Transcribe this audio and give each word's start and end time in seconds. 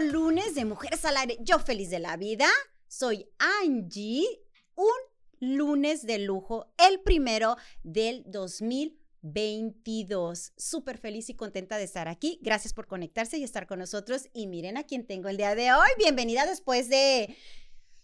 lunes 0.00 0.54
de 0.54 0.64
Mujeres 0.64 1.04
al. 1.04 1.36
Yo 1.40 1.58
feliz 1.58 1.90
de 1.90 1.98
la 1.98 2.16
vida. 2.16 2.46
Soy 2.88 3.28
Angie. 3.62 4.24
Un 4.74 4.88
lunes 5.40 6.06
de 6.06 6.18
lujo, 6.18 6.72
el 6.78 7.00
primero 7.00 7.56
del 7.82 8.22
2022. 8.26 10.52
Súper 10.56 10.96
feliz 10.98 11.28
y 11.30 11.34
contenta 11.34 11.78
de 11.78 11.84
estar 11.84 12.08
aquí. 12.08 12.38
Gracias 12.42 12.74
por 12.74 12.86
conectarse 12.86 13.38
y 13.38 13.44
estar 13.44 13.66
con 13.66 13.78
nosotros. 13.78 14.28
Y 14.32 14.46
miren 14.46 14.76
a 14.76 14.84
quién 14.84 15.06
tengo 15.06 15.28
el 15.28 15.36
día 15.36 15.54
de 15.54 15.72
hoy. 15.72 15.88
Bienvenida 15.98 16.46
después 16.46 16.88
de 16.88 17.36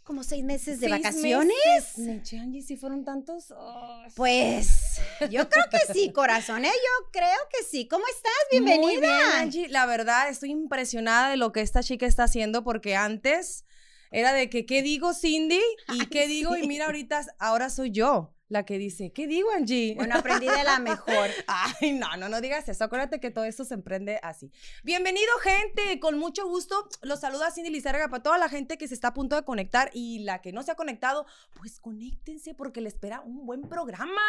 como 0.05 0.23
seis 0.25 0.43
meses 0.45 0.81
de 0.81 0.89
Seis 0.89 1.03
vacaciones. 1.03 1.55
meses. 1.77 1.99
Neche, 1.99 2.39
Angie, 2.39 2.63
si 2.63 2.77
fueron 2.77 3.05
tantos. 3.05 3.53
Oh, 3.57 4.03
Pues 4.17 5.01
yo 5.31 5.49
creo 5.49 5.65
que 5.71 5.93
sí, 5.93 6.13
corazón, 6.13 6.65
¿eh? 6.65 6.71
Yo 6.73 7.11
creo 7.13 7.39
que 7.51 7.65
sí. 7.65 7.87
¿Cómo 7.87 8.05
estás? 8.09 8.33
Bienvenida. 8.51 8.83
Muy 8.83 8.97
bien, 8.99 9.13
Angie. 9.37 9.69
La 9.69 9.87
verdad, 9.87 10.29
estoy 10.29 10.51
impresionada 10.51 11.31
de 11.31 11.37
lo 11.37 11.53
que 11.53 11.61
esta 11.61 11.83
chica 11.83 12.07
está 12.07 12.25
haciendo 12.25 12.65
porque 12.65 12.97
antes 12.97 13.65
era 14.11 14.33
de 14.33 14.51
que, 14.51 14.67
¿qué 14.67 14.83
digo, 14.83 15.15
Cindy? 15.15 15.61
¿Y 15.89 16.01
Ay, 16.01 16.07
qué 16.11 16.27
digo? 16.27 16.57
Y 16.57 16.67
mira, 16.67 16.87
ahorita, 16.87 17.25
ahora 17.39 17.71
soy 17.71 17.91
yo 17.93 18.35
la 18.53 18.65
que 18.65 18.77
dice, 18.77 19.13
¿qué 19.13 19.27
digo, 19.27 19.49
Angie? 19.51 19.95
Bueno, 19.97 20.15
aprendí 20.15 20.47
de 20.47 20.63
la 20.63 20.79
mejor. 20.79 21.31
Ay, 21.47 21.93
no, 21.95 22.17
no, 22.19 22.29
no 22.29 22.41
digas 22.43 22.69
eso. 22.69 22.85
Acuérdate 22.85 23.19
que 23.19 23.31
todo 23.31 23.45
esto 23.45 23.65
se 23.65 23.73
emprende 23.73 24.21
así. 24.23 24.53
Bienvenido, 24.85 25.31
gente. 25.43 25.99
Con 26.01 26.19
mucho 26.19 26.47
gusto 26.47 26.87
los 27.01 27.21
saluda 27.21 27.51
Cindy 27.51 27.71
Lizárraga 27.71 28.09
para 28.09 28.23
toda 28.23 28.37
la 28.37 28.51
gente 28.51 28.77
que 28.77 28.87
se 28.89 28.95
está 28.95 29.09
a 29.09 29.15
punto 29.15 29.37
de 29.37 29.43
conectar 29.43 29.91
y 29.95 30.19
la 30.19 30.43
que 30.43 30.53
no 30.53 30.63
se 30.63 30.71
ha 30.71 30.75
conectado, 30.75 31.25
pues 31.55 31.81
conéctense 31.81 32.53
porque 32.53 32.83
le 32.83 32.89
espera 32.89 33.23
un 33.23 33.47
buen 33.47 33.63
programa. 33.63 34.21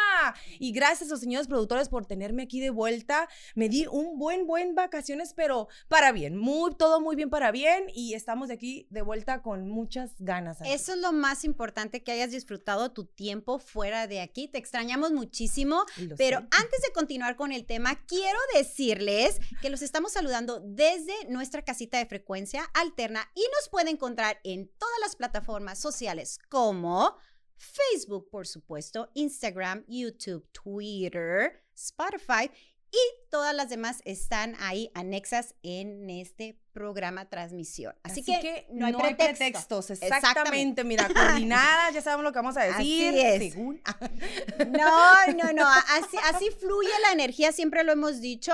Y 0.58 0.72
gracias 0.72 1.10
a 1.10 1.12
los 1.12 1.20
señores 1.20 1.46
productores 1.46 1.90
por 1.90 2.06
tenerme 2.06 2.44
aquí 2.44 2.60
de 2.60 2.70
vuelta. 2.70 3.28
Me 3.54 3.68
di 3.68 3.86
un 3.86 4.18
buen, 4.18 4.46
buen 4.46 4.74
vacaciones, 4.74 5.34
pero 5.34 5.68
para 5.88 6.12
bien. 6.12 6.38
Muy, 6.38 6.74
todo 6.74 6.98
muy 6.98 7.14
bien 7.14 7.28
para 7.28 7.50
bien. 7.50 7.88
Y 7.94 8.14
estamos 8.14 8.48
de 8.48 8.54
aquí 8.54 8.86
de 8.88 9.02
vuelta 9.02 9.42
con 9.42 9.68
muchas 9.68 10.12
ganas. 10.18 10.62
Angie. 10.62 10.72
Eso 10.72 10.94
es 10.94 11.00
lo 11.00 11.12
más 11.12 11.44
importante, 11.44 12.02
que 12.02 12.12
hayas 12.12 12.30
disfrutado 12.30 12.90
tu 12.92 13.04
tiempo 13.04 13.58
fuera 13.58 14.06
de 14.06 14.13
aquí. 14.20 14.48
Te 14.48 14.58
extrañamos 14.58 15.12
muchísimo. 15.12 15.84
Lo 15.98 16.16
Pero 16.16 16.40
sé. 16.40 16.46
antes 16.50 16.82
de 16.82 16.92
continuar 16.92 17.36
con 17.36 17.52
el 17.52 17.66
tema, 17.66 18.04
quiero 18.06 18.38
decirles 18.54 19.38
que 19.60 19.70
los 19.70 19.82
estamos 19.82 20.12
saludando 20.12 20.60
desde 20.64 21.14
nuestra 21.28 21.62
casita 21.62 21.98
de 21.98 22.06
frecuencia 22.06 22.64
alterna 22.74 23.30
y 23.34 23.42
nos 23.58 23.68
puede 23.68 23.90
encontrar 23.90 24.40
en 24.44 24.68
todas 24.78 24.98
las 25.00 25.16
plataformas 25.16 25.78
sociales 25.78 26.38
como 26.48 27.16
Facebook, 27.56 28.28
por 28.30 28.46
supuesto, 28.46 29.10
Instagram, 29.14 29.84
YouTube, 29.86 30.46
Twitter, 30.52 31.64
Spotify 31.74 32.50
y 32.94 33.30
todas 33.30 33.54
las 33.54 33.68
demás 33.68 34.00
están 34.04 34.54
ahí 34.60 34.90
anexas 34.94 35.54
en 35.62 36.08
este 36.10 36.58
programa 36.72 37.28
transmisión. 37.28 37.94
Así, 38.02 38.22
que, 38.22 38.66
no 38.70 38.86
hay 38.86 38.92
pretexto. 38.92 39.24
pretextos. 39.38 39.90
Exactamente. 39.90 40.84
Mira, 40.84 41.08
coordinadas, 41.14 41.94
ya 41.94 42.00
sabemos 42.02 42.24
lo 42.24 42.32
que 42.32 42.38
vamos 42.38 42.56
a 42.56 42.62
Así 42.62 43.02
decir. 43.02 43.14
es. 43.26 43.52
según- 43.52 43.82
No, 44.70 45.26
no, 45.36 45.52
no. 45.52 45.66
Así, 45.66 46.16
así 46.24 46.50
fluye 46.50 46.90
la 47.02 47.12
energía, 47.12 47.52
siempre 47.52 47.82
lo 47.84 47.92
hemos 47.92 48.20
dicho. 48.20 48.52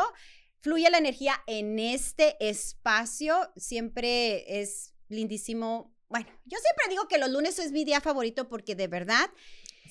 Fluye 0.61 0.91
la 0.91 0.99
energía 0.99 1.35
en 1.47 1.79
este 1.79 2.37
espacio. 2.49 3.51
Siempre 3.57 4.61
es 4.61 4.93
lindísimo. 5.09 5.95
Bueno, 6.09 6.27
yo 6.45 6.59
siempre 6.59 6.85
digo 6.91 7.07
que 7.09 7.19
los 7.19 7.31
lunes 7.31 7.59
es 7.59 7.73
mi 7.73 7.85
día 7.85 8.01
favorito 8.01 8.49
porque 8.49 8.75
de 8.75 8.89
verdad, 8.89 9.31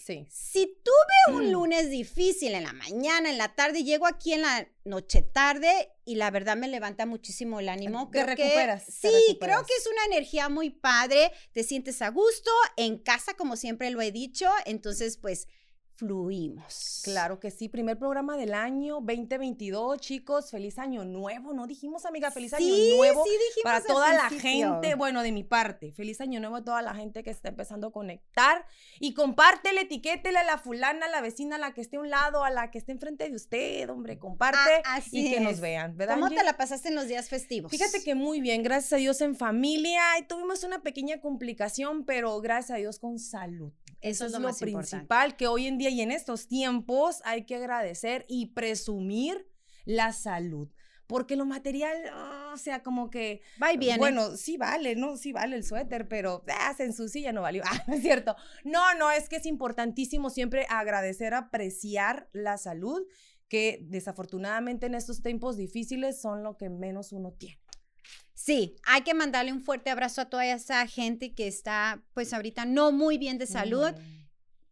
Sí. 0.04 0.26
si 0.30 0.66
tuve 0.84 1.36
un 1.38 1.48
Mm. 1.50 1.52
lunes 1.52 1.90
difícil 1.90 2.54
en 2.56 2.64
la 2.64 2.74
mañana, 2.74 3.30
en 3.30 3.38
la 3.38 3.54
tarde, 3.56 3.84
llego 3.84 4.08
aquí 4.08 4.34
en 4.34 4.42
la 4.42 4.68
noche 4.86 5.22
tarde 5.22 5.92
y 6.06 6.16
la 6.16 6.32
verdad 6.32 6.58
me 6.58 6.68
levanta 6.68 7.06
muchísimo 7.06 7.60
el 7.60 7.70
ánimo. 7.70 8.10
Te 8.10 8.24
Creo 8.24 8.36
que- 8.36 8.44
recuperas, 8.44 8.86
te 8.86 8.92
sí, 9.10 9.38
creo 9.40 9.64
que 9.66 9.74
es 9.74 9.86
una 9.88 10.06
energía 10.16 10.50
muy 10.50 10.70
padre. 10.72 11.32
Te 11.52 11.64
sientes 11.64 12.02
a 12.02 12.10
gusto 12.10 12.50
en 12.78 12.98
casa, 12.98 13.34
como 13.36 13.56
siempre 13.56 13.92
lo 13.92 14.02
he 14.02 14.12
dicho. 14.12 14.50
Entonces, 14.66 15.18
pues, 15.18 15.48
fluimos. 16.00 17.02
Claro 17.04 17.40
que 17.40 17.52
sí, 17.52 17.68
primer 17.68 18.00
programa 18.00 18.38
del 18.38 18.54
año 18.54 18.96
2022, 19.02 20.00
chicos, 20.00 20.50
feliz 20.50 20.80
año 20.80 21.04
nuevo, 21.04 21.54
¿no 21.54 21.68
dijimos, 21.68 22.06
amiga? 22.06 22.32
Feliz 22.32 22.54
Sí, 22.58 22.64
año 22.64 22.98
nuevo 22.98 23.24
sí 23.26 23.32
dijimos 23.32 23.64
para 23.64 23.82
toda 23.82 24.14
la 24.14 24.30
gente, 24.30 24.96
bueno, 24.96 25.22
de 25.22 25.34
mi 25.34 25.44
parte, 25.44 25.92
feliz 25.92 26.22
año 26.22 26.40
nuevo 26.40 26.56
a 26.56 26.64
toda 26.64 26.82
la 26.82 26.96
gente 26.96 27.22
que 27.22 27.30
está 27.30 27.50
empezando 27.50 27.88
a 27.88 27.92
conectar 27.92 28.66
y 29.00 29.14
compártele, 29.14 29.82
etiquétele 29.82 30.40
a 30.40 30.44
la 30.46 30.58
fulana, 30.58 31.08
a 31.08 31.10
la 31.10 31.20
vecina, 31.22 31.58
a 31.58 31.60
la 31.60 31.74
que 31.74 31.82
esté 31.82 31.98
a 31.98 32.00
un 32.00 32.10
lado, 32.10 32.46
a 32.46 32.50
la 32.50 32.72
que 32.72 32.78
esté 32.78 32.94
enfrente 32.94 33.30
de 33.30 33.36
usted, 33.36 33.90
hombre, 33.90 34.18
comparte 34.18 34.60
Ah, 34.86 34.96
así 34.96 35.28
y 35.28 35.32
que 35.34 35.42
nos 35.42 35.60
vean, 35.60 35.98
¿verdad? 35.98 36.16
¿Cómo 36.16 36.30
te 36.30 36.44
la 36.44 36.56
pasaste 36.56 36.88
en 36.88 36.96
los 36.96 37.08
días 37.08 37.28
festivos? 37.28 37.72
Fíjate 37.72 38.04
que 38.04 38.16
muy 38.16 38.40
bien, 38.40 38.64
gracias 38.64 38.94
a 38.94 38.96
Dios 38.96 39.20
en 39.20 39.36
familia 39.36 40.02
y 40.18 40.24
tuvimos 40.24 40.64
una 40.64 40.82
pequeña 40.82 41.20
complicación, 41.20 42.06
pero 42.06 42.40
gracias 42.40 42.78
a 42.78 42.80
Dios 42.80 43.00
con 43.00 43.20
salud. 43.20 43.74
Eso 44.02 44.26
es 44.26 44.32
lo 44.32 44.40
más 44.40 44.62
importante. 44.62 44.90
principal 44.90 45.36
que 45.36 45.48
hoy 45.48 45.68
en 45.68 45.78
día 45.78 45.90
y 45.90 46.02
en 46.02 46.12
estos 46.12 46.48
tiempos 46.48 47.22
hay 47.26 47.46
que 47.46 47.56
agradecer 47.56 48.26
y 48.30 48.48
presumir 48.48 49.48
la 49.86 50.14
salud. 50.14 50.70
Porque 51.08 51.36
lo 51.36 51.46
material, 51.46 51.98
ah, 52.14 52.52
o 52.54 52.58
sea, 52.58 52.84
como 52.84 53.10
que, 53.10 53.42
Va 53.62 53.74
y 53.74 53.78
viene. 53.78 53.98
bueno, 53.98 54.38
sí 54.38 54.58
vale, 54.58 54.96
¿no? 54.96 55.18
Sí 55.18 55.32
vale 55.32 55.56
el 55.56 55.64
suéter, 55.64 56.08
pero 56.08 56.44
ah, 56.48 56.72
se 56.78 56.86
ensucia, 56.86 57.32
no 57.34 57.42
valió. 57.42 57.64
Ah, 57.66 57.84
es 57.88 58.02
cierto. 58.02 58.36
No, 58.64 58.94
no, 58.94 59.10
es 59.10 59.28
que 59.28 59.38
es 59.38 59.48
importantísimo 59.48 60.30
siempre 60.30 60.68
agradecer, 60.70 61.34
apreciar 61.34 62.30
la 62.32 62.60
salud, 62.60 63.02
que 63.48 63.80
desafortunadamente 63.82 64.86
en 64.86 64.94
estos 64.94 65.24
tiempos 65.24 65.58
difíciles 65.58 66.22
son 66.22 66.44
lo 66.44 66.58
que 66.58 66.70
menos 66.70 67.12
uno 67.12 67.32
tiene. 67.32 67.60
Sí, 68.34 68.76
hay 68.84 69.02
que 69.02 69.14
mandarle 69.14 69.52
un 69.52 69.62
fuerte 69.62 69.90
abrazo 69.90 70.22
a 70.22 70.30
toda 70.30 70.46
esa 70.46 70.88
gente 70.88 71.34
que 71.34 71.48
está, 71.48 72.02
pues 72.14 72.34
ahorita 72.34 72.66
no 72.66 72.92
muy 72.92 73.18
bien 73.18 73.38
de 73.38 73.48
salud. 73.48 73.92
Mm. 73.92 74.20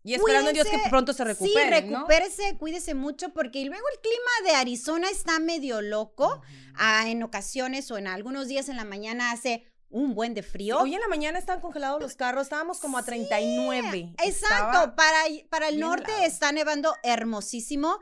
Y 0.03 0.13
esperando 0.13 0.51
en 0.51 0.53
Dios 0.53 0.67
que 0.69 0.79
pronto 0.89 1.11
se 1.11 1.25
recupere, 1.25 1.81
sí, 1.81 1.87
¿no? 1.87 1.97
recupérese, 1.99 2.57
cuídese 2.57 2.93
mucho, 2.93 3.33
porque 3.33 3.65
luego 3.65 3.83
el 3.93 3.99
clima 3.99 4.49
de 4.49 4.55
Arizona 4.55 5.09
está 5.09 5.39
medio 5.39 5.81
loco. 5.81 6.41
Ah, 6.75 7.09
en 7.09 7.23
ocasiones 7.23 7.91
o 7.91 7.97
en 7.97 8.07
algunos 8.07 8.47
días 8.47 8.69
en 8.69 8.77
la 8.77 8.85
mañana 8.85 9.31
hace 9.31 9.65
un 9.89 10.15
buen 10.15 10.33
de 10.33 10.43
frío. 10.43 10.79
Hoy 10.79 10.93
en 10.93 11.01
la 11.01 11.07
mañana 11.07 11.39
estaban 11.39 11.61
congelados 11.61 12.01
los 12.01 12.15
carros, 12.15 12.43
estábamos 12.43 12.79
como 12.79 12.97
a 12.97 13.03
39. 13.03 14.13
Exacto, 14.23 14.95
para, 14.95 15.19
para 15.49 15.69
el 15.69 15.79
norte 15.79 16.11
helado. 16.11 16.25
está 16.25 16.51
nevando 16.51 16.95
hermosísimo, 17.03 17.99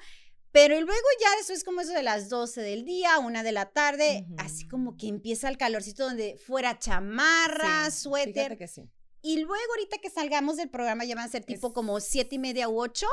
pero 0.56 0.80
luego 0.80 1.08
ya 1.20 1.28
eso 1.42 1.52
es 1.52 1.66
como 1.66 1.82
eso 1.82 1.92
de 1.92 2.02
las 2.02 2.30
12 2.30 2.62
del 2.62 2.86
día, 2.86 3.20
una 3.20 3.44
de 3.44 3.52
la 3.52 3.66
tarde, 3.66 4.26
así 4.38 4.64
Ujú. 4.64 4.70
como 4.72 4.98
que 4.98 5.08
empieza 5.10 5.50
el 5.50 5.58
calorcito 5.58 6.06
donde 6.06 6.38
fuera 6.38 6.80
chamarra, 6.80 7.92
Sí, 7.92 7.98
suéter. 8.04 8.58
Que 8.58 8.68
sí. 8.70 8.90
Y 9.22 9.40
luego 9.40 9.62
ahorita 9.76 9.98
que 9.98 10.10
salgamos 10.10 10.56
del 10.56 10.70
programa 10.70 11.04
ya 11.04 11.16
van 11.16 11.26
a 11.26 11.30
ser 11.30 11.44
tipo 11.44 11.68
Es- 11.68 11.74
como 11.74 12.00
siete 12.00 12.36
y 12.36 12.40
media 12.40 12.70
u 12.70 12.80
ocho. 12.80 13.08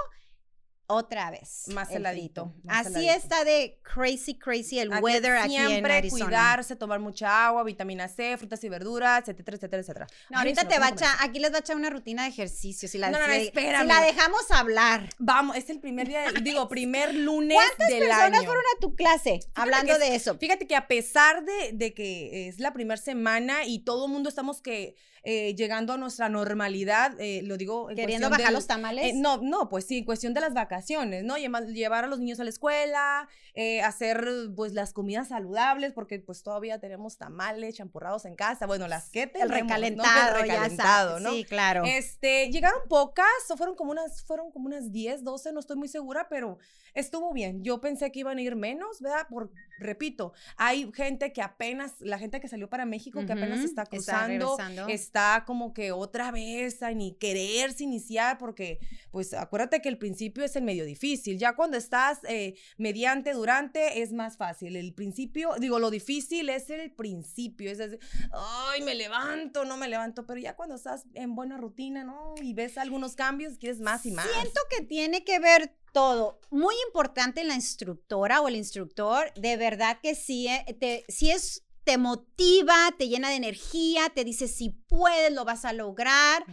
Otra 0.92 1.30
vez. 1.30 1.64
Más 1.68 1.90
el 1.90 1.96
heladito, 1.98 2.52
más 2.64 2.86
Así 2.86 2.94
heladito. 3.06 3.12
está 3.14 3.44
de 3.44 3.78
crazy, 3.82 4.34
crazy 4.38 4.78
el 4.78 4.90
weather 5.00 5.36
aquí 5.36 5.56
en 5.56 5.66
siempre 5.68 6.08
cuidarse, 6.10 6.76
tomar 6.76 7.00
mucha 7.00 7.46
agua, 7.46 7.62
vitamina 7.64 8.08
C, 8.08 8.36
frutas 8.36 8.62
y 8.64 8.68
verduras, 8.68 9.26
etcétera, 9.28 9.56
etcétera, 9.56 9.80
etcétera. 9.82 10.06
No, 10.30 10.38
ahorita 10.38 10.68
te 10.68 10.78
va 10.78 10.86
a 10.86 10.90
echar, 10.90 11.14
aquí 11.20 11.38
les 11.38 11.50
va 11.50 11.56
a 11.56 11.60
echar 11.60 11.76
una 11.76 11.88
rutina 11.90 12.24
de 12.24 12.28
ejercicio. 12.28 12.88
Si 12.88 12.98
la, 12.98 13.10
No, 13.10 13.18
no, 13.18 13.26
no, 13.26 13.32
espérame. 13.32 13.82
si 13.82 13.88
la 13.88 14.00
dejamos 14.02 14.50
hablar. 14.50 15.08
Vamos, 15.18 15.56
es 15.56 15.70
el 15.70 15.80
primer 15.80 16.08
día, 16.08 16.24
digo, 16.42 16.68
primer 16.68 17.14
lunes 17.14 17.56
¿Cuántas 17.56 17.88
del 17.88 18.00
personas 18.08 18.38
año. 18.40 18.44
fueron 18.44 18.64
a 18.76 18.80
tu 18.80 18.94
clase 18.94 19.40
hablando 19.54 19.94
que 19.94 19.98
de 19.98 20.14
eso? 20.14 20.36
Fíjate 20.38 20.66
que 20.66 20.76
a 20.76 20.86
pesar 20.88 21.44
de, 21.44 21.72
de 21.72 21.94
que 21.94 22.48
es 22.48 22.58
la 22.60 22.72
primera 22.72 23.00
semana 23.00 23.64
y 23.64 23.80
todo 23.80 24.06
el 24.06 24.12
mundo 24.12 24.28
estamos 24.28 24.60
que 24.60 24.94
eh, 25.24 25.54
llegando 25.54 25.92
a 25.92 25.96
nuestra 25.96 26.28
normalidad, 26.28 27.14
eh, 27.20 27.42
lo 27.44 27.56
digo 27.56 27.90
en 27.90 27.96
Queriendo 27.96 28.28
bajar 28.30 28.46
del- 28.46 28.54
los 28.54 28.66
tamales. 28.66 29.04
Eh, 29.06 29.12
no, 29.14 29.38
no, 29.38 29.68
pues 29.68 29.86
sí, 29.86 29.98
en 29.98 30.04
cuestión 30.04 30.34
de 30.34 30.40
las 30.40 30.52
vacaciones, 30.54 31.24
¿no? 31.24 31.36
Lleva- 31.38 31.60
Llevar 31.62 32.04
a 32.04 32.06
los 32.08 32.18
niños 32.18 32.40
a 32.40 32.44
la 32.44 32.50
escuela, 32.50 33.28
eh, 33.54 33.82
hacer 33.82 34.26
pues 34.56 34.72
las 34.72 34.92
comidas 34.92 35.28
saludables, 35.28 35.92
porque 35.92 36.18
pues 36.18 36.42
todavía 36.42 36.80
tenemos 36.80 37.18
tamales 37.18 37.76
champurrados 37.76 38.24
en 38.24 38.34
casa, 38.34 38.66
bueno, 38.66 38.88
las 38.88 39.10
que 39.10 39.22
el 39.24 39.30
tenemos, 39.32 39.50
¿no? 39.50 39.56
recalentado, 39.60 40.36
El 40.36 40.42
recalentado. 40.42 41.20
¿no? 41.20 41.30
Sí, 41.32 41.44
claro. 41.44 41.82
Este, 41.84 42.50
llegaron 42.50 42.80
pocas, 42.88 43.26
o 43.50 43.56
fueron 43.56 43.76
como 43.76 43.90
unas, 43.92 44.24
fueron 44.24 44.50
como 44.50 44.66
unas 44.66 44.90
10, 44.92 45.22
12, 45.24 45.52
no 45.52 45.60
estoy 45.60 45.76
muy 45.76 45.88
segura, 45.88 46.26
pero 46.28 46.58
estuvo 46.94 47.32
bien. 47.32 47.62
Yo 47.62 47.80
pensé 47.80 48.10
que 48.10 48.20
iban 48.20 48.38
a 48.38 48.42
ir 48.42 48.56
menos, 48.56 49.00
¿verdad? 49.00 49.26
Por, 49.30 49.50
repito, 49.82 50.32
hay 50.56 50.90
gente 50.94 51.32
que 51.32 51.42
apenas, 51.42 52.00
la 52.00 52.18
gente 52.18 52.40
que 52.40 52.48
salió 52.48 52.70
para 52.70 52.86
México, 52.86 53.24
que 53.26 53.32
apenas 53.32 53.60
está 53.60 53.82
está 53.82 53.86
cruzando, 53.86 54.56
regresando. 54.56 54.88
está 54.88 55.44
como 55.46 55.74
que 55.74 55.92
otra 55.92 56.30
vez 56.30 56.82
a 56.82 56.92
ni 56.92 57.14
quererse 57.14 57.84
iniciar, 57.84 58.38
porque, 58.38 58.78
pues, 59.10 59.34
acuérdate 59.34 59.82
que 59.82 59.88
el 59.88 59.98
principio 59.98 60.44
es 60.44 60.56
el 60.56 60.62
el 60.62 60.66
medio 60.66 60.84
difícil. 60.84 61.38
Ya 61.38 61.54
cuando 61.54 61.76
estás 61.76 62.20
eh, 62.28 62.54
mediante, 62.78 63.32
durante, 63.32 64.00
es 64.02 64.12
más 64.12 64.36
fácil. 64.36 64.76
El 64.76 64.94
principio, 64.94 65.54
digo, 65.58 65.78
lo 65.78 65.90
difícil 65.90 66.48
es 66.48 66.70
el 66.70 66.90
principio. 66.92 67.70
Es 67.70 67.78
decir, 67.78 67.98
ay, 68.32 68.82
me 68.82 68.94
levanto, 68.94 69.64
no 69.64 69.76
me 69.76 69.88
levanto. 69.88 70.24
Pero 70.24 70.40
ya 70.40 70.56
cuando 70.56 70.76
estás 70.76 71.04
en 71.14 71.34
buena 71.34 71.58
rutina, 71.58 72.04
¿no? 72.04 72.34
Y 72.40 72.54
ves 72.54 72.78
algunos 72.78 73.14
cambios, 73.14 73.58
quieres 73.58 73.80
más 73.80 74.06
y 74.06 74.12
más. 74.12 74.26
Siento 74.32 74.60
que 74.70 74.84
tiene 74.84 75.24
que 75.24 75.38
ver 75.38 75.74
todo. 75.92 76.40
Muy 76.50 76.74
importante 76.86 77.44
la 77.44 77.54
instructora 77.54 78.40
o 78.40 78.48
el 78.48 78.56
instructor, 78.56 79.32
de 79.34 79.56
verdad 79.56 79.98
que 80.02 80.14
sí, 80.14 80.48
eh, 80.48 80.76
te, 80.78 81.04
si 81.08 81.30
es 81.30 81.64
te 81.84 81.98
motiva, 81.98 82.76
te 82.96 83.08
llena 83.08 83.30
de 83.30 83.36
energía, 83.36 84.08
te 84.14 84.24
dice 84.24 84.48
si 84.48 84.70
puedes, 84.70 85.32
lo 85.32 85.44
vas 85.44 85.64
a 85.64 85.72
lograr. 85.72 86.44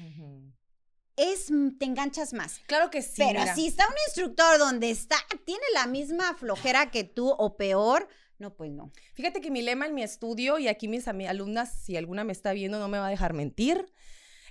Es, 1.15 1.51
mm, 1.51 1.77
te 1.77 1.85
enganchas 1.85 2.33
más. 2.33 2.59
Claro 2.65 2.89
que 2.89 3.01
sí. 3.01 3.15
Pero 3.17 3.41
si 3.53 3.67
está 3.67 3.87
un 3.87 3.95
instructor 4.07 4.57
donde 4.57 4.89
está, 4.89 5.17
tiene 5.45 5.63
la 5.73 5.85
misma 5.85 6.33
flojera 6.35 6.91
que 6.91 7.03
tú 7.03 7.29
o 7.29 7.57
peor, 7.57 8.07
no, 8.39 8.55
pues 8.55 8.71
no. 8.71 8.91
Fíjate 9.15 9.41
que 9.41 9.51
mi 9.51 9.61
lema 9.61 9.85
en 9.85 9.93
mi 9.93 10.01
estudio, 10.01 10.59
y 10.59 10.69
aquí 10.69 10.87
mis 10.87 11.07
alumnas, 11.07 11.73
si 11.83 11.97
alguna 11.97 12.23
me 12.23 12.31
está 12.31 12.53
viendo, 12.53 12.79
no 12.79 12.87
me 12.87 12.97
va 12.97 13.07
a 13.07 13.09
dejar 13.09 13.33
mentir. 13.33 13.85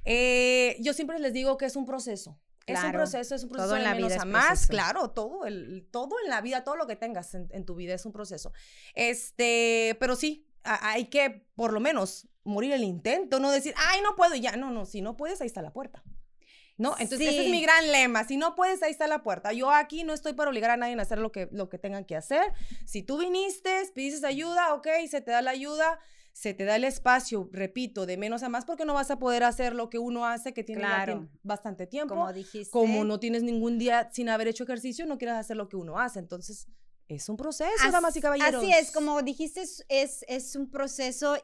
Eh, 0.04 0.76
yo 0.80 0.92
siempre 0.92 1.18
les 1.18 1.32
digo 1.32 1.56
que 1.56 1.64
es 1.64 1.74
un 1.74 1.86
proceso. 1.86 2.38
Es 2.72 2.84
un 2.84 2.92
proceso, 2.92 3.34
es 3.34 3.42
un 3.44 3.50
proceso 3.50 3.74
de 3.74 3.82
la 3.82 3.94
menos 3.94 4.12
vida 4.12 4.22
a 4.22 4.24
más, 4.24 4.66
claro, 4.66 5.10
todo, 5.10 5.46
el, 5.46 5.88
todo 5.90 6.16
en 6.22 6.30
la 6.30 6.40
vida, 6.40 6.64
todo 6.64 6.76
lo 6.76 6.86
que 6.86 6.96
tengas 6.96 7.34
en, 7.34 7.48
en, 7.50 7.64
tu 7.64 7.74
vida 7.74 7.94
es 7.94 8.04
un 8.06 8.12
proceso. 8.12 8.52
Este, 8.94 9.96
pero 10.00 10.16
sí, 10.16 10.46
hay 10.62 11.06
que 11.06 11.46
por 11.54 11.72
lo 11.72 11.80
menos 11.80 12.28
morir 12.44 12.72
el 12.72 12.84
intento, 12.84 13.40
no 13.40 13.50
decir, 13.50 13.74
ay, 13.76 14.00
no 14.02 14.16
puedo 14.16 14.34
ya. 14.34 14.56
No, 14.56 14.70
no, 14.70 14.86
si 14.86 15.00
no 15.00 15.16
puedes, 15.16 15.40
ahí 15.40 15.46
está 15.46 15.62
la 15.62 15.72
puerta. 15.72 16.02
¿No? 16.76 16.94
Entonces, 16.98 17.28
ese 17.28 17.46
es 17.46 17.50
mi 17.50 17.60
gran 17.60 17.90
lema. 17.90 18.22
Si 18.22 18.36
no 18.36 18.54
puedes, 18.54 18.82
ahí 18.84 18.92
está 18.92 19.08
la 19.08 19.24
puerta. 19.24 19.52
Yo 19.52 19.72
aquí 19.72 20.04
no 20.04 20.12
estoy 20.12 20.34
para 20.34 20.48
obligar 20.48 20.70
a 20.70 20.76
nadie 20.76 20.94
a 20.96 21.02
hacer 21.02 21.18
lo 21.18 21.32
que, 21.32 21.48
lo 21.50 21.68
que 21.68 21.76
tengan 21.76 22.04
que 22.04 22.14
hacer. 22.14 22.52
Si 22.86 23.02
tú 23.02 23.18
viniste, 23.18 23.82
pides 23.94 24.22
ayuda, 24.22 24.74
ok, 24.74 24.86
se 25.10 25.20
te 25.20 25.32
da 25.32 25.42
la 25.42 25.50
ayuda, 25.50 25.98
se 26.38 26.54
te 26.54 26.64
da 26.64 26.76
el 26.76 26.84
espacio, 26.84 27.50
repito, 27.52 28.06
de 28.06 28.16
menos 28.16 28.44
a 28.44 28.48
más, 28.48 28.64
porque 28.64 28.84
no 28.84 28.94
vas 28.94 29.10
a 29.10 29.18
poder 29.18 29.42
hacer 29.42 29.74
lo 29.74 29.90
que 29.90 29.98
uno 29.98 30.24
hace, 30.24 30.54
que 30.54 30.62
tiene 30.62 30.86
bastante 31.42 31.88
tiempo. 31.88 32.14
Como 32.14 32.32
dijiste. 32.32 32.70
Como 32.70 33.02
no 33.02 33.18
tienes 33.18 33.42
ningún 33.42 33.76
día 33.76 34.08
sin 34.12 34.28
haber 34.28 34.46
hecho 34.46 34.62
ejercicio, 34.62 35.04
no 35.04 35.18
quieres 35.18 35.36
hacer 35.36 35.56
lo 35.56 35.68
que 35.68 35.74
uno 35.74 35.98
hace. 35.98 36.20
Entonces, 36.20 36.68
es 37.08 37.28
un 37.28 37.36
proceso, 37.36 37.90
damas 37.90 38.16
y 38.16 38.20
caballeros. 38.20 38.62
Así 38.62 38.72
es, 38.72 38.92
como 38.92 39.20
dijiste, 39.22 39.62
es, 39.62 40.24
es, 40.28 40.54
un 40.54 40.70
proceso. 40.70 41.36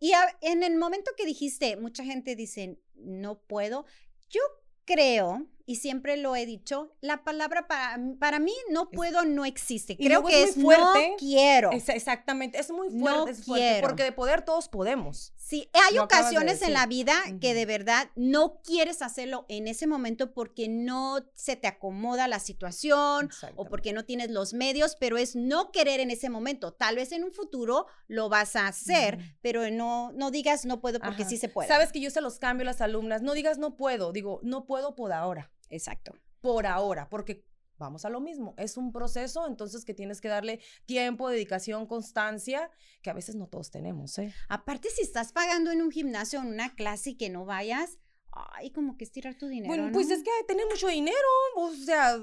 Y, 0.00 0.10
en 0.40 0.64
el 0.64 0.76
momento 0.76 1.12
que 1.16 1.24
dijiste, 1.24 1.76
mucha 1.76 2.02
gente 2.02 2.34
dice, 2.34 2.80
no 2.96 3.38
puedo, 3.42 3.86
yo 4.28 4.40
creo 4.84 5.46
y 5.66 5.76
siempre 5.76 6.16
lo 6.16 6.36
he 6.36 6.46
dicho, 6.46 6.94
la 7.00 7.24
palabra 7.24 7.66
para, 7.66 7.98
para 8.18 8.38
mí 8.38 8.54
no 8.70 8.90
puedo 8.90 9.24
no 9.24 9.44
existe. 9.44 9.96
Creo 9.96 10.24
que 10.24 10.44
es, 10.44 10.54
fuerte. 10.54 10.82
no 10.82 11.16
quiero. 11.18 11.70
exactamente, 11.72 12.58
es 12.58 12.70
muy 12.70 12.90
fuerte, 12.90 13.32
no 13.32 13.54
quiero. 13.54 13.86
porque 13.86 14.04
de 14.04 14.12
poder 14.12 14.42
todos 14.42 14.68
podemos. 14.68 15.32
Sí, 15.36 15.68
hay 15.90 15.98
ocasiones 15.98 16.62
en 16.62 16.72
la 16.72 16.86
vida 16.86 17.14
que 17.40 17.52
de 17.52 17.66
verdad 17.66 18.10
no 18.16 18.60
quieres 18.62 19.02
hacerlo 19.02 19.44
en 19.48 19.68
ese 19.68 19.86
momento 19.86 20.32
porque 20.32 20.68
no 20.68 21.18
se 21.34 21.56
te 21.56 21.66
acomoda 21.66 22.28
la 22.28 22.38
situación 22.38 23.30
o 23.56 23.66
porque 23.66 23.92
no 23.92 24.04
tienes 24.04 24.30
los 24.30 24.54
medios, 24.54 24.96
pero 24.98 25.18
es 25.18 25.36
no 25.36 25.70
querer 25.70 26.00
en 26.00 26.10
ese 26.10 26.30
momento. 26.30 26.72
Tal 26.72 26.96
vez 26.96 27.12
en 27.12 27.24
un 27.24 27.32
futuro 27.32 27.86
lo 28.06 28.28
vas 28.28 28.56
a 28.56 28.66
hacer, 28.66 29.18
pero 29.42 29.70
no, 29.70 30.12
no 30.12 30.30
digas 30.30 30.64
no 30.64 30.80
puedo 30.80 31.00
porque 31.00 31.24
sí 31.24 31.36
se 31.36 31.48
puede. 31.48 31.68
Sabes 31.68 31.92
que 31.92 32.00
yo 32.00 32.10
se 32.10 32.20
los 32.20 32.38
cambio 32.38 32.62
a 32.62 32.72
las 32.72 32.80
alumnas, 32.80 33.22
no 33.22 33.34
digas 33.34 33.58
no 33.58 33.76
puedo, 33.76 34.12
digo 34.12 34.40
no 34.42 34.64
puedo 34.64 34.94
por 34.94 35.12
ahora. 35.12 35.50
Exacto. 35.72 36.14
Por 36.40 36.66
ahora, 36.66 37.08
porque 37.08 37.44
vamos 37.78 38.04
a 38.04 38.10
lo 38.10 38.20
mismo, 38.20 38.54
es 38.58 38.76
un 38.76 38.92
proceso, 38.92 39.46
entonces 39.48 39.84
que 39.84 39.94
tienes 39.94 40.20
que 40.20 40.28
darle 40.28 40.60
tiempo, 40.86 41.28
dedicación, 41.28 41.86
constancia, 41.86 42.70
que 43.02 43.10
a 43.10 43.12
veces 43.12 43.34
no 43.34 43.48
todos 43.48 43.72
tenemos, 43.72 44.16
¿eh? 44.18 44.32
Aparte, 44.48 44.88
si 44.90 45.02
estás 45.02 45.32
pagando 45.32 45.72
en 45.72 45.82
un 45.82 45.90
gimnasio, 45.90 46.40
en 46.40 46.46
una 46.46 46.74
clase 46.76 47.10
y 47.10 47.14
que 47.16 47.28
no 47.28 47.44
vayas, 47.44 47.98
ay, 48.30 48.70
como 48.70 48.96
que 48.96 49.04
estirar 49.04 49.34
tu 49.34 49.48
dinero. 49.48 49.68
Bueno, 49.68 49.90
pues 49.92 50.10
es 50.10 50.22
que 50.22 50.30
tener 50.46 50.64
mucho 50.70 50.86
dinero, 50.86 51.16
o 51.56 51.72
sea, 51.72 52.18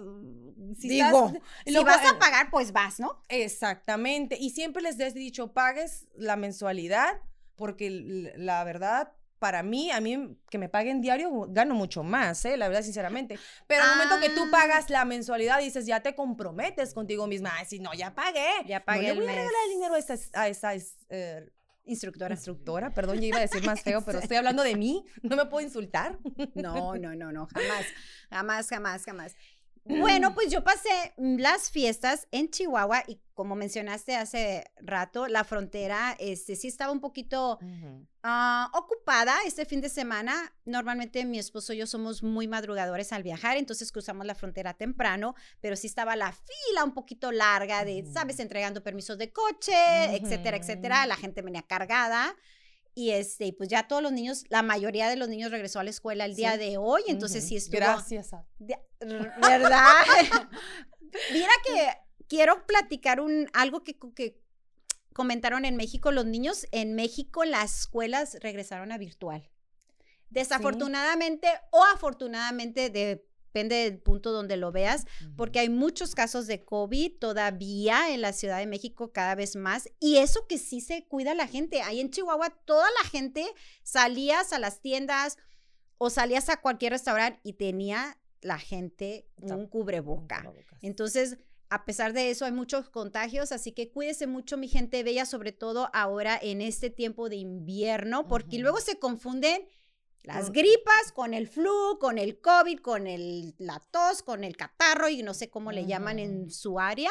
si 0.77 0.87
digo, 0.87 1.33
si 1.65 1.83
vas 1.83 2.05
a 2.05 2.17
pagar, 2.17 2.49
pues 2.51 2.71
vas, 2.71 2.99
¿no? 3.01 3.23
Exactamente, 3.27 4.37
y 4.39 4.51
siempre 4.51 4.81
les 4.81 4.97
he 4.99 5.11
dicho, 5.11 5.51
pagues 5.51 6.07
la 6.15 6.37
mensualidad, 6.37 7.19
porque 7.55 7.89
la 8.37 8.63
verdad, 8.63 9.11
para 9.39 9.63
mí, 9.63 9.89
a 9.91 10.01
mí 10.01 10.37
que 10.49 10.57
me 10.57 10.69
paguen 10.69 11.01
diario, 11.01 11.47
gano 11.49 11.73
mucho 11.73 12.03
más, 12.03 12.43
¿eh? 12.45 12.57
la 12.57 12.67
verdad, 12.67 12.83
sinceramente. 12.83 13.39
Pero 13.67 13.83
al 13.83 13.91
momento 13.91 14.19
que 14.19 14.29
tú 14.35 14.43
ah. 14.47 14.51
pagas 14.51 14.89
la 14.89 15.05
mensualidad, 15.05 15.59
dices, 15.59 15.85
ya 15.85 16.01
te 16.01 16.13
comprometes 16.13 16.93
contigo 16.93 17.25
misma. 17.25 17.53
Ay, 17.55 17.65
si 17.65 17.79
no, 17.79 17.93
ya 17.93 18.13
pagué. 18.13 18.49
Ya 18.67 18.83
pagué. 18.83 19.07
No 19.07 19.15
le 19.15 19.21
voy 19.21 19.29
a 19.29 19.35
regalar 19.35 19.51
el 19.67 19.73
dinero 19.73 19.95
a 19.95 19.97
esa, 19.97 20.17
a 20.33 20.47
esa 20.49 20.73
eh, 21.09 21.49
instructora. 21.85 22.35
Instructora, 22.35 22.93
perdón, 22.93 23.17
yo 23.17 23.27
iba 23.27 23.37
a 23.37 23.41
decir 23.41 23.65
más 23.65 23.81
feo, 23.81 24.03
pero 24.05 24.19
estoy 24.19 24.37
hablando 24.37 24.63
de 24.63 24.75
mí. 24.75 25.05
No 25.23 25.35
me 25.35 25.45
puedo 25.45 25.65
insultar. 25.65 26.19
No, 26.53 26.95
no, 26.95 27.15
no, 27.15 27.31
no, 27.31 27.47
jamás, 27.47 27.85
jamás, 28.29 28.67
jamás, 28.67 29.05
jamás. 29.05 29.35
Bueno, 29.89 30.33
pues 30.35 30.51
yo 30.51 30.63
pasé 30.63 31.13
las 31.17 31.71
fiestas 31.71 32.27
en 32.31 32.49
Chihuahua 32.49 33.03
y 33.07 33.19
como 33.33 33.55
mencionaste 33.55 34.15
hace 34.15 34.65
rato, 34.81 35.27
la 35.27 35.43
frontera 35.43 36.15
este, 36.19 36.55
sí 36.55 36.67
estaba 36.67 36.91
un 36.91 36.99
poquito 36.99 37.57
ah, 38.21 38.69
ocupada 38.73 39.33
este 39.45 39.65
fin 39.65 39.79
de 39.81 39.89
semana. 39.89 40.53
Normalmente 40.65 41.23
mi 41.25 41.39
esposo 41.39 41.73
y 41.73 41.77
yo 41.77 41.87
somos 41.87 42.21
muy 42.21 42.47
madrugadores 42.47 43.13
al 43.13 43.23
viajar, 43.23 43.57
entonces 43.57 43.91
cruzamos 43.91 44.25
la 44.25 44.35
frontera 44.35 44.73
temprano, 44.73 45.35
pero 45.61 45.75
sí 45.75 45.87
estaba 45.87 46.15
la 46.17 46.33
fila 46.33 46.83
un 46.83 46.93
poquito 46.93 47.31
larga 47.31 47.85
de, 47.85 48.05
sabes, 48.11 48.39
entregando 48.39 48.83
permisos 48.83 49.17
de 49.17 49.31
coche, 49.31 49.73
etcétera, 50.15 50.57
etcétera. 50.57 51.05
La 51.07 51.15
gente 51.15 51.41
venía 51.41 51.61
cargada. 51.61 52.35
Y 52.99 53.11
este, 53.11 53.53
pues 53.53 53.69
ya 53.69 53.87
todos 53.87 54.03
los 54.03 54.11
niños, 54.11 54.43
la 54.49 54.61
mayoría 54.61 55.07
de 55.07 55.15
los 55.15 55.29
niños 55.29 55.51
regresó 55.51 55.79
a 55.79 55.85
la 55.85 55.89
escuela 55.89 56.25
el 56.25 56.35
día 56.35 56.57
de 56.57 56.75
hoy, 56.75 57.01
entonces 57.07 57.47
sí 57.47 57.55
estuvo. 57.55 57.77
Gracias. 57.77 58.33
A... 58.33 58.45
¿Verdad? 58.99 59.93
Mira 61.31 61.49
que 61.65 61.87
quiero 62.27 62.65
platicar 62.65 63.21
un 63.21 63.49
algo 63.53 63.85
que, 63.85 63.97
que 64.13 64.41
comentaron 65.13 65.63
en 65.63 65.77
México. 65.77 66.11
Los 66.11 66.25
niños 66.25 66.67
en 66.73 66.93
México, 66.93 67.45
las 67.45 67.79
escuelas 67.83 68.37
regresaron 68.41 68.91
a 68.91 68.97
virtual. 68.97 69.49
Desafortunadamente 70.29 71.47
o 71.71 71.81
afortunadamente, 71.85 72.89
de 72.89 73.25
depende 73.49 73.75
del 73.75 73.97
punto 73.97 74.31
donde 74.31 74.57
lo 74.57 74.71
veas, 74.71 75.05
porque 75.35 75.59
hay 75.59 75.69
muchos 75.69 76.13
casos 76.13 76.45
de 76.45 76.63
COVID 76.63 77.13
todavía 77.17 78.13
en 78.13 78.21
la 78.21 78.31
Ciudad 78.31 78.59
de 78.59 78.67
México 78.67 79.11
cada 79.11 79.33
vez 79.33 79.55
más, 79.55 79.89
y 79.99 80.17
eso 80.17 80.45
que 80.47 80.59
sí 80.59 80.81
se 80.81 81.05
cuida 81.07 81.33
la 81.33 81.47
gente. 81.47 81.81
Ahí 81.81 81.99
en 81.99 82.11
Chihuahua 82.11 82.51
toda 82.65 82.87
la 83.01 83.09
gente 83.09 83.45
salías 83.83 84.53
a 84.53 84.59
las 84.59 84.81
tiendas 84.81 85.37
o 85.97 86.11
salías 86.11 86.49
a 86.49 86.61
cualquier 86.61 86.91
restaurante 86.91 87.39
y 87.43 87.53
tenía 87.53 88.19
la 88.41 88.59
gente 88.59 89.27
un 89.41 89.65
cubreboca. 89.65 90.53
Entonces, 90.81 91.37
a 91.69 91.85
pesar 91.85 92.13
de 92.13 92.29
eso, 92.29 92.45
hay 92.45 92.51
muchos 92.51 92.89
contagios, 92.89 93.51
así 93.51 93.71
que 93.71 93.89
cuídese 93.89 94.27
mucho, 94.27 94.57
mi 94.57 94.67
gente 94.67 95.03
bella, 95.03 95.25
sobre 95.25 95.51
todo 95.51 95.89
ahora 95.93 96.39
en 96.41 96.61
este 96.61 96.89
tiempo 96.89 97.29
de 97.29 97.37
invierno, 97.37 98.27
porque 98.27 98.59
luego 98.59 98.79
se 98.79 98.99
confunden 98.99 99.67
las 100.33 100.51
gripas, 100.51 101.11
con 101.13 101.33
el 101.33 101.47
flu, 101.47 101.97
con 101.99 102.17
el 102.17 102.39
COVID, 102.39 102.79
con 102.79 103.07
el, 103.07 103.55
la 103.57 103.81
tos, 103.91 104.21
con 104.21 104.43
el 104.43 104.55
catarro 104.55 105.09
y 105.09 105.23
no 105.23 105.33
sé 105.33 105.49
cómo 105.49 105.71
le 105.71 105.85
llaman 105.85 106.19
en 106.19 106.51
su 106.51 106.79
área. 106.79 107.09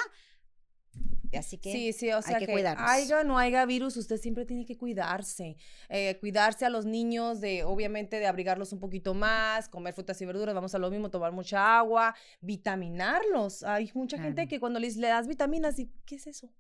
Así 1.37 1.59
que, 1.59 1.73
sí, 1.73 1.93
sí, 1.93 2.11
o 2.13 2.23
sea 2.23 2.39
hay 2.39 2.47
que, 2.47 2.67
haya 2.79 3.21
o 3.21 3.25
no 3.25 3.37
haya 3.39 3.67
virus, 3.67 3.99
usted 3.99 4.17
siempre 4.17 4.47
tiene 4.47 4.65
que 4.65 4.79
cuidarse. 4.79 5.57
Eh, 5.91 6.17
cuidarse 6.21 6.65
a 6.65 6.71
los 6.71 6.87
niños, 6.87 7.41
de 7.41 7.65
obviamente 7.65 8.19
de 8.19 8.27
abrigarlos 8.27 8.73
un 8.73 8.81
poquito 8.81 9.13
más, 9.13 9.69
comer 9.69 9.93
frutas 9.93 10.21
y 10.23 10.25
verduras, 10.25 10.55
vamos 10.55 10.75
a 10.75 10.79
lo 10.79 10.91
mismo, 10.91 11.11
tomar 11.11 11.33
mucha 11.33 11.79
agua, 11.79 12.15
vitaminarlos. 12.41 13.63
Hay 13.63 13.91
mucha 13.95 14.19
gente 14.19 14.49
que 14.49 14.59
cuando 14.59 14.81
les, 14.81 14.97
le 14.97 15.09
das 15.09 15.27
vitaminas, 15.27 15.79
y 15.79 15.91
¿qué 16.07 16.15
es 16.15 16.27
eso? 16.29 16.51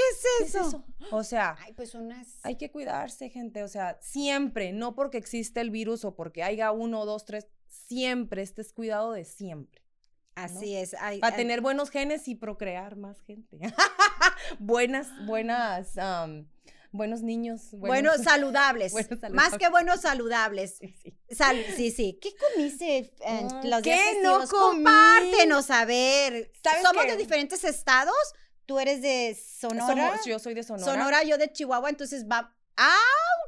¿Qué 0.00 0.44
es 0.44 0.54
eso? 0.54 0.84
O 1.10 1.24
sea, 1.24 1.56
pues 1.76 1.96
hay 2.42 2.56
que 2.56 2.70
cuidarse, 2.70 3.28
gente. 3.30 3.62
O 3.62 3.68
sea, 3.68 3.98
siempre, 4.00 4.72
no 4.72 4.94
porque 4.94 5.18
existe 5.18 5.60
el 5.60 5.70
virus 5.70 6.04
o 6.04 6.14
porque 6.14 6.42
haya 6.42 6.70
uno, 6.72 7.04
dos, 7.04 7.24
tres, 7.24 7.48
siempre 7.66 8.42
estés 8.42 8.72
cuidado 8.72 9.12
de 9.12 9.24
siempre. 9.24 9.82
Así 10.34 10.76
es. 10.76 10.94
Para 11.20 11.36
tener 11.36 11.60
buenos 11.60 11.90
genes 11.90 12.28
y 12.28 12.34
procrear 12.34 12.96
más 12.96 13.20
gente. 13.22 13.58
buenas, 14.58 15.08
buenas, 15.26 15.94
buenos 16.92 17.22
niños. 17.22 17.68
Buenos, 17.72 18.22
saludables. 18.22 18.94
Más 19.32 19.58
que 19.58 19.68
buenos 19.68 20.00
saludables. 20.00 20.78
Sí, 21.76 21.90
sí. 21.90 22.18
¿Qué 22.20 22.30
comiste 22.36 23.12
en 23.20 23.70
los 23.70 23.82
¿Qué 23.82 24.20
no? 24.22 24.46
Compártenos, 24.46 25.70
a 25.70 25.84
ver. 25.84 26.52
Somos 26.82 27.06
de 27.06 27.16
diferentes 27.16 27.64
estados 27.64 28.14
tú 28.70 28.78
eres 28.78 29.02
de 29.02 29.36
Sonora. 29.36 30.20
yo 30.24 30.38
soy 30.38 30.54
de 30.54 30.62
Sonora. 30.62 30.92
Sonora, 30.92 31.24
yo 31.24 31.36
de 31.38 31.50
Chihuahua, 31.50 31.90
entonces 31.90 32.24
va. 32.30 32.54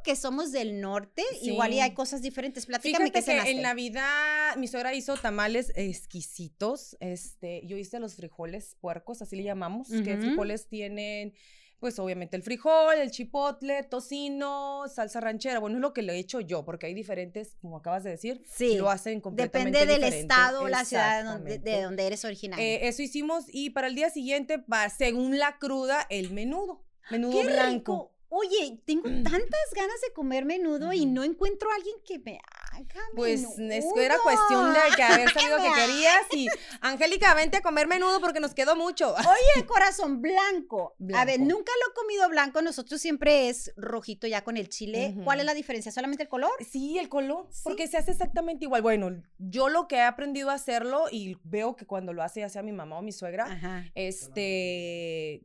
que 0.03 0.17
somos 0.17 0.51
del 0.51 0.81
norte, 0.81 1.23
igual 1.43 1.73
y 1.73 1.79
hay 1.79 1.95
cosas 1.95 2.23
diferentes. 2.23 2.67
Platícame 2.67 3.13
Fíjate 3.13 3.25
qué 3.25 3.45
que 3.45 3.51
en 3.53 3.63
Navidad 3.63 4.57
mi 4.57 4.67
suegra 4.67 4.93
hizo 4.95 5.17
tamales 5.17 5.71
exquisitos. 5.77 6.97
Este, 6.99 7.65
yo 7.65 7.77
hice 7.77 8.01
los 8.01 8.17
frijoles 8.17 8.75
puercos, 8.81 9.23
así 9.23 9.37
le 9.37 9.45
llamamos, 9.45 9.91
que 9.91 10.17
frijoles 10.17 10.67
tienen, 10.67 11.35
pues 11.83 11.99
obviamente 11.99 12.37
el 12.37 12.45
frijol, 12.45 12.95
el 12.97 13.11
chipotle, 13.11 13.83
tocino, 13.83 14.85
salsa 14.89 15.19
ranchera. 15.21 15.59
Bueno, 15.59 15.79
es 15.79 15.83
lo 15.83 15.93
que 15.93 16.03
le 16.03 16.13
he 16.15 16.19
hecho 16.21 16.39
yo, 16.41 16.65
porque 16.65 16.87
hay 16.87 16.95
diferentes, 16.95 17.57
como 17.61 17.77
acabas 17.79 18.05
de 18.05 18.11
decir, 18.11 18.41
Sí, 18.47 18.77
lo 18.77 18.89
hacen 18.89 19.21
completamente 19.21 19.81
Depende 19.81 19.93
del 19.95 20.01
diferente. 20.11 20.33
estado 20.33 20.63
o 20.63 20.69
la 20.69 20.85
ciudad 20.85 21.25
donde- 21.25 21.59
de, 21.59 21.83
donde 21.83 22.07
eres 22.07 22.25
originario. 22.25 22.65
Eh, 22.65 22.87
eso 22.87 23.03
hicimos 23.03 23.47
y 23.49 23.71
para 23.71 23.89
el 23.89 23.97
día 23.97 24.11
siguiente, 24.11 24.65
según 24.97 25.39
la 25.41 25.59
cruda, 25.59 26.07
el 26.09 26.31
menudo. 26.31 26.85
Menudo 27.11 27.41
¡Qué 27.41 27.49
blanco. 27.49 27.93
rico! 27.93 28.13
Oye, 28.29 28.81
tengo 28.87 29.03
tantas 29.25 29.75
ganas 29.75 30.01
de 30.07 30.13
comer 30.15 30.45
menudo 30.45 30.93
y 30.93 31.05
no 31.05 31.25
encuentro 31.25 31.69
a 31.71 31.75
alguien 31.75 31.97
que 32.07 32.21
me 32.21 32.39
Pues 33.15 33.59
menudo. 33.59 34.01
era 34.01 34.17
cuestión 34.23 34.73
de 34.73 34.81
que 34.97 35.03
haber 35.03 35.31
sabido 35.33 35.57
que 35.59 35.73
querías 35.81 36.23
y 36.33 36.49
Angélica, 36.81 37.35
vente 37.35 37.59
a 37.59 37.61
comer 37.63 37.87
menudo 37.87 38.21
porque 38.21 38.41
nos 38.41 38.55
quedó 38.55 38.75
mucho. 38.77 39.15
Oye, 39.19 39.67
corazón 39.67 40.21
blanco. 40.23 40.95
A 41.15 41.25
ver, 41.25 41.41
nunca 41.41 41.73
lo 41.85 41.91
he 41.91 41.95
comido 41.95 42.29
blanco. 42.29 42.63
Nosotros 42.63 43.01
siempre 43.01 43.49
es 43.49 43.73
rojito 43.77 44.27
ya 44.27 44.43
con 44.45 44.57
el 44.57 44.69
chile. 44.69 45.15
¿Cuál 45.25 45.41
es 45.41 45.47
la 45.47 45.55
diferencia? 45.55 45.93
¿Solamente 45.93 46.23
el 46.25 46.29
color? 46.29 46.51
Sí, 46.69 46.99
el 46.99 47.09
color, 47.09 47.47
Sí. 47.51 47.61
porque 47.65 47.87
se 47.87 47.97
hace 47.99 48.11
exactamente 48.13 48.65
igual. 48.65 48.83
Bueno, 48.83 49.23
yo 49.39 49.69
lo 49.69 49.89
que 49.89 49.97
he 49.97 50.03
aprendido 50.03 50.51
a 50.51 50.55
hacerlo 50.55 51.07
y 51.11 51.37
veo 51.45 51.77
que 51.77 51.87
cuando 51.87 52.13
lo 52.13 52.23
hace 52.23 52.41
ya 52.41 52.49
sea 52.49 52.63
mi 52.63 52.73
mamá 52.73 52.99
o 52.99 53.03
mi 53.03 53.13
suegra, 53.13 53.45
Ajá. 53.45 53.85
este 53.95 55.43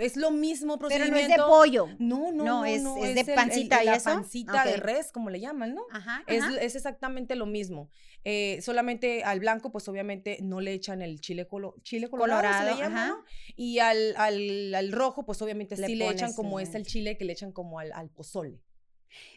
es 0.00 0.16
lo 0.16 0.30
mismo 0.30 0.78
Pero 0.78 0.88
procedimiento. 0.88 1.14
no 1.14 1.20
es 1.20 1.28
de 1.28 1.42
pollo. 1.42 1.86
No, 1.98 2.30
no, 2.32 2.44
No, 2.44 2.44
no, 2.44 2.64
es- 2.64 2.82
no, 2.82 2.96
es 3.04 3.14
de 3.14 3.20
el- 3.22 3.28
el- 3.30 3.34
pancita 3.34 3.82
y 3.82 3.86
la 3.86 3.96
eso. 3.96 4.04
pancita 4.10 4.64
de 4.64 4.76
res, 4.76 5.12
como 5.12 5.30
le 5.30 5.40
llaman, 5.40 5.74
¿no? 5.74 5.82
Ajá. 5.90 6.22
Es, 6.26 6.42
ajá. 6.42 6.60
es 6.60 6.74
exactamente 6.76 7.34
lo 7.36 7.46
mismo. 7.46 7.88
Eh, 8.24 8.58
solamente 8.60 9.22
al 9.24 9.38
blanco, 9.40 9.70
pues 9.70 9.88
obviamente 9.88 10.38
no 10.42 10.60
le 10.60 10.72
echan 10.72 11.00
el 11.00 11.20
chile, 11.20 11.46
colo- 11.46 11.76
chile 11.82 12.08
colorado, 12.10 12.42
se 12.42 12.48
Colorado, 12.48 12.76
le 12.76 12.82
llama. 12.82 13.24
Y 13.54 13.78
al, 13.78 14.14
al, 14.16 14.74
al 14.74 14.92
rojo, 14.92 15.24
pues 15.24 15.40
obviamente 15.42 15.76
Le 15.76 15.86
sí 15.86 15.94
le 15.94 16.08
echan 16.10 16.32
como 16.34 16.58
el- 16.60 16.66
es 16.66 16.74
el 16.74 16.84
chile 16.84 17.16
que 17.16 17.24
le 17.24 17.32
echan 17.32 17.52
como 17.52 17.78
al, 17.78 17.92
al 17.92 18.10
pozole. 18.10 18.60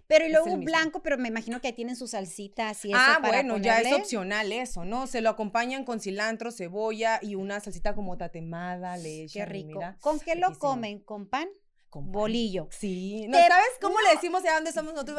Pero 0.07 0.25
y 0.25 0.31
luego 0.31 0.47
mismo. 0.47 0.63
blanco, 0.65 1.03
pero 1.03 1.17
me 1.17 1.27
imagino 1.27 1.61
que 1.61 1.67
ahí 1.67 1.73
tienen 1.73 1.95
sus 1.95 2.11
salsitas 2.11 2.83
y 2.85 2.89
eso 2.91 2.99
Ah, 2.99 3.19
para 3.21 3.43
bueno, 3.43 3.57
ya 3.57 3.79
es 3.79 3.93
opcional 3.93 4.51
eso, 4.51 4.83
¿no? 4.85 5.05
Se 5.07 5.21
lo 5.21 5.29
acompañan 5.29 5.83
con 5.85 5.99
cilantro, 5.99 6.51
cebolla 6.51 7.19
y 7.21 7.35
una 7.35 7.59
salsita 7.59 7.93
como 7.93 8.17
tatemada, 8.17 8.97
le 8.97 9.23
echan. 9.23 9.45
Qué 9.45 9.45
rico. 9.45 9.67
mira, 9.79 9.97
¿Con 10.01 10.19
qué 10.19 10.35
lo 10.35 10.57
comen? 10.57 10.99
¿Con 10.99 11.27
pan? 11.27 11.47
con 11.89 12.03
pan. 12.05 12.11
Bolillo. 12.11 12.67
Sí. 12.71 13.25
¿No 13.29 13.37
sabes 13.39 13.67
cómo 13.81 13.95
no. 13.99 14.07
le 14.07 14.15
decimos 14.15 14.43
de 14.43 14.49
dónde 14.51 14.71
somos 14.71 14.93
nosotros? 14.93 15.17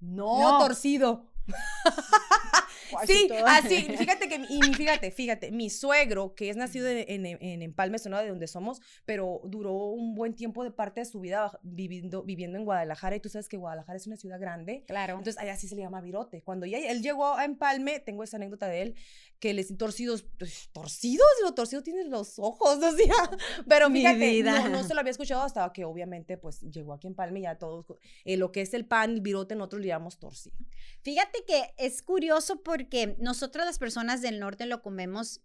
No, 0.00 0.38
No. 0.40 0.58
torcido. 0.58 1.26
Sí, 3.06 3.28
así, 3.46 3.82
fíjate 3.98 4.28
que, 4.30 4.36
y 4.48 4.58
mi- 4.60 4.72
fíjate, 4.72 5.10
fíjate, 5.10 5.52
mi 5.52 5.68
suegro, 5.68 6.34
que 6.34 6.48
es 6.48 6.56
nacido 6.56 6.88
en, 6.88 7.26
en, 7.26 7.38
en 7.42 7.60
Empalme, 7.62 7.98
Sonora, 7.98 8.22
de 8.22 8.30
donde 8.30 8.46
somos, 8.46 8.80
pero 9.04 9.42
duró 9.44 9.74
un 9.74 10.14
buen 10.14 10.34
tiempo 10.34 10.64
de 10.64 10.70
parte 10.70 11.00
de 11.00 11.04
su 11.04 11.20
vida 11.20 11.58
viviendo, 11.62 12.22
viviendo 12.22 12.56
en 12.56 12.64
Guadalajara, 12.64 13.16
y 13.16 13.20
tú 13.20 13.28
sabes 13.28 13.46
que 13.46 13.58
Guadalajara 13.58 13.98
es 13.98 14.06
una 14.06 14.16
ciudad 14.16 14.40
grande, 14.40 14.84
Claro. 14.86 15.18
entonces 15.18 15.38
allá 15.40 15.54
sí 15.56 15.68
se 15.68 15.76
le 15.76 15.82
llama 15.82 16.00
virote. 16.00 16.40
Cuando 16.42 16.64
ya 16.64 16.78
él 16.78 17.02
llegó 17.02 17.34
a 17.34 17.44
Empalme, 17.44 18.00
tengo 18.00 18.24
esa 18.24 18.38
anécdota 18.38 18.66
de 18.68 18.80
él, 18.82 18.94
que 19.38 19.52
les 19.52 19.76
torcidos, 19.76 20.24
pues, 20.38 20.70
torcidos, 20.72 21.26
lo 21.42 21.52
torcido 21.52 21.82
tienes 21.82 22.06
los 22.06 22.38
ojos, 22.38 22.78
o 22.82 22.92
sea, 22.92 23.30
pero 23.68 23.90
Mi 23.90 24.00
fíjate, 24.00 24.30
vida. 24.30 24.60
No, 24.62 24.68
no 24.70 24.82
se 24.84 24.94
lo 24.94 25.00
había 25.00 25.10
escuchado 25.12 25.42
hasta 25.42 25.70
que 25.74 25.84
obviamente 25.84 26.38
pues 26.38 26.62
llegó 26.62 26.94
aquí 26.94 27.06
en 27.06 27.12
Empalme 27.12 27.40
y 27.40 27.42
ya 27.42 27.58
todos, 27.58 27.84
eh, 28.24 28.38
lo 28.38 28.50
que 28.50 28.62
es 28.62 28.72
el 28.72 28.86
pan, 28.86 29.10
el 29.10 29.20
virote, 29.20 29.54
nosotros 29.56 29.82
le 29.82 29.88
llamamos 29.88 30.18
torcido. 30.18 30.56
Fíjate 31.02 31.37
que 31.46 31.74
es 31.76 32.02
curioso 32.02 32.62
porque 32.62 33.16
nosotros 33.18 33.64
las 33.66 33.78
personas 33.78 34.20
del 34.22 34.40
norte 34.40 34.66
lo 34.66 34.82
comemos 34.82 35.40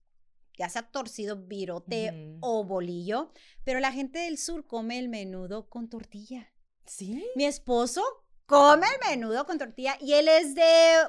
ya 0.58 0.70
sea 0.70 0.84
torcido, 0.84 1.36
virote 1.36 2.38
o 2.42 2.64
bolillo, 2.64 3.32
pero 3.64 3.80
la 3.80 3.92
gente 3.92 4.20
del 4.20 4.38
sur 4.38 4.68
come 4.68 5.00
el 5.00 5.10
menudo 5.10 5.68
con 5.68 5.90
tortilla. 5.90 6.52
¿Sí? 6.86 7.26
Mi 7.36 7.46
esposo 7.46 8.04
come 8.46 8.86
el 8.86 9.10
menudo 9.18 9.46
con 9.48 9.58
tortilla 9.58 9.98
y 10.00 10.14
él 10.14 10.28
es 10.28 10.54
de 10.54 10.64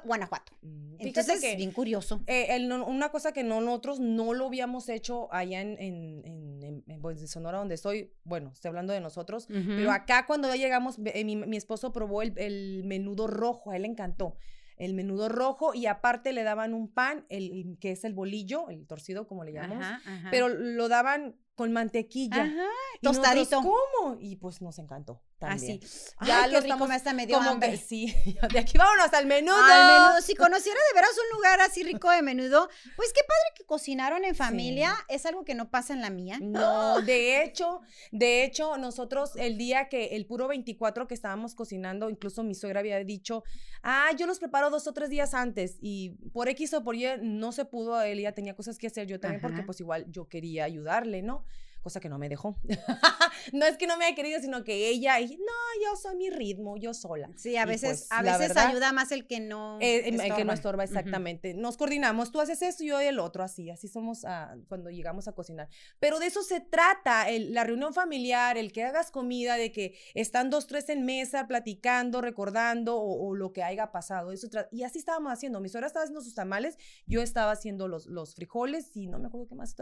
Guanajuato. 0.05 0.53
Mm, 0.63 0.93
Fíjate 0.97 1.09
Entonces, 1.09 1.41
que 1.43 1.57
bien 1.57 1.73
curioso. 1.73 2.23
eh, 2.27 2.47
el 2.57 2.73
una 2.73 3.11
cosa 3.11 3.33
que 3.33 3.43
no, 3.43 3.61
nosotros 3.61 4.01
no 4.01 4.33
lo 4.33 4.47
habíamos 4.47 4.89
hecho 4.89 5.31
allá 5.31 5.61
en, 5.61 5.77
en, 5.79 6.23
en- 6.25 6.63
en- 6.63 6.85
en, 6.87 7.01
pues, 7.03 7.21
en 7.21 7.29
Sonora, 7.29 7.59
donde 7.59 7.75
estoy, 7.75 8.15
bueno, 8.23 8.51
estoy 8.55 8.71
hablando 8.71 8.95
de 8.95 9.01
nosotros, 9.01 9.47
pero 9.49 9.93
acá 9.93 10.25
cuando 10.27 10.49
ya 10.49 10.57
llegamos, 10.57 10.97
eh, 11.05 11.25
mi, 11.25 11.37
mi 11.37 11.59
esposo 11.59 11.93
probó 11.93 12.23
el, 12.23 12.33
el 12.39 12.83
menudo 12.85 13.27
rojo, 13.27 13.73
a 13.73 13.77
él 13.77 13.83
le 13.83 13.89
encantó. 13.89 14.37
El 14.77 14.95
menudo 14.95 15.29
rojo 15.29 15.75
y 15.75 15.87
aparte 15.87 16.33
le 16.33 16.43
daban 16.43 16.75
un 16.75 16.89
pan, 16.89 17.27
el, 17.29 17.77
que 17.81 17.93
es 17.93 18.05
el 18.05 18.13
bolillo, 18.13 18.69
el 18.71 18.87
torcido 18.87 19.27
como 19.27 19.45
le 19.45 19.53
llamamos, 19.53 19.85
Ajá, 19.85 20.01
ajá. 20.05 20.29
pero 20.31 20.49
lo 20.49 20.89
daban 20.89 21.37
con 21.55 21.73
mantequilla. 21.73 22.43
Ajá, 22.43 22.69
Y 23.01 23.07
nosotros, 23.07 23.33
tostadito. 23.49 23.57
¿Cómo? 23.63 24.17
Y 24.21 24.37
pues 24.37 24.61
nos 24.61 24.79
encantó 24.79 25.23
también. 25.39 25.81
Así. 25.83 26.15
Ya 26.27 26.47
lo 26.47 26.61
rico, 26.61 26.87
me 26.87 26.95
hasta 26.95 27.13
me 27.13 27.27
dio 27.27 27.37
Como 27.39 27.51
hambre. 27.51 27.73
que 27.73 27.77
sí, 27.77 28.15
de 28.53 28.59
aquí 28.59 28.79
vámonos 28.79 29.13
al 29.13 29.27
menudo. 29.27 29.57
Al 29.57 29.87
menudo. 29.87 30.21
Si 30.23 30.35
conociera 30.35 30.79
de 30.91 30.95
veras 30.95 31.11
un 31.13 31.37
lugar 31.37 31.61
así 31.61 31.83
rico 31.83 32.11
de 32.11 32.23
menudo, 32.23 32.69
pues 32.97 33.13
qué 33.13 33.21
padre 33.21 33.55
que 33.57 33.65
cocinaron 33.65 34.25
en 34.25 34.35
familia. 34.35 34.95
Es 35.09 35.27
algo 35.27 35.45
que 35.45 35.55
no 35.55 35.71
pasa 35.71 35.93
en 35.93 36.01
la 36.01 36.11
mía. 36.11 36.39
No, 36.41 37.01
de 37.03 37.43
hecho, 37.43 37.81
de 38.11 38.45
hecho, 38.45 38.77
nosotros 38.77 39.33
el 39.37 39.59
día 39.59 39.89
que 39.89 40.17
el 40.17 40.27
puro 40.27 40.49
24 40.49 41.07
que 41.07 41.15
estábamos 41.15 41.55
cocinando, 41.55 42.11
incluso 42.11 42.43
mi 42.43 42.55
suegra 42.55 42.81
había 42.81 42.99
dicho, 43.05 43.45
ah, 43.83 44.11
yo 44.17 44.27
los 44.27 44.39
preparo 44.39 44.71
dos 44.71 44.87
o 44.87 44.93
tres 44.93 45.11
días 45.11 45.35
antes 45.35 45.77
y 45.81 46.11
por 46.33 46.49
X 46.49 46.75
o 46.75 46.83
por 46.83 46.97
Y 46.97 47.07
no 47.23 47.53
se 47.53 47.65
pudo, 47.65 48.01
él 48.03 48.21
ya 48.21 48.33
tenía 48.33 48.55
cosas 48.57 48.79
que 48.79 48.87
hacer, 48.89 49.07
yo 49.07 49.21
también, 49.21 49.41
porque 49.41 49.63
pues 49.63 49.81
igual 49.81 50.07
yo 50.11 50.29
quería 50.29 50.65
ayudarle, 50.65 51.23
¿no? 51.23 51.44
Cosa 51.85 52.01
que 52.01 52.09
no 52.09 52.19
me 52.19 52.31
dejó. 52.31 52.57
no 53.53 53.67
es 53.67 53.77
que 53.77 53.87
no 53.87 53.99
me 53.99 54.07
haya 54.07 54.17
querido, 54.17 54.41
sino 54.41 54.65
que 54.65 54.89
ella, 54.89 55.21
y, 55.21 55.37
no, 55.37 55.85
yo 55.85 55.97
soy 55.97 56.17
mi 56.17 56.31
ritmo, 56.31 56.79
yo 56.79 56.95
sola. 56.95 57.31
Sí, 57.37 57.59
a 57.59 57.67
veces, 57.67 58.07
pues, 58.09 58.09
a 58.11 58.23
veces 58.23 58.39
verdad, 58.39 58.69
ayuda 58.69 58.93
más 58.95 59.13
el 59.13 59.27
que 59.27 59.41
no. 59.41 59.79
Eh, 59.83 60.09
el 60.09 60.35
que 60.35 60.47
no 60.47 60.55
estorba, 60.55 60.83
exactamente. 60.85 61.53
Nos 61.53 61.77
coordinamos, 61.77 62.33
tú 62.33 62.41
haces 62.41 62.63
eso 62.63 62.83
y 62.83 62.87
yo 62.87 62.99
el 63.01 63.19
otro, 63.19 63.45
así, 63.45 63.71
así 63.71 63.87
somos 63.87 64.25
ah, 64.25 64.57
cuando 64.67 64.89
llegamos 64.89 65.29
a 65.29 65.33
cocinar. 65.33 65.69
Pero 66.01 66.21
de 66.21 66.27
eso 66.29 66.43
se 66.43 66.61
trata, 66.61 67.29
el- 67.29 67.53
la 67.53 67.65
reunión 67.65 67.93
familiar, 67.93 68.57
el 68.57 68.73
que 68.73 68.83
hagas 68.83 69.11
comida, 69.11 69.57
de 69.57 69.71
que 69.71 69.95
están 70.15 70.49
dos, 70.49 70.67
tres 70.67 70.89
en 70.89 71.05
mesa 71.05 71.47
platicando, 71.47 72.23
recordando 72.23 72.97
o, 72.97 73.29
o 73.29 73.35
lo 73.35 73.53
que 73.53 73.63
haya 73.63 73.93
pasado. 73.93 74.33
Eso 74.33 74.49
y 74.73 74.85
así 74.85 74.99
estábamos 74.99 75.31
haciendo. 75.31 75.61
Mi 75.61 75.69
suegra 75.69 75.87
estaba 75.87 76.05
haciendo 76.05 76.23
sus 76.23 76.35
tamales, 76.35 76.79
yo 77.07 77.21
estaba 77.21 77.53
haciendo 77.53 77.89
los, 77.89 78.07
los 78.07 78.35
frijoles 78.35 78.97
y 78.97 79.07
no 79.07 79.19
me 79.19 79.27
acuerdo 79.27 79.49
qué 79.49 79.55
más 79.55 79.77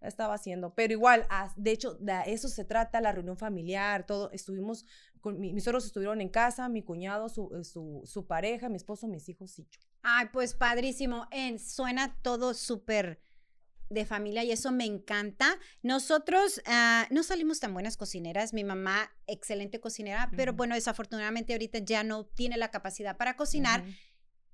estaba 0.00 0.34
haciendo. 0.34 0.74
Pero 0.74 0.92
igual, 0.92 1.26
de 1.56 1.70
hecho, 1.72 1.94
de 1.94 2.22
eso 2.26 2.48
se 2.48 2.64
trata, 2.64 3.00
la 3.00 3.12
reunión 3.12 3.36
familiar, 3.36 4.06
todo. 4.06 4.30
Estuvimos, 4.32 4.84
con, 5.20 5.38
mi- 5.40 5.52
mis 5.52 5.64
suegros 5.64 5.86
estuvieron 5.86 6.20
en 6.20 6.28
casa, 6.28 6.68
mi 6.68 6.82
cuñado, 6.82 7.28
su, 7.28 7.50
eh, 7.58 7.64
su, 7.64 8.02
su 8.04 8.26
pareja, 8.26 8.68
mi 8.68 8.76
esposo, 8.76 9.06
mis 9.08 9.28
hijos 9.28 9.58
y 9.58 9.64
yo. 9.64 9.80
Ay, 10.02 10.26
pues 10.32 10.54
padrísimo. 10.54 11.26
En- 11.30 11.58
suena 11.58 12.16
todo 12.22 12.54
súper 12.54 13.20
de 13.88 14.04
familia 14.04 14.42
y 14.42 14.50
eso 14.50 14.72
me 14.72 14.84
encanta. 14.84 15.58
Nosotros 15.82 16.60
ah, 16.66 17.06
no 17.10 17.22
salimos 17.22 17.60
tan 17.60 17.72
buenas 17.72 17.96
cocineras. 17.96 18.52
Mi 18.52 18.64
mamá, 18.64 19.10
excelente 19.28 19.78
cocinera, 19.80 20.28
pero 20.36 20.52
bueno, 20.54 20.74
desafortunadamente 20.74 21.52
ahorita 21.52 21.78
ya 21.78 22.02
no 22.02 22.24
tiene 22.26 22.56
la 22.56 22.70
capacidad 22.72 23.16
para 23.16 23.36
cocinar. 23.36 23.84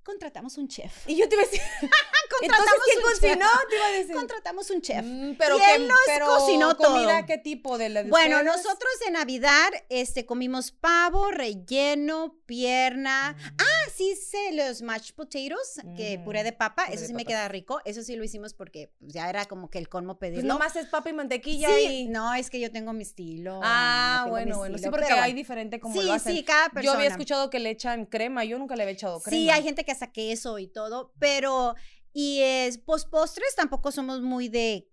Contratamos 0.03 0.57
un 0.57 0.67
chef. 0.67 1.07
Y 1.07 1.15
yo 1.15 1.27
te 1.29 1.35
iba 1.35 1.43
a 1.43 1.45
decir, 1.45 1.61
entonces, 1.81 1.99
Contratamos 2.39 2.83
¿quién 2.85 2.97
un 2.97 3.03
chef. 3.03 3.21
cocinó? 3.21 3.45
Te 3.69 3.75
iba 3.75 3.85
a 3.85 3.91
decir. 3.91 4.15
Contratamos 4.15 4.69
un 4.71 4.81
chef. 4.81 5.05
Mm, 5.05 5.33
pero 5.37 5.57
Y 5.57 5.59
qué- 5.61 5.75
él 5.75 5.87
nos 5.87 5.97
pero 6.05 6.25
cocinó 6.27 6.77
comida, 6.77 7.17
todo. 7.19 7.25
¿qué 7.27 7.37
tipo 7.37 7.77
de 7.77 7.89
la 7.89 8.03
de 8.03 8.09
Bueno, 8.09 8.37
ustedes? 8.37 8.55
nosotros 8.57 8.91
en 9.07 9.13
Navidad 9.13 9.69
este, 9.89 10.25
comimos 10.25 10.71
pavo, 10.71 11.31
relleno, 11.31 12.35
pierna. 12.45 13.33
Mm. 13.37 13.55
Ah, 13.59 13.89
sí 13.95 14.11
hice 14.11 14.51
los 14.53 14.81
mashed 14.81 15.15
potatoes, 15.15 15.79
que 15.95 16.15
Ujú, 16.17 16.25
puré 16.25 16.43
de 16.43 16.51
papa. 16.51 16.83
puré 16.85 16.95
Eso 16.95 17.01
de 17.03 17.07
sí 17.07 17.13
me 17.13 17.23
papas. 17.23 17.33
queda 17.33 17.47
rico. 17.47 17.81
Eso 17.85 18.01
sí 18.03 18.15
lo 18.15 18.23
hicimos 18.23 18.53
porque 18.53 18.91
pues, 18.99 19.13
ya 19.13 19.29
era 19.29 19.45
como 19.45 19.69
que 19.69 19.77
el 19.77 19.87
colmo 19.89 20.17
Pues 20.19 20.31
pedirlo. 20.31 20.53
nomás 20.53 20.75
es 20.75 20.87
papa 20.87 21.09
y 21.09 21.13
mantequilla 21.13 21.69
sí, 21.69 21.85
y... 21.85 22.07
no, 22.07 22.33
es 22.33 22.49
que 22.49 22.59
yo 22.59 22.71
tengo 22.71 22.91
mi 22.93 23.03
estilo. 23.03 23.59
Ah, 23.63 24.25
bueno, 24.29 24.57
bueno. 24.57 24.73
Sí, 24.77 24.81
estilo, 24.81 24.91
porque 24.91 25.07
pero 25.07 25.21
hay 25.21 25.33
diferente 25.33 25.79
como 25.79 25.93
Sí, 25.99 26.05
lo 26.05 26.13
hacen. 26.13 26.35
sí, 26.35 26.43
cada 26.43 26.65
persona. 26.69 26.83
Yo 26.83 26.91
había 26.93 27.07
escuchado 27.07 27.49
que 27.49 27.59
le 27.59 27.69
echan 27.69 28.05
crema, 28.05 28.43
yo 28.43 28.57
nunca 28.59 28.75
le 28.75 28.83
había 28.83 28.93
echado 28.93 29.21
crema. 29.21 29.37
Sí, 29.37 29.49
hay 29.49 29.63
gente 29.63 29.83
que 29.85 29.91
hace 29.93 30.11
queso 30.11 30.59
y 30.59 30.67
todo, 30.67 31.13
pero 31.19 31.75
y 32.13 32.39
es 32.41 32.77
pues 32.77 33.05
postres 33.05 33.55
tampoco 33.55 33.91
somos 33.91 34.21
muy 34.21 34.49
de 34.49 34.89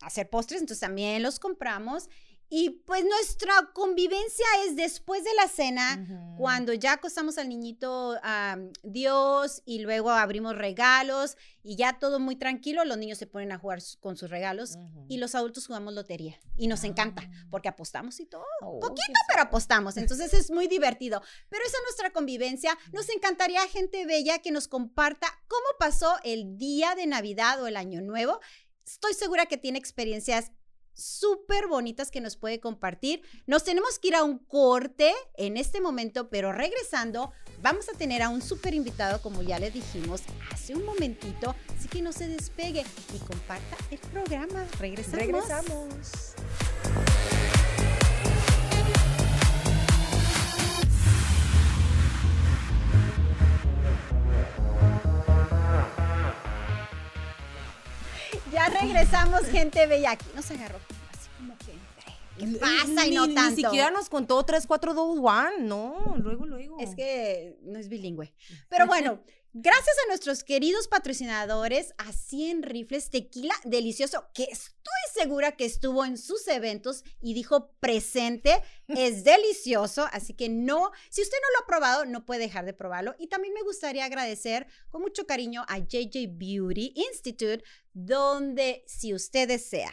hacer 0.00 0.30
postres, 0.30 0.60
entonces 0.60 0.80
también 0.80 1.22
los 1.22 1.38
compramos 1.38 2.08
Y 2.54 2.68
pues 2.84 3.02
nuestra 3.06 3.70
convivencia 3.72 4.44
es 4.66 4.76
después 4.76 5.24
de 5.24 5.32
la 5.36 5.48
cena, 5.48 6.34
cuando 6.36 6.74
ya 6.74 6.92
acostamos 6.92 7.38
al 7.38 7.48
niñito 7.48 8.18
a 8.22 8.58
Dios 8.82 9.62
y 9.64 9.78
luego 9.78 10.10
abrimos 10.10 10.54
regalos 10.54 11.38
y 11.62 11.76
ya 11.76 11.98
todo 11.98 12.20
muy 12.20 12.36
tranquilo, 12.36 12.84
los 12.84 12.98
niños 12.98 13.16
se 13.16 13.26
ponen 13.26 13.52
a 13.52 13.58
jugar 13.58 13.80
su- 13.80 13.98
con 14.00 14.18
sus 14.18 14.28
regalos 14.28 14.76
y 15.08 15.16
los 15.16 15.34
adultos 15.34 15.66
jugamos 15.66 15.94
lotería. 15.94 16.38
Y 16.58 16.66
nos 16.66 16.84
encanta 16.84 17.22
Ah. 17.24 17.46
porque 17.50 17.68
apostamos 17.70 18.20
y 18.20 18.26
todo. 18.26 18.44
Oh, 18.60 18.80
Poquito, 18.80 19.18
pero 19.28 19.42
apostamos. 19.44 19.96
Entonces 19.96 20.34
es 20.34 20.50
muy 20.50 20.66
divertido. 20.68 21.22
Pero 21.48 21.64
esa 21.64 21.78
es 21.78 21.82
nuestra 21.84 22.10
convivencia. 22.12 22.76
Nos 22.92 23.08
encantaría 23.08 23.66
gente 23.68 24.04
bella 24.04 24.40
que 24.40 24.50
nos 24.50 24.68
comparta 24.68 25.26
cómo 25.48 25.64
pasó 25.78 26.16
el 26.22 26.58
día 26.58 26.94
de 26.96 27.06
Navidad 27.06 27.62
o 27.62 27.66
el 27.66 27.78
Año 27.78 28.02
Nuevo. 28.02 28.40
Estoy 28.84 29.14
segura 29.14 29.46
que 29.46 29.56
tiene 29.56 29.78
experiencias 29.78 30.52
súper 30.92 31.66
bonitas 31.68 32.10
que 32.10 32.20
nos 32.20 32.36
puede 32.36 32.60
compartir. 32.60 33.22
Nos 33.46 33.64
tenemos 33.64 33.98
que 33.98 34.08
ir 34.08 34.14
a 34.14 34.24
un 34.24 34.38
corte 34.38 35.12
en 35.36 35.56
este 35.56 35.80
momento, 35.80 36.28
pero 36.30 36.52
regresando 36.52 37.32
vamos 37.60 37.88
a 37.88 37.96
tener 37.96 38.22
a 38.22 38.28
un 38.28 38.42
súper 38.42 38.74
invitado, 38.74 39.22
como 39.22 39.42
ya 39.42 39.58
le 39.58 39.70
dijimos 39.70 40.22
hace 40.50 40.74
un 40.74 40.84
momentito, 40.84 41.54
así 41.76 41.88
que 41.88 42.02
no 42.02 42.12
se 42.12 42.28
despegue 42.28 42.84
y 43.14 43.18
comparta 43.18 43.76
el 43.90 43.98
programa. 43.98 44.66
Regresamos. 44.78 45.18
Regresamos. 45.18 46.34
Ya 58.52 58.68
regresamos, 58.68 59.46
gente 59.46 59.86
bella. 59.86 60.12
Aquí 60.12 60.26
nos 60.34 60.50
agarró 60.50 60.78
¿Qué 62.42 62.58
pasa? 62.58 63.06
Y 63.06 63.10
Ni- 63.10 63.16
no 63.16 63.26
Ni 63.26 63.34
tanto. 63.34 63.56
siquiera 63.62 63.90
nos 63.90 64.08
contó 64.08 64.44
3, 64.44 64.66
4, 64.66 64.94
2, 64.94 65.18
1. 65.18 65.58
No, 65.60 66.16
luego, 66.18 66.46
luego. 66.46 66.78
Es 66.80 66.94
que 66.94 67.58
no 67.62 67.78
es 67.78 67.88
bilingüe. 67.88 68.34
Pero 68.68 68.86
bueno, 68.86 69.22
gracias 69.52 69.96
a 70.04 70.08
nuestros 70.08 70.42
queridos 70.44 70.88
patrocinadores, 70.88 71.94
a 71.98 72.12
100 72.12 72.62
rifles 72.64 73.10
tequila 73.10 73.54
delicioso, 73.64 74.24
que 74.34 74.44
estoy 74.44 74.72
segura 75.14 75.52
que 75.52 75.64
estuvo 75.66 76.04
en 76.04 76.16
sus 76.18 76.48
eventos 76.48 77.04
y 77.20 77.34
dijo 77.34 77.70
presente, 77.80 78.62
es 78.88 79.24
delicioso, 79.24 80.08
así 80.10 80.34
que 80.34 80.48
no, 80.48 80.90
si 81.10 81.22
usted 81.22 81.36
no 81.40 81.48
lo 81.58 81.62
ha 81.62 81.66
probado, 81.66 82.04
no 82.06 82.24
puede 82.24 82.40
dejar 82.40 82.64
de 82.64 82.72
probarlo. 82.72 83.14
Y 83.18 83.28
también 83.28 83.54
me 83.54 83.62
gustaría 83.62 84.04
agradecer 84.06 84.66
con 84.88 85.02
mucho 85.02 85.26
cariño 85.26 85.64
a 85.68 85.78
JJ 85.78 86.28
Beauty 86.30 86.92
Institute, 86.96 87.62
donde 87.92 88.82
si 88.86 89.14
usted 89.14 89.46
desea 89.48 89.92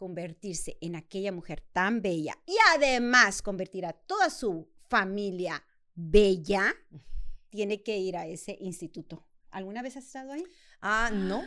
convertirse 0.00 0.78
en 0.80 0.96
aquella 0.96 1.30
mujer 1.30 1.62
tan 1.74 2.00
bella 2.00 2.32
y 2.46 2.56
además 2.74 3.42
convertir 3.42 3.84
a 3.84 3.92
toda 3.92 4.30
su 4.30 4.66
familia 4.88 5.62
bella, 5.94 6.74
tiene 7.50 7.82
que 7.82 7.98
ir 7.98 8.16
a 8.16 8.26
ese 8.26 8.56
instituto. 8.62 9.26
¿Alguna 9.50 9.82
vez 9.82 9.98
has 9.98 10.06
estado 10.06 10.32
ahí? 10.32 10.42
Ah, 10.82 11.10
no. 11.12 11.42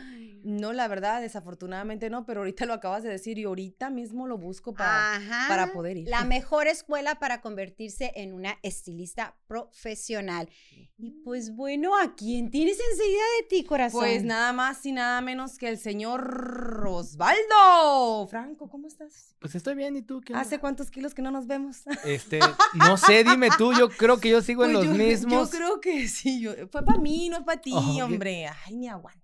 No, 0.46 0.74
la 0.74 0.88
verdad, 0.88 1.22
desafortunadamente 1.22 2.10
no, 2.10 2.26
pero 2.26 2.40
ahorita 2.40 2.66
lo 2.66 2.74
acabas 2.74 3.02
de 3.02 3.08
decir 3.08 3.38
y 3.38 3.44
ahorita 3.44 3.88
mismo 3.88 4.26
lo 4.26 4.36
busco 4.36 4.74
para, 4.74 5.14
Ajá. 5.16 5.46
para 5.48 5.72
poder 5.72 5.96
ir. 5.96 6.08
La 6.08 6.22
mejor 6.26 6.66
escuela 6.66 7.14
para 7.18 7.40
convertirse 7.40 8.12
en 8.14 8.34
una 8.34 8.58
estilista 8.62 9.36
profesional. 9.46 10.50
Y 10.98 11.12
pues 11.24 11.56
bueno, 11.56 11.96
¿a 11.98 12.14
quién 12.14 12.50
tienes 12.50 12.78
enseguida 12.92 13.22
de 13.40 13.46
ti, 13.48 13.64
corazón? 13.64 14.00
Pues 14.00 14.22
nada 14.22 14.52
más 14.52 14.84
y 14.84 14.92
nada 14.92 15.22
menos 15.22 15.56
que 15.56 15.66
el 15.68 15.78
señor 15.78 16.84
Osvaldo. 16.86 18.26
Franco, 18.28 18.68
¿cómo 18.68 18.86
estás? 18.86 19.34
Pues 19.40 19.54
estoy 19.54 19.74
bien, 19.74 19.96
¿y 19.96 20.02
tú 20.02 20.20
qué? 20.20 20.34
¿Hace 20.34 20.58
cuántos 20.58 20.90
kilos 20.90 21.14
que 21.14 21.22
no 21.22 21.30
nos 21.30 21.46
vemos? 21.46 21.82
Este, 22.04 22.38
no 22.74 22.96
sé, 22.98 23.24
dime 23.24 23.48
tú, 23.56 23.72
yo 23.72 23.88
creo 23.88 24.20
que 24.20 24.28
yo 24.28 24.42
sigo 24.42 24.64
en 24.64 24.72
Pues 24.74 24.86
los 24.86 24.96
yo, 24.98 25.04
mismos. 25.04 25.50
Yo 25.50 25.56
creo 25.58 25.80
que 25.80 26.06
sí. 26.08 26.40
yo- 26.40 26.52
fue 26.70 26.84
para 26.84 26.98
mí, 27.00 27.28
no 27.30 27.38
es 27.38 27.44
para 27.44 27.60
ti, 27.60 27.72
Oh, 27.74 28.04
hombre. 28.04 28.46
Ay, 28.66 28.76
ni 28.76 28.88
aguantas 28.88 29.23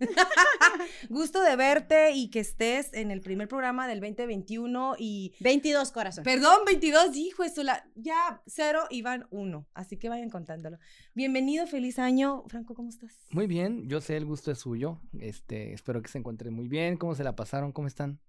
Gusto 1.08 1.42
de 1.42 1.56
verte 1.56 2.12
y 2.12 2.30
que 2.30 2.40
estés 2.40 2.92
en 2.92 3.10
el 3.10 3.20
primer 3.20 3.48
programa 3.48 3.88
del 3.88 4.00
2021 4.00 4.96
y 4.98 5.34
22, 5.40 5.92
corazón. 5.92 6.24
Perdón, 6.24 6.60
22, 6.66 7.16
hijo, 7.16 7.44
eso 7.44 7.62
la, 7.62 7.84
ya 7.94 8.42
cero 8.46 8.84
y 8.90 9.02
van 9.02 9.26
uno, 9.30 9.66
así 9.74 9.96
que 9.96 10.08
vayan 10.08 10.30
contándolo. 10.30 10.78
Bienvenido, 11.14 11.66
feliz 11.66 11.98
año. 11.98 12.44
Franco, 12.48 12.74
¿cómo 12.74 12.88
estás? 12.88 13.14
Muy 13.30 13.46
bien, 13.46 13.88
yo 13.88 14.00
sé, 14.00 14.16
el 14.16 14.24
gusto 14.24 14.50
es 14.50 14.58
suyo. 14.58 15.00
Este, 15.20 15.72
espero 15.72 16.02
que 16.02 16.08
se 16.08 16.18
encuentren 16.18 16.54
muy 16.54 16.68
bien. 16.68 16.96
¿Cómo 16.96 17.14
se 17.14 17.24
la 17.24 17.36
pasaron? 17.36 17.72
¿Cómo 17.72 17.88
están? 17.88 18.20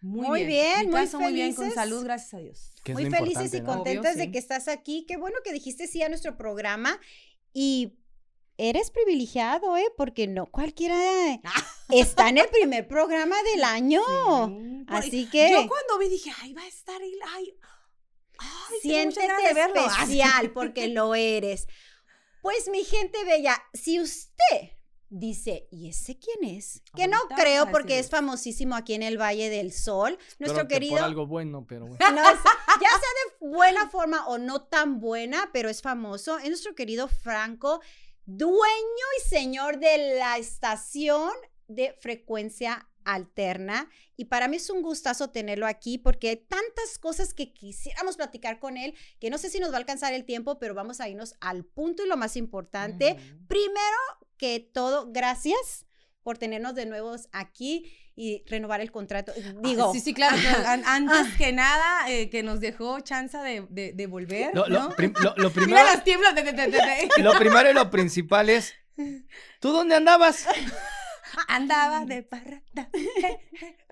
Muy 0.00 0.44
bien, 0.44 0.80
Mi 0.80 0.86
muy 0.88 0.94
caso, 1.00 1.18
muy 1.18 1.32
bien, 1.32 1.54
con 1.54 1.70
salud, 1.70 2.04
gracias 2.04 2.34
a 2.34 2.38
Dios. 2.38 2.72
Que 2.84 2.92
es 2.92 2.98
Muy 2.98 3.10
felices 3.10 3.54
y 3.54 3.62
contentas 3.62 4.12
Obvio, 4.12 4.18
de 4.18 4.24
sí. 4.24 4.32
que 4.32 4.38
estás 4.38 4.68
aquí. 4.68 5.06
Qué 5.08 5.16
bueno 5.16 5.38
que 5.42 5.52
dijiste 5.52 5.86
sí 5.86 6.02
a 6.02 6.10
nuestro 6.10 6.36
programa. 6.36 7.00
Y 7.54 7.94
eres 8.58 8.90
privilegiado, 8.90 9.76
¿eh? 9.76 9.86
Porque 9.96 10.26
no 10.26 10.46
cualquiera 10.46 10.96
está 11.88 12.28
en 12.28 12.38
el 12.38 12.48
primer 12.48 12.86
programa 12.86 13.36
del 13.54 13.64
año. 13.64 14.02
Sí, 14.48 14.84
Así 14.88 15.28
que 15.30 15.50
Yo 15.50 15.68
cuando 15.68 15.98
vi 15.98 16.08
dije, 16.08 16.30
ay, 16.42 16.52
va 16.52 16.62
a 16.62 16.68
estar 16.68 17.00
él, 17.02 17.18
ay, 17.34 17.56
ay, 18.38 18.76
siéntete 18.82 19.26
ganas 19.26 19.42
de 19.42 19.54
verlo. 19.54 19.86
especial 19.86 20.52
porque 20.52 20.88
lo 20.88 21.14
eres. 21.14 21.66
Pues 22.42 22.68
mi 22.68 22.84
gente 22.84 23.24
bella, 23.24 23.62
si 23.72 24.00
usted 24.00 24.74
dice, 25.08 25.68
¿y 25.70 25.88
ese 25.88 26.18
quién 26.18 26.56
es? 26.56 26.82
Que 26.94 27.06
no 27.06 27.18
creo 27.36 27.70
porque 27.70 27.98
es 27.98 28.10
famosísimo 28.10 28.74
aquí 28.74 28.94
en 28.94 29.02
el 29.02 29.16
Valle 29.16 29.48
del 29.48 29.72
Sol. 29.72 30.18
Nuestro 30.38 30.66
que 30.66 30.74
querido 30.74 30.96
Por 30.96 31.04
algo 31.04 31.26
bueno, 31.26 31.64
pero 31.66 31.86
bueno. 31.86 31.98
no, 32.12 32.22
es- 32.28 32.38
ya 32.80 32.88
sea 32.88 32.98
de 32.98 33.48
buena 33.48 33.88
forma 33.88 34.26
o 34.26 34.38
no 34.38 34.62
tan 34.62 35.00
buena, 35.00 35.50
pero 35.52 35.68
es 35.68 35.82
famoso. 35.82 36.38
Es 36.38 36.48
nuestro 36.48 36.74
querido 36.74 37.08
Franco, 37.08 37.80
dueño 38.26 39.06
y 39.18 39.28
señor 39.28 39.78
de 39.78 40.16
la 40.16 40.38
estación 40.38 41.30
de 41.68 41.94
frecuencia 42.00 42.88
alterna. 43.04 43.88
Y 44.16 44.26
para 44.26 44.48
mí 44.48 44.56
es 44.56 44.70
un 44.70 44.82
gustazo 44.82 45.30
tenerlo 45.30 45.66
aquí 45.66 45.98
porque 45.98 46.30
hay 46.30 46.36
tantas 46.36 46.98
cosas 46.98 47.34
que 47.34 47.52
quisiéramos 47.52 48.16
platicar 48.16 48.58
con 48.58 48.76
él 48.76 48.94
que 49.20 49.30
no 49.30 49.38
sé 49.38 49.50
si 49.50 49.60
nos 49.60 49.70
va 49.70 49.74
a 49.74 49.78
alcanzar 49.78 50.14
el 50.14 50.24
tiempo, 50.24 50.58
pero 50.58 50.74
vamos 50.74 51.00
a 51.00 51.08
irnos 51.08 51.34
al 51.40 51.64
punto 51.64 52.04
y 52.04 52.08
lo 52.08 52.16
más 52.16 52.36
importante. 52.36 53.16
Primero 53.48 53.98
que 54.36 54.60
todo, 54.60 55.10
gracias 55.12 55.86
por 56.24 56.38
tenernos 56.38 56.74
de 56.74 56.86
nuevo 56.86 57.14
aquí 57.32 57.92
y 58.16 58.42
renovar 58.48 58.80
el 58.80 58.90
contrato. 58.90 59.32
Digo, 59.62 59.90
Ah, 59.90 59.92
sí, 59.92 60.00
sí, 60.00 60.12
claro. 60.14 60.36
an- 60.66 60.82
antes 60.86 61.36
que 61.36 61.52
nada, 61.52 62.08
eh, 62.10 62.30
que 62.30 62.42
nos 62.42 62.58
dejó 62.60 62.98
chance 63.00 63.36
de, 63.38 63.64
de, 63.70 63.92
de 63.92 64.06
volver. 64.08 64.50
Lo, 64.54 64.66
lo 64.66 64.84
¿no? 64.84 64.90
prim- 64.96 65.12
lo- 65.20 65.34
lo 65.36 65.50
Mira 65.50 65.52
primero, 65.52 65.84
las 65.84 66.02
tiemblas. 66.02 66.34
De, 66.34 66.42
de, 66.42 66.52
de, 66.52 66.66
de, 66.68 66.78
de. 66.78 67.08
lo 67.22 67.38
primero 67.38 67.70
y 67.70 67.74
lo 67.74 67.90
principal 67.90 68.48
es, 68.50 68.72
¿tú 69.60 69.70
dónde 69.72 69.94
andabas? 69.94 70.46
Andaba 71.48 72.04
de 72.04 72.22
parranda. 72.22 72.88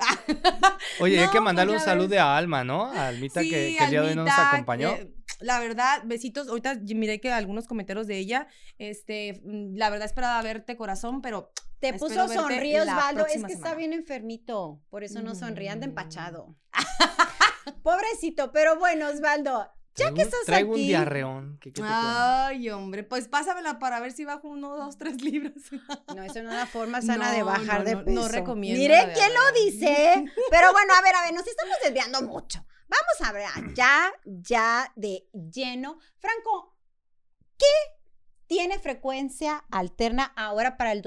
Oye, 1.01 1.19
hay 1.19 1.27
que 1.27 1.33
pues 1.33 1.43
mandarle 1.43 1.73
un 1.75 1.81
saludo 1.81 2.21
a 2.21 2.37
Alma, 2.37 2.65
¿no? 2.65 2.87
A 2.87 3.09
Almita 3.09 3.41
que, 3.43 3.49
que 3.51 3.79
el 3.85 3.91
día 3.91 4.03
de 4.03 4.09
hoy 4.11 4.15
no 4.15 4.25
nos 4.25 4.39
acompañó. 4.39 4.97
que, 4.97 5.11
la 5.41 5.59
verdad, 5.59 6.03
besitos. 6.05 6.49
Ahorita 6.49 6.77
miré 6.95 7.21
que 7.21 7.33
algunos 7.33 7.67
comentarios 7.67 8.07
de 8.07 8.19
ella. 8.19 8.47
Este, 8.79 9.41
mm, 9.45 9.77
la 9.77 9.91
verdad 9.91 10.07
esperaba 10.07 10.41
verte 10.43 10.77
corazón, 10.77 11.21
pero 11.21 11.51
Te 11.83 11.89
Espero 11.89 12.27
puso 12.27 12.29
sonríe, 12.33 12.81
Osvaldo. 12.81 13.27
Es 13.27 13.43
que 13.43 13.55
está 13.55 13.75
bien 13.75 13.93
enfermito. 13.93 14.81
Por 14.89 15.03
eso 15.03 15.21
no 15.21 15.35
sonríe, 15.35 15.69
anda 15.69 15.89
Mm. 15.89 15.91
empachado. 15.91 16.55
Pobrecito, 17.83 18.53
pero 18.53 18.79
bueno, 18.79 19.09
Osvaldo, 19.09 19.69
ya 19.97 20.05
Traigo 20.07 20.15
que 20.15 20.23
estás 20.23 20.41
Traigo 20.47 20.71
un 20.75 20.79
diarreón. 20.79 21.59
Ay, 21.83 22.71
hombre, 22.71 23.03
pues 23.03 23.27
pásamela 23.27 23.81
para 23.81 23.99
ver 23.99 24.13
si 24.13 24.25
bajo 24.25 24.49
uno, 24.49 24.77
dos, 24.77 24.97
tres 24.97 25.23
libras. 25.23 25.55
No, 26.15 26.23
eso 26.23 26.41
no 26.45 26.51
es 26.51 26.55
una 26.55 26.67
forma 26.67 27.03
sana 27.03 27.33
de 27.33 27.43
bajar 27.43 27.81
no, 27.81 27.85
de 27.85 27.97
peso. 27.97 28.21
no 28.21 28.29
recomiendo 28.29 28.81
Mire 28.81 29.05
la 29.09 29.13
quién 29.13 29.31
lo 29.35 29.53
dice. 29.65 30.25
Pero 30.51 30.73
bueno, 30.73 30.95
a 30.97 31.03
ver, 31.03 31.17
a 31.17 31.23
ver, 31.23 31.35
nos 31.35 31.47
estamos 31.49 31.75
desviando 31.83 32.23
mucho. 32.23 32.65
Vamos 32.87 33.29
a 33.29 33.33
ver, 33.33 33.75
ya, 33.75 34.13
ya 34.25 34.93
de 34.95 35.27
lleno. 35.33 35.99
Franco, 36.19 36.77
¿qué 37.59 37.67
tiene 38.47 38.79
frecuencia 38.79 39.65
alterna 39.73 40.33
ahora 40.37 40.77
para 40.77 40.93
el 40.93 41.03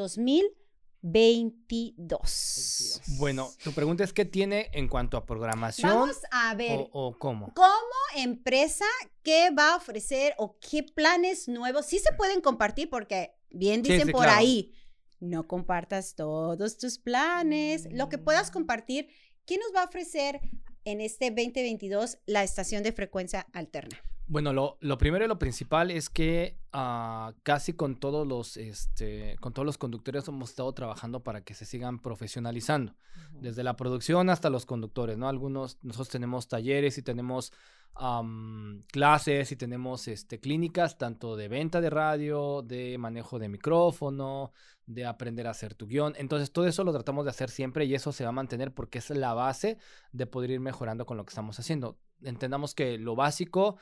2022? 1.06 3.02
Bueno, 3.18 3.52
tu 3.64 3.72
pregunta 3.74 4.04
es 4.04 4.12
qué 4.14 4.26
tiene 4.26 4.70
en 4.74 4.88
cuanto 4.88 5.18
a 5.18 5.26
programación 5.26 5.92
Vamos 5.92 6.18
a 6.32 6.54
ver. 6.56 6.80
o, 6.80 6.90
o 6.92 7.18
cómo. 7.20 7.54
como 7.54 7.76
empresa, 8.16 8.86
¿qué 9.24 9.50
va 9.52 9.74
a 9.74 9.76
ofrecer 9.78 10.34
o 10.38 10.58
qué 10.60 10.84
planes 10.84 11.48
nuevos 11.48 11.86
sí 11.86 12.00
se 12.00 12.12
pueden 12.14 12.42
compartir? 12.42 12.90
Porque 12.90 13.36
bien 13.50 13.82
dicen 13.82 14.08
sí, 14.08 14.12
por 14.12 14.24
claro. 14.24 14.40
ahí, 14.40 14.74
no 15.20 15.48
compartas 15.48 16.16
todos 16.16 16.78
tus 16.78 16.98
planes. 17.00 17.88
Lo 17.92 18.10
que 18.10 18.18
puedas 18.18 18.50
Mm. 18.50 18.54
compartir, 18.54 19.08
¿qué 19.46 19.58
nos 19.58 19.74
va 19.76 19.82
a 19.84 19.86
ofrecer 19.86 20.42
en 20.86 21.02
este 21.02 21.30
2022 21.32 22.18
la 22.26 22.44
estación 22.44 22.84
de 22.84 22.92
frecuencia 22.92 23.48
alterna? 23.54 23.98
Bueno, 24.28 24.54
lo, 24.54 24.78
lo 24.82 24.98
primero 24.98 25.24
y 25.24 25.28
lo 25.28 25.38
principal 25.38 25.92
es 25.92 26.10
que 26.10 26.58
ah, 26.74 27.34
casi 27.44 27.74
con 27.74 27.96
todos 27.96 28.28
los 28.28 28.58
este, 28.58 29.36
con 29.40 29.54
todos 29.54 29.68
los 29.68 29.78
conductores 29.78 30.28
hemos 30.28 30.50
estado 30.50 30.74
trabajando 30.74 31.24
para 31.24 31.42
que 31.42 31.54
se 31.54 31.66
sigan 31.66 32.00
profesionalizando. 32.00 32.96
Desde 33.40 33.64
la 33.64 33.76
producción 33.76 34.30
hasta 34.32 34.50
los 34.50 34.66
conductores, 34.66 35.18
¿no? 35.18 35.30
Algunos, 35.30 35.78
nosotros 35.84 36.10
tenemos 36.10 36.48
talleres 36.48 36.98
y 36.98 37.04
tenemos 37.04 37.54
am, 37.94 38.82
clases 38.92 39.52
y 39.52 39.56
tenemos 39.56 40.08
este, 40.08 40.40
clínicas, 40.40 40.98
tanto 40.98 41.36
de 41.36 41.48
venta 41.48 41.80
de 41.80 41.92
radio, 41.92 42.64
de 42.64 42.98
manejo 42.98 43.38
de 43.38 43.50
micrófono, 43.50 44.52
de 44.88 45.06
aprender 45.06 45.46
a 45.46 45.52
hacer 45.52 45.76
tu 45.76 45.86
guion. 45.86 46.14
Entonces, 46.18 46.52
todo 46.52 46.66
eso 46.66 46.84
lo 46.84 46.94
tratamos 46.94 47.26
de 47.26 47.32
hacer 47.32 47.52
siempre 47.52 47.86
y 47.86 47.94
eso 47.94 48.12
se 48.12 48.24
va 48.24 48.30
a 48.30 48.34
mantener 48.34 48.74
porque 48.74 48.98
es 48.98 49.10
la 49.12 49.34
base 49.34 49.78
de 50.12 50.26
poder 50.26 50.50
ir 50.50 50.60
mejorando 50.60 51.06
con 51.06 51.18
lo 51.18 51.26
que 51.26 51.32
estamos 51.32 51.60
haciendo. 51.60 52.00
Entendamos 52.22 52.74
que 52.74 52.98
lo 52.98 53.16
básico 53.16 53.78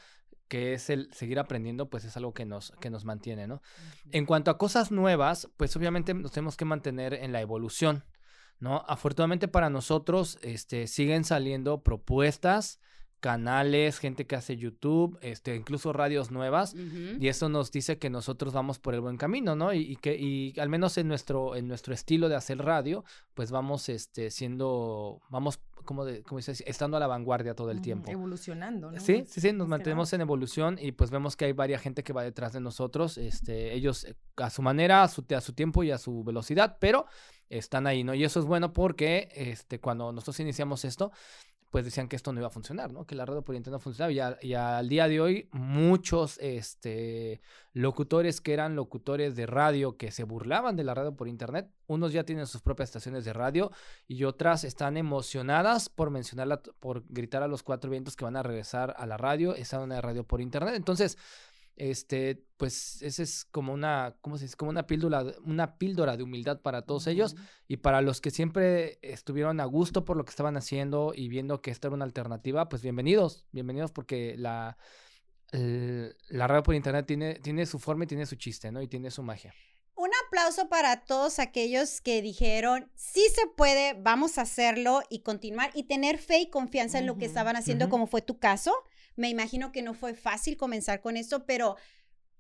que 0.48 0.74
es 0.74 0.90
el 0.90 1.12
seguir 1.14 1.40
aprendiendo, 1.40 1.90
pues 1.90 2.06
es 2.06 2.16
algo 2.18 2.34
que 2.34 2.46
nos, 2.46 2.72
que 2.80 2.90
nos 2.90 3.06
mantiene, 3.06 3.48
¿no? 3.48 3.62
En 4.12 4.26
cuanto 4.26 4.52
a 4.52 4.58
cosas 4.58 4.92
nuevas, 4.92 5.50
pues 5.58 5.76
obviamente 5.76 6.14
nos 6.14 6.32
tenemos 6.32 6.58
que 6.58 6.66
mantener 6.66 7.14
en 7.14 7.32
la 7.32 7.42
evolución, 7.42 8.04
¿no? 8.60 8.84
Afortunadamente 8.88 9.48
para 9.48 9.70
nosotros, 9.70 10.38
este, 10.42 10.88
siguen 10.88 11.24
saliendo 11.24 11.82
propuestas, 11.82 12.80
canales, 13.20 14.00
gente 14.00 14.28
que 14.28 14.36
hace 14.36 14.58
YouTube, 14.58 15.18
este, 15.22 15.56
incluso 15.56 15.94
radios 15.94 16.30
nuevas, 16.30 16.76
y 16.76 17.30
eso 17.30 17.48
nos 17.48 17.72
dice 17.72 17.98
que 17.98 18.10
nosotros 18.10 18.52
vamos 18.52 18.80
por 18.80 18.96
el 18.96 19.00
buen 19.00 19.16
camino, 19.16 19.56
¿no? 19.56 19.74
Y, 19.74 19.80
y 19.80 19.96
que, 19.96 20.18
y 20.20 20.54
al 20.60 20.68
menos 20.68 20.98
en 20.98 21.08
nuestro, 21.08 21.56
en 21.56 21.70
nuestro 21.70 21.94
estilo 21.94 22.28
de 22.28 22.36
hacer 22.36 22.58
radio, 22.58 23.06
pues 23.34 23.50
vamos, 23.50 23.88
este, 23.88 24.30
siendo, 24.30 25.22
vamos, 25.30 25.62
como 25.84 26.06
de, 26.06 26.24
como 26.24 26.38
dices, 26.38 26.64
estando 26.66 26.98
a 26.98 27.00
la 27.00 27.08
vanguardia 27.08 27.56
todo 27.56 27.72
el 27.72 27.82
tiempo. 27.82 28.12
Evolucionando, 28.12 28.92
¿no? 28.92 29.00
Sí, 29.00 29.24
sí, 29.28 29.42
sí, 29.42 29.54
nos 29.54 29.68
mantenemos 29.68 30.12
en 30.14 30.22
evolución 30.22 30.78
y 30.80 30.92
pues 30.92 31.12
vemos 31.12 31.36
que 31.36 31.46
hay 31.46 31.54
varias 31.54 31.82
gente 31.82 32.04
que 32.04 32.14
va 32.14 32.24
detrás 32.24 32.54
de 32.54 32.60
nosotros, 32.60 33.18
este, 33.18 33.74
ellos 33.74 34.06
eh, 34.06 34.16
a 34.38 34.50
su 34.50 34.62
manera, 34.62 35.04
a 35.04 35.08
su, 35.08 35.26
a 35.36 35.42
su 35.42 35.54
tiempo 35.54 35.84
y 35.84 35.92
a 35.92 35.98
su 35.98 36.24
velocidad, 36.24 36.78
pero 36.80 37.06
están 37.50 37.88
ahí, 37.88 38.04
¿no? 38.04 38.14
Y 38.14 38.24
eso 38.24 38.40
es 38.40 38.46
bueno 38.46 38.74
porque, 38.74 39.30
este, 39.36 39.80
cuando 39.80 40.12
nosotros 40.12 40.40
iniciamos 40.40 40.86
esto, 40.86 41.12
pues 41.74 41.86
decían 41.86 42.08
que 42.08 42.16
esto 42.16 42.32
no 42.32 42.40
iba 42.40 42.50
a 42.50 42.52
funcionar, 42.52 42.94
¿no? 42.94 43.08
Que 43.08 43.16
la 43.16 43.26
radio 43.26 43.42
por 43.42 43.56
internet 43.56 43.78
no 43.78 43.80
funcionaba 43.80 44.12
y, 44.12 44.48
y 44.48 44.54
al 44.54 44.88
día 44.88 45.08
de 45.08 45.20
hoy 45.20 45.50
muchos, 45.54 46.38
este, 46.40 47.42
locutores 47.72 48.42
que 48.42 48.54
eran 48.54 48.76
locutores 48.76 49.36
de 49.36 49.48
radio 49.48 49.98
que 49.98 50.12
se 50.12 50.24
burlaban 50.24 50.76
de 50.76 50.84
la 50.84 50.94
radio 50.94 51.16
por 51.16 51.28
internet, 51.28 51.72
unos 51.88 52.14
ya 52.14 52.26
tienen 52.26 52.46
sus 52.46 52.62
propias 52.62 52.90
estaciones 52.90 53.26
de 53.26 53.34
radio 53.34 53.72
y 54.08 54.24
otras 54.26 54.66
están 54.66 54.98
emocionadas 54.98 55.90
por 55.90 56.12
mencionarla, 56.12 56.62
por 56.80 57.06
gritar 57.10 57.42
a 57.42 57.48
los 57.48 57.64
cuatro 57.64 57.90
vientos 57.90 58.16
que 58.16 58.24
van 58.24 58.36
a 58.36 58.44
regresar 58.44 58.94
a 58.96 59.08
la 59.08 59.18
radio, 59.18 59.56
esa 59.56 59.80
una 59.80 60.00
radio 60.00 60.24
por 60.26 60.42
internet. 60.42 60.76
Entonces, 60.76 61.18
este, 61.76 62.46
pues 62.58 63.02
ese 63.02 63.24
es 63.24 63.46
como 63.46 63.74
una, 63.74 64.16
¿cómo 64.22 64.38
se 64.38 64.46
dice? 64.46 64.56
Como 64.56 64.70
una 64.72 64.86
píldora, 64.88 65.24
de- 65.24 65.36
una 65.46 65.78
píldora 65.78 66.16
de 66.18 66.24
humildad 66.24 66.62
para 66.62 66.84
todos 66.84 67.08
ellos 67.08 67.36
y 67.68 67.78
para 67.78 68.02
los 68.02 68.22
que 68.22 68.30
siempre 68.32 69.00
estuvieron 69.02 69.60
a 69.60 69.66
gusto 69.66 70.06
por 70.06 70.16
lo 70.18 70.24
que 70.26 70.30
estaban 70.30 70.56
haciendo 70.58 71.14
y 71.16 71.30
viendo 71.30 71.62
que 71.62 71.72
esta 71.72 71.88
era 71.88 71.96
una 71.96 72.06
alternativa, 72.06 72.70
pues 72.70 72.82
bienvenidos, 72.84 73.46
bienvenidos 73.52 73.92
porque 73.92 74.36
la, 74.38 74.78
el- 75.52 76.16
la 76.30 76.48
radio 76.48 76.64
por 76.64 76.76
internet 76.76 77.06
tiene, 77.06 77.36
tiene 77.36 77.66
su 77.66 77.80
forma 77.80 78.04
y 78.04 78.08
tiene 78.08 78.26
su 78.26 78.36
chiste, 78.36 78.72
¿no? 78.72 78.82
Y 78.82 78.88
tiene 78.88 79.12
su 79.12 79.24
magia. 79.24 79.54
Un 79.96 80.10
aplauso 80.28 80.70
para 80.70 81.06
todos 81.06 81.38
aquellos 81.40 82.02
que 82.02 82.22
dijeron, 82.22 82.90
sí 82.96 83.24
se 83.34 83.46
puede, 83.56 83.94
vamos 83.94 84.38
a 84.38 84.42
hacerlo 84.42 85.02
y 85.10 85.20
continuar 85.20 85.70
y 85.76 85.84
tener 85.84 86.18
fe 86.18 86.40
y 86.40 86.50
confianza 86.50 86.98
en 86.98 87.06
lo 87.06 87.18
que 87.18 87.26
estaban 87.26 87.56
haciendo, 87.56 87.86
como 87.90 88.08
fue 88.08 88.22
tu 88.22 88.40
caso. 88.40 88.74
Me 89.16 89.30
imagino 89.30 89.72
que 89.72 89.82
no 89.82 89.94
fue 89.94 90.14
fácil 90.14 90.58
comenzar 90.58 91.02
con 91.02 91.18
esto, 91.18 91.46
pero 91.46 91.76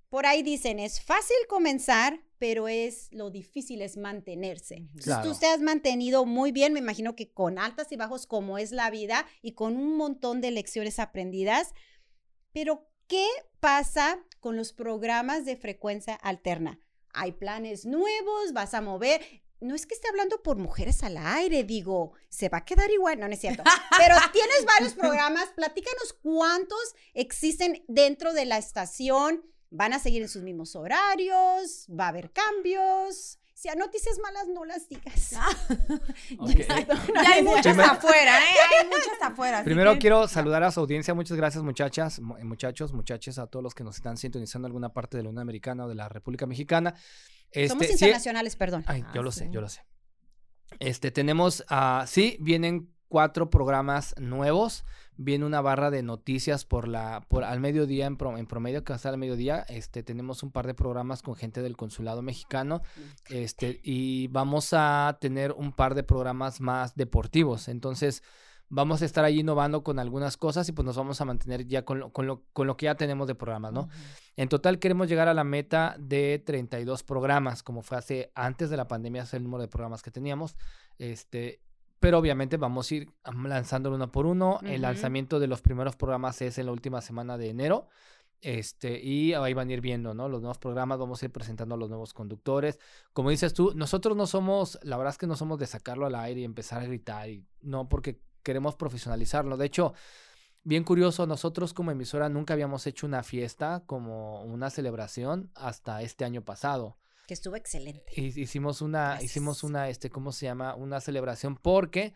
por 0.09 0.27
ahí 0.27 0.43
dicen, 0.43 0.79
es 0.79 1.01
fácil 1.01 1.35
comenzar, 1.49 2.21
pero 2.37 2.67
es 2.67 3.09
lo 3.11 3.31
difícil 3.31 3.81
es 3.81 3.97
mantenerse. 3.97 4.87
Claro. 5.01 5.31
Tú 5.31 5.39
te 5.39 5.47
has 5.47 5.59
mantenido 5.59 6.25
muy 6.25 6.51
bien, 6.51 6.73
me 6.73 6.79
imagino 6.79 7.15
que 7.15 7.31
con 7.31 7.57
altas 7.57 7.91
y 7.91 7.95
bajos 7.95 8.27
como 8.27 8.59
es 8.59 8.71
la 8.71 8.91
vida 8.91 9.25
y 9.41 9.53
con 9.53 9.75
un 9.75 9.97
montón 9.97 10.39
de 10.39 10.51
lecciones 10.51 10.99
aprendidas. 10.99 11.73
Pero, 12.51 12.87
¿qué 13.07 13.25
pasa 13.59 14.23
con 14.39 14.55
los 14.55 14.71
programas 14.71 15.45
de 15.45 15.55
frecuencia 15.55 16.13
alterna? 16.13 16.79
Hay 17.13 17.31
planes 17.31 17.85
nuevos, 17.85 18.53
vas 18.53 18.75
a 18.75 18.81
mover. 18.81 19.21
No 19.63 19.75
es 19.75 19.85
que 19.85 19.95
esté 19.95 20.07
hablando 20.09 20.41
por 20.43 20.57
mujeres 20.57 21.03
al 21.03 21.17
aire, 21.17 21.63
digo, 21.63 22.13
se 22.29 22.49
va 22.49 22.59
a 22.59 22.65
quedar 22.65 22.91
igual, 22.91 23.19
no, 23.19 23.27
no 23.27 23.33
es 23.33 23.39
cierto. 23.39 23.63
Pero 23.97 24.15
tienes 24.33 24.65
varios 24.65 24.93
programas, 24.93 25.47
platícanos 25.55 26.13
cuántos 26.21 26.95
existen 27.13 27.83
dentro 27.87 28.33
de 28.33 28.45
la 28.45 28.57
estación, 28.57 29.43
van 29.69 29.93
a 29.93 29.99
seguir 29.99 30.21
en 30.21 30.29
sus 30.29 30.43
mismos 30.43 30.75
horarios, 30.75 31.87
va 31.89 32.05
a 32.05 32.09
haber 32.09 32.31
cambios. 32.31 33.39
Si 33.55 33.69
a 33.69 33.75
noticias 33.75 34.19
malas 34.19 34.47
no 34.49 34.65
las 34.65 34.89
digas. 34.89 35.33
Ok. 36.39 36.49
Ya 36.67 37.31
hay 37.33 37.43
muchas 37.43 37.63
Primero- 37.75 37.91
afuera, 37.93 38.39
¿eh? 38.39 38.55
Hay 38.81 38.87
muchas 38.87 39.21
afuera. 39.21 39.63
Primero 39.63 39.93
que- 39.93 39.99
quiero 39.99 40.27
saludar 40.27 40.63
a 40.63 40.71
su 40.71 40.79
audiencia. 40.81 41.13
Muchas 41.13 41.37
gracias, 41.37 41.63
muchachas, 41.63 42.19
mu- 42.19 42.35
eh, 42.37 42.43
muchachos, 42.43 42.91
muchachas, 42.91 43.37
a 43.37 43.47
todos 43.47 43.63
los 43.63 43.73
que 43.73 43.83
nos 43.83 43.95
están 43.95 44.17
sintonizando 44.17 44.65
en 44.67 44.71
alguna 44.71 44.89
parte 44.91 45.15
de 45.17 45.23
la 45.23 45.29
Unión 45.29 45.41
Americana 45.43 45.85
o 45.85 45.89
de 45.89 45.95
la 45.95 46.09
República 46.09 46.45
Mexicana. 46.45 46.95
Somos 47.53 47.83
Este, 47.83 47.87
sí- 47.87 47.93
internacionales, 48.05 48.55
perdón. 48.55 48.83
Ay, 48.87 49.01
yo 49.13 49.21
Ah, 49.21 49.23
lo 49.23 49.31
sé, 49.31 49.45
sí. 49.45 49.51
yo 49.51 49.61
lo 49.61 49.69
sé. 49.69 49.81
Este, 50.79 51.11
tenemos, 51.11 51.63
ah, 51.69 52.05
sí, 52.07 52.37
vienen 52.39 52.89
cuatro 53.07 53.49
programas 53.49 54.15
nuevos. 54.19 54.85
Viene 55.15 55.45
una 55.45 55.61
barra 55.61 55.91
de 55.91 56.01
noticias 56.01 56.65
por 56.65 56.87
la, 56.87 57.23
por 57.29 57.43
al 57.43 57.59
mediodía 57.59 58.07
en, 58.07 58.17
pro- 58.17 58.35
en 58.35 58.47
promedio, 58.47 58.83
que 58.83 58.91
va 58.93 58.95
a 58.95 58.97
estar 58.97 59.13
al 59.13 59.19
mediodía. 59.19 59.59
Este, 59.69 60.01
tenemos 60.01 60.41
un 60.41 60.51
par 60.51 60.65
de 60.65 60.73
programas 60.73 61.21
con 61.21 61.35
gente 61.35 61.61
del 61.61 61.77
consulado 61.77 62.23
mexicano. 62.23 62.81
Este, 63.29 63.79
y 63.83 64.27
vamos 64.29 64.69
a 64.73 65.19
tener 65.21 65.51
un 65.51 65.71
par 65.71 65.93
de 65.93 66.01
programas 66.03 66.59
más 66.61 66.95
deportivos. 66.95 67.67
Entonces, 67.67 68.23
vamos 68.69 69.01
a 69.01 69.05
estar 69.05 69.23
ahí 69.23 69.39
innovando 69.39 69.83
con 69.83 69.99
algunas 69.99 70.37
cosas 70.37 70.67
y 70.69 70.71
pues 70.71 70.85
nos 70.85 70.97
vamos 70.97 71.21
a 71.21 71.25
mantener 71.25 71.67
ya 71.67 71.85
con 71.85 71.99
lo, 71.99 72.11
con 72.11 72.25
lo, 72.25 72.43
con 72.53 72.67
lo 72.67 72.75
que 72.77 72.85
ya 72.85 72.95
tenemos 72.95 73.27
de 73.27 73.35
programas, 73.35 73.71
¿no? 73.71 73.89
En 74.35 74.49
total 74.49 74.79
queremos 74.79 75.07
llegar 75.07 75.27
a 75.27 75.33
la 75.33 75.43
meta 75.43 75.95
de 75.99 76.41
32 76.43 77.03
programas, 77.03 77.61
como 77.63 77.81
fue 77.81 77.97
hace 77.97 78.31
antes 78.35 78.69
de 78.69 78.77
la 78.77 78.87
pandemia, 78.87 79.23
es 79.23 79.33
el 79.33 79.43
número 79.43 79.61
de 79.61 79.67
programas 79.67 80.01
que 80.01 80.11
teníamos. 80.11 80.55
Este, 80.97 81.61
pero 81.99 82.17
obviamente 82.17 82.57
vamos 82.57 82.91
a 82.91 82.95
ir 82.95 83.09
lanzándolo 83.45 83.95
uno 83.95 84.11
por 84.11 84.25
uno. 84.25 84.59
El 84.63 84.81
lanzamiento 84.81 85.39
de 85.39 85.47
los 85.47 85.61
primeros 85.61 85.95
programas 85.95 86.41
es 86.41 86.57
en 86.57 86.65
la 86.65 86.71
última 86.71 86.99
semana 86.99 87.37
de 87.37 87.49
enero. 87.49 87.87
Este, 88.41 89.01
y 89.01 89.33
ahí 89.33 89.53
van 89.53 89.69
a 89.69 89.73
ir 89.73 89.79
viendo, 89.79 90.13
¿no? 90.13 90.27
Los 90.27 90.41
nuevos 90.41 90.57
programas, 90.57 90.99
vamos 90.99 91.21
a 91.21 91.25
ir 91.25 91.31
presentando 91.31 91.75
a 91.75 91.77
los 91.77 91.87
nuevos 91.87 92.13
conductores. 92.13 92.77
Como 93.13 93.29
dices 93.29 93.53
tú, 93.53 93.71
nosotros 93.73 94.17
no 94.17 94.27
somos, 94.27 94.77
la 94.83 94.97
verdad 94.97 95.13
es 95.13 95.17
que 95.17 95.27
no 95.27 95.37
somos 95.37 95.59
de 95.59 95.65
sacarlo 95.65 96.05
al 96.05 96.15
aire 96.15 96.41
y 96.41 96.43
empezar 96.43 96.81
a 96.81 96.85
gritar, 96.85 97.29
y 97.29 97.45
no 97.61 97.87
porque 97.87 98.19
queremos 98.43 98.75
profesionalizarlo. 98.75 99.57
De 99.57 99.65
hecho, 99.65 99.93
bien 100.63 100.83
curioso, 100.83 101.25
nosotros 101.25 101.73
como 101.73 101.91
emisora 101.91 102.29
nunca 102.29 102.53
habíamos 102.53 102.85
hecho 102.87 103.05
una 103.07 103.23
fiesta 103.23 103.83
como 103.85 104.43
una 104.43 104.69
celebración 104.69 105.51
hasta 105.55 106.01
este 106.01 106.25
año 106.25 106.43
pasado. 106.43 106.97
Que 107.27 107.33
estuvo 107.33 107.55
excelente. 107.55 108.03
Hi- 108.15 108.33
Hicimos 108.41 108.81
una, 108.81 109.09
Gracias. 109.11 109.31
hicimos 109.31 109.63
una, 109.63 109.89
este, 109.89 110.09
¿cómo 110.09 110.31
se 110.31 110.45
llama? 110.45 110.75
Una 110.75 110.99
celebración 110.99 111.55
porque, 111.55 112.13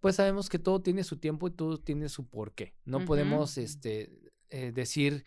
pues 0.00 0.16
sabemos 0.16 0.48
que 0.48 0.58
todo 0.58 0.80
tiene 0.80 1.04
su 1.04 1.18
tiempo 1.18 1.46
y 1.48 1.50
todo 1.50 1.78
tiene 1.78 2.08
su 2.08 2.26
porqué. 2.26 2.74
No 2.84 3.04
podemos, 3.04 3.58
este, 3.58 4.18
eh, 4.50 4.72
decir 4.72 5.24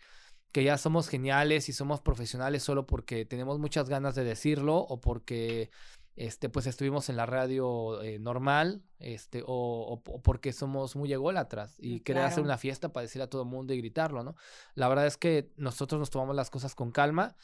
que 0.52 0.64
ya 0.64 0.78
somos 0.78 1.08
geniales 1.08 1.68
y 1.68 1.72
somos 1.72 2.00
profesionales 2.00 2.64
solo 2.64 2.84
porque 2.86 3.24
tenemos 3.24 3.60
muchas 3.60 3.88
ganas 3.88 4.16
de 4.16 4.24
decirlo 4.24 4.78
o 4.78 5.00
porque, 5.00 5.70
este, 6.16 6.48
pues 6.48 6.66
estuvimos 6.66 7.08
en 7.08 7.16
la 7.16 7.24
radio 7.26 8.02
eh, 8.02 8.18
normal, 8.18 8.82
este, 8.98 9.42
o, 9.42 9.46
o- 9.46 10.02
o 10.12 10.22
porque 10.22 10.52
somos 10.52 10.96
muy 10.96 11.12
ególatras 11.12 11.76
y 11.78 11.96
Mm, 11.96 12.02
querer 12.02 12.22
hacer 12.24 12.42
una 12.44 12.58
fiesta 12.58 12.92
para 12.92 13.02
decirle 13.02 13.24
a 13.24 13.30
todo 13.30 13.42
el 13.42 13.48
mundo 13.48 13.72
y 13.72 13.78
gritarlo, 13.78 14.22
¿no? 14.22 14.36
La 14.74 14.88
verdad 14.88 15.06
es 15.06 15.16
que 15.16 15.50
nosotros 15.56 15.98
nos 15.98 16.10
tomamos 16.10 16.36
las 16.36 16.50
cosas 16.50 16.74
con 16.74 16.90
calma 16.90 17.34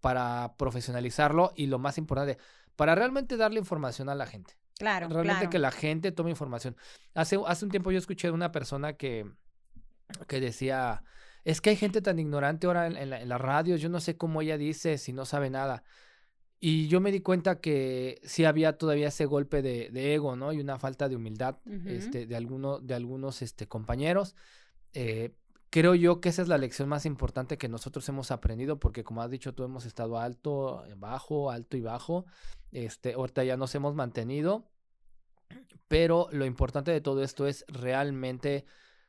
para 0.00 0.54
profesionalizarlo 0.56 1.52
y 1.54 1.66
lo 1.66 1.78
más 1.78 1.98
importante, 1.98 2.38
para 2.76 2.94
realmente 2.94 3.36
darle 3.36 3.58
información 3.60 4.08
a 4.08 4.14
la 4.14 4.26
gente. 4.26 4.54
Claro, 4.78 5.08
realmente 5.08 5.34
claro. 5.40 5.50
que 5.50 5.58
la 5.58 5.70
gente 5.70 6.10
tome 6.12 6.30
información. 6.30 6.76
Hace, 7.14 7.38
hace 7.46 7.64
un 7.64 7.70
tiempo 7.70 7.92
yo 7.92 7.98
escuché 7.98 8.28
de 8.28 8.32
una 8.32 8.50
persona 8.50 8.94
que, 8.94 9.30
que 10.26 10.40
decía, 10.40 11.04
es 11.44 11.60
que 11.60 11.70
hay 11.70 11.76
gente 11.76 12.00
tan 12.02 12.18
ignorante 12.18 12.66
ahora 12.66 12.86
en, 12.86 12.96
en 12.96 13.10
la, 13.10 13.20
en 13.20 13.28
la 13.28 13.38
radio, 13.38 13.76
yo 13.76 13.88
no 13.88 14.00
sé 14.00 14.16
cómo 14.16 14.40
ella 14.40 14.56
dice 14.56 14.98
si 14.98 15.12
no 15.12 15.24
sabe 15.24 15.50
nada. 15.50 15.84
Y 16.64 16.86
yo 16.86 17.00
me 17.00 17.10
di 17.10 17.18
cuenta 17.22 17.60
que 17.60 18.20
sí 18.22 18.44
había 18.44 18.78
todavía 18.78 19.08
ese 19.08 19.26
golpe 19.26 19.62
de, 19.62 19.90
de 19.90 20.14
ego, 20.14 20.36
¿no? 20.36 20.52
Y 20.52 20.60
una 20.60 20.78
falta 20.78 21.08
de 21.08 21.16
humildad 21.16 21.56
Ujú. 21.66 21.88
este, 21.88 22.24
de, 22.24 22.36
alguno, 22.36 22.78
de 22.78 22.94
algunos 22.94 23.42
este, 23.42 23.66
compañeros. 23.66 24.36
Eh, 24.92 25.34
creo 25.70 25.96
yo 25.96 26.20
que 26.20 26.28
esa 26.28 26.40
es 26.42 26.46
la 26.46 26.58
lección 26.58 26.88
más 26.88 27.04
importante 27.04 27.58
que 27.58 27.68
nosotros 27.68 28.08
hemos 28.08 28.30
aprendido, 28.30 28.78
porque 28.78 29.02
como 29.02 29.22
has 29.22 29.30
dicho, 29.30 29.54
tú 29.54 29.64
hemos 29.64 29.86
estado 29.86 30.20
alto, 30.20 30.86
eh, 30.86 30.94
bajo, 30.96 31.50
alto 31.50 31.76
y 31.76 31.80
bajo. 31.80 32.26
Este, 32.70 33.14
ahorita 33.14 33.42
ya 33.42 33.56
nos 33.56 33.74
hemos 33.74 33.96
mantenido. 33.96 34.68
Pero 35.88 36.28
lo 36.30 36.46
importante 36.46 36.92
de 36.92 37.00
todo 37.00 37.24
esto 37.24 37.48
es 37.48 37.64
realmente 37.68 38.64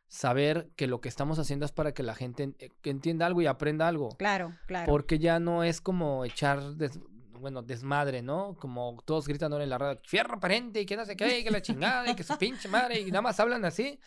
saber 0.07 0.71
que 0.75 0.87
lo 0.87 1.01
que 1.01 1.09
estamos 1.09 1.37
haciendo 1.39 1.65
es 1.65 1.71
para 1.71 1.93
que 1.93 2.01
la 2.03 2.15
gente 2.15 2.43
en- 2.43 2.55
eh, 2.59 2.69
entienda 2.83 3.25
algo 3.25 3.41
y 3.41 3.45
aprenda 3.45 3.87
algo. 3.87 4.09
Claro, 4.17 4.53
claro. 4.65 4.91
Porque 4.91 5.19
ya 5.19 5.39
no 5.39 5.63
es 5.63 5.81
como 5.81 6.25
echar, 6.25 6.75
des- 6.75 6.99
bueno, 7.43 7.62
desmadre, 7.62 8.21
¿no? 8.21 8.56
Como 8.56 9.03
todos 9.06 9.27
gritan 9.27 9.51
ahora 9.51 9.65
en 9.65 9.69
la 9.69 9.77
radio, 9.77 10.01
fierro 10.06 10.36
aparente 10.36 10.79
y 10.79 10.86
que 10.86 10.95
no 10.95 11.06
sé 11.06 11.17
qué, 11.17 11.39
y 11.39 11.43
que 11.43 11.51
la 11.51 11.62
chingada, 11.62 12.10
y 12.10 12.15
que 12.15 12.23
su 12.23 12.38
pinche 12.38 12.69
madre, 12.69 13.01
y 13.01 13.08
nada 13.08 13.21
más 13.21 13.39
hablan 13.39 13.65
así. 13.65 13.99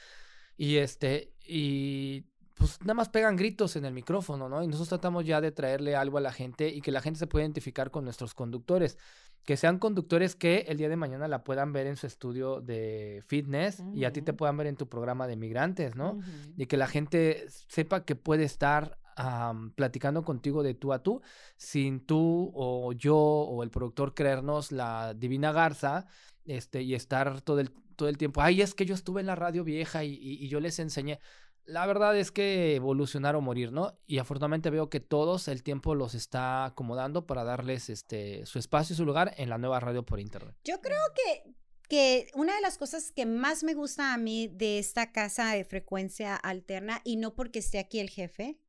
Y 0.56 0.78
este, 0.78 1.34
y 1.46 2.24
pues 2.54 2.80
nada 2.80 2.94
más 2.94 3.10
pegan 3.10 3.36
gritos 3.36 3.76
en 3.76 3.84
el 3.84 3.92
micrófono, 3.92 4.48
¿no? 4.48 4.62
Y 4.62 4.66
nosotros 4.66 4.88
tratamos 4.88 5.26
ya 5.26 5.42
de 5.42 5.52
traerle 5.52 5.94
algo 5.94 6.16
a 6.16 6.22
la 6.22 6.32
gente 6.32 6.68
y 6.68 6.80
que 6.80 6.90
la 6.90 7.02
gente 7.02 7.18
se 7.18 7.26
pueda 7.26 7.44
identificar 7.44 7.90
con 7.90 8.04
nuestros 8.04 8.32
conductores. 8.32 8.96
Que 9.44 9.58
sean 9.58 9.78
conductores 9.78 10.34
que 10.34 10.64
el 10.68 10.78
día 10.78 10.88
de 10.88 10.96
mañana 10.96 11.28
la 11.28 11.44
puedan 11.44 11.74
ver 11.74 11.86
en 11.86 11.96
su 11.96 12.06
estudio 12.06 12.62
de 12.62 13.22
fitness 13.26 13.82
y 13.94 14.04
a 14.04 14.12
ti 14.12 14.22
te 14.22 14.32
puedan 14.32 14.56
ver 14.56 14.66
en 14.66 14.76
tu 14.76 14.88
programa 14.88 15.26
de 15.26 15.36
migrantes, 15.36 15.94
¿no? 15.94 16.18
Y 16.56 16.64
que 16.66 16.78
la 16.78 16.86
gente 16.86 17.44
sepa 17.68 18.04
que 18.04 18.16
puede 18.16 18.44
estar 18.44 18.98
am, 19.16 19.72
platicando 19.72 20.24
contigo 20.24 20.62
de 20.62 20.74
tú 20.74 20.92
a 20.92 21.02
tú 21.02 21.20
sin 21.56 22.00
tú 22.06 22.52
o 22.54 22.92
yo 22.92 23.16
o 23.16 23.62
el 23.62 23.70
productor 23.70 24.14
creernos 24.14 24.72
la 24.72 25.14
divina 25.14 25.52
garza 25.52 26.06
este, 26.44 26.82
y 26.82 26.94
estar 26.94 27.40
todo 27.40 27.58
el, 27.60 27.70
todo 27.96 28.08
el 28.08 28.18
tiempo, 28.18 28.40
ay, 28.42 28.60
es 28.62 28.74
que 28.74 28.86
yo 28.86 28.94
estuve 28.94 29.20
en 29.20 29.26
la 29.26 29.34
radio 29.34 29.64
vieja 29.64 30.04
y, 30.04 30.12
y- 30.14 30.44
y 30.44 30.48
yo 30.48 30.60
les 30.60 30.78
enseñé. 30.78 31.18
La 31.64 31.84
verdad 31.86 32.16
es 32.16 32.30
que 32.30 32.76
evolucionar 32.76 33.34
o 33.34 33.40
morir, 33.40 33.72
¿no? 33.72 33.98
Y 34.06 34.18
afortunadamente 34.18 34.70
veo 34.70 34.88
que 34.88 35.00
todos 35.00 35.48
el 35.48 35.64
tiempo 35.64 35.96
los 35.96 36.14
está 36.14 36.64
acomodando 36.66 37.26
para 37.26 37.42
darles 37.42 37.90
este, 37.90 38.46
su 38.46 38.60
espacio 38.60 38.94
y 38.94 38.96
su 38.96 39.04
lugar 39.04 39.34
en 39.36 39.48
la 39.50 39.58
nueva 39.58 39.80
radio 39.80 40.04
por 40.04 40.20
internet. 40.20 40.54
Yo 40.62 40.80
creo 40.80 41.00
que, 41.16 41.54
que 41.88 42.28
una 42.34 42.54
de 42.54 42.60
las 42.60 42.78
cosas 42.78 43.10
que 43.10 43.26
más 43.26 43.64
me 43.64 43.74
gusta 43.74 44.14
a 44.14 44.18
mí 44.18 44.46
de 44.46 44.78
esta 44.78 45.10
casa 45.10 45.52
de 45.54 45.64
frecuencia 45.64 46.36
alterna, 46.36 47.00
y 47.02 47.16
no 47.16 47.34
porque 47.34 47.58
esté 47.58 47.80
aquí 47.80 47.98
el 47.98 48.10
jefe, 48.10 48.60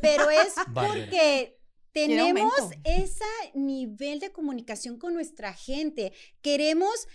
pero 0.00 0.30
es 0.30 0.54
porque 0.74 1.58
tenemos 1.92 2.52
ese 2.84 3.24
nivel 3.54 4.18
de 4.20 4.32
comunicación 4.32 4.98
con 4.98 5.14
nuestra 5.14 5.52
gente. 5.52 6.12
Queremos 6.40 7.06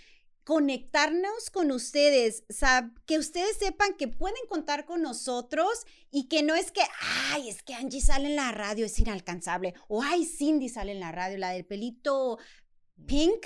conectarnos 0.44 1.50
con 1.52 1.72
ustedes, 1.72 2.48
sab- 2.48 2.94
que 3.06 3.18
ustedes 3.18 3.58
sepan 3.58 3.96
que 3.98 4.08
pueden 4.08 4.46
contar 4.48 4.86
con 4.86 5.02
nosotros 5.02 5.86
y 6.10 6.30
que 6.30 6.42
no 6.42 6.56
es 6.56 6.72
que, 6.72 6.82
ay, 7.32 7.50
es 7.50 7.64
que 7.64 7.74
Angie 7.74 8.00
sale 8.00 8.30
en 8.30 8.38
la 8.38 8.54
radio, 8.54 8.86
es 8.86 8.98
inalcanzable, 8.98 9.74
o 9.90 10.02
ay, 10.02 10.26
Cindy 10.26 10.70
sale 10.70 10.94
en 10.94 11.02
la 11.02 11.12
radio, 11.12 11.38
la 11.38 11.50
del 11.50 11.66
pelito 11.66 12.38
pink 13.06 13.46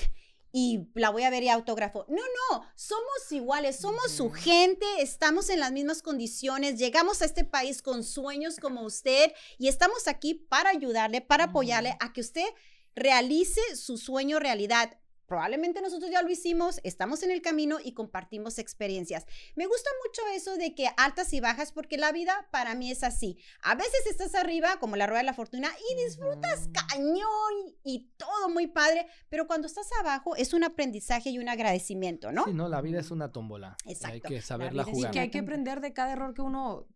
y 0.52 0.88
la 0.96 1.10
voy 1.10 1.24
a 1.24 1.30
ver 1.30 1.44
y 1.44 1.50
autógrafo. 1.50 2.06
No, 2.10 2.22
no, 2.52 2.66
somos 2.76 3.32
iguales, 3.32 3.78
somos 3.78 4.12
su 4.12 4.32
gente, 4.32 4.86
estamos 5.00 5.50
en 5.50 5.60
las 5.60 5.72
mismas 5.72 6.02
condiciones, 6.02 6.78
llegamos 6.78 7.22
a 7.22 7.26
este 7.26 7.44
país 7.44 7.82
con 7.82 8.04
sueños 8.04 8.58
como 8.60 8.82
usted 8.82 9.32
y 9.58 9.68
estamos 9.68 10.08
aquí 10.08 10.34
para 10.34 10.70
ayudarle, 10.70 11.22
para 11.22 11.46
apoyarle 11.46 11.96
a 12.00 12.14
que 12.14 12.22
usted 12.22 12.48
realice 12.96 13.62
su 13.76 13.98
sueño 13.98 14.40
realidad. 14.40 14.98
Probablemente 15.32 15.80
nosotros 15.82 16.12
ya 16.12 16.22
lo 16.24 16.30
hicimos, 16.30 16.82
estamos 16.84 17.24
en 17.24 17.32
el 17.32 17.42
camino 17.42 17.78
y 17.82 17.94
compartimos 17.94 18.60
experiencias. 18.60 19.26
Me 19.56 19.66
gusta 19.66 19.90
mucho 20.06 20.22
eso 20.36 20.58
de 20.58 20.76
que 20.76 20.90
altas 20.98 21.32
y 21.32 21.40
bajas 21.40 21.72
porque 21.72 21.96
la 21.96 22.12
vida 22.12 22.50
para 22.52 22.76
mí 22.76 22.92
es 22.92 23.02
así. 23.02 23.38
A 23.64 23.76
veces 23.76 24.08
estás 24.10 24.36
arriba 24.36 24.78
como 24.82 24.98
la 24.98 25.08
rueda 25.08 25.20
de 25.22 25.28
la 25.28 25.34
fortuna 25.34 25.70
y 25.90 26.04
disfrutas 26.04 26.68
cañón 26.90 27.78
y 27.82 28.10
todo 28.18 28.50
muy 28.50 28.68
padre, 28.68 29.08
pero 29.30 29.48
cuando 29.48 29.68
estás 29.68 29.88
abajo 30.02 30.36
es 30.36 30.54
un 30.54 30.66
aprendizaje 30.66 31.30
y 31.30 31.40
un 31.40 31.48
agradecimiento, 31.48 32.34
¿no? 32.34 32.44
Sí, 32.44 32.54
no, 32.54 32.68
la 32.68 32.82
vida 32.82 33.00
es 33.00 33.10
una 33.10 33.32
tómbola. 33.32 33.78
y 33.86 33.88
Hay 33.88 33.94
Exacto. 33.94 34.28
que 34.28 34.36
La 34.36 34.42
saberla 34.42 34.82
es 34.82 34.90
Y 34.90 34.92
jugar. 34.92 35.12
que 35.12 35.20
hay 35.22 35.30
que 35.32 35.40
aprender 35.40 35.80
de 35.80 35.94
cada 35.94 36.12
error 36.12 36.34
que 36.34 36.42
uno 36.42 36.90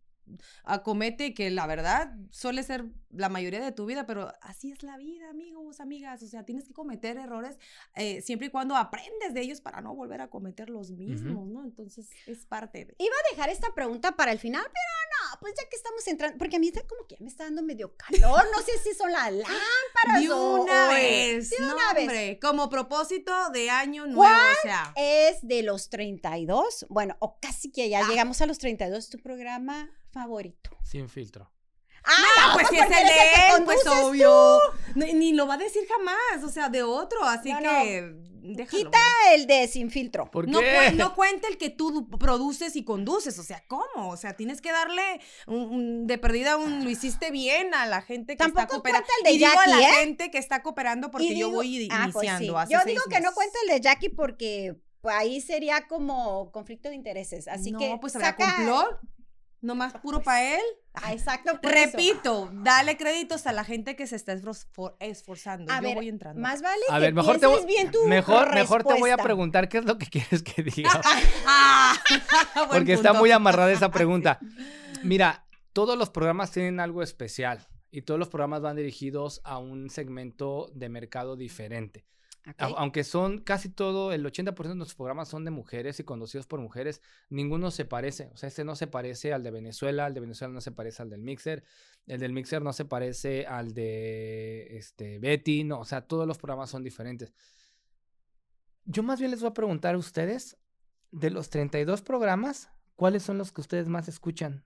acomete, 0.64 1.32
que 1.32 1.50
la 1.50 1.66
verdad 1.66 2.12
suele 2.30 2.62
ser 2.64 2.84
la 3.16 3.28
mayoría 3.28 3.60
de 3.60 3.72
tu 3.72 3.86
vida, 3.86 4.06
pero 4.06 4.32
así 4.42 4.72
es 4.72 4.82
la 4.82 4.96
vida, 4.96 5.28
amigos, 5.30 5.80
amigas. 5.80 6.22
O 6.22 6.26
sea, 6.26 6.44
tienes 6.44 6.64
que 6.66 6.72
cometer 6.72 7.16
errores 7.16 7.58
eh, 7.94 8.20
siempre 8.22 8.48
y 8.48 8.50
cuando 8.50 8.76
aprendes 8.76 9.34
de 9.34 9.40
ellos 9.40 9.60
para 9.60 9.80
no 9.80 9.94
volver 9.94 10.20
a 10.20 10.28
cometer 10.28 10.70
los 10.70 10.90
mismos, 10.90 11.48
¿no? 11.48 11.64
Entonces 11.64 12.08
es 12.26 12.46
parte 12.46 12.84
de. 12.84 12.94
Iba 12.98 13.14
a 13.14 13.30
dejar 13.34 13.50
esta 13.50 13.74
pregunta 13.74 14.12
para 14.16 14.32
el 14.32 14.38
final, 14.38 14.62
pero 14.62 15.32
no, 15.32 15.40
pues 15.40 15.54
ya 15.56 15.68
que 15.68 15.76
estamos 15.76 16.06
entrando, 16.06 16.38
porque 16.38 16.56
a 16.56 16.58
mí 16.58 16.68
está 16.68 16.86
como 16.86 17.06
que 17.06 17.16
ya 17.16 17.20
me 17.22 17.28
está 17.28 17.44
dando 17.44 17.62
medio 17.62 17.94
calor, 17.96 18.44
no 18.54 18.62
sé 18.62 18.78
si 18.82 18.94
son 18.94 19.10
las 19.12 19.32
lámparas 19.32 20.20
De 20.22 20.26
una 20.32 20.86
o- 20.86 20.88
vez, 20.90 21.50
de 21.50 21.56
no, 21.60 21.74
una 21.74 21.92
vez. 21.94 22.02
hombre, 22.02 22.38
como 22.40 22.68
propósito 22.68 23.32
de 23.50 23.70
año 23.70 24.06
nuevo, 24.06 24.22
o 24.34 24.62
sea. 24.62 24.92
Es 24.96 25.38
de 25.46 25.62
los 25.62 25.88
32, 25.90 26.86
bueno, 26.88 27.16
o 27.20 27.38
casi 27.40 27.70
que 27.70 27.88
ya 27.88 28.00
Ah. 28.04 28.08
llegamos 28.08 28.40
a 28.40 28.46
los 28.46 28.58
32, 28.58 29.08
tu 29.10 29.18
programa 29.18 29.90
favorito. 30.12 30.70
Sin 30.84 31.08
filtro. 31.08 31.50
Ah, 32.06 32.50
pues 32.54 32.68
si 32.68 32.76
es 32.78 32.84
el 32.84 32.90
de 32.90 33.56
él, 33.56 33.64
pues 33.64 33.86
obvio. 33.86 34.58
No, 34.94 35.06
ni 35.06 35.32
lo 35.32 35.46
va 35.46 35.54
a 35.54 35.58
decir 35.58 35.82
jamás, 35.88 36.44
o 36.44 36.48
sea, 36.48 36.68
de 36.68 36.82
otro, 36.82 37.22
así 37.24 37.52
No, 37.52 37.60
no. 37.60 37.70
que 37.70 38.14
déjalo. 38.48 38.84
Quita 38.84 38.98
el 39.34 39.46
de 39.48 39.66
sin 39.66 39.90
filtro. 39.90 40.30
¿Por 40.30 40.48
No, 40.48 40.60
qué? 40.60 40.92
no 40.94 41.14
cuenta 41.16 41.48
el 41.48 41.58
que 41.58 41.68
tú 41.70 42.08
produces 42.08 42.76
y 42.76 42.84
conduces, 42.84 43.38
o 43.38 43.42
sea, 43.42 43.62
¿cómo? 43.66 44.08
O 44.10 44.16
sea, 44.16 44.34
tienes 44.34 44.60
que 44.62 44.70
darle 44.72 45.02
un- 45.48 45.56
un- 45.70 46.06
de 46.06 46.16
perdida 46.16 46.56
un 46.56 46.84
lo 46.84 46.88
hiciste 46.90 47.30
bien 47.32 47.74
a 47.74 47.86
la 47.86 48.02
gente 48.02 48.36
que 48.36 48.42
está 48.44 48.54
Tampoco 48.54 48.74
cooperando. 48.82 49.04
cuenta 49.06 49.12
el 49.18 49.24
de 49.24 49.32
y 49.32 49.38
digo 49.38 49.60
a 49.60 49.66
la 49.66 49.80
Jackie, 49.80 49.84
¿eh? 49.94 49.98
gente 50.04 50.30
que 50.30 50.38
está 50.38 50.62
cooperando 50.62 51.10
porque 51.10 51.36
yo 51.36 51.50
voy 51.50 51.88
Ah, 51.90 52.08
pues 52.12 52.22
sí. 52.24 52.26
iniciando. 52.28 52.58
hace 52.58 52.72
Yo 52.72 52.80
digo 52.86 53.02
que 53.10 53.20
no 53.20 53.32
cuenta 53.34 53.58
el 53.64 53.68
de 53.74 53.80
Jackie 53.80 54.10
porque 54.10 54.76
pues, 55.00 55.14
ahí 55.16 55.40
sería 55.40 55.86
como 55.88 56.50
conflicto 56.52 56.88
de 56.88 56.94
intereses. 56.94 57.48
Así 57.48 57.72
no, 57.72 57.78
que 57.80 57.98
pues 58.00 58.14
habrá 58.16 58.28
saca- 58.36 58.54
complot, 58.56 59.00
nomás 59.66 59.92
puro 59.94 60.22
para 60.22 60.54
él. 60.54 60.62
Ah, 60.94 61.12
exacto. 61.12 61.60
por 61.60 61.72
eso. 61.72 61.90
Repito, 61.96 62.50
dale 62.54 62.96
créditos 62.96 63.46
a 63.46 63.52
la 63.52 63.64
gente 63.64 63.96
que 63.96 64.06
se 64.06 64.16
está 64.16 64.32
esfor- 64.34 64.96
esforzando. 65.00 65.70
A 65.70 65.76
yo 65.76 65.88
ver, 65.88 65.94
voy 65.96 66.08
entrando. 66.08 66.40
Más 66.40 66.62
vale 66.62 66.80
A 66.88 66.94
que 66.94 67.00
ver, 67.00 67.12
mejor 67.14 67.38
te, 67.38 67.46
voy, 67.46 67.66
bien 67.66 67.90
tu 67.90 68.06
mejor, 68.06 68.54
mejor 68.54 68.82
te 68.82 68.94
voy 68.98 69.10
a 69.10 69.18
preguntar 69.18 69.68
qué 69.68 69.78
es 69.78 69.84
lo 69.84 69.98
que 69.98 70.06
quieres 70.10 70.42
que 70.42 70.62
diga. 70.62 70.90
Ah, 71.46 71.94
Porque 72.72 72.94
está 72.94 73.12
muy 73.12 73.30
amarrada 73.30 73.70
esa 73.72 73.90
pregunta. 73.90 74.38
Mira, 75.02 75.46
todos 75.72 75.98
los 75.98 76.08
programas 76.10 76.50
tienen 76.50 76.80
algo 76.80 77.02
especial 77.02 77.66
y 77.90 78.02
todos 78.02 78.18
los 78.18 78.28
programas 78.28 78.62
van 78.62 78.76
dirigidos 78.76 79.40
a 79.44 79.58
un 79.58 79.90
segmento 79.90 80.70
de 80.74 80.88
mercado 80.88 81.36
diferente. 81.36 82.06
Aunque 82.58 83.02
son 83.02 83.38
casi 83.38 83.68
todo, 83.68 84.12
el 84.12 84.24
80% 84.24 84.68
de 84.68 84.74
nuestros 84.76 84.94
programas 84.94 85.28
son 85.28 85.44
de 85.44 85.50
mujeres 85.50 85.98
y 85.98 86.04
conducidos 86.04 86.46
por 86.46 86.60
mujeres, 86.60 87.02
ninguno 87.28 87.72
se 87.72 87.84
parece. 87.84 88.30
O 88.32 88.36
sea, 88.36 88.48
este 88.48 88.64
no 88.64 88.76
se 88.76 88.86
parece 88.86 89.32
al 89.32 89.42
de 89.42 89.50
Venezuela, 89.50 90.06
el 90.06 90.14
de 90.14 90.20
Venezuela 90.20 90.54
no 90.54 90.60
se 90.60 90.70
parece 90.70 91.02
al 91.02 91.10
del 91.10 91.22
Mixer, 91.22 91.64
el 92.06 92.20
del 92.20 92.32
Mixer 92.32 92.62
no 92.62 92.72
se 92.72 92.84
parece 92.84 93.46
al 93.46 93.74
de 93.74 94.76
este, 94.76 95.18
Betty, 95.18 95.64
no, 95.64 95.80
o 95.80 95.84
sea, 95.84 96.02
todos 96.02 96.26
los 96.26 96.38
programas 96.38 96.70
son 96.70 96.84
diferentes. 96.84 97.32
Yo 98.84 99.02
más 99.02 99.18
bien 99.18 99.32
les 99.32 99.40
voy 99.40 99.50
a 99.50 99.54
preguntar 99.54 99.96
a 99.96 99.98
ustedes, 99.98 100.56
de 101.10 101.30
los 101.30 101.50
32 101.50 102.02
programas, 102.02 102.70
¿cuáles 102.94 103.24
son 103.24 103.38
los 103.38 103.50
que 103.50 103.60
ustedes 103.60 103.88
más 103.88 104.06
escuchan? 104.06 104.64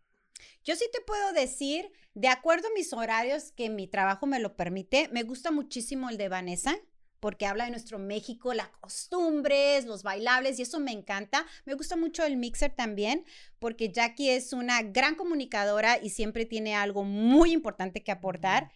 Yo 0.64 0.74
sí 0.76 0.84
te 0.92 1.00
puedo 1.00 1.32
decir, 1.32 1.90
de 2.14 2.28
acuerdo 2.28 2.68
a 2.68 2.74
mis 2.74 2.92
horarios, 2.92 3.52
que 3.52 3.70
mi 3.70 3.88
trabajo 3.88 4.26
me 4.26 4.40
lo 4.40 4.56
permite, 4.56 5.08
me 5.12 5.22
gusta 5.22 5.50
muchísimo 5.50 6.10
el 6.10 6.18
de 6.18 6.28
Vanessa, 6.28 6.76
porque 7.20 7.46
habla 7.46 7.66
de 7.66 7.70
nuestro 7.70 7.98
México, 7.98 8.54
las 8.54 8.68
costumbres, 8.68 9.85
los 9.85 10.02
bailables, 10.02 10.59
y 10.59 10.62
eso 10.62 10.80
me 10.80 10.92
encanta. 10.92 11.46
Me 11.66 11.74
gusta 11.74 11.96
mucho 11.96 12.24
el 12.24 12.37
mixer 12.37 12.74
también, 12.74 13.24
porque 13.59 13.92
Jackie 13.92 14.30
es 14.30 14.52
una 14.52 14.83
gran 14.83 15.14
comunicadora 15.14 15.98
y 16.02 16.11
siempre 16.11 16.46
tiene 16.46 16.74
algo 16.74 17.04
muy 17.04 17.52
importante 17.52 18.02
que 18.02 18.12
aportar. 18.12 18.70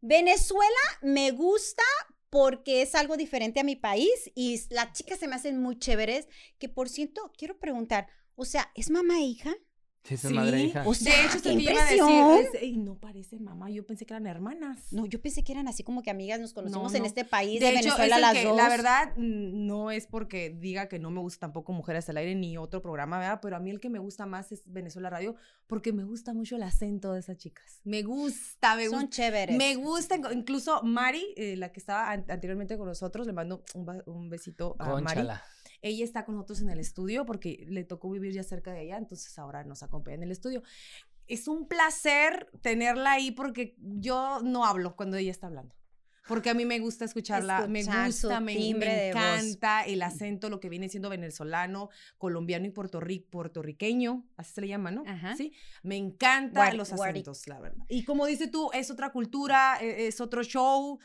Venezuela 0.00 0.70
me 1.00 1.30
gusta 1.30 1.82
porque 2.28 2.82
es 2.82 2.94
algo 2.94 3.16
diferente 3.16 3.60
a 3.60 3.64
mi 3.64 3.76
país 3.76 4.30
y 4.34 4.60
las 4.70 4.92
chicas 4.92 5.18
se 5.18 5.28
me 5.28 5.36
hacen 5.36 5.60
muy 5.60 5.78
chéveres, 5.78 6.28
que 6.58 6.68
por 6.68 6.88
cierto, 6.88 7.32
quiero 7.36 7.58
preguntar, 7.58 8.08
o 8.34 8.44
sea, 8.44 8.70
¿es 8.74 8.90
mamá 8.90 9.18
e 9.18 9.22
hija? 9.22 9.54
Sí, 10.08 10.28
madre 10.34 10.58
e 10.58 10.64
hija. 10.64 10.82
O 10.86 10.94
sea, 10.94 11.16
de 11.20 11.26
hecho, 11.26 11.42
qué 11.42 11.42
te 11.42 11.52
iba 11.54 11.72
a 11.72 11.84
decir, 11.84 11.98
impresión. 11.98 12.40
es- 12.54 12.62
ey, 12.62 12.76
no 12.76 12.94
parece 12.94 13.38
mamá, 13.40 13.70
yo 13.70 13.84
pensé 13.86 14.06
que 14.06 14.14
eran 14.14 14.26
hermanas. 14.26 14.92
No, 14.92 15.06
yo 15.06 15.20
pensé 15.20 15.42
que 15.42 15.52
eran 15.52 15.66
así 15.68 15.82
como 15.82 16.02
que 16.02 16.10
amigas, 16.10 16.38
nos 16.38 16.52
conocimos 16.52 16.92
No, 16.92 16.98
en 16.98 17.04
este 17.06 17.24
país 17.24 17.58
de 17.60 17.66
de, 17.66 17.72
hecho, 17.72 17.88
Venezuela 17.96 18.18
las 18.18 18.34
que, 18.34 18.44
dos. 18.44 18.56
la 18.56 18.68
verdad, 18.68 19.16
no 19.16 19.90
es 19.90 20.06
porque 20.06 20.50
diga 20.50 20.88
que 20.88 20.98
no 20.98 21.10
me 21.10 21.20
gusta 21.20 21.40
tampoco 21.40 21.72
Mujeres 21.72 22.08
al 22.08 22.18
Aire 22.18 22.34
ni 22.34 22.56
otro 22.56 22.80
programa, 22.82 23.18
¿verdad? 23.18 23.40
Pero 23.42 23.56
a 23.56 23.60
mí 23.60 23.70
el 23.70 23.80
que 23.80 23.88
me 23.90 23.98
gusta 23.98 24.26
más 24.26 24.52
es 24.52 24.62
Venezuela 24.66 25.10
Radio 25.10 25.34
porque 25.66 25.92
me 25.92 26.04
gusta 26.04 26.32
mucho 26.34 26.56
el 26.56 26.62
acento 26.62 27.12
de 27.12 27.20
esas 27.20 27.36
chicas. 27.38 27.80
Me 27.84 28.02
gusta, 28.02 28.76
me 28.76 28.86
son 28.88 29.00
gusta. 29.02 29.10
chéveres. 29.16 29.56
Me 29.56 29.74
gusta, 29.76 30.16
incluso 30.32 30.82
Mari, 30.82 31.34
eh, 31.36 31.56
la 31.56 31.72
que 31.72 31.80
estaba 31.80 32.10
an- 32.12 32.24
anteriormente 32.28 32.76
con 32.78 32.86
nosotros, 32.86 33.26
le 33.26 33.32
mando 33.32 33.64
un 34.06 34.28
besito 34.28 34.76
a 34.78 35.00
Mari. 35.00 35.26
Ella 35.86 36.04
está 36.04 36.24
con 36.24 36.34
nosotros 36.34 36.60
en 36.62 36.70
el 36.70 36.78
estudio 36.80 37.24
porque 37.26 37.64
le 37.68 37.84
tocó 37.84 38.10
vivir 38.10 38.32
ya 38.32 38.42
cerca 38.42 38.72
de 38.72 38.82
ella, 38.82 38.96
entonces 38.98 39.38
ahora 39.38 39.62
nos 39.64 39.82
acompaña 39.82 40.16
en 40.16 40.22
el 40.24 40.30
estudio. 40.32 40.62
Es 41.28 41.48
un 41.48 41.66
placer 41.68 42.48
tenerla 42.60 43.12
ahí 43.12 43.30
porque 43.30 43.74
yo 43.78 44.40
no 44.42 44.64
hablo 44.64 44.96
cuando 44.96 45.16
ella 45.16 45.30
está 45.30 45.46
hablando. 45.46 45.74
Porque 46.28 46.50
a 46.50 46.54
mí 46.54 46.64
me 46.64 46.80
gusta 46.80 47.04
escucharla, 47.04 47.68
me 47.68 47.80
Escuchar 47.80 48.12
su 48.12 48.26
gusta, 48.26 48.40
me, 48.40 48.54
me 48.74 48.86
de 48.86 49.12
voz. 49.14 49.22
encanta 49.22 49.82
el 49.84 50.02
acento, 50.02 50.50
lo 50.50 50.58
que 50.58 50.68
viene 50.68 50.88
siendo 50.88 51.08
venezolano, 51.08 51.88
colombiano 52.18 52.66
y 52.66 52.70
puertorri- 52.70 53.24
puertorriqueño, 53.30 54.26
así 54.36 54.52
se 54.54 54.60
le 54.62 54.66
llama, 54.68 54.90
¿no? 54.90 55.04
Ajá. 55.06 55.36
Sí, 55.36 55.52
me 55.84 55.96
encantan 55.96 56.76
los 56.76 56.92
acentos, 56.92 57.46
la 57.46 57.60
verdad. 57.60 57.84
Y 57.88 58.02
como 58.04 58.26
dices 58.26 58.50
tú, 58.50 58.70
es 58.72 58.90
otra 58.90 59.12
cultura, 59.12 59.78
e- 59.80 60.08
es 60.08 60.20
otro 60.20 60.42
show, 60.42 60.98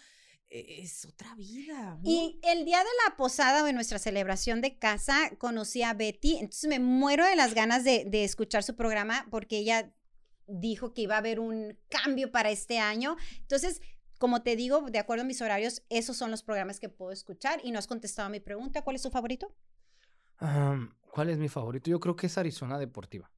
es 0.54 1.06
otra 1.06 1.34
vida. 1.36 1.96
¿no? 1.96 2.02
Y 2.04 2.40
el 2.44 2.66
día 2.66 2.80
de 2.80 2.90
la 3.08 3.16
posada 3.16 3.64
o 3.64 3.66
de 3.66 3.74
nuestra 3.74 4.00
celebración 4.00 4.60
de 4.62 4.78
casa, 4.78 5.32
conocí 5.38 5.82
a 5.82 5.94
Betty, 5.94 6.34
entonces 6.38 6.68
me 6.70 6.80
muero 6.80 7.26
de 7.26 7.36
las 7.36 7.54
ganas 7.54 7.84
de, 7.84 8.04
de 8.06 8.24
escuchar 8.26 8.62
su 8.64 8.76
programa 8.76 9.26
porque 9.32 9.58
ella 9.60 9.92
dijo 10.48 10.94
que 10.94 11.04
iba 11.04 11.16
a 11.16 11.20
haber 11.20 11.40
un 11.40 11.78
cambio 11.90 12.32
para 12.32 12.50
este 12.52 12.80
año. 12.80 13.16
Entonces, 13.40 13.82
como 14.20 14.44
te 14.44 14.56
digo, 14.58 14.82
de 14.82 15.00
acuerdo 15.00 15.24
a 15.24 15.26
mis 15.26 15.42
horarios, 15.42 15.84
esos 15.90 16.18
son 16.18 16.30
los 16.32 16.44
programas 16.44 16.80
que 16.80 16.90
puedo 16.90 17.12
escuchar 17.12 17.62
y 17.64 17.72
no 17.72 17.80
has 17.80 17.88
contestado 17.88 18.28
a 18.28 18.30
mi 18.30 18.40
pregunta. 18.42 18.84
¿Cuál 18.84 18.98
es 18.98 19.02
tu 19.02 19.10
favorito? 19.10 19.56
¿Cuál 21.12 21.30
es 21.30 21.38
mi 21.38 21.50
favorito? 21.50 21.90
Yo 21.90 22.00
creo 22.00 22.16
que 22.16 22.28
es 22.28 22.38
Arizona 22.38 22.78
Deportiva. 22.78 23.32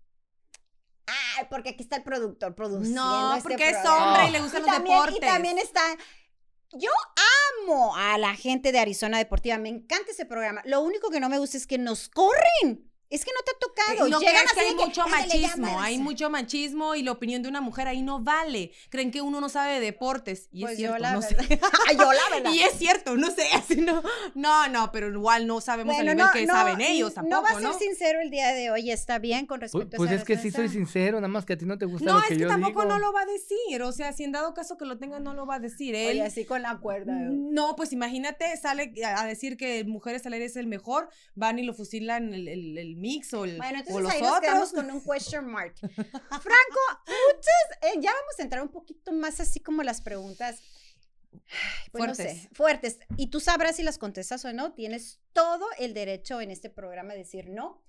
Ah, 1.08 1.47
porque 1.49 1.69
aquí 1.71 1.84
está 1.84 1.97
el 1.97 2.04
productor 2.04 2.56
produciendo. 2.56 3.02
no, 3.04 3.36
este 3.36 3.49
porque 3.49 3.69
es 3.69 3.86
hombre 3.86 4.28
y 4.30 4.32
le 4.32 4.41
gustan 4.41 4.62
Y 4.62 4.65
los 4.65 4.76
también, 4.76 4.95
deportes. 4.97 5.17
y 5.17 5.19
también 5.19 5.58
está. 5.58 5.82
Yo 6.75 6.89
amo 7.67 7.95
a 7.95 8.17
la 8.17 8.36
gente 8.36 8.71
de 8.71 8.79
Arizona 8.79 9.19
Deportiva. 9.19 9.57
Me 9.57 9.69
encanta 9.69 10.12
ese 10.12 10.25
programa. 10.25 10.62
Lo 10.65 10.81
único 10.81 11.09
que 11.09 11.19
no 11.19 11.29
me 11.29 11.38
gusta 11.38 11.57
es 11.57 11.67
que 11.67 11.77
nos 11.77 12.09
corren. 12.09 12.91
Es 13.09 13.23
que 13.23 13.31
no 13.31 13.43
te 13.45 13.51
ha 13.51 13.59
tocado. 13.59 14.07
Eh, 14.07 14.09
No 14.09 14.19
Llegan 14.19 14.45
así 14.45 14.55
que 14.55 14.61
hay 14.61 14.69
de 14.71 14.75
que, 14.77 14.85
mucho 14.85 15.03
"Ándale, 15.03 15.27
ya, 15.27 15.47
machismo, 15.47 15.65
hay 15.67 15.73
muévanse". 15.73 15.97
mucho 15.99 16.29
machismo 16.31 16.95
y 16.95 17.03
la 17.03 17.11
opinión 17.11 17.43
de 17.43 17.49
una 17.49 17.61
mujer 17.61 17.87
ahí 17.87 18.01
no 18.01 18.19
vale. 18.23 18.71
Creen 18.89 19.11
que 19.11 19.21
uno 19.21 19.39
no 19.39 19.49
sabe 19.49 19.73
de 19.75 19.79
deportes 19.81 20.47
y 20.51 20.61
Pues 20.61 20.73
es 20.73 20.79
yo 20.79 20.87
cierto, 20.87 20.99
la 20.99 21.13
no 21.13 21.21
sé. 21.21 21.35
verdad. 21.35 21.59
Ay, 21.89 21.95
yo 21.97 22.11
la 22.11 22.29
verdad. 22.31 22.51
Y 22.55 22.61
es 22.61 22.73
cierto, 22.73 23.15
no 23.15 23.29
sé, 23.29 23.43
así 23.53 23.75
no. 23.81 24.01
No, 24.35 24.67
no, 24.69 24.91
pero 24.91 25.09
igual 25.09 25.45
no 25.47 25.61
sabemos 25.61 25.95
Bueno, 25.95 26.11
el 26.11 26.17
nivel 26.17 26.31
que 26.33 26.47
saben 26.47 26.81
ellos 26.81 27.13
tampoco, 27.13 27.35
No 27.35 27.43
va 27.43 27.49
a 27.57 27.61
¿no? 27.61 27.73
ser 27.73 27.81
sincero 27.87 28.19
el 28.21 28.31
día 28.31 28.51
de 28.53 28.71
hoy, 28.71 28.89
está 28.91 29.19
bien 29.19 29.45
con 29.45 29.59
Pues, 29.59 29.71
respecto 29.73 29.97
pues 29.97 30.09
a 30.09 30.13
es 30.15 30.17
esa 30.21 30.25
que 30.25 30.37
sí 30.37 30.49
soy 30.51 30.69
sincero, 30.69 31.17
nada 31.17 31.27
más 31.27 31.45
que 31.45 31.53
a 31.53 31.57
ti 31.57 31.65
no 31.65 31.77
te 31.77 31.85
gusta 31.85 32.05
No, 32.05 32.13
lo 32.13 32.19
es 32.21 32.27
que 32.27 32.33
que 32.35 32.39
yo 32.41 32.47
tampoco 32.47 32.81
digo. 32.81 32.93
no 32.93 32.99
lo 32.99 33.13
va 33.13 33.21
a 33.21 33.25
decir, 33.25 33.81
o 33.83 33.91
sea, 33.91 34.11
si 34.13 34.23
en 34.23 34.31
dado 34.31 34.53
caso 34.53 34.77
que 34.77 34.85
lo 34.85 34.97
tenga 34.97 35.19
no 35.19 35.33
lo 35.33 35.45
va 35.45 35.55
a 35.55 35.59
decir 35.59 35.93
él. 35.95 36.09
Oye, 36.11 36.21
así 36.23 36.45
con 36.45 36.61
la 36.63 36.77
cuerda. 36.79 37.13
No, 37.13 37.75
pues 37.75 37.93
imagínate, 37.93 38.57
sale 38.57 38.91
a 39.05 39.21
a 39.21 39.25
decir 39.27 39.55
que 39.57 39.83
Mujeres 39.83 40.25
al 40.25 40.33
aire 40.33 40.45
es 40.45 40.55
el 40.55 40.65
mejor, 40.67 41.09
van 41.35 41.59
y 41.59 41.63
lo 41.63 41.73
fusilan 41.73 42.33
el, 42.33 42.47
el- 42.47 42.77
el 42.77 42.95
mix 43.03 43.33
o, 43.33 43.43
el, 43.45 43.57
Bueno, 43.57 43.77
o 43.77 43.81
entonces 43.81 44.03
los 44.03 44.11
ahí 44.13 44.21
nos 44.21 44.39
quedamos 44.39 44.69
otros. 44.69 44.83
con 44.83 44.91
un 44.95 45.01
question 45.03 45.45
mark. 45.51 45.75
Franco, 45.81 46.81
muchas, 47.05 47.67
eh, 47.81 47.99
ya 47.99 48.11
vamos 48.11 48.35
a 48.39 48.41
entrar 48.43 48.61
un 48.63 48.69
poquito 48.69 49.11
más 49.11 49.39
así 49.39 49.59
como 49.59 49.83
las 49.83 50.01
preguntas. 50.01 50.61
pues 51.91 52.07
no 52.07 52.15
Fuertes. 52.15 52.41
sé, 52.41 52.49
fuertes. 52.53 52.99
Y 53.17 53.27
tú 53.27 53.39
sabrás 53.39 53.75
si 53.75 53.83
las 53.83 53.97
contestas 53.97 54.45
o 54.45 54.53
no. 54.53 54.73
Tienes 54.73 55.19
todo 55.33 55.65
el 55.79 55.93
derecho 55.93 56.39
en 56.41 56.51
este 56.51 56.69
programa 56.69 57.13
a 57.13 57.15
decir 57.17 57.49
no. 57.49 57.83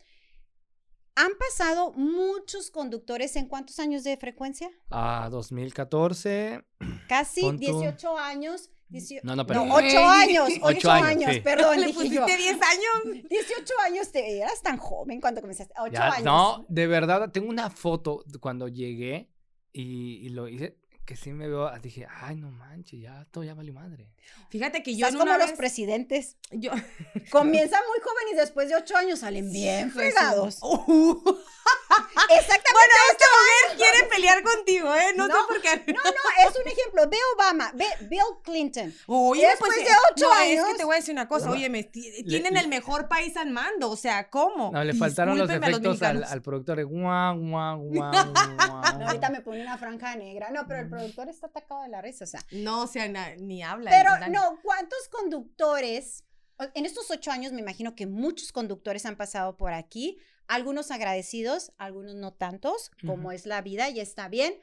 Han 1.17 1.31
pasado 1.39 1.93
muchos 1.93 2.71
conductores 2.73 3.37
en 3.37 3.47
cuántos 3.47 3.79
años 3.79 4.03
de 4.03 4.17
frecuencia? 4.17 4.69
Ah, 4.91 5.29
2014. 5.31 6.65
Casi 7.09 7.43
Pon 7.43 7.61
tú. 7.61 7.81
18 7.81 8.19
años. 8.19 8.71
18 8.89 9.23
No, 9.27 9.35
no, 9.37 9.47
pero- 9.47 9.65
No, 9.65 9.75
8 9.75 9.99
años. 10.09 10.49
8 10.49 10.61
Ocho 10.63 10.91
años, 10.91 11.09
años, 11.09 11.33
sí. 11.35 11.41
perdón. 11.41 11.81
Le 11.81 11.93
pusiste 11.93 12.15
yo. 12.17 12.27
10 12.27 12.39
años. 12.63 13.23
18 13.29 13.73
años, 13.85 14.13
te, 14.13 14.39
eras 14.39 14.63
tan 14.63 14.77
joven 14.77 15.21
cuando 15.21 15.41
comenzaste. 15.41 15.75
8 15.79 15.93
Ya, 15.93 16.07
años. 16.13 16.25
No, 16.25 16.65
de 16.69 16.87
verdad, 16.87 17.31
tengo 17.33 17.49
una 17.49 17.71
foto 17.71 18.25
cuando 18.41 18.69
llegué 18.69 19.31
y, 19.73 20.25
y 20.25 20.29
lo 20.29 20.49
hice, 20.49 20.79
que 21.05 21.17
sí 21.17 21.33
me 21.33 21.49
veo, 21.49 21.71
dije, 21.83 22.07
ay, 22.09 22.37
no 22.37 22.51
manches, 22.51 23.01
ya 23.01 23.27
todo 23.31 23.45
ya 23.45 23.53
valió 23.55 23.75
madre. 23.75 24.11
Fíjate 24.49 24.83
que 24.83 24.93
yo 24.97 25.07
Estás 25.07 25.21
en 25.21 25.27
como 25.27 25.39
los 25.39 25.53
presidentes. 25.53 26.39
yo 26.51 26.71
Comienzan 27.31 27.83
muy 27.89 27.99
jóvenes 28.03 28.33
y 28.33 28.37
después 28.37 28.69
de 28.69 28.77
8 28.77 28.97
años 28.97 29.19
salen 29.19 29.51
bien 29.53 29.91
fregados. 29.91 30.59
Uh. 30.63 31.23
bueno, 32.75 32.95
esta 33.13 33.25
mujer 33.35 33.77
quiere 33.79 34.09
pelear 34.09 34.43
contigo, 34.43 34.95
¿eh? 34.95 35.13
No, 35.17 35.29
No, 35.29 35.35
sé 35.35 35.41
por 35.49 35.61
qué. 35.63 35.93
No, 35.93 36.03
no, 36.03 36.49
es 36.51 36.57
un 36.59 36.69
ejemplo. 36.71 37.09
Ve 37.11 37.17
Obama, 37.37 37.71
ve 37.75 37.87
Bill 38.09 38.21
Clinton. 38.43 38.95
Oye, 39.07 39.47
Después 39.49 39.73
pues, 39.75 39.87
de 39.87 39.93
eh, 39.93 39.97
ocho 40.13 40.27
no, 40.27 40.35
Es 40.35 40.41
años. 40.59 40.67
que 40.73 40.75
te 40.79 40.85
voy 40.85 40.95
a 40.95 40.99
decir 40.99 41.13
una 41.15 41.29
cosa, 41.29 41.51
oye, 41.51 41.69
me, 41.71 41.85
tienen 41.85 42.55
le- 42.55 42.61
el 42.61 42.69
mejor 42.69 43.09
país 43.09 43.37
al 43.37 43.51
mando, 43.51 43.91
o 43.91 43.97
sea, 43.97 44.29
¿cómo? 44.31 44.71
No, 44.73 44.83
le 44.85 44.95
faltaron 44.95 45.39
los 45.39 45.49
efectos 45.51 46.03
al, 46.03 46.43
productor 46.43 46.77
de 46.77 46.85
guau, 46.85 47.39
guau, 47.39 47.79
guau, 47.79 48.11
guau. 48.35 48.99
No, 48.99 49.07
ahorita 49.07 49.31
me 49.31 49.41
pone 49.41 49.63
una 49.63 49.79
franja 49.79 50.15
negra. 50.17 50.51
No, 50.51 50.67
pero 50.67 50.81
el 50.81 50.89
productor 50.91 51.29
está 51.29 51.47
atacado 51.47 51.83
de 51.83 51.89
la 51.89 52.03
risa, 52.03 52.25
o 52.25 52.27
sea. 52.29 52.41
No, 52.53 52.83
o 52.83 52.87
sea, 52.87 53.09
na- 53.09 53.35
ni 53.37 53.63
habla. 53.63 53.91
Pero 53.91 54.11
no, 54.31 54.59
¿cuántos 54.63 55.09
conductores? 55.09 56.25
En 56.75 56.87
estos 56.87 57.11
ocho 57.11 57.31
años 57.33 57.53
me 57.53 57.61
imagino 57.61 57.95
que 57.97 58.07
muchos 58.07 58.53
conductores 58.53 59.05
han 59.07 59.17
pasado 59.17 59.57
por 59.57 59.73
aquí, 59.73 60.19
algunos 60.49 60.91
agradecidos, 60.91 61.73
algunos 61.79 62.15
no 62.15 62.33
tantos, 62.33 62.91
como 63.07 63.33
es 63.33 63.47
la 63.47 63.63
vida 63.63 63.91
y 63.91 64.01
está 64.01 64.29
bien. 64.29 64.55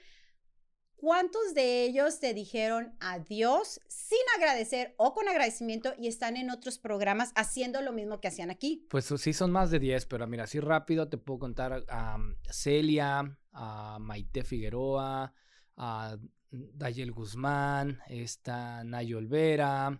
¿Cuántos 0.95 1.55
de 1.55 1.83
ellos 1.83 2.19
te 2.19 2.35
dijeron 2.35 2.95
adiós 2.99 3.81
sin 3.87 4.19
agradecer 4.37 4.93
o 4.97 5.15
con 5.15 5.27
agradecimiento 5.27 5.95
y 5.97 6.07
están 6.07 6.37
en 6.37 6.51
otros 6.51 6.77
programas 6.77 7.31
haciendo 7.35 7.81
lo 7.81 7.91
mismo 7.91 8.21
que 8.21 8.27
hacían 8.27 8.51
aquí? 8.51 8.85
Pues 8.87 9.11
sí 9.17 9.33
son 9.33 9.51
más 9.51 9.71
de 9.71 9.79
10, 9.79 10.05
pero 10.05 10.27
mira, 10.27 10.43
así 10.43 10.59
rápido 10.59 11.09
te 11.09 11.17
puedo 11.17 11.39
contar 11.39 11.83
a 11.87 12.17
Celia, 12.51 13.35
a 13.51 13.97
Maite 13.99 14.43
Figueroa, 14.43 15.33
a 15.75 16.17
Dayel 16.51 17.11
Guzmán, 17.11 17.99
está 18.07 18.83
Nayo 18.83 19.17
Olvera, 19.17 19.87
a 19.87 19.99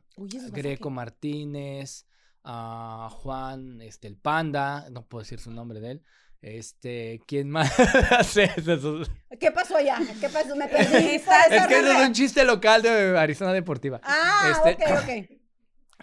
Greco 0.51 0.91
Martínez, 0.91 2.05
a 2.43 3.09
Juan, 3.11 3.81
este, 3.81 4.07
el 4.07 4.17
Panda, 4.17 4.89
no 4.89 5.05
puedo 5.05 5.21
decir 5.23 5.39
su 5.39 5.51
nombre 5.51 5.79
de 5.79 5.91
él. 5.91 6.03
Este, 6.41 7.21
¿quién 7.27 7.49
más? 7.51 7.71
¿Qué 9.39 9.51
pasó 9.51 9.77
allá? 9.77 9.99
¿Qué 10.19 10.27
pasó? 10.29 10.55
Me 10.55 10.67
perdí. 10.69 11.15
Es 11.15 11.67
que 11.67 11.79
eso 11.79 11.91
es 11.91 12.07
un 12.07 12.13
chiste 12.13 12.43
local 12.43 12.81
de 12.81 13.17
Arizona 13.17 13.53
Deportiva. 13.53 14.01
Ah, 14.03 14.51
Este- 14.51 14.83
ok, 14.85 15.01
ok. 15.03 15.37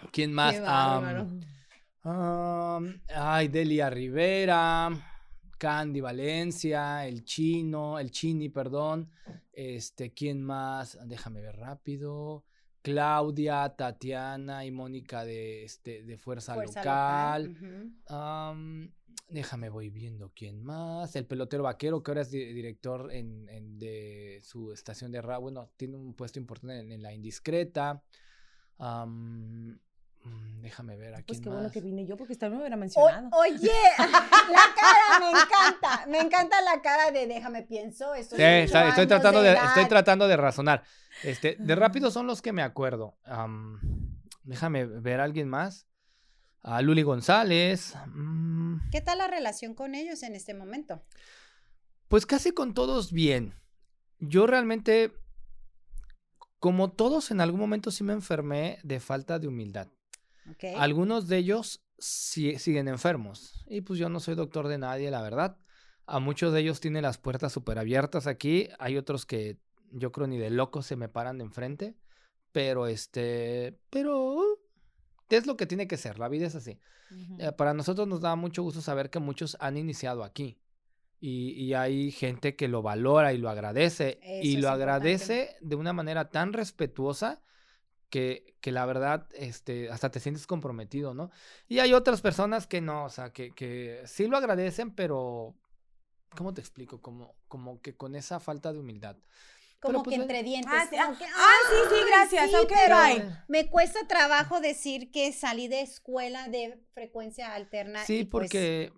¿Quién 0.11 0.31
más? 0.33 0.55
Ay, 3.13 3.47
Delia 3.49 3.89
Rivera, 3.89 4.89
Candy 5.57 5.99
Valencia, 5.99 7.05
el 7.05 7.25
chino, 7.25 7.99
el 7.99 8.09
chini, 8.09 8.47
perdón. 8.47 9.11
Este, 9.51 10.13
¿quién 10.13 10.41
más? 10.41 10.97
Déjame 11.05 11.41
ver 11.41 11.57
rápido. 11.57 12.45
Claudia, 12.93 13.69
Tatiana 13.75 14.65
y 14.65 14.71
Mónica 14.71 15.23
de, 15.25 15.63
este, 15.63 16.03
de 16.03 16.17
Fuerza, 16.17 16.53
Fuerza 16.55 16.79
Local. 16.79 17.55
Am, 18.07 18.91
déjame, 19.29 19.69
voy 19.69 19.89
viendo 19.89 20.31
quién 20.35 20.63
más. 20.63 21.15
El 21.15 21.25
pelotero 21.25 21.63
vaquero, 21.63 22.01
que 22.01 22.11
ahora 22.11 22.21
es 22.21 22.31
di- 22.31 22.53
director 22.53 23.11
en, 23.11 23.47
en- 23.49 23.77
de 23.79 24.39
su 24.43 24.71
estación 24.73 25.11
de 25.11 25.21
radio. 25.21 25.41
Bueno, 25.41 25.69
tiene 25.77 25.95
un 25.97 26.13
puesto 26.13 26.39
importante 26.39 26.79
en, 26.79 26.91
en 26.91 27.01
La 27.03 27.13
Indiscreta. 27.13 28.01
Mm, 28.77 30.61
déjame 30.61 30.97
ver 30.97 31.15
a 31.15 31.21
Pues 31.25 31.39
qué 31.39 31.47
bueno 31.49 31.63
más. 31.63 31.71
que 31.71 31.79
vine 31.81 32.05
yo 32.05 32.17
porque 32.17 32.35
también 32.35 32.57
me 32.59 32.63
hubiera 32.63 32.75
O- 32.75 32.79
mencionado. 32.79 33.29
oye, 33.37 33.71
la 33.97 34.68
cara 34.79 35.19
me 35.19 35.29
encanta. 35.39 36.05
Me 36.07 36.19
encanta 36.19 36.61
la 36.61 36.81
cara 36.81 37.11
de 37.11 37.27
déjame 37.27 37.63
pienso. 37.63 38.13
Estos 38.15 38.37
Sí, 38.37 38.43
está- 38.43 38.89
estoy 38.89 39.07
tratando 39.07 39.41
de, 39.41 39.53
estoy 39.53 39.87
tratando 39.87 40.27
de 40.27 40.37
razonar. 40.37 40.83
Este, 41.23 41.55
de 41.59 41.75
rápido 41.75 42.11
son 42.11 42.27
los 42.27 42.41
que 42.41 42.53
me 42.53 42.61
acuerdo. 42.61 43.17
Am, 43.25 43.79
déjame 44.43 44.85
ver 44.85 45.19
a 45.19 45.23
alguien 45.25 45.49
más. 45.49 45.85
A 46.61 46.81
Luli 46.81 47.03
González. 47.03 47.93
mm, 48.07 48.89
¿Qué 48.91 49.01
tal 49.01 49.19
la 49.19 49.27
relación 49.27 49.73
con 49.75 49.95
ellos 49.95 50.23
en 50.23 50.35
este 50.35 50.53
momento? 50.53 51.01
Pues 52.09 52.25
casi 52.25 52.51
con 52.51 52.73
todos 52.73 53.11
bien. 53.13 53.53
Yo 54.19 54.45
realmente, 54.47 55.13
como 56.59 56.91
todos, 56.91 57.31
en 57.31 57.39
algún 57.41 57.59
momento 57.59 57.91
sí 57.91 58.03
me 58.03 58.13
enfermé 58.13 58.79
de 58.83 58.99
falta 58.99 59.39
de 59.39 59.47
humildad. 59.47 59.87
Algunos 60.77 61.27
de 61.27 61.37
ellos 61.37 61.81
sí- 61.99 62.57
siguen 62.59 62.87
enfermos. 62.87 63.63
Y 63.67 63.81
pues 63.81 63.99
yo 63.99 64.09
no 64.09 64.19
soy 64.19 64.35
doctor 64.35 64.67
de 64.67 64.77
nadie, 64.77 65.11
la 65.11 65.21
verdad. 65.21 65.57
A 66.05 66.19
muchos 66.19 66.53
de 66.53 66.61
ellos 66.61 66.79
tienen 66.79 67.03
las 67.03 67.17
puertas 67.17 67.53
súper 67.53 67.77
abiertas 67.77 68.25
aquí. 68.27 68.67
Hay 68.79 68.97
otros 68.97 69.25
que 69.25 69.57
yo 69.91 70.11
creo 70.11 70.27
ni 70.27 70.37
de 70.37 70.49
locos 70.49 70.85
se 70.85 70.95
me 70.95 71.09
paran 71.09 71.37
de 71.37 71.43
enfrente. 71.43 71.95
Pero 72.51 72.87
este, 72.87 73.79
pero 73.91 74.43
es 75.29 75.45
lo 75.45 75.55
que 75.55 75.67
tiene 75.67 75.87
que 75.87 75.97
ser. 75.97 76.17
La 76.17 76.29
vida 76.29 76.47
es 76.47 76.55
así. 76.55 76.79
Eh, 77.39 77.51
para 77.51 77.73
nosotros 77.73 78.07
nos 78.07 78.21
da 78.21 78.35
mucho 78.35 78.63
gusto 78.63 78.81
saber 78.81 79.09
que 79.09 79.19
muchos 79.19 79.55
han 79.59 79.77
iniciado 79.77 80.23
aquí. 80.23 80.57
Y, 81.21 81.51
y 81.51 81.73
hay 81.73 82.11
gente 82.11 82.55
que 82.55 82.67
lo 82.67 82.81
valora 82.81 83.33
y 83.33 83.37
lo 83.37 83.49
agradece. 83.49 84.19
Eso 84.23 84.47
y 84.47 84.53
lo 84.53 84.59
importante. 84.59 84.83
agradece 84.83 85.55
de 85.61 85.75
una 85.75 85.93
manera 85.93 86.29
tan 86.29 86.53
respetuosa 86.53 87.41
que, 88.09 88.55
que 88.61 88.71
la 88.71 88.85
verdad 88.85 89.27
este, 89.33 89.89
hasta 89.89 90.09
te 90.09 90.19
sientes 90.19 90.47
comprometido, 90.47 91.13
¿no? 91.13 91.31
Y 91.67 91.79
hay 91.79 91.93
otras 91.93 92.21
personas 92.21 92.67
que 92.67 92.81
no, 92.81 93.05
o 93.05 93.09
sea, 93.09 93.31
que, 93.31 93.51
que 93.51 94.01
sí 94.05 94.27
lo 94.27 94.37
agradecen, 94.37 94.91
pero 94.91 95.55
¿cómo 96.35 96.53
te 96.53 96.61
explico? 96.61 97.01
Como, 97.01 97.35
como 97.47 97.81
que 97.81 97.95
con 97.95 98.15
esa 98.15 98.39
falta 98.39 98.73
de 98.73 98.79
humildad. 98.79 99.17
Como 99.79 100.03
pues, 100.03 100.15
que 100.15 100.21
entre 100.21 100.43
dientes. 100.43 100.71
Ah, 100.73 100.87
sí, 100.89 100.95
ah, 100.99 101.09
ah, 101.09 101.55
sí, 101.69 101.75
sí, 101.89 101.95
"Ay, 101.95 102.09
gracias, 102.09 102.49
sí, 102.49 102.55
ok, 102.55 102.71
pero 102.85 102.97
bye". 102.97 103.37
me 103.47 103.69
cuesta 103.69 104.05
trabajo 104.07 104.59
decir 104.59 105.09
que 105.11 105.31
salí 105.31 105.67
de 105.67 105.81
escuela 105.81 106.47
de 106.49 106.81
frecuencia 106.93 107.53
alterna. 107.53 108.03
Sí, 108.03 108.25
pues, 108.25 108.43
porque 108.43 108.91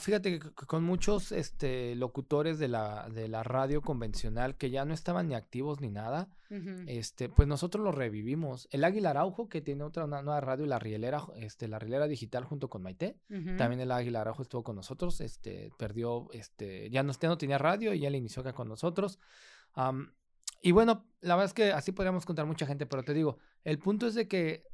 fíjate 0.00 0.38
que 0.38 0.50
con 0.52 0.84
muchos 0.84 1.32
este, 1.32 1.96
locutores 1.96 2.60
de 2.60 2.68
la, 2.68 3.08
de 3.12 3.26
la 3.26 3.42
radio 3.42 3.82
convencional 3.82 4.56
que 4.56 4.70
ya 4.70 4.84
no 4.84 4.94
estaban 4.94 5.26
ni 5.28 5.34
activos 5.34 5.80
ni 5.80 5.90
nada, 5.90 6.28
este, 6.86 7.28
pues 7.28 7.46
nosotros 7.46 7.84
lo 7.84 7.92
revivimos. 7.92 8.68
El 8.70 8.84
Águila 8.84 9.10
Araujo, 9.10 9.48
que 9.48 9.60
tiene 9.60 9.84
otra 9.84 10.04
una 10.04 10.22
nueva 10.22 10.40
radio, 10.40 10.66
la 10.66 10.78
Rielera, 10.80 11.24
este, 11.36 11.68
la 11.68 11.78
Rielera 11.78 12.08
Digital 12.08 12.44
junto 12.44 12.68
con 12.68 12.82
Maite. 12.82 13.16
También 13.56 13.80
el 13.80 13.90
Águila 13.90 14.20
Araujo 14.20 14.42
estuvo 14.42 14.62
con 14.62 14.76
nosotros, 14.76 15.20
este, 15.20 15.70
perdió, 15.76 16.28
este, 16.32 16.88
ya 16.90 17.02
no, 17.02 17.12
ya 17.12 17.28
no 17.28 17.38
tenía 17.38 17.58
radio 17.58 17.94
y 17.94 18.00
ya 18.00 18.10
le 18.10 18.18
inició 18.18 18.42
acá 18.42 18.52
con 18.52 18.68
nosotros. 18.68 19.18
Y 20.62 20.72
bueno, 20.72 21.06
la 21.20 21.34
verdad 21.36 21.46
es 21.46 21.54
que 21.54 21.72
así 21.72 21.92
podríamos 21.92 22.26
contar 22.26 22.46
mucha 22.46 22.66
gente, 22.66 22.86
pero 22.86 23.02
te 23.04 23.14
digo, 23.14 23.38
el 23.64 23.78
punto 23.78 24.06
es 24.06 24.14
de 24.14 24.28
que, 24.28 24.64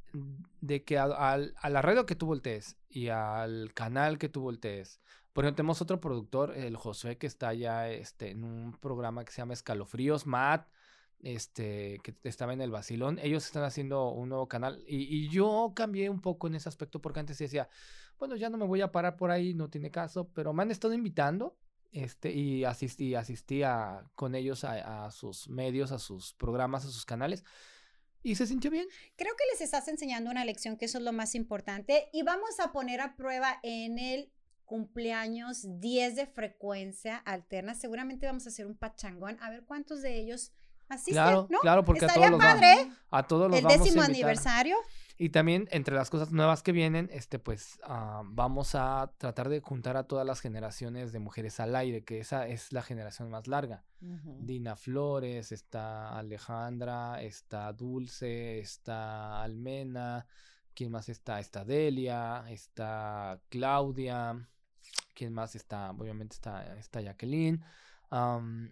de 0.61 0.83
que 0.83 0.97
al- 0.97 1.53
a 1.61 1.69
la 1.69 1.81
radio 1.81 2.05
que 2.05 2.15
tú 2.15 2.25
voltees 2.25 2.77
y 2.89 3.07
al 3.09 3.73
canal 3.73 4.17
que 4.17 4.29
tú 4.29 4.41
voltees, 4.41 4.99
por 5.33 5.43
ejemplo, 5.45 5.57
tenemos 5.57 5.81
otro 5.81 5.99
productor, 6.01 6.55
el 6.57 6.75
Josué, 6.77 7.17
que 7.17 7.27
está 7.27 7.53
ya 7.53 7.89
este, 7.89 8.31
en 8.31 8.43
un 8.43 8.73
programa 8.79 9.23
que 9.23 9.31
se 9.31 9.37
llama 9.37 9.53
Escalofríos, 9.53 10.25
Matt, 10.25 10.67
este, 11.19 11.99
que 12.03 12.15
estaba 12.23 12.53
en 12.53 12.61
el 12.61 12.71
Basilón, 12.71 13.19
ellos 13.21 13.45
están 13.45 13.63
haciendo 13.63 14.09
un 14.09 14.29
nuevo 14.29 14.47
canal 14.47 14.83
y, 14.87 14.97
y 15.15 15.29
yo 15.29 15.73
cambié 15.75 16.09
un 16.09 16.21
poco 16.21 16.47
en 16.47 16.55
ese 16.55 16.69
aspecto 16.69 17.01
porque 17.01 17.19
antes 17.19 17.37
decía, 17.37 17.69
bueno, 18.19 18.35
ya 18.35 18.49
no 18.49 18.57
me 18.57 18.65
voy 18.65 18.81
a 18.81 18.91
parar 18.91 19.15
por 19.17 19.31
ahí, 19.31 19.53
no 19.53 19.69
tiene 19.69 19.89
caso, 19.91 20.29
pero 20.33 20.53
me 20.53 20.63
han 20.63 20.71
estado 20.71 20.93
invitando 20.93 21.55
este, 21.91 22.31
y 22.31 22.63
asistí, 22.65 23.15
asistí 23.15 23.63
a- 23.63 24.03
con 24.15 24.35
ellos 24.35 24.63
a, 24.63 25.05
a 25.05 25.11
sus 25.11 25.49
medios, 25.49 25.91
a 25.91 25.99
sus 25.99 26.33
programas, 26.33 26.85
a 26.85 26.89
sus 26.89 27.05
canales 27.05 27.43
y 28.23 28.35
se 28.35 28.45
sintió 28.47 28.69
bien. 28.71 28.87
Creo 29.15 29.33
que 29.37 29.43
les 29.51 29.61
estás 29.61 29.87
enseñando 29.87 30.29
una 30.29 30.43
lección, 30.43 30.75
que 30.77 30.85
eso 30.85 30.97
es 30.97 31.03
lo 31.03 31.13
más 31.13 31.33
importante. 31.35 32.09
Y 32.11 32.23
vamos 32.23 32.59
a 32.59 32.71
poner 32.73 32.99
a 32.99 33.15
prueba 33.15 33.59
en 33.63 33.99
el 33.99 34.31
cumpleaños 34.65 35.65
10 35.79 36.15
de 36.15 36.25
frecuencia 36.27 37.17
alterna. 37.17 37.73
Seguramente 37.73 38.25
vamos 38.25 38.45
a 38.45 38.49
hacer 38.49 38.65
un 38.65 38.75
pachangón. 38.77 39.37
A 39.41 39.49
ver 39.49 39.63
cuántos 39.63 40.01
de 40.01 40.19
ellos 40.19 40.51
asisten, 40.89 41.13
Claro, 41.15 41.47
¿no? 41.49 41.59
claro, 41.59 41.83
porque 41.85 42.05
a 42.05 42.13
todos 42.13 42.29
los 42.31 42.39
va- 42.39 42.43
padre. 42.53 42.91
A 43.11 43.23
todos 43.27 43.49
los 43.49 43.57
El 43.59 43.63
vamos 43.65 43.79
a 43.81 43.83
décimo 43.83 44.01
invitar. 44.03 44.09
aniversario. 44.29 44.77
Y 45.19 45.29
también 45.29 45.67
entre 45.71 45.95
las 45.95 46.11
cosas 46.11 46.31
nuevas 46.31 46.61
que 46.61 46.71
vienen, 46.71 47.09
este, 47.11 47.39
pues 47.39 47.79
ah, 47.83 48.21
vamos 48.25 48.75
a 48.75 49.11
tratar 49.17 49.49
de 49.49 49.61
juntar 49.61 49.97
a 49.97 50.03
todas 50.03 50.27
las 50.27 50.41
generaciones 50.41 51.11
de 51.11 51.17
mujeres 51.17 51.59
al 51.59 51.75
aire, 51.75 52.03
que 52.03 52.19
esa 52.19 52.47
es 52.47 52.71
la 52.71 52.83
generación 52.83 53.31
más 53.31 53.47
larga. 53.47 53.83
Dina 53.99 54.75
Flores, 54.75 55.51
está 55.51 56.15
Alejandra, 56.19 57.23
está 57.23 57.73
Dulce, 57.73 58.59
está 58.59 59.41
Almena, 59.41 60.27
¿quién 60.75 60.91
más 60.91 61.09
está? 61.09 61.39
Está 61.39 61.65
Delia, 61.65 62.45
está 62.49 63.39
Claudia, 63.49 64.47
¿quién 65.15 65.33
más 65.33 65.55
está? 65.55 65.89
Obviamente 65.91 66.35
está, 66.35 66.75
está 66.77 67.01
Jacqueline. 67.01 67.63
am, 68.11 68.71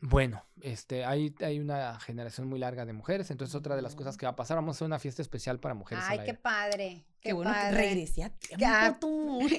bueno, 0.00 0.44
este, 0.60 1.04
hay, 1.04 1.34
hay 1.40 1.58
una 1.58 1.98
generación 2.00 2.48
muy 2.48 2.58
larga 2.58 2.84
de 2.86 2.92
mujeres, 2.92 3.30
entonces 3.30 3.54
otra 3.54 3.74
de 3.76 3.82
las 3.82 3.94
cosas 3.96 4.16
que 4.16 4.26
va 4.26 4.32
a 4.32 4.36
pasar, 4.36 4.56
vamos 4.56 4.74
a 4.74 4.78
hacer 4.78 4.86
una 4.86 4.98
fiesta 4.98 5.22
especial 5.22 5.58
para 5.58 5.74
mujeres. 5.74 6.04
al 6.04 6.20
Ay, 6.20 6.26
qué 6.26 6.34
padre. 6.34 7.04
Qué 7.20 7.32
bueno 7.32 7.50
que 7.52 7.56
padre. 7.58 7.76
regresé 7.76 8.22
a 8.22 8.30
tiempo, 8.30 8.64
Ah, 8.68 8.96
tú. 9.00 9.40
No, 9.40 9.48
de 9.48 9.56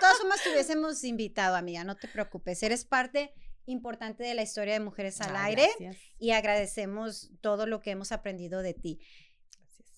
todas 0.00 0.18
formas 0.18 0.42
te 0.42 0.50
hubiésemos 0.52 1.02
invitado, 1.04 1.56
amiga, 1.56 1.82
no 1.84 1.96
te 1.96 2.06
preocupes. 2.08 2.62
Eres 2.62 2.84
parte 2.84 3.32
importante 3.66 4.22
de 4.22 4.34
la 4.34 4.42
historia 4.42 4.74
de 4.74 4.80
Mujeres 4.80 5.20
al 5.20 5.34
Ah, 5.36 5.44
Aire 5.44 5.68
gracias, 5.78 5.96
y 6.18 6.30
agradecemos 6.32 7.30
todo 7.40 7.66
lo 7.66 7.80
que 7.80 7.90
hemos 7.90 8.12
aprendido 8.12 8.62
de 8.62 8.74
ti. 8.74 8.98
gracias. 9.00 9.88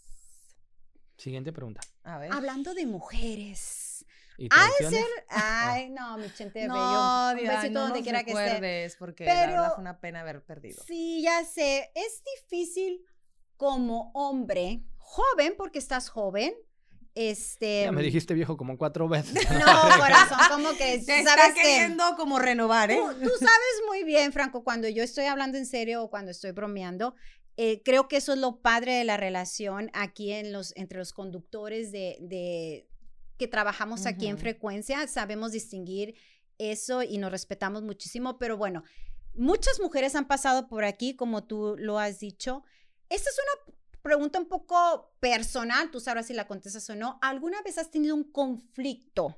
Siguiente 1.18 1.52
pregunta. 1.52 1.80
A 2.02 2.18
ver. 2.18 2.32
Hablando 2.32 2.74
de 2.74 2.86
mujeres. 2.86 4.04
¿Y 4.44 4.48
Ha 4.50 4.64
de 4.64 4.70
tradiciones? 4.78 5.08
Ay, 5.28 5.90
no, 5.90 6.18
mi 6.18 6.32
chente 6.34 6.66
No, 6.66 6.74
bello. 6.74 7.30
Un 7.32 7.36
Diva, 7.38 7.54
besito 7.56 7.72
no 7.74 7.80
donde 7.84 8.02
quiera 8.02 8.24
que 8.24 8.32
esté. 8.32 8.96
porque 8.98 9.24
la 9.24 9.32
Pero- 9.34 9.52
verdad 9.52 9.72
fue 9.74 9.80
una 9.82 10.00
pena 10.00 10.20
haber 10.20 10.42
perdido. 10.44 10.82
Sí, 10.86 11.22
ya 11.22 11.44
sé. 11.44 11.90
Es 11.94 12.22
difícil 12.40 13.04
como 13.56 14.10
hombre, 14.14 14.82
joven, 14.96 15.54
porque 15.56 15.78
estás 15.78 16.08
joven. 16.08 16.54
Este. 17.14 17.82
Ya 17.82 17.92
me 17.92 18.02
dijiste 18.02 18.32
viejo 18.32 18.56
como 18.56 18.78
cuatro 18.78 19.06
veces. 19.08 19.34
No, 19.50 19.66
corazón, 19.98 20.38
como 20.50 20.70
que 20.72 20.98
Te 21.06 21.18
está 21.20 21.36
sabes 21.36 21.54
que. 21.54 21.60
queriendo 21.62 22.16
como 22.16 22.38
renovar, 22.38 22.90
¿eh? 22.90 22.96
Tú, 22.96 23.12
tú 23.20 23.30
sabes 23.38 23.82
muy 23.86 24.02
bien, 24.04 24.32
Franco, 24.32 24.64
cuando 24.64 24.88
yo 24.88 25.02
estoy 25.02 25.26
hablando 25.26 25.58
en 25.58 25.66
serio 25.66 26.02
o 26.04 26.10
cuando 26.10 26.30
estoy 26.30 26.52
bromeando, 26.52 27.14
eh, 27.58 27.82
creo 27.84 28.08
que 28.08 28.16
eso 28.16 28.32
es 28.32 28.38
lo 28.38 28.62
padre 28.62 28.94
de 28.94 29.04
la 29.04 29.18
relación 29.18 29.90
aquí 29.92 30.32
en 30.32 30.52
los, 30.52 30.74
entre 30.74 30.98
los 30.98 31.12
conductores 31.12 31.92
de, 31.92 32.16
de- 32.22 32.88
que 33.38 33.48
trabajamos 33.48 34.06
aquí 34.06 34.26
en 34.26 34.38
frecuencia. 34.38 35.06
Sabemos 35.06 35.52
distinguir 35.52 36.14
eso 36.58 37.02
y 37.02 37.18
nos 37.18 37.30
respetamos 37.30 37.82
muchísimo, 37.82 38.38
pero 38.38 38.56
bueno, 38.56 38.84
muchas 39.34 39.80
mujeres 39.80 40.14
han 40.14 40.26
pasado 40.28 40.68
por 40.68 40.84
aquí, 40.84 41.16
como 41.16 41.44
tú 41.44 41.74
lo 41.78 41.98
has 41.98 42.18
dicho. 42.20 42.64
Esta 43.08 43.30
es 43.30 43.36
una 43.38 43.74
pregunta 44.02 44.38
un 44.38 44.46
poco 44.46 45.12
personal, 45.20 45.90
tú 45.90 46.00
sabrás 46.00 46.26
si 46.26 46.34
la 46.34 46.46
contestas 46.46 46.88
o 46.90 46.94
no. 46.94 47.18
¿Alguna 47.22 47.62
vez 47.62 47.78
has 47.78 47.90
tenido 47.90 48.14
un 48.14 48.24
conflicto 48.24 49.36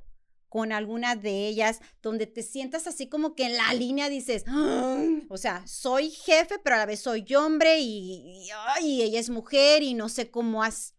con 0.48 0.70
alguna 0.70 1.16
de 1.16 1.48
ellas 1.48 1.80
donde 2.00 2.26
te 2.28 2.42
sientas 2.44 2.86
así 2.86 3.08
como 3.08 3.34
que 3.34 3.44
en 3.46 3.56
la 3.56 3.74
línea 3.74 4.08
dices, 4.08 4.44
"Ah", 4.46 5.04
o 5.28 5.36
sea, 5.36 5.66
soy 5.66 6.10
jefe, 6.10 6.60
pero 6.62 6.76
a 6.76 6.78
la 6.78 6.86
vez 6.86 7.00
soy 7.00 7.34
hombre 7.34 7.80
y, 7.80 8.44
y, 8.46 8.48
ay, 8.76 9.02
ella 9.02 9.18
es 9.18 9.30
mujer 9.30 9.82
y 9.82 9.94
no 9.94 10.08
sé 10.08 10.30
cómo 10.30 10.62
as- 10.62 10.94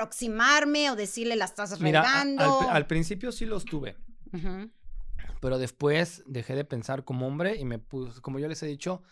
aproximarme 0.00 0.90
o 0.90 0.96
decirle 0.96 1.34
la 1.36 1.44
estás 1.46 1.80
Mira, 1.80 2.00
a- 2.02 2.22
regando? 2.22 2.44
al, 2.68 2.76
al 2.76 2.86
principio 2.86 3.32
sí 3.32 3.44
los 3.44 3.64
tuve. 3.64 3.96
Ujú, 4.32 4.70
Pero 5.40 5.58
después 5.58 6.22
dejé 6.26 6.54
de 6.54 6.64
pensar 6.64 7.04
como 7.04 7.26
hombre 7.26 7.56
y 7.56 7.64
me 7.64 7.78
puse, 7.78 8.20
como 8.20 8.38
yo 8.38 8.46
les 8.48 8.62
he 8.62 8.66
dicho, 8.66 9.02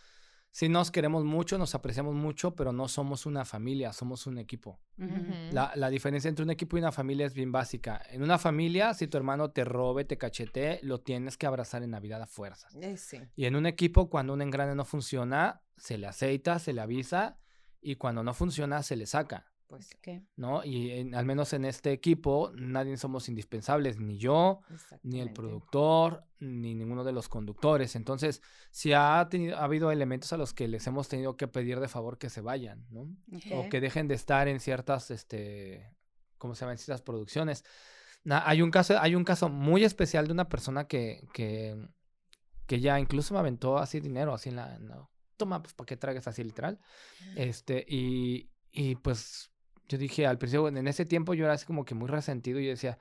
sí 0.53 0.69
nos 0.69 0.91
queremos 0.93 1.25
mucho, 1.25 1.59
nos 1.59 1.75
apreciamos 1.75 2.15
mucho, 2.15 2.55
pero 2.55 2.73
no 2.73 2.87
somos 2.89 3.27
una 3.27 3.45
familia, 3.45 3.93
somos 3.93 4.27
un 4.29 4.39
equipo. 4.39 4.81
ujú. 4.99 5.35
La, 5.51 5.73
la 5.75 5.91
diferencia 5.91 6.29
entre 6.29 6.45
un 6.45 6.51
equipo 6.51 6.77
y 6.77 6.81
una 6.81 6.93
familia 6.93 7.27
es 7.27 7.35
bien 7.35 7.51
básica. 7.51 8.01
En 8.11 8.23
una 8.23 8.39
familia, 8.39 8.95
si 8.95 9.09
tu 9.09 9.17
hermano 9.17 9.51
te 9.51 9.65
robe, 9.65 10.05
te 10.05 10.17
cachetee, 10.17 10.79
lo 10.83 11.01
tienes 11.01 11.37
que 11.37 11.47
abrazar 11.47 11.83
en 11.83 11.91
Navidad 11.91 12.23
a 12.23 12.27
fuerzas. 12.27 12.77
Eh, 12.77 12.97
sí. 12.97 13.21
Y 13.35 13.47
en 13.47 13.57
un 13.57 13.67
equipo, 13.67 14.09
cuando 14.09 14.33
un 14.33 14.43
engrane 14.43 14.75
no 14.77 14.85
funciona, 14.85 15.63
se 15.77 15.99
le 15.99 16.07
aceita, 16.07 16.59
se 16.61 16.73
le 16.73 16.81
avisa 16.81 17.39
y 17.81 17.97
cuando 17.97 18.23
no 18.23 18.33
funciona, 18.33 18.83
se 18.85 18.95
le 18.97 19.07
saca. 19.07 19.47
Pues. 19.69 19.91
¿No? 20.37 20.65
Y 20.65 20.93
en- 20.93 21.15
al 21.15 21.27
menos 21.27 21.53
en 21.53 21.67
este 21.67 21.93
equipo, 21.93 22.51
nadie 22.55 22.97
somos 22.97 23.29
indispensables, 23.29 23.99
ni 23.99 24.17
yo, 24.19 24.61
ni 25.03 25.21
el 25.21 25.33
productor, 25.35 26.25
ni 26.41 26.75
ninguno 26.75 27.05
de 27.05 27.13
los 27.13 27.29
conductores. 27.29 27.95
Entonces, 27.95 28.41
si 28.71 28.95
ha, 28.95 29.27
tenido, 29.31 29.59
ha 29.59 29.65
habido 29.65 29.91
elementos 29.93 30.33
a 30.33 30.39
los 30.39 30.55
que 30.55 30.69
les 30.69 30.87
hemos 30.87 31.09
tenido 31.09 31.37
que 31.37 31.49
pedir 31.49 31.81
de 31.81 31.89
favor 31.89 32.17
que 32.17 32.31
se 32.31 32.41
vayan, 32.41 32.87
¿no? 32.91 33.15
O 33.53 33.69
que 33.69 33.81
dejen 33.83 34.09
de 34.09 34.15
estar 34.15 34.49
en 34.49 34.59
ciertas, 34.59 35.11
este, 35.11 35.95
¿cómo 36.39 36.55
se 36.55 36.61
llama? 36.61 36.73
En 36.73 36.79
ciertas 36.79 37.03
producciones. 37.03 37.63
Hay, 38.31 38.63
un 38.63 38.71
caso, 38.71 38.99
hay 38.99 39.15
un 39.15 39.25
caso 39.25 39.49
muy 39.51 39.85
especial 39.85 40.27
de 40.27 40.33
una 40.33 40.49
persona 40.49 40.87
que, 40.87 41.29
que, 41.35 41.77
que 42.67 42.81
ya 42.81 42.99
incluso 42.99 43.35
me 43.35 43.41
aventó 43.41 43.77
así 43.79 44.01
dinero, 44.01 44.33
así 44.33 44.49
en 44.49 44.57
la... 44.57 44.79
no, 44.79 45.11
Toma, 45.37 45.63
pues, 45.63 45.73
¿para 45.75 45.87
qué 45.87 45.97
tragues 45.97 46.27
así 46.27 46.43
literal? 46.43 46.81
Este, 47.37 47.85
y, 47.87 48.51
y 48.73 48.97
pues 48.97 49.53
yo 49.89 49.99
dije 49.99 50.27
al 50.27 50.39
principio, 50.39 50.69
en 50.69 50.87
ese 50.89 51.05
tiempo 51.07 51.35
yo 51.35 51.45
era 51.45 51.55
así 51.55 51.65
como 51.67 51.85
que 51.85 51.95
muy 51.95 52.09
resentido 52.09 52.61
y 52.61 52.65
yo 52.65 52.71
decía, 52.71 52.99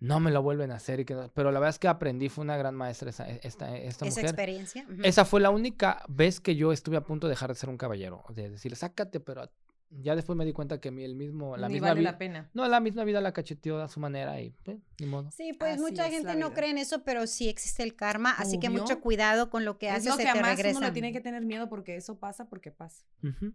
no 0.00 0.20
me 0.20 0.30
lo 0.30 0.42
vuelven 0.42 0.70
a 0.70 0.76
hacer. 0.76 1.00
Y 1.00 1.04
que 1.04 1.14
no- 1.14 1.28
Pero 1.34 1.50
la 1.50 1.58
verdad 1.58 1.70
es 1.70 1.78
que 1.78 1.88
aprendí, 1.88 2.28
fue 2.28 2.44
una 2.44 2.56
gran 2.56 2.74
maestra 2.74 3.10
esa, 3.10 3.28
esta, 3.28 3.76
esta 3.76 4.04
Esa 4.06 4.20
mujer. 4.20 4.24
experiencia. 4.26 4.86
ujú. 4.88 5.00
Esa 5.02 5.24
fue 5.24 5.40
la 5.40 5.50
única 5.50 6.02
vez 6.08 6.40
que 6.40 6.54
yo 6.56 6.72
estuve 6.72 6.96
a 6.96 7.00
punto 7.02 7.26
de 7.26 7.32
dejar 7.32 7.48
de 7.48 7.54
ser 7.56 7.68
un 7.68 7.76
caballero. 7.78 8.22
De 8.34 8.50
decir, 8.50 8.76
sácate, 8.76 9.18
pero 9.20 9.50
ya 9.90 10.14
después 10.14 10.36
me 10.36 10.44
di 10.44 10.52
cuenta 10.52 10.80
que 10.80 10.90
a 10.90 10.92
mí 10.92 11.02
el 11.02 11.14
mismo, 11.16 11.56
la 11.56 11.66
Ni 11.66 11.74
misma 11.74 11.88
vale 11.88 12.00
vida. 12.00 12.12
la 12.12 12.18
pena. 12.18 12.50
No, 12.52 12.68
la 12.68 12.78
misma 12.78 13.04
vida 13.04 13.20
la 13.22 13.32
cacheteó 13.32 13.80
a 13.80 13.88
su 13.88 13.98
manera 14.00 14.38
y 14.40 14.50
pues, 14.62 14.76
ni 15.00 15.06
modo. 15.06 15.30
Sí, 15.30 15.54
pues 15.54 15.72
Así 15.72 15.80
mucha 15.80 16.06
es 16.06 16.12
gente 16.12 16.36
no 16.36 16.52
cree 16.52 16.70
en 16.70 16.78
eso, 16.78 17.02
pero 17.04 17.26
sí 17.26 17.48
existe 17.48 17.82
el 17.82 17.96
karma, 17.96 18.32
así 18.32 18.60
que 18.60 18.68
mucho 18.68 18.84
Obvio. 18.84 19.00
cuidado 19.00 19.48
con 19.50 19.64
lo 19.64 19.78
que 19.78 19.86
Es 19.88 19.94
haces, 19.94 20.06
lo 20.10 20.12
se 20.12 20.18
que 20.18 20.24
te 20.24 20.30
además 20.30 20.56
regresa. 20.58 20.78
uno 20.78 20.86
le 20.88 20.92
tiene 20.92 21.12
que 21.12 21.20
tener 21.22 21.42
miedo 21.44 21.68
porque 21.70 21.96
eso 21.96 22.18
pasa 22.18 22.44
porque 22.50 22.70
pasa. 22.70 23.02
Ujú. 23.24 23.54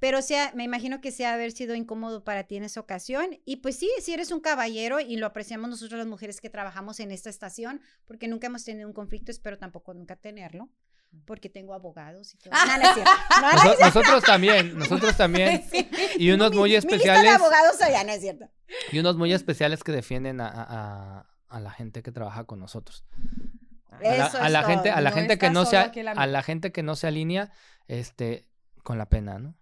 Pero 0.00 0.20
sí, 0.22 0.34
ha- 0.34 0.52
me 0.54 0.64
imagino 0.64 1.00
que 1.00 1.10
de 1.12 1.24
haber 1.26 1.52
sido 1.52 1.74
incómodo 1.74 2.24
para 2.24 2.44
ti 2.44 2.56
en 2.56 2.64
esa 2.64 2.80
ocasión. 2.80 3.38
Y 3.44 3.56
pues 3.56 3.76
sí, 3.78 3.90
si 4.00 4.12
eres 4.12 4.30
un 4.32 4.40
caballero 4.40 5.00
y 5.00 5.16
lo 5.16 5.26
apreciamos 5.26 5.70
nosotros 5.70 5.98
las 5.98 6.06
mujeres 6.06 6.40
que 6.40 6.50
trabajamos 6.50 7.00
en 7.00 7.10
esta 7.12 7.30
estación, 7.30 7.80
porque 8.06 8.28
nunca 8.28 8.48
hemos 8.48 8.64
tenido 8.64 8.86
un 8.86 8.92
conflicto, 8.94 9.30
espero 9.30 9.56
tampoco 9.58 9.94
nunca 9.94 10.16
tenerlo, 10.16 10.68
porque 11.26 11.48
tengo 11.48 11.74
abogados 11.74 12.34
y 12.34 12.38
todo. 12.38 12.52
No, 12.52 12.76
no 12.76 12.82
es 12.82 12.94
cierto. 12.94 13.10
No, 13.40 13.52
no 13.52 13.56
es 13.72 13.78
Noso- 13.78 13.80
nosotros 13.80 14.22
también, 14.24 14.78
nosotros 14.78 15.16
también. 15.16 15.64
Sí. 15.70 15.88
Y 16.16 16.30
unos 16.32 16.50
Mi- 16.50 16.56
muy 16.58 16.70
Mi 16.70 16.74
lista 16.76 16.88
de 16.90 16.96
especiales. 16.96 17.34
abogados 17.34 17.80
allá, 17.82 18.04
no 18.04 18.12
es 18.12 18.20
cierto. 18.20 18.50
Y 18.92 18.98
unos 18.98 19.16
muy 19.16 19.32
especiales 19.32 19.82
que 19.84 19.92
defienden 19.92 20.40
a, 20.40 20.48
a- 20.48 20.66
a- 21.20 21.30
a 21.48 21.60
la 21.60 21.70
gente 21.70 22.02
que 22.02 22.10
trabaja 22.10 22.44
con 22.44 22.58
nosotros. 22.58 23.04
A 23.90 24.48
la, 24.50 24.58
a 24.60 24.64
gente, 24.64 24.90
a 24.90 25.00
la 25.00 25.12
gente 25.12 25.38
que 25.38 25.50
no 25.50 25.60
solo 25.64 25.70
se, 25.70 25.76
aquí 25.78 26.00
el 26.00 26.08
a 26.08 26.26
la 26.26 26.42
gente 26.42 26.72
que 26.72 26.82
no 26.82 26.96
se 26.96 27.06
alinea, 27.06 27.52
este, 27.86 28.48
con 28.82 28.98
la 28.98 29.08
pena, 29.08 29.38
¿no? 29.38 29.54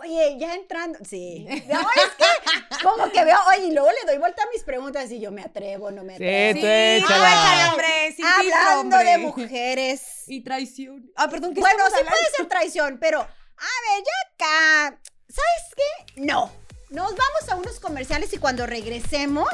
Oye, 0.00 0.36
ya 0.38 0.54
entrando, 0.54 0.98
sí. 1.04 1.46
No, 1.66 1.80
es 1.80 2.12
que 2.18 2.82
como 2.82 3.10
que 3.10 3.24
veo, 3.24 3.38
oye, 3.56 3.66
y 3.68 3.72
luego 3.72 3.88
le 3.90 4.04
doy 4.10 4.18
vuelta 4.18 4.42
a 4.42 4.46
mis 4.52 4.62
preguntas 4.62 5.10
y 5.10 5.18
yo 5.20 5.30
me 5.32 5.42
atrevo, 5.42 5.90
no 5.90 6.04
me 6.04 6.16
Sí, 6.16 6.24
atrevo. 6.24 6.60
tú 6.60 6.66
Sí, 6.66 7.12
échala. 7.12 7.70
hombre, 7.70 8.12
sin 8.16 8.26
filtro, 8.26 8.58
Hablando 8.58 8.96
hombre. 8.96 9.10
de 9.10 9.18
mujeres. 9.18 10.02
Y 10.26 10.42
traición. 10.42 11.10
Ah, 11.16 11.28
perdón, 11.28 11.54
¿qué 11.54 11.60
Bueno, 11.60 11.84
sí 11.88 11.94
hablando? 11.94 12.10
puede 12.10 12.30
ser 12.36 12.46
traición, 12.48 12.98
pero 13.00 13.20
a 13.20 13.24
ver, 13.24 14.04
ya 14.04 14.44
acá, 14.46 15.00
¿sabes 15.28 15.74
qué? 15.74 16.20
No. 16.20 16.50
Nos 16.90 17.10
vamos 17.16 17.48
a 17.50 17.56
unos 17.56 17.80
comerciales 17.80 18.32
y 18.32 18.38
cuando 18.38 18.64
regresemos 18.66 19.48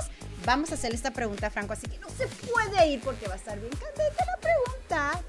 vamos 0.44 0.70
a 0.70 0.74
hacerle 0.74 0.96
esta 0.96 1.12
pregunta 1.12 1.46
a 1.46 1.50
Franco, 1.50 1.72
así 1.72 1.86
que 1.86 1.98
no 1.98 2.08
se 2.10 2.26
puede 2.26 2.88
ir 2.88 3.00
porque 3.00 3.26
va 3.28 3.34
a 3.34 3.36
estar 3.38 3.58
bien 3.58 3.70
candente 3.72 4.24
la 4.26 4.36
pregunta. 4.38 5.22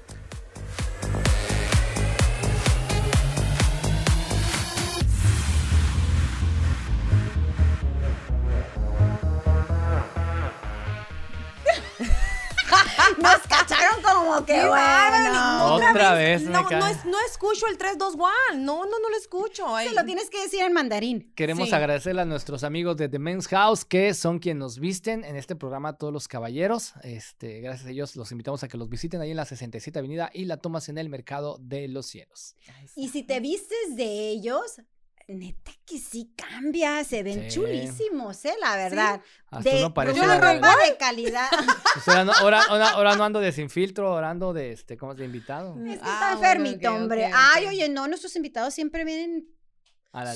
Nos 13.22 13.38
cacharon 13.48 14.02
como 14.02 14.44
que 14.44 14.66
bueno. 14.66 15.32
no, 15.32 15.74
Otra 15.74 16.14
vez 16.14 16.42
me 16.42 16.50
No, 16.50 16.66
cae. 16.66 16.78
no, 16.78 16.86
es- 16.86 17.04
no 17.04 17.16
escucho 17.30 17.66
el 17.66 17.76
3, 17.78 17.98
2, 17.98 18.14
1. 18.14 18.26
No, 18.56 18.84
no, 18.84 18.98
no 18.98 19.10
lo 19.10 19.16
escucho. 19.16 19.66
Se 19.78 19.92
lo 19.92 20.04
tienes 20.04 20.30
que 20.30 20.42
decir 20.42 20.60
en 20.62 20.72
mandarín. 20.72 21.32
Queremos 21.34 21.68
Sí. 21.68 21.74
agradecerle 21.74 22.22
a 22.22 22.24
nuestros 22.24 22.64
amigos 22.64 22.96
de 22.96 23.08
The 23.08 23.18
Men's 23.18 23.48
House, 23.48 23.84
que 23.84 24.14
son 24.14 24.38
quienes 24.38 24.58
nos 24.60 24.78
visten 24.78 25.24
en 25.24 25.36
este 25.36 25.56
programa 25.56 25.96
todos 25.96 26.12
los 26.12 26.28
caballeros. 26.28 26.92
Este, 27.02 27.60
gracias 27.60 27.86
a 27.86 27.90
ellos 27.90 28.16
los 28.16 28.30
invitamos 28.32 28.62
a 28.64 28.68
que 28.68 28.76
los 28.78 28.88
visiten 28.88 29.20
ahí 29.20 29.30
en 29.30 29.36
la 29.36 29.44
67 29.44 29.98
Avenida 29.98 30.30
y 30.32 30.44
la 30.46 30.56
tomas 30.58 30.88
en 30.88 30.98
el 30.98 31.08
Mercado 31.08 31.58
de 31.60 31.88
los 31.88 32.06
Cielos. 32.06 32.56
Y 32.96 33.08
si 33.08 33.22
te 33.22 33.40
vistes 33.40 33.96
de 33.96 34.28
ellos, 34.30 34.80
neta 35.28 35.70
que 35.86 35.98
sí 35.98 36.32
cambia, 36.36 37.02
se 37.04 37.22
ven 37.22 37.44
Sí. 37.50 37.56
chulísimos, 37.56 38.44
¿eh? 38.44 38.54
La 38.60 38.76
verdad. 38.76 39.20
Hasta 39.50 39.70
de 39.70 39.76
uno 39.78 39.94
parece 39.94 40.20
veo 40.20 40.34
ropa 40.40 40.74
de 40.86 40.96
calidad. 40.98 41.48
Pues 41.94 42.08
ahora, 42.08 42.24
no, 42.24 42.32
ahora, 42.32 42.60
ahora- 42.68 42.88
ahora 42.90 43.16
no 43.16 43.24
ando 43.24 43.40
de 43.40 43.52
sin 43.52 43.70
filtro, 43.70 44.08
ahora 44.08 44.30
ando 44.30 44.52
de 44.52 44.72
este, 44.72 44.96
¿cómo 44.96 45.12
es? 45.12 45.18
De 45.18 45.24
invitado. 45.24 45.76
Es 45.86 45.98
que 45.98 46.04
Ah, 46.04 46.12
está 46.12 46.34
bueno, 46.36 46.46
enfermito, 46.46 46.90
ok, 46.90 46.96
hombre. 47.00 47.26
ok, 47.26 47.32
ok. 47.32 47.40
Ay, 47.54 47.66
oye, 47.68 47.88
no, 47.88 48.08
nuestros 48.08 48.34
invitados 48.36 48.74
siempre 48.74 49.04
vienen. 49.04 49.48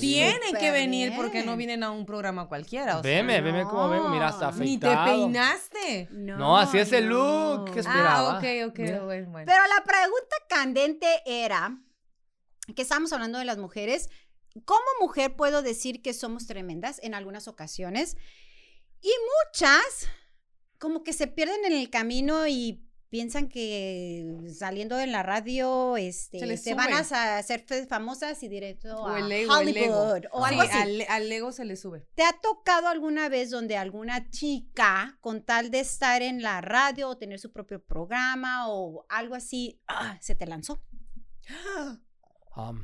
Tienen 0.01 0.55
que 0.59 0.71
venir 0.71 1.13
porque 1.15 1.41
no 1.43 1.55
vienen 1.55 1.83
a 1.83 1.91
un 1.91 2.05
programa 2.05 2.49
cualquiera. 2.49 2.99
o 2.99 3.01
sea, 3.01 3.11
Veme, 3.11 3.39
veme 3.39 3.63
cómo 3.63 3.87
vengo, 3.89 4.09
mira, 4.09 4.27
hasta 4.27 4.51
no. 4.51 4.57
Ni 4.57 4.77
te 4.77 4.87
afeitado. 4.87 5.05
peinaste. 5.25 6.07
No, 6.11 6.37
No, 6.37 6.57
así 6.57 6.77
es 6.79 6.91
el 6.91 7.07
no. 7.07 7.15
look, 7.59 7.65
¿qué 7.71 7.79
Ah, 7.79 7.81
esperaba? 7.81 8.37
ok, 8.39 8.43
ok, 8.71 8.77
bueno, 9.05 9.29
bueno. 9.31 9.45
Pero 9.45 9.63
la 9.67 9.83
pregunta 9.85 10.35
candente 10.49 11.07
era, 11.25 11.77
que 12.75 12.81
estábamos 12.81 13.13
hablando 13.13 13.39
de 13.39 13.45
las 13.45 13.57
mujeres, 13.57 14.09
¿cómo 14.65 14.85
mujer 14.99 15.35
puedo 15.35 15.61
decir 15.61 16.01
que 16.01 16.13
somos 16.13 16.47
tremendas 16.47 16.99
en 17.03 17.13
algunas 17.13 17.47
ocasiones? 17.47 18.17
Y 19.01 19.11
muchas 19.47 20.07
como 20.77 21.03
que 21.03 21.13
se 21.13 21.27
pierden 21.27 21.65
en 21.65 21.73
el 21.73 21.89
camino 21.89 22.47
y 22.47 22.85
piensan 23.09 23.49
que 23.49 24.47
saliendo 24.53 24.99
en 24.99 25.11
la 25.11 25.23
radio 25.23 25.97
este, 25.97 26.57
Se 26.57 26.75
van 26.75 26.93
a 26.93 26.99
hacer 26.99 27.65
famosas 27.87 28.41
y 28.43 28.47
directo 28.47 28.95
O 29.01 29.07
a 29.07 29.19
el 29.19 29.31
ego, 29.31 29.57
el 29.59 29.75
ego. 29.75 29.95
Hollywood 29.99 30.25
o 30.31 30.45
Sí, 30.45 30.53
algo 30.53 30.61
así. 30.61 30.77
Al, 30.77 31.05
al 31.09 31.31
ego 31.31 31.51
se 31.51 31.65
le 31.65 31.75
sube. 31.75 32.07
¿Te 32.15 32.23
ha 32.23 32.33
tocado 32.39 32.87
alguna 32.87 33.29
vez 33.29 33.49
donde 33.49 33.77
alguna 33.77 34.29
chica, 34.29 35.17
con 35.21 35.43
tal 35.43 35.71
de 35.71 35.79
estar 35.79 36.21
en 36.21 36.41
la 36.41 36.61
radio 36.61 37.09
o 37.09 37.17
tener 37.17 37.39
su 37.39 37.51
propio 37.51 37.83
programa 37.83 38.69
o 38.69 39.05
algo 39.09 39.35
así, 39.35 39.81
ah, 39.87 40.17
se 40.21 40.35
te 40.35 40.45
lanzó? 40.45 40.81
Um, 42.55 42.81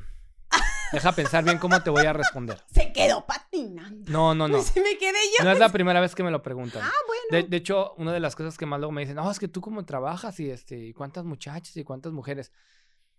deja 0.92 1.12
pensar 1.12 1.44
bien 1.44 1.58
cómo 1.58 1.82
te 1.82 1.90
voy 1.90 2.06
a 2.06 2.14
responder. 2.14 2.62
Se 2.74 2.92
quedó 2.94 3.26
patinando. 3.26 4.12
No, 4.12 4.34
no, 4.36 4.48
no. 4.48 4.58
Pues 4.58 4.76
me 4.76 4.98
quedé 4.98 5.18
yo. 5.38 5.44
No 5.44 5.52
es 5.52 5.60
la 5.60 5.70
primera 5.70 6.00
vez 6.00 6.16
que 6.16 6.24
me 6.24 6.32
lo 6.32 6.42
preguntan. 6.42 6.82
Ah, 6.84 6.92
bueno. 7.08 7.24
De, 7.32 7.44
de 7.50 7.58
hecho, 7.58 7.94
una 7.98 8.14
de 8.14 8.20
las 8.20 8.36
cosas 8.36 8.58
que 8.58 8.66
más 8.66 8.80
luego 8.80 8.92
me 8.92 9.02
dicen, 9.02 9.16
no, 9.16 9.30
es 9.30 9.40
que 9.40 9.48
tú 9.48 9.62
cómo 9.62 9.86
trabajas 9.86 10.40
y 10.40 10.50
este, 10.50 10.78
y 10.78 10.94
cuántas 10.94 11.24
muchachas 11.26 11.76
y 11.78 11.84
cuántas 11.84 12.12
mujeres. 12.12 12.52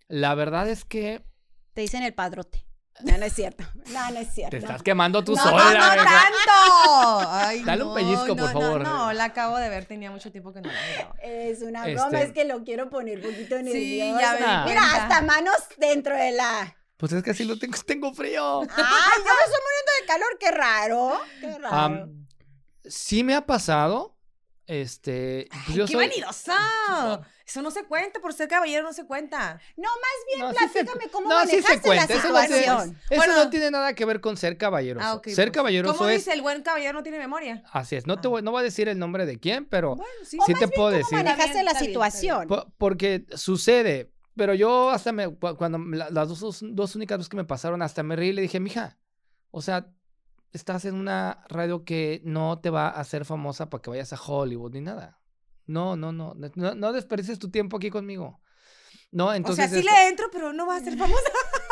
La 0.07 0.35
verdad 0.35 0.69
es 0.69 0.85
que 0.85 1.23
Te 1.73 1.81
dicen 1.81 2.03
el 2.03 2.13
padrote. 2.13 2.63
No, 3.03 3.15
no 3.15 3.25
es 3.25 3.33
cierto. 3.33 3.63
No, 3.91 4.09
no 4.09 4.17
es 4.17 4.33
cierto. 4.33 4.51
te 4.51 4.57
estás 4.57 4.81
quemando 4.81 5.23
tú 5.23 5.35
no, 5.35 5.43
sola. 5.43 5.63
no, 5.65 5.95
no 5.97 6.03
tanto. 6.03 7.29
Ay, 7.31 7.61
Dale 7.63 7.83
un 7.83 7.89
no, 7.89 7.93
pellizco, 7.93 8.35
por 8.35 8.37
no, 8.37 8.47
favor. 8.47 8.81
No, 8.81 8.97
no, 9.05 9.13
la 9.13 9.25
acabo 9.25 9.57
de 9.57 9.69
ver, 9.69 9.85
tenía 9.85 10.09
mucho 10.09 10.31
tiempo 10.31 10.51
que 10.51 10.61
no 10.61 10.71
la 10.71 10.79
miraba. 10.89 11.15
Es 11.21 11.61
una 11.61 11.81
Este- 11.87 11.93
broma, 11.93 12.21
es 12.21 12.31
que 12.31 12.45
lo 12.45 12.63
quiero 12.63 12.89
poner 12.89 13.17
un 13.19 13.31
poquito 13.31 13.55
nervioso. 13.57 13.77
Sí, 13.77 13.97
ya. 13.99 14.63
Mira, 14.65 14.81
hasta 14.95 15.21
manos 15.21 15.55
dentro 15.77 16.15
de 16.15 16.31
la. 16.31 16.75
Pues 16.97 17.11
es 17.13 17.23
que 17.23 17.31
así 17.31 17.43
lo 17.43 17.57
tengo, 17.59 17.77
tengo 17.85 18.13
frío. 18.13 18.61
Ay, 18.61 18.67
yo 18.67 18.73
me 18.75 19.45
estoy 19.45 19.61
muriendo 19.63 19.91
de 20.01 20.07
calor, 20.07 20.37
qué 20.39 20.51
raro. 20.51 21.19
Qué 21.39 21.57
raro. 21.59 22.09
Sí 22.85 23.23
me 23.23 23.35
ha 23.35 23.45
pasado. 23.45 24.15
Este. 24.69 25.47
pues 25.49 25.61
Ay, 25.69 25.75
yo 25.75 25.85
¡Qué 25.85 25.93
soy- 25.93 26.07
vanidosa! 26.07 26.57
Eso 27.45 27.61
no 27.61 27.71
se 27.71 27.85
cuenta, 27.85 28.19
por 28.19 28.33
ser 28.33 28.49
caballero 28.49 28.83
no 28.83 28.91
se 28.91 29.05
cuenta. 29.05 29.61
no, 29.77 29.87
más 29.89 30.25
bien 30.27 30.39
No, 30.41 30.51
sí 30.51 30.57
se- 30.73 30.83
platícame 30.83 31.09
cómo 31.09 31.29
no, 31.29 31.39
sí 31.43 31.47
se 31.47 31.55
manejaste 31.61 31.81
cuenta, 31.87 32.05
la 32.13 32.19
eso 32.19 32.27
no 32.33 32.41
se- 32.41 32.47
situación. 32.47 32.99
Eso 33.09 33.15
Bueno. 33.21 33.35
no 33.37 33.49
tiene 33.49 33.71
nada 33.71 33.93
que 33.93 34.03
ver 34.03 34.19
con 34.19 34.35
ser 34.35 34.57
caballeroso. 34.57 35.07
Ah, 35.07 35.13
ok, 35.13 35.27
ser 35.29 35.47
pues. 35.47 35.51
caballeroso 35.51 35.95
¿Cómo 35.97 36.09
es. 36.09 36.17
dice 36.25 36.33
el 36.33 36.41
buen 36.41 36.61
caballero 36.63 36.91
no 36.91 37.03
tiene 37.03 37.17
memoria? 37.17 37.63
Así 37.71 37.95
es. 37.95 38.05
No 38.05 38.19
te 38.19 38.27
Ah. 38.27 38.31
voy, 38.31 38.41
no 38.41 38.51
voy 38.51 38.59
a 38.59 38.63
decir 38.63 38.89
el 38.89 38.99
nombre 38.99 39.25
de 39.25 39.39
quién, 39.39 39.63
pero 39.65 39.95
Bueno, 39.95 40.11
sí. 40.25 40.37
sí 40.45 40.53
te 40.55 40.67
puedo 40.67 40.89
¿Cómo 40.89 40.97
decir. 40.97 41.13
manejaste 41.17 41.53
bien, 41.53 41.65
la 41.65 41.71
bien, 41.71 41.79
bien. 41.83 41.91
situación? 41.93 42.47
Po- 42.49 42.65
porque 42.77 43.25
sucede. 43.35 44.11
Pero 44.37 44.53
yo 44.53 44.89
hasta 44.91 45.11
me. 45.11 45.27
cu- 45.27 45.55
Cuando 45.57 45.79
la- 45.79 46.09
las 46.11 46.29
dos, 46.29 46.59
dos 46.61 46.95
únicas 46.95 47.17
veces 47.17 47.29
que 47.29 47.37
me 47.37 47.45
pasaron, 47.45 47.81
hasta 47.81 48.03
me 48.03 48.15
reí 48.15 48.29
y 48.29 48.33
le 48.33 48.41
dije, 48.43 48.59
mija, 48.59 48.97
o 49.51 49.61
sea, 49.61 49.91
estás 50.53 50.85
en 50.85 50.95
una 50.95 51.43
radio 51.49 51.83
que 51.83 52.21
no 52.23 52.59
te 52.59 52.69
va 52.69 52.87
a 52.87 52.99
hacer 53.01 53.25
famosa 53.25 53.69
para 53.69 53.81
que 53.81 53.89
vayas 53.89 54.13
a 54.13 54.21
Hollywood 54.21 54.73
ni 54.73 54.81
nada. 54.81 55.19
No, 55.65 55.95
no, 55.97 56.11
no. 56.13 56.33
No, 56.55 56.75
no 56.75 56.93
desperdices 56.93 57.39
tu 57.39 57.49
tiempo 57.51 57.77
aquí 57.77 57.89
conmigo. 57.89 58.39
No, 59.11 59.33
entonces. 59.33 59.65
o 59.65 59.67
sea, 59.69 59.79
sí 59.81 59.85
este, 59.85 59.91
le 59.99 60.07
entro, 60.09 60.27
pero 60.31 60.53
no 60.53 60.65
va 60.67 60.75
a 60.77 60.79
ser 60.79 60.97
famosa. 60.97 61.21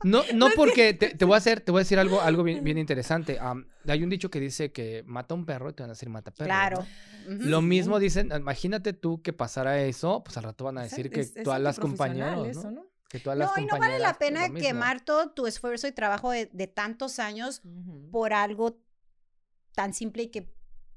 No, 0.04 0.22
no 0.34 0.46
porque 0.56 0.94
te, 0.94 1.10
te 1.14 1.24
voy 1.24 1.34
a 1.34 1.38
hacer, 1.38 1.60
te 1.60 1.70
voy 1.72 1.80
a 1.80 1.82
decir 1.82 1.98
algo, 1.98 2.20
algo 2.22 2.42
bien, 2.42 2.64
bien 2.64 2.78
interesante. 2.78 3.38
Am, 3.38 3.66
hay 3.86 4.02
un 4.02 4.08
dicho 4.10 4.30
que 4.30 4.40
dice 4.40 4.72
que 4.72 5.02
mata 5.06 5.34
a 5.34 5.36
un 5.36 5.44
perro 5.44 5.70
y 5.70 5.72
te 5.74 5.82
van 5.82 5.90
a 5.90 5.92
decir 5.94 6.08
mata 6.08 6.30
perro. 6.30 6.46
Claro. 6.46 6.86
Lo 7.26 7.60
mismo 7.60 7.98
dicen, 7.98 8.30
imagínate 8.34 8.92
tú 8.94 9.20
que 9.22 9.32
pasara 9.32 9.80
eso, 9.82 10.22
pues 10.24 10.36
al 10.38 10.44
rato 10.44 10.64
van 10.64 10.78
a 10.78 10.82
decir 10.84 11.10
que 11.10 11.20
Es- 11.20 11.36
es 11.36 11.42
todas 11.44 11.60
las 11.60 11.78
compañeras, 11.78 12.38
eso, 12.46 12.64
¿no? 12.70 12.82
¿no? 12.82 12.86
Que 13.10 13.18
todas 13.20 13.38
No, 13.38 13.44
las 13.46 13.58
y 13.58 13.66
no 13.66 13.78
vale 13.78 13.98
la 13.98 14.14
pues, 14.14 14.30
pena 14.30 14.48
quemar 14.54 15.04
todo 15.04 15.30
tu 15.32 15.46
esfuerzo 15.46 15.86
y 15.88 15.92
trabajo 15.92 16.30
de, 16.30 16.46
de 16.52 16.66
tantos 16.66 17.18
años 17.18 17.60
por 18.10 18.32
algo 18.32 18.78
tan 19.74 19.92
simple 19.94 20.24
y 20.24 20.28
que 20.28 20.52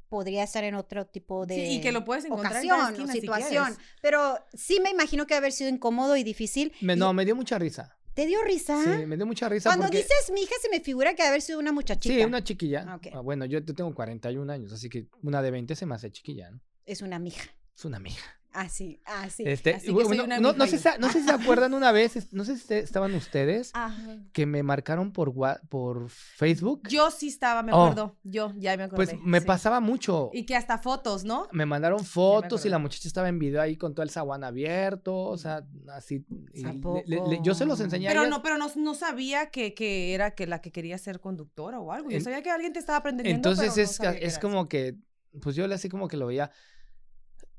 podría 0.10 0.44
estar 0.44 0.64
en 0.64 0.76
otro 0.76 1.08
tipo 1.08 1.46
de 1.48 1.56
Sí, 1.56 1.62
y 1.78 1.82
que 1.82 1.92
lo 1.92 2.06
puedes 2.06 2.24
encontrar 2.26 2.64
en 2.64 2.72
ocasión 2.72 3.10
o 3.10 3.12
si 3.12 3.20
situación. 3.20 3.76
Pero 4.02 4.38
sí 4.54 4.80
me 4.82 4.92
imagino 4.92 5.26
que 5.26 5.34
debe 5.34 5.46
haber 5.46 5.52
sido 5.52 5.70
incómodo 5.72 6.16
y 6.16 6.24
difícil. 6.24 6.72
Me- 6.82 6.94
Y- 6.94 6.98
no, 6.98 7.14
me 7.14 7.26
dio 7.26 7.36
mucha 7.36 7.58
risa. 7.58 7.98
¿Te 8.14 8.28
dio 8.28 8.44
risa? 8.44 8.82
Sí, 8.84 9.06
me 9.06 9.16
dio 9.16 9.26
mucha 9.26 9.50
risa 9.50 9.70
Cuando 9.70 9.86
porque... 9.86 9.98
dices 9.98 10.32
mi 10.34 10.42
hija 10.42 10.54
se 10.62 10.70
me 10.70 10.80
figura 10.80 11.12
que 11.12 11.24
debe 11.24 11.30
haber 11.30 11.42
sido 11.42 11.60
una 11.60 11.72
muchachita. 11.72 12.14
Sí, 12.14 12.24
una 12.24 12.44
chiquilla. 12.44 12.86
Ah. 12.88 13.00
Ah, 13.14 13.20
bueno, 13.22 13.46
yo, 13.46 13.64
tengo 13.64 13.94
41 13.94 14.52
años, 14.52 14.72
así 14.72 14.90
que 14.90 15.08
una 15.24 15.42
de 15.42 15.52
20 15.52 15.76
se 15.76 15.86
me 15.86 15.96
hace 15.96 16.12
chiquilla, 16.12 16.52
¿no? 16.52 16.60
Es 16.86 17.02
una 17.02 17.18
mija. 17.18 17.50
Es 17.76 17.86
una 17.86 17.98
amiga. 17.98 18.22
Así, 18.54 19.02
así. 19.06 19.44
Este, 19.48 19.74
así 19.76 19.92
bueno, 19.92 20.28
no, 20.28 20.40
no 20.40 20.54
mija 20.66 20.68
sé 20.68 20.78
si, 20.78 21.00
no 21.00 21.10
sé 21.12 21.22
si 21.22 21.26
se 21.26 21.32
acuerdan 21.32 21.74
una 21.74 21.92
vez, 21.92 22.32
no 22.32 22.46
sé 22.46 22.56
si 22.58 22.74
estaban 22.76 23.14
ustedes, 23.16 23.72
Ajá. 23.74 24.18
que 24.32 24.46
me 24.46 24.62
marcaron 24.62 25.12
por, 25.12 25.34
por 25.70 26.10
Facebook. 26.10 26.88
Yo 26.88 27.10
sí 27.10 27.30
estaba, 27.30 27.64
me 27.64 27.74
Oh. 27.74 27.82
acuerdo. 27.86 28.16
Yo 28.24 28.54
ya 28.56 28.78
me 28.78 28.84
acordé. 28.84 28.96
Pues 29.08 29.16
me 29.24 29.40
sí. 29.40 29.46
pasaba 29.48 29.80
mucho. 29.80 30.30
Y 30.34 30.46
que 30.46 30.56
hasta 30.56 30.78
fotos, 30.78 31.24
¿no? 31.24 31.48
Me 31.52 31.66
mandaron 31.66 32.06
fotos 32.06 32.64
y 32.66 32.70
la 32.70 32.78
muchacha 32.78 33.08
estaba 33.08 33.28
en 33.28 33.40
video 33.40 33.60
ahí 33.62 33.76
con 33.76 33.96
todo 33.96 34.04
el 34.04 34.12
zaguán 34.12 34.44
abierto, 34.44 35.16
o 35.16 35.38
sea, 35.38 35.66
así. 35.92 36.24
y 36.54 36.64
¿A 36.66 36.74
le- 36.74 37.04
le- 37.08 37.28
le- 37.28 37.40
yo 37.42 37.56
se 37.56 37.66
los 37.66 37.80
enseñé 37.80 38.08
a 38.08 38.12
Pero 38.12 38.22
ellas. 38.22 38.30
no, 38.30 38.44
pero 38.44 38.58
no, 38.60 38.68
no 38.76 38.94
sabía 38.94 39.50
que, 39.50 39.74
que 39.74 40.14
era 40.14 40.36
que 40.36 40.46
la 40.46 40.62
que 40.62 40.72
quería 40.72 40.98
ser 41.00 41.20
conductora 41.20 41.80
o 41.80 41.92
algo. 41.92 42.12
Yo 42.12 42.18
En- 42.18 42.24
sabía 42.24 42.44
que 42.44 42.52
alguien 42.52 42.72
te 42.74 42.80
estaba 42.80 43.00
aprendiendo. 43.00 43.36
Entonces 43.36 43.74
pero 43.74 43.88
no 43.88 44.12
es, 44.14 44.20
que 44.20 44.26
es 44.28 44.38
como 44.38 44.70
que, 44.70 44.96
pues 45.42 45.56
yo 45.56 45.68
le 45.68 45.74
así 45.74 45.90
como 45.90 46.08
que 46.08 46.18
lo 46.18 46.28
veía. 46.28 46.52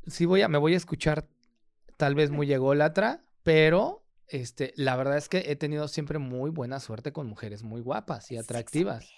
Sí 0.07 0.25
voy 0.27 0.43
a, 0.43 0.49
me 0.49 0.59
voy 0.59 0.75
a 0.75 0.77
escuchar 0.77 1.27
tal 1.97 2.15
vez 2.15 2.31
muy 2.31 2.53
ególatra, 2.53 3.25
pero 3.43 4.05
este, 4.29 4.73
la 4.77 4.97
verdad 4.97 5.17
es 5.17 5.29
que 5.29 5.45
he 5.51 5.57
tenido 5.57 5.89
siempre 5.89 6.19
muy 6.19 6.51
buena 6.51 6.81
suerte 6.81 7.13
con 7.13 7.27
mujeres 7.27 7.63
muy 7.63 7.81
guapas 7.81 8.31
y 8.31 8.37
atractivas. 8.37 9.11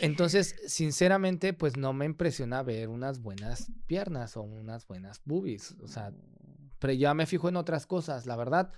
Entonces, 0.00 0.56
sinceramente, 0.66 1.52
pues 1.52 1.76
no 1.76 1.92
me 1.92 2.04
impresiona 2.04 2.62
ver 2.62 2.88
unas 2.88 3.20
buenas 3.20 3.70
piernas 3.86 4.36
o 4.36 4.42
unas 4.42 4.86
buenas 4.86 5.20
boobies. 5.24 5.76
O 5.82 5.88
sea, 5.88 6.12
pero 6.78 6.92
ya 6.92 7.14
me 7.14 7.26
fijo 7.26 7.48
en 7.48 7.56
otras 7.56 7.86
cosas, 7.86 8.26
la 8.26 8.36
verdad. 8.36 8.72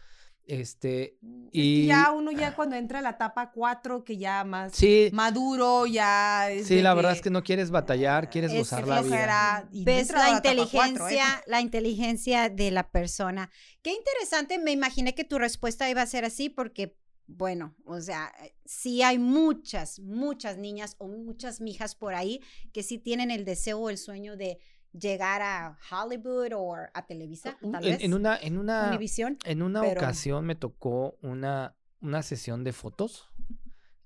Este, 0.46 1.16
Mm, 1.20 1.46
y 1.52 1.82
que 1.82 1.86
ya 1.86 2.12
uno 2.12 2.30
ya 2.30 2.54
cuando 2.54 2.76
entra 2.76 2.98
a 2.98 3.02
la 3.02 3.10
etapa 3.10 3.50
4, 3.50 4.04
que 4.04 4.16
ya 4.16 4.44
más 4.44 4.72
sí, 4.72 5.08
maduro, 5.12 5.86
ya 5.86 6.48
sí, 6.62 6.82
la 6.82 6.94
verdad 6.94 7.12
es 7.12 7.22
que 7.22 7.30
no 7.30 7.42
quieres 7.42 7.70
batallar, 7.70 8.28
quieres 8.28 8.52
es 8.52 8.58
gozar 8.58 8.84
que 8.84 8.90
la 8.90 9.02
vida. 9.02 9.68
y 9.72 9.84
Ves 9.84 10.10
la 10.10 10.24
etapa 10.24 10.36
inteligencia, 10.36 10.98
cuatro, 10.98 11.08
¿eh? 11.08 11.44
la 11.46 11.60
inteligencia 11.60 12.48
de 12.50 12.70
la 12.70 12.90
persona. 12.90 13.50
Qué 13.82 13.92
interesante, 13.92 14.58
me 14.58 14.72
imaginé 14.72 15.14
que 15.14 15.24
tu 15.24 15.38
respuesta 15.38 15.88
iba 15.88 16.02
a 16.02 16.06
ser 16.06 16.24
así 16.24 16.50
porque, 16.50 16.96
bueno, 17.26 17.74
o 17.84 18.00
sea, 18.00 18.30
eh, 18.42 18.54
sí 18.66 19.02
hay 19.02 19.18
muchas, 19.18 20.00
muchas 20.00 20.58
niñas 20.58 20.96
o 20.98 21.08
muchas 21.08 21.60
mijas 21.60 21.94
por 21.94 22.14
ahí 22.14 22.40
que 22.72 22.82
sí 22.82 22.98
tienen 22.98 23.30
el 23.30 23.44
deseo 23.44 23.78
o 23.78 23.90
el 23.90 23.96
sueño 23.98 24.36
de 24.36 24.58
llegar 24.98 25.42
a 25.42 25.76
Hollywood 25.90 26.52
o 26.56 26.74
a 26.92 27.06
Televisa, 27.06 27.56
tal 27.60 27.84
En, 27.84 27.92
vez. 27.92 28.02
en 28.02 28.14
una, 28.14 28.36
en 28.38 28.58
una, 28.58 28.96
en 29.44 29.62
una 29.62 29.80
pero- 29.82 30.00
ocasión 30.00 30.44
me 30.44 30.54
tocó 30.54 31.16
una, 31.22 31.74
una 32.00 32.22
sesión 32.22 32.64
de 32.64 32.72
fotos. 32.72 33.28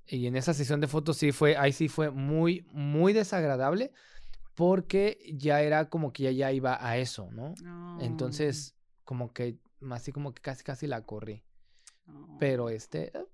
Y 0.07 0.27
en 0.27 0.37
esa 0.37 0.55
sesión 0.55 0.81
de 0.81 0.89
fotos 0.89 1.19
sí 1.19 1.33
fue, 1.33 1.57
ahí 1.59 1.73
sí 1.73 1.89
fue 1.89 2.11
muy, 2.11 2.67
muy 2.73 3.13
desagradable 3.13 3.93
porque 4.55 5.19
ya 5.35 5.61
era 5.61 5.89
como 5.89 6.13
que 6.13 6.23
ya, 6.25 6.31
ya 6.33 6.53
iba 6.53 6.79
a 6.85 6.97
eso, 6.97 7.29
¿no? 7.31 7.55
Oh, 7.65 7.99
Entonces, 8.01 8.75
como 9.05 9.33
que, 9.33 9.59
así 9.91 10.11
como 10.11 10.33
que 10.33 10.41
casi, 10.43 10.65
casi 10.65 10.87
la 10.87 11.03
corrí. 11.03 11.43
oh. 12.09 12.37
Pero 12.41 12.71
este, 12.71 13.17
eh, 13.17 13.25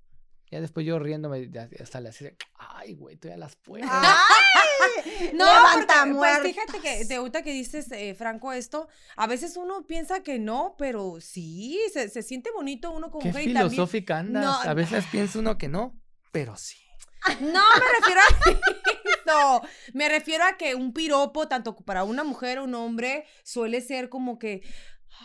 ya 0.55 0.61
después 0.61 0.87
yo 0.87 0.99
riéndome, 0.99 1.51
ya- 1.51 1.69
hasta 1.83 2.01
le 2.01 2.09
hacía, 2.11 2.33
ay, 2.57 2.95
güey, 2.95 3.17
tú 3.17 3.29
ya 3.29 3.37
las 3.37 3.57
puedes. 3.57 3.87
¡Ay! 3.91 5.31
No, 5.35 5.45
Levanta 5.47 5.95
porque, 6.05 6.15
pues 6.19 6.39
fíjate 6.43 6.81
que 6.81 7.05
de 7.05 7.15
ahorita 7.17 7.43
que 7.43 7.53
dices, 7.53 7.91
eh, 7.93 8.15
Franco, 8.15 8.53
esto, 8.53 8.89
a 9.17 9.27
veces 9.27 9.57
uno 9.57 9.87
piensa 9.87 10.23
que 10.23 10.39
no, 10.39 10.75
pero 10.79 11.21
sí, 11.21 11.81
se, 11.93 12.09
se 12.09 12.23
siente 12.23 12.51
bonito 12.53 12.91
uno 12.93 13.11
como 13.11 13.23
Qué 13.23 13.29
mujer 13.29 13.43
y 13.49 13.53
también- 13.53 13.71
filosófica 13.71 14.19
andas. 14.19 14.45
No, 14.45 14.71
a 14.71 14.75
veces 14.75 15.05
piensa 15.11 15.39
uno 15.39 15.59
que 15.59 15.69
no, 15.69 16.01
pero 16.33 16.57
sí. 16.57 16.77
No 17.41 17.63
me 17.79 17.99
refiero 18.01 18.21
a 18.21 18.51
eso. 19.31 19.63
Me 19.95 20.09
refiero 20.11 20.45
a 20.45 20.57
que 20.59 20.75
un 20.75 20.93
piropo, 20.93 21.49
tanto 21.49 21.75
para 21.77 22.05
una 22.05 22.23
mujer 22.23 22.59
o 22.59 22.65
un 22.65 22.75
hombre, 22.75 23.25
suele 23.43 23.81
ser 23.81 24.11
como 24.11 24.39
que, 24.39 24.61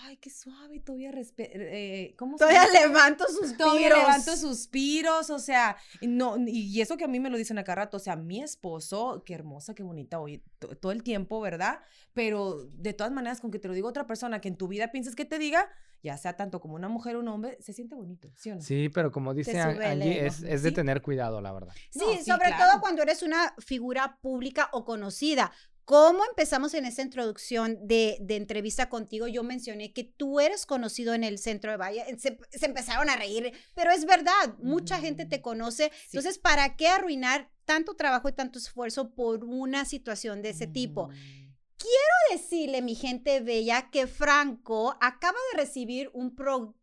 ay, 0.04 0.18
qué 0.18 0.30
suave, 0.30 0.80
todavía 0.80 1.12
respe 1.12 1.50
eh, 1.54 2.16
¿Cómo 2.18 2.38
se 2.38 2.44
Todavía 2.44 2.66
dice? 2.72 2.88
levanto 2.88 3.26
suspiros. 3.28 3.58
Todavía 3.58 3.90
levanto 3.90 4.36
suspiros, 4.38 5.30
o 5.30 5.40
sea, 5.40 5.78
no, 6.02 6.38
y 6.48 6.82
eso 6.82 6.98
que 6.98 7.04
a 7.06 7.08
mí 7.08 7.20
me 7.20 7.30
lo 7.30 7.38
dicen 7.38 7.58
acá 7.58 7.76
rato, 7.76 7.98
o 7.98 8.00
sea, 8.00 8.16
mi 8.16 8.42
esposo, 8.42 9.24
qué 9.26 9.34
hermosa, 9.34 9.74
qué 9.76 9.84
bonita, 9.84 10.20
hoy 10.20 10.44
todo 10.80 10.92
el 10.92 11.04
tiempo, 11.04 11.40
¿verdad? 11.42 11.80
Pero 12.14 12.66
de 12.74 12.94
todas 12.94 13.12
maneras, 13.14 13.42
con 13.42 13.52
que 13.52 13.60
te 13.60 13.68
lo 13.68 13.74
diga 13.74 13.88
otra 13.88 14.08
persona 14.08 14.42
que 14.42 14.48
en 14.48 14.58
tu 14.58 14.68
vida 14.68 14.92
piensas 14.92 15.16
que 15.16 15.26
te 15.26 15.40
diga, 15.40 15.70
ya 16.02 16.18
sea 16.18 16.36
tanto 16.38 16.62
como 16.62 16.76
una 16.76 16.88
mujer 16.88 17.16
o 17.16 17.20
un 17.20 17.28
hombre, 17.28 17.58
se 17.62 17.74
siente 17.74 17.96
bonito, 17.96 18.32
¿sí 18.36 18.52
o 18.52 18.56
no? 18.56 18.62
Sí, 18.62 18.90
pero 18.90 19.12
como 19.12 19.34
dice 19.34 19.60
Angie, 19.60 20.26
es, 20.26 20.44
es 20.44 20.64
de 20.64 20.70
Sí. 20.70 20.76
tener 20.76 21.02
cuidado, 21.02 21.42
la 21.42 21.52
verdad. 21.52 21.74
Sí, 21.90 22.00
No, 22.00 22.14
sí, 22.14 22.24
sobre 22.32 22.48
claro. 22.48 22.66
todo 22.72 22.82
cuando 22.82 23.02
eres 23.02 23.22
una 23.24 23.54
figura 23.60 24.18
pública 24.22 24.70
o 24.72 24.86
conocida. 24.86 25.52
¿Cómo 25.90 26.24
empezamos 26.24 26.76
en 26.76 26.86
esa 26.86 27.02
introducción 27.02 27.80
de, 27.82 28.18
de 28.22 28.36
entrevista 28.36 28.90
contigo? 28.90 29.26
Yo 29.26 29.42
mencioné 29.42 29.92
que 29.92 30.04
tú 30.04 30.40
eres 30.40 30.68
conocido 30.68 31.16
en 31.16 31.24
el 31.24 31.40
centro 31.40 31.72
de 31.72 31.78
Valle. 31.78 32.06
Se, 32.20 32.38
se 32.52 32.66
empezaron 32.68 33.10
a 33.10 33.16
reír, 33.16 33.52
pero 33.74 33.90
es 33.90 34.06
verdad, 34.06 34.56
mucha 34.60 35.00
gente 35.00 35.26
te 35.26 35.40
Mm, 35.40 35.42
conoce. 35.42 35.92
sí. 36.08 36.18
Entonces, 36.18 36.38
¿para 36.38 36.76
qué 36.76 36.90
arruinar 36.90 37.50
tanto 37.66 37.96
trabajo 37.96 38.30
y 38.30 38.34
tanto 38.34 38.60
esfuerzo 38.60 39.16
por 39.16 39.44
una 39.44 39.84
situación 39.84 40.44
de 40.44 40.50
ese 40.50 40.68
tipo? 40.68 41.08
Mm. 41.08 41.56
Quiero 41.78 42.40
decirle, 42.40 42.84
mi 42.84 42.94
gente 42.94 43.40
bella, 43.40 43.90
que 43.90 44.06
Franco 44.06 44.96
acaba 45.02 45.40
de 45.54 45.58
recibir 45.58 46.12
un 46.14 46.36
pro... 46.36 46.76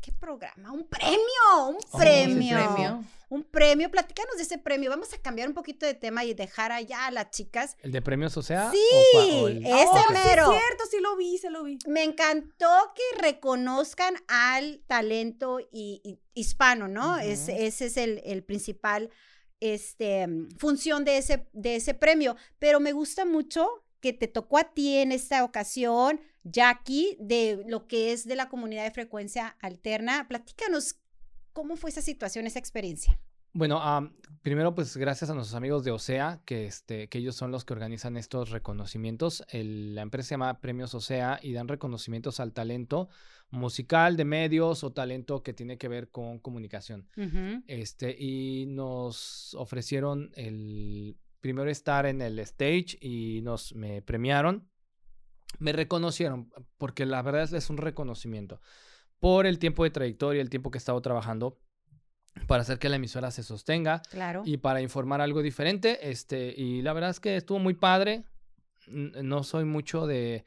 ¿Qué 0.00 0.12
programa? 0.12 0.72
Un 0.72 0.86
premio, 0.88 1.68
un 1.68 1.76
Oh, 1.92 1.98
premio. 1.98 3.04
Un 3.28 3.42
premio, 3.42 3.90
platícanos 3.90 4.36
de 4.36 4.44
ese 4.44 4.56
premio. 4.56 4.88
Vamos 4.88 5.12
a 5.12 5.18
cambiar 5.18 5.48
un 5.48 5.54
poquito 5.54 5.84
de 5.84 5.94
tema 5.94 6.24
y 6.24 6.32
dejar 6.32 6.70
allá 6.70 7.06
a 7.06 7.10
las 7.10 7.30
chicas. 7.32 7.76
¿El 7.82 7.90
de 7.90 8.00
premios 8.00 8.36
o 8.36 8.42
sea? 8.42 8.70
Sí, 8.70 8.78
o 8.92 9.18
cua- 9.18 9.42
o 9.42 9.48
el- 9.48 9.66
ese 9.66 9.74
Oh, 9.74 9.98
sí 10.08 10.12
mero. 10.14 10.52
es 10.52 10.58
cierto, 10.60 10.84
sí 10.90 10.96
lo 11.00 11.16
vi, 11.16 11.38
se 11.38 11.50
lo 11.50 11.64
vi. 11.64 11.76
Me 11.88 12.04
encantó 12.04 12.68
que 12.94 13.20
reconozcan 13.20 14.14
al 14.28 14.80
talento 14.86 15.58
hi- 15.72 16.20
hispano, 16.34 16.86
¿no? 16.86 17.18
Es- 17.18 17.48
ese 17.48 17.86
es 17.86 17.96
el, 17.96 18.22
el 18.24 18.44
principal 18.44 19.10
este, 19.60 20.26
función 20.58 21.04
de 21.04 21.18
ese, 21.18 21.48
de 21.52 21.76
ese 21.76 21.94
premio. 21.94 22.36
Pero 22.58 22.78
me 22.78 22.92
gusta 22.92 23.24
mucho 23.24 23.68
que 24.00 24.12
te 24.12 24.28
tocó 24.28 24.58
a 24.58 24.72
ti 24.72 24.98
en 24.98 25.10
esta 25.12 25.42
ocasión, 25.42 26.20
Jackie, 26.50 27.16
de 27.20 27.64
lo 27.66 27.86
que 27.86 28.12
es 28.12 28.24
de 28.26 28.36
la 28.36 28.48
comunidad 28.48 28.84
de 28.84 28.90
frecuencia 28.90 29.56
alterna. 29.60 30.26
Platícanos 30.28 30.96
cómo 31.52 31.76
fue 31.76 31.90
esa 31.90 32.02
situación, 32.02 32.46
esa 32.46 32.58
experiencia. 32.58 33.18
Bueno, 33.52 33.80
am, 33.80 34.14
primero 34.42 34.74
pues 34.74 34.96
gracias 34.98 35.30
a 35.30 35.34
nuestros 35.34 35.54
amigos 35.54 35.82
de 35.82 35.90
OSEA, 35.90 36.42
que, 36.44 36.66
este, 36.66 37.08
que 37.08 37.18
ellos 37.18 37.34
son 37.36 37.50
los 37.50 37.64
que 37.64 37.72
organizan 37.72 38.18
estos 38.18 38.50
reconocimientos. 38.50 39.42
El- 39.48 39.94
la 39.94 40.02
empresa 40.02 40.28
se 40.28 40.32
llama 40.34 40.60
Premios 40.60 40.94
OSEA 40.94 41.40
y 41.42 41.52
dan 41.54 41.66
reconocimientos 41.66 42.38
al 42.38 42.52
talento 42.52 43.08
musical, 43.48 44.16
de 44.18 44.26
medios 44.26 44.84
o 44.84 44.92
talento 44.92 45.42
que 45.42 45.54
tiene 45.54 45.78
que 45.78 45.88
ver 45.88 46.10
con 46.10 46.38
comunicación. 46.38 47.08
Este, 47.66 48.14
y 48.18 48.66
nos 48.66 49.54
ofrecieron 49.54 50.32
el 50.36 51.16
primero 51.40 51.70
estar 51.70 52.04
en 52.06 52.20
el 52.20 52.38
stage 52.40 52.98
y 53.00 53.40
nos 53.42 53.74
me 53.74 54.02
premiaron. 54.02 54.68
Me 55.58 55.72
reconocieron, 55.72 56.52
porque 56.78 57.06
la 57.06 57.22
verdad 57.22 57.52
es, 57.52 57.70
un 57.70 57.78
reconocimiento 57.78 58.60
por 59.20 59.46
el 59.46 59.58
tiempo 59.58 59.84
de 59.84 59.90
trayectoria, 59.90 60.42
el 60.42 60.50
tiempo 60.50 60.70
que 60.70 60.76
he 60.76 60.80
estado 60.80 61.00
trabajando 61.00 61.58
para 62.46 62.62
hacer 62.62 62.78
que 62.78 62.90
la 62.90 62.96
emisora 62.96 63.30
se 63.30 63.42
sostenga 63.42 64.02
Claro. 64.10 64.42
y 64.44 64.58
para 64.58 64.82
informar 64.82 65.20
algo 65.22 65.42
diferente. 65.42 66.10
Este, 66.10 66.54
y 66.54 66.82
la 66.82 66.92
verdad 66.92 67.10
es 67.10 67.20
que 67.20 67.36
estuvo 67.36 67.58
muy 67.58 67.74
padre. 67.74 68.24
No 68.88 69.42
soy 69.42 69.64
mucho 69.64 70.06
de. 70.06 70.44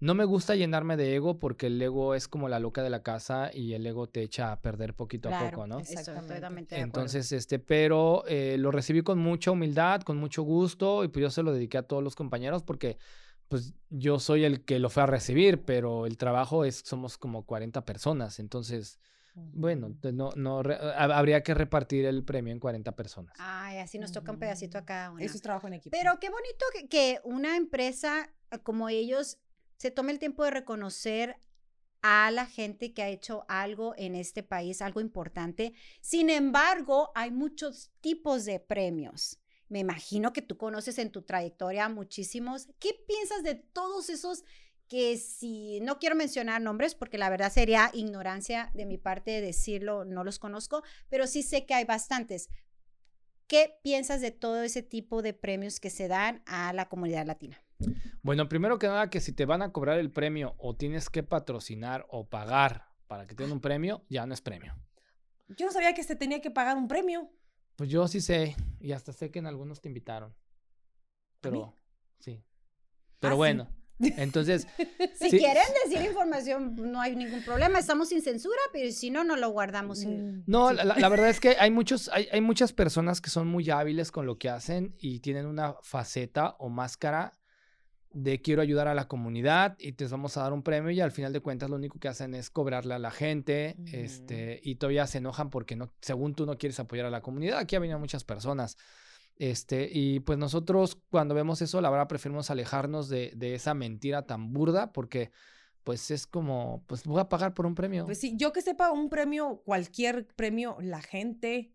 No 0.00 0.14
me 0.14 0.24
gusta 0.24 0.54
llenarme 0.54 0.96
de 0.96 1.14
ego 1.16 1.38
porque 1.38 1.66
el 1.66 1.80
ego 1.80 2.14
es 2.14 2.28
como 2.28 2.48
la 2.48 2.58
loca 2.58 2.82
de 2.82 2.90
la 2.90 3.02
casa 3.02 3.50
y 3.52 3.72
el 3.72 3.86
ego 3.86 4.08
te 4.08 4.22
echa 4.22 4.52
a 4.52 4.60
perder 4.60 4.94
poquito 4.94 5.28
a 5.28 5.50
poco, 5.50 5.66
¿no? 5.66 5.80
Exactamente. 5.80 6.78
Entonces, 6.78 7.32
este, 7.32 7.58
pero 7.58 8.24
eh, 8.26 8.56
lo 8.58 8.70
recibí 8.70 9.02
con 9.02 9.18
mucha 9.18 9.50
humildad, 9.50 10.02
con 10.02 10.16
mucho 10.18 10.42
gusto, 10.42 11.04
y 11.04 11.08
pues 11.08 11.22
yo 11.22 11.30
se 11.30 11.42
lo 11.42 11.52
dediqué 11.52 11.78
a 11.78 11.84
todos 11.84 12.02
los 12.02 12.14
compañeros 12.14 12.62
porque 12.62 12.98
pues 13.48 13.74
yo 13.90 14.18
soy 14.18 14.44
el 14.44 14.64
que 14.64 14.78
lo 14.78 14.90
fue 14.90 15.02
a 15.02 15.06
recibir, 15.06 15.64
pero 15.64 16.06
el 16.06 16.16
trabajo 16.16 16.64
es, 16.64 16.82
somos 16.84 17.18
como 17.18 17.44
40 17.44 17.84
personas, 17.84 18.38
entonces, 18.38 18.98
bueno, 19.34 19.96
no, 20.12 20.30
no, 20.36 20.62
habría 20.96 21.42
que 21.42 21.54
repartir 21.54 22.06
el 22.06 22.24
premio 22.24 22.52
en 22.52 22.60
40 22.60 22.92
personas. 22.92 23.36
Ay, 23.38 23.78
así 23.78 23.98
nos 23.98 24.12
toca 24.12 24.32
un 24.32 24.38
pedacito 24.38 24.78
a 24.78 24.84
cada 24.84 25.10
una. 25.10 25.24
Eso 25.24 25.36
es 25.36 25.42
trabajo 25.42 25.66
en 25.66 25.74
equipo. 25.74 25.96
Pero 25.96 26.18
qué 26.20 26.30
bonito 26.30 26.64
que, 26.72 26.88
que 26.88 27.20
una 27.24 27.56
empresa 27.56 28.30
eh, 28.50 28.58
como 28.58 28.88
ellos 28.88 29.38
se 29.76 29.90
tome 29.90 30.12
el 30.12 30.18
tiempo 30.18 30.44
de 30.44 30.50
reconocer 30.50 31.36
a 32.02 32.30
la 32.30 32.46
gente 32.46 32.92
que 32.92 33.02
ha 33.02 33.08
hecho 33.08 33.44
algo 33.48 33.94
en 33.96 34.14
este 34.14 34.42
país, 34.42 34.82
algo 34.82 35.00
importante. 35.00 35.72
Sin 36.00 36.28
embargo, 36.28 37.10
hay 37.14 37.30
muchos 37.30 37.90
tipos 38.00 38.44
de 38.44 38.60
premios. 38.60 39.38
Me 39.68 39.78
imagino 39.80 40.32
que 40.32 40.42
tú 40.42 40.56
conoces 40.56 40.98
en 40.98 41.10
tu 41.10 41.22
trayectoria 41.22 41.88
muchísimos. 41.88 42.68
¿Qué 42.78 42.90
piensas 43.06 43.42
de 43.42 43.54
todos 43.54 44.08
esos 44.10 44.44
que 44.88 45.16
si 45.16 45.80
no 45.80 45.98
quiero 45.98 46.14
mencionar 46.14 46.60
nombres 46.60 46.94
porque 46.94 47.18
la 47.18 47.30
verdad 47.30 47.50
sería 47.50 47.90
ignorancia 47.94 48.70
de 48.74 48.86
mi 48.86 48.98
parte 48.98 49.40
decirlo, 49.40 50.04
no 50.04 50.24
los 50.24 50.38
conozco, 50.38 50.82
pero 51.08 51.26
sí 51.26 51.42
sé 51.42 51.66
que 51.66 51.74
hay 51.74 51.84
bastantes. 51.84 52.50
¿Qué 53.46 53.78
piensas 53.82 54.20
de 54.20 54.30
todo 54.30 54.62
ese 54.62 54.82
tipo 54.82 55.22
de 55.22 55.34
premios 55.34 55.80
que 55.80 55.90
se 55.90 56.08
dan 56.08 56.42
a 56.46 56.72
la 56.72 56.88
comunidad 56.88 57.26
latina? 57.26 57.62
Bueno, 58.22 58.48
primero 58.48 58.78
que 58.78 58.86
nada, 58.86 59.10
que 59.10 59.20
si 59.20 59.32
te 59.32 59.44
van 59.44 59.62
a 59.62 59.72
cobrar 59.72 59.98
el 59.98 60.10
premio 60.10 60.54
o 60.58 60.74
tienes 60.76 61.10
que 61.10 61.22
patrocinar 61.22 62.06
o 62.08 62.28
pagar 62.28 62.88
para 63.06 63.26
que 63.26 63.34
te 63.34 63.42
den 63.42 63.52
un 63.52 63.60
premio, 63.60 64.04
ya 64.08 64.24
no 64.26 64.32
es 64.32 64.40
premio. 64.40 64.74
Yo 65.48 65.66
no 65.66 65.72
sabía 65.72 65.92
que 65.92 66.02
se 66.02 66.16
tenía 66.16 66.40
que 66.40 66.50
pagar 66.50 66.76
un 66.76 66.88
premio. 66.88 67.30
Pues 67.76 67.90
yo 67.90 68.06
sí 68.08 68.20
sé, 68.20 68.54
y 68.80 68.92
hasta 68.92 69.12
sé 69.12 69.30
que 69.30 69.38
en 69.40 69.46
algunos 69.46 69.80
te 69.80 69.88
invitaron. 69.88 70.34
Pero, 71.40 71.74
sí. 72.20 72.42
Pero 73.20 73.32
Ah, 73.32 73.34
sí. 73.34 73.38
bueno, 73.38 73.68
entonces, 74.00 74.66
Si 75.18 75.30
Sí. 75.30 75.38
quieren 75.38 75.64
decir 75.84 76.02
información, 76.04 76.74
no 76.76 77.00
hay 77.00 77.16
ningún 77.16 77.42
problema. 77.44 77.78
Estamos 77.78 78.08
sin 78.08 78.22
censura, 78.22 78.58
pero 78.72 78.90
si 78.92 79.10
no, 79.10 79.24
no 79.24 79.36
lo 79.36 79.50
guardamos. 79.50 80.02
en- 80.02 80.38
Mm, 80.40 80.44
no, 80.46 80.70
sí. 80.70 80.76
la, 80.76 80.84
la 80.84 81.08
verdad 81.08 81.28
es 81.28 81.40
que 81.40 81.56
hay, 81.58 81.70
muchos, 81.70 82.08
hay, 82.08 82.28
hay 82.32 82.40
muchas 82.40 82.72
personas 82.72 83.20
que 83.20 83.30
son 83.30 83.46
muy 83.48 83.68
hábiles 83.70 84.10
con 84.10 84.26
lo 84.26 84.38
que 84.38 84.48
hacen 84.48 84.94
y 84.98 85.20
tienen 85.20 85.46
una 85.46 85.74
faceta 85.82 86.56
o 86.58 86.68
máscara 86.68 87.32
de 88.14 88.40
quiero 88.40 88.62
ayudar 88.62 88.88
a 88.88 88.94
la 88.94 89.08
comunidad 89.08 89.76
y 89.78 89.92
te 89.92 90.06
vamos 90.06 90.36
a 90.36 90.42
dar 90.42 90.52
un 90.52 90.62
premio 90.62 90.90
y 90.90 91.00
al 91.00 91.10
final 91.10 91.32
de 91.32 91.40
cuentas 91.40 91.68
lo 91.68 91.76
único 91.76 91.98
que 91.98 92.08
hacen 92.08 92.34
es 92.34 92.48
cobrarle 92.48 92.94
a 92.94 92.98
la 92.98 93.10
gente 93.10 93.74
Ujú. 93.78 93.88
este, 93.92 94.60
y 94.62 94.76
todavía 94.76 95.06
se 95.06 95.18
enojan 95.18 95.50
porque 95.50 95.76
no, 95.76 95.92
según 96.00 96.34
tú 96.34 96.46
no 96.46 96.56
quieres 96.56 96.78
apoyar 96.80 97.06
a 97.06 97.10
la 97.10 97.20
comunidad. 97.20 97.58
Aquí 97.58 97.76
ha 97.76 97.80
venido 97.80 97.98
muchas 97.98 98.24
personas. 98.24 98.76
Este, 99.36 99.90
y 99.92 100.20
pues 100.20 100.38
nosotros 100.38 100.96
cuando 101.10 101.34
vemos 101.34 101.60
eso, 101.60 101.80
la 101.80 101.90
verdad 101.90 102.06
preferimos 102.06 102.50
alejarnos 102.50 103.08
de, 103.08 103.32
de 103.34 103.54
esa 103.54 103.74
mentira 103.74 104.22
tan 104.22 104.52
burda 104.52 104.92
porque 104.92 105.32
pues 105.82 106.10
es 106.10 106.26
como, 106.26 106.82
pues 106.86 107.04
voy 107.04 107.20
a 107.20 107.28
pagar 107.28 107.52
por 107.52 107.66
un 107.66 107.74
premio. 107.74 108.06
Pues 108.06 108.18
sí, 108.18 108.34
yo 108.36 108.52
que 108.52 108.62
sepa, 108.62 108.90
un 108.90 109.10
premio, 109.10 109.60
cualquier 109.64 110.26
premio, 110.34 110.78
la 110.80 111.02
gente 111.02 111.73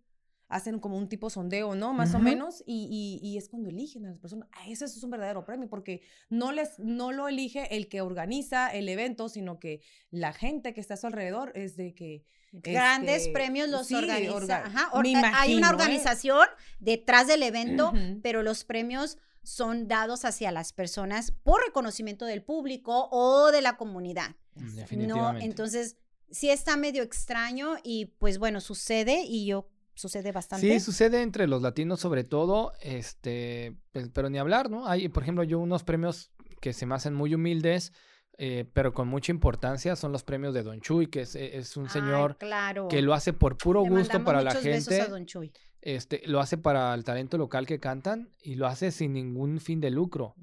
hacen 0.50 0.80
como 0.80 0.97
un 0.97 1.08
tipo 1.08 1.30
sondeo, 1.30 1.76
¿no? 1.76 1.93
Más 1.93 2.14
o 2.16 2.20
menos, 2.20 2.64
y, 2.66 3.20
y- 3.24 3.26
y 3.26 3.38
es 3.38 3.47
cuando 3.50 3.70
eligen 3.70 4.06
a 4.06 4.10
las 4.10 4.18
personas. 4.20 4.50
Ah, 4.52 4.68
ese 4.68 4.86
es 4.86 5.02
un 5.04 5.12
verdadero 5.12 5.45
premio, 5.45 5.70
porque 5.70 6.02
no, 6.30 6.52
les, 6.52 6.78
no 6.80 7.12
lo 7.12 7.28
elige 7.28 7.76
el 7.78 7.88
que 7.88 8.02
organiza 8.02 8.68
el 8.70 8.89
evento, 8.89 9.30
sino 9.30 9.60
que 9.60 9.82
la 10.10 10.34
gente 10.34 10.74
que 10.74 10.82
está 10.82 10.95
a 10.95 10.97
su 10.97 11.08
alrededor 11.08 11.52
es 11.56 11.78
de 11.78 11.93
que... 11.93 12.26
Grandes 12.52 13.22
este, 13.22 13.32
premios 13.34 13.70
los 13.70 13.86
sí, 13.86 13.93
organiza. 13.93 14.34
orga- 14.34 14.64
Ajá, 14.66 14.89
or- 14.93 15.04
me 15.04 15.14
Hay 15.36 15.56
una 15.56 15.68
¿eh? 15.68 15.70
organización 15.70 16.47
detrás 16.80 17.28
del 17.28 17.43
evento, 17.43 17.93
pero 18.24 18.41
los 18.41 18.64
premios 18.64 19.20
son 19.43 19.88
dados 19.88 20.26
hacia 20.26 20.52
las 20.52 20.74
personas 20.74 21.32
por 21.43 21.62
reconocimiento 21.64 22.26
del 22.26 22.41
público 22.41 23.08
o 23.12 23.52
de 23.52 23.62
la 23.62 23.78
comunidad. 23.78 24.36
No, 24.56 24.72
Definitivamente. 24.74 25.45
entonces 25.45 25.95
sí 26.32 26.50
está 26.50 26.76
medio 26.76 27.04
extraño 27.04 27.76
y 27.84 28.06
pues 28.18 28.39
bueno, 28.39 28.62
sucede 28.62 29.24
y 29.28 29.45
yo 29.45 29.68
sucede 30.00 30.32
bastante. 30.32 30.68
Sí, 30.68 30.80
sucede 30.80 31.22
entre 31.22 31.47
los 31.47 31.62
latinos 31.62 32.00
sobre 32.00 32.24
todo, 32.24 32.72
este, 32.82 33.76
pues, 33.91 34.10
pero 34.14 34.30
ni 34.30 34.38
hablar, 34.38 34.70
¿no? 34.70 34.88
Hay, 34.88 35.10
por 35.10 35.24
ejemplo, 35.24 35.43
yo 35.43 35.60
unos 35.60 35.84
premios 35.84 36.32
que 36.62 36.74
se 36.74 36.86
me 36.86 36.95
hacen 36.95 37.14
muy 37.14 37.34
humildes, 37.36 37.91
eh, 38.38 38.66
pero 38.74 38.93
con 38.93 39.08
mucha 39.08 39.32
importancia, 39.32 39.95
son 39.95 40.12
los 40.12 40.24
premios 40.24 40.54
de 40.54 40.64
Don 40.64 40.80
Chuy, 40.80 41.08
que 41.08 41.22
es, 41.22 41.36
es 41.36 41.76
un 41.78 41.86
Ay, 41.86 41.89
señor 41.91 42.38
claro. 42.38 42.88
que 42.88 43.02
lo 43.02 43.14
hace 43.14 43.34
por 43.34 43.58
puro 43.58 43.84
Le 43.84 43.89
gusto 43.89 44.24
para 44.24 44.41
la 44.41 44.54
besos 44.54 44.88
gente. 44.88 45.02
a 45.02 45.08
Don 45.08 45.26
Chuy. 45.26 45.52
este, 45.82 46.22
lo 46.26 46.39
hace 46.39 46.58
para 46.58 46.93
el 46.93 47.04
talento 47.04 47.38
local 47.38 47.66
que 47.68 47.80
cantan 47.80 48.30
y 48.41 48.56
lo 48.56 48.68
hace 48.68 48.91
sin 48.91 49.14
ningún 49.14 49.60
fin 49.60 49.82
de 49.82 49.91
lucro. 49.91 50.36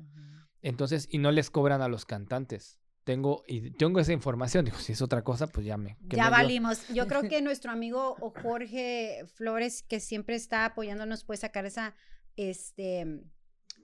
Entonces, 0.63 1.07
y 1.11 1.19
no 1.19 1.31
les 1.33 1.51
cobran 1.51 1.81
a 1.81 1.89
los 1.89 2.05
cantantes. 2.05 2.79
Tengo, 3.07 3.45
y 3.47 3.71
tengo 3.71 4.01
esa 4.01 4.13
información. 4.13 4.65
Digo, 4.65 4.79
si 4.81 4.91
es 4.91 5.01
otra 5.01 5.23
cosa, 5.23 5.47
pues 5.47 5.65
ya 5.65 5.77
me. 5.77 5.97
Ya 6.09 6.25
me 6.25 6.31
valimos. 6.31 6.89
Yo 6.89 7.07
creo 7.07 7.23
que 7.23 7.41
nuestro 7.41 7.71
amigo 7.71 8.17
o 8.21 8.33
Jorge 8.43 9.25
Flores, 9.37 9.85
que 9.85 10.01
siempre 10.01 10.35
está 10.35 10.65
apoyándonos, 10.65 11.23
puede 11.23 11.39
sacar 11.39 11.67
esa 11.67 11.95
este, 12.35 13.23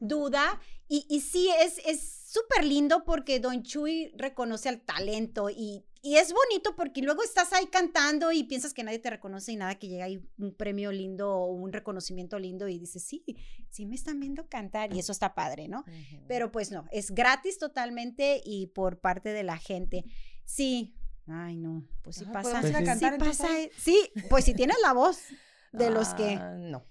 duda. 0.01 0.61
Y, 0.89 1.07
y 1.09 1.21
sí, 1.21 1.49
es 1.61 1.81
es 1.87 2.03
súper 2.33 2.65
lindo 2.65 3.05
porque 3.05 3.39
Don 3.39 3.63
Chuy 3.63 4.11
reconoce 4.17 4.69
al 4.69 4.81
talento 4.81 5.51
y, 5.51 5.85
y 6.03 6.17
es 6.17 6.33
bonito 6.33 6.75
porque 6.75 7.01
luego 7.01 7.23
estás 7.23 7.53
ahí 7.53 7.67
cantando 7.67 8.33
y 8.33 8.43
piensas 8.43 8.75
que 8.75 8.83
nadie 8.83 8.99
te 8.99 9.09
reconoce 9.09 9.53
y 9.53 9.57
nada, 9.57 9.77
que 9.77 9.89
llega 9.89 10.05
ahí 10.07 10.21
un 10.37 10.53
premio 10.53 10.91
lindo 10.91 11.33
o 11.33 11.53
un 11.53 11.73
reconocimiento 11.73 12.41
lindo 12.41 12.67
y 12.67 12.79
dices, 12.81 13.05
sí, 13.05 13.25
sí 13.71 13.87
me 13.87 13.95
están 13.95 14.19
viendo 14.19 14.49
cantar 14.49 14.93
y 14.93 14.99
eso 14.99 15.13
está 15.13 15.35
padre, 15.37 15.69
¿no? 15.69 15.85
Pero 16.27 16.51
pues 16.51 16.73
no, 16.73 16.87
es 16.91 17.13
gratis 17.13 17.59
totalmente 17.59 18.43
y 18.45 18.67
por 18.67 18.99
parte 18.99 19.33
de 19.33 19.45
la 19.45 19.59
gente. 19.59 20.05
Sí. 20.45 20.97
Ay, 21.29 21.57
no, 21.57 21.87
pues 22.03 22.17
sí 22.17 22.25
Ajá, 22.25 22.33
pasa. 22.33 22.51
¿podemos 22.61 22.71
ir 22.71 22.77
a 22.77 22.79
sí 22.81 22.85
cantar 22.85 23.13
entonces 23.15 23.39
pasa, 23.39 23.61
eh, 23.61 23.71
Sí, 23.79 24.11
pues 24.29 24.45
si 24.45 24.55
tienes 24.55 24.77
la 24.83 24.93
voz 24.93 25.21
de 25.71 25.91
los 25.91 26.15
que 26.15 26.35
Ah, 26.35 26.57
no. 26.59 26.85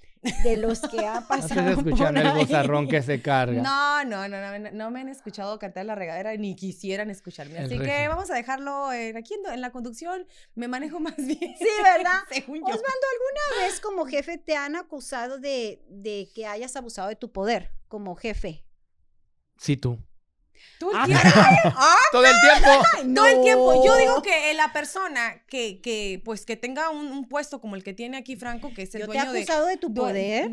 De 0.43 0.57
los 0.57 0.79
que 0.81 1.05
ha 1.05 1.15
No 1.21 1.27
pasado 1.27 1.61
estés 1.61 1.77
escuchando 1.77 2.21
por 2.21 2.29
el 2.31 2.37
bozarrón 2.37 2.87
que 2.87 3.01
se 3.01 3.21
carga. 3.21 3.61
No, 3.61 4.03
no, 4.05 4.27
no, 4.27 4.39
no, 4.39 4.59
no, 4.59 4.71
no 4.71 4.91
me 4.91 5.01
han 5.01 5.09
escuchado 5.09 5.57
cantar 5.59 5.85
la 5.85 5.95
regadera 5.95 6.35
ni 6.37 6.55
quisieran 6.55 7.09
escucharme. 7.09 7.57
El 7.59 7.65
Así 7.65 7.79
que 7.79 8.07
vamos 8.07 8.29
a 8.29 8.35
dejarlo 8.35 8.93
en- 8.93 9.17
aquí 9.17 9.33
en, 9.33 9.51
en 9.53 9.61
la 9.61 9.71
conducción. 9.71 10.27
Me 10.55 10.67
manejo 10.67 10.99
más 10.99 11.15
bien. 11.17 11.39
Sí, 11.57 11.67
¿verdad? 11.83 12.19
Según 12.31 12.59
yo. 12.59 12.65
Osvaldo, 12.65 12.81
¿alguna 12.83 13.65
vez 13.65 13.79
como 13.79 14.05
jefe 14.05 14.37
te 14.37 14.55
han 14.55 14.75
acusado 14.75 15.39
de, 15.39 15.83
de 15.89 16.29
que 16.35 16.45
hayas 16.45 16.75
abusado 16.75 17.07
de 17.09 17.15
tu 17.15 17.31
poder 17.31 17.71
como 17.87 18.15
jefe? 18.15 18.65
Sí, 19.57 19.77
tú. 19.77 19.97
Tú 20.79 20.91
el 20.91 20.97
Ah, 20.97 21.05
tiempo. 21.05 21.29
¡Ah! 21.77 21.95
Todo 22.11 22.25
el 22.25 22.35
tiempo. 22.41 23.15
Todo 23.15 23.25
el 23.25 23.41
tiempo. 23.41 23.85
Yo 23.85 23.97
digo 23.97 24.21
que 24.21 24.53
la 24.53 24.71
persona 24.73 25.43
que, 25.47 25.79
que 25.81 26.21
pues, 26.25 26.45
que 26.45 26.55
tenga 26.57 26.89
un, 26.89 27.07
un 27.07 27.27
puesto 27.29 27.61
como 27.61 27.75
el 27.75 27.83
que 27.83 27.93
tiene 27.93 28.17
aquí 28.17 28.35
Franco, 28.35 28.73
que 28.73 28.83
es 28.83 28.95
el 28.95 29.01
¿Yo 29.01 29.07
te 29.07 29.13
he 29.13 29.15
dueño 29.17 29.31
de... 29.33 29.39
acusado 29.39 29.65
de 29.67 29.77
tu 29.77 29.93
poder? 29.93 30.49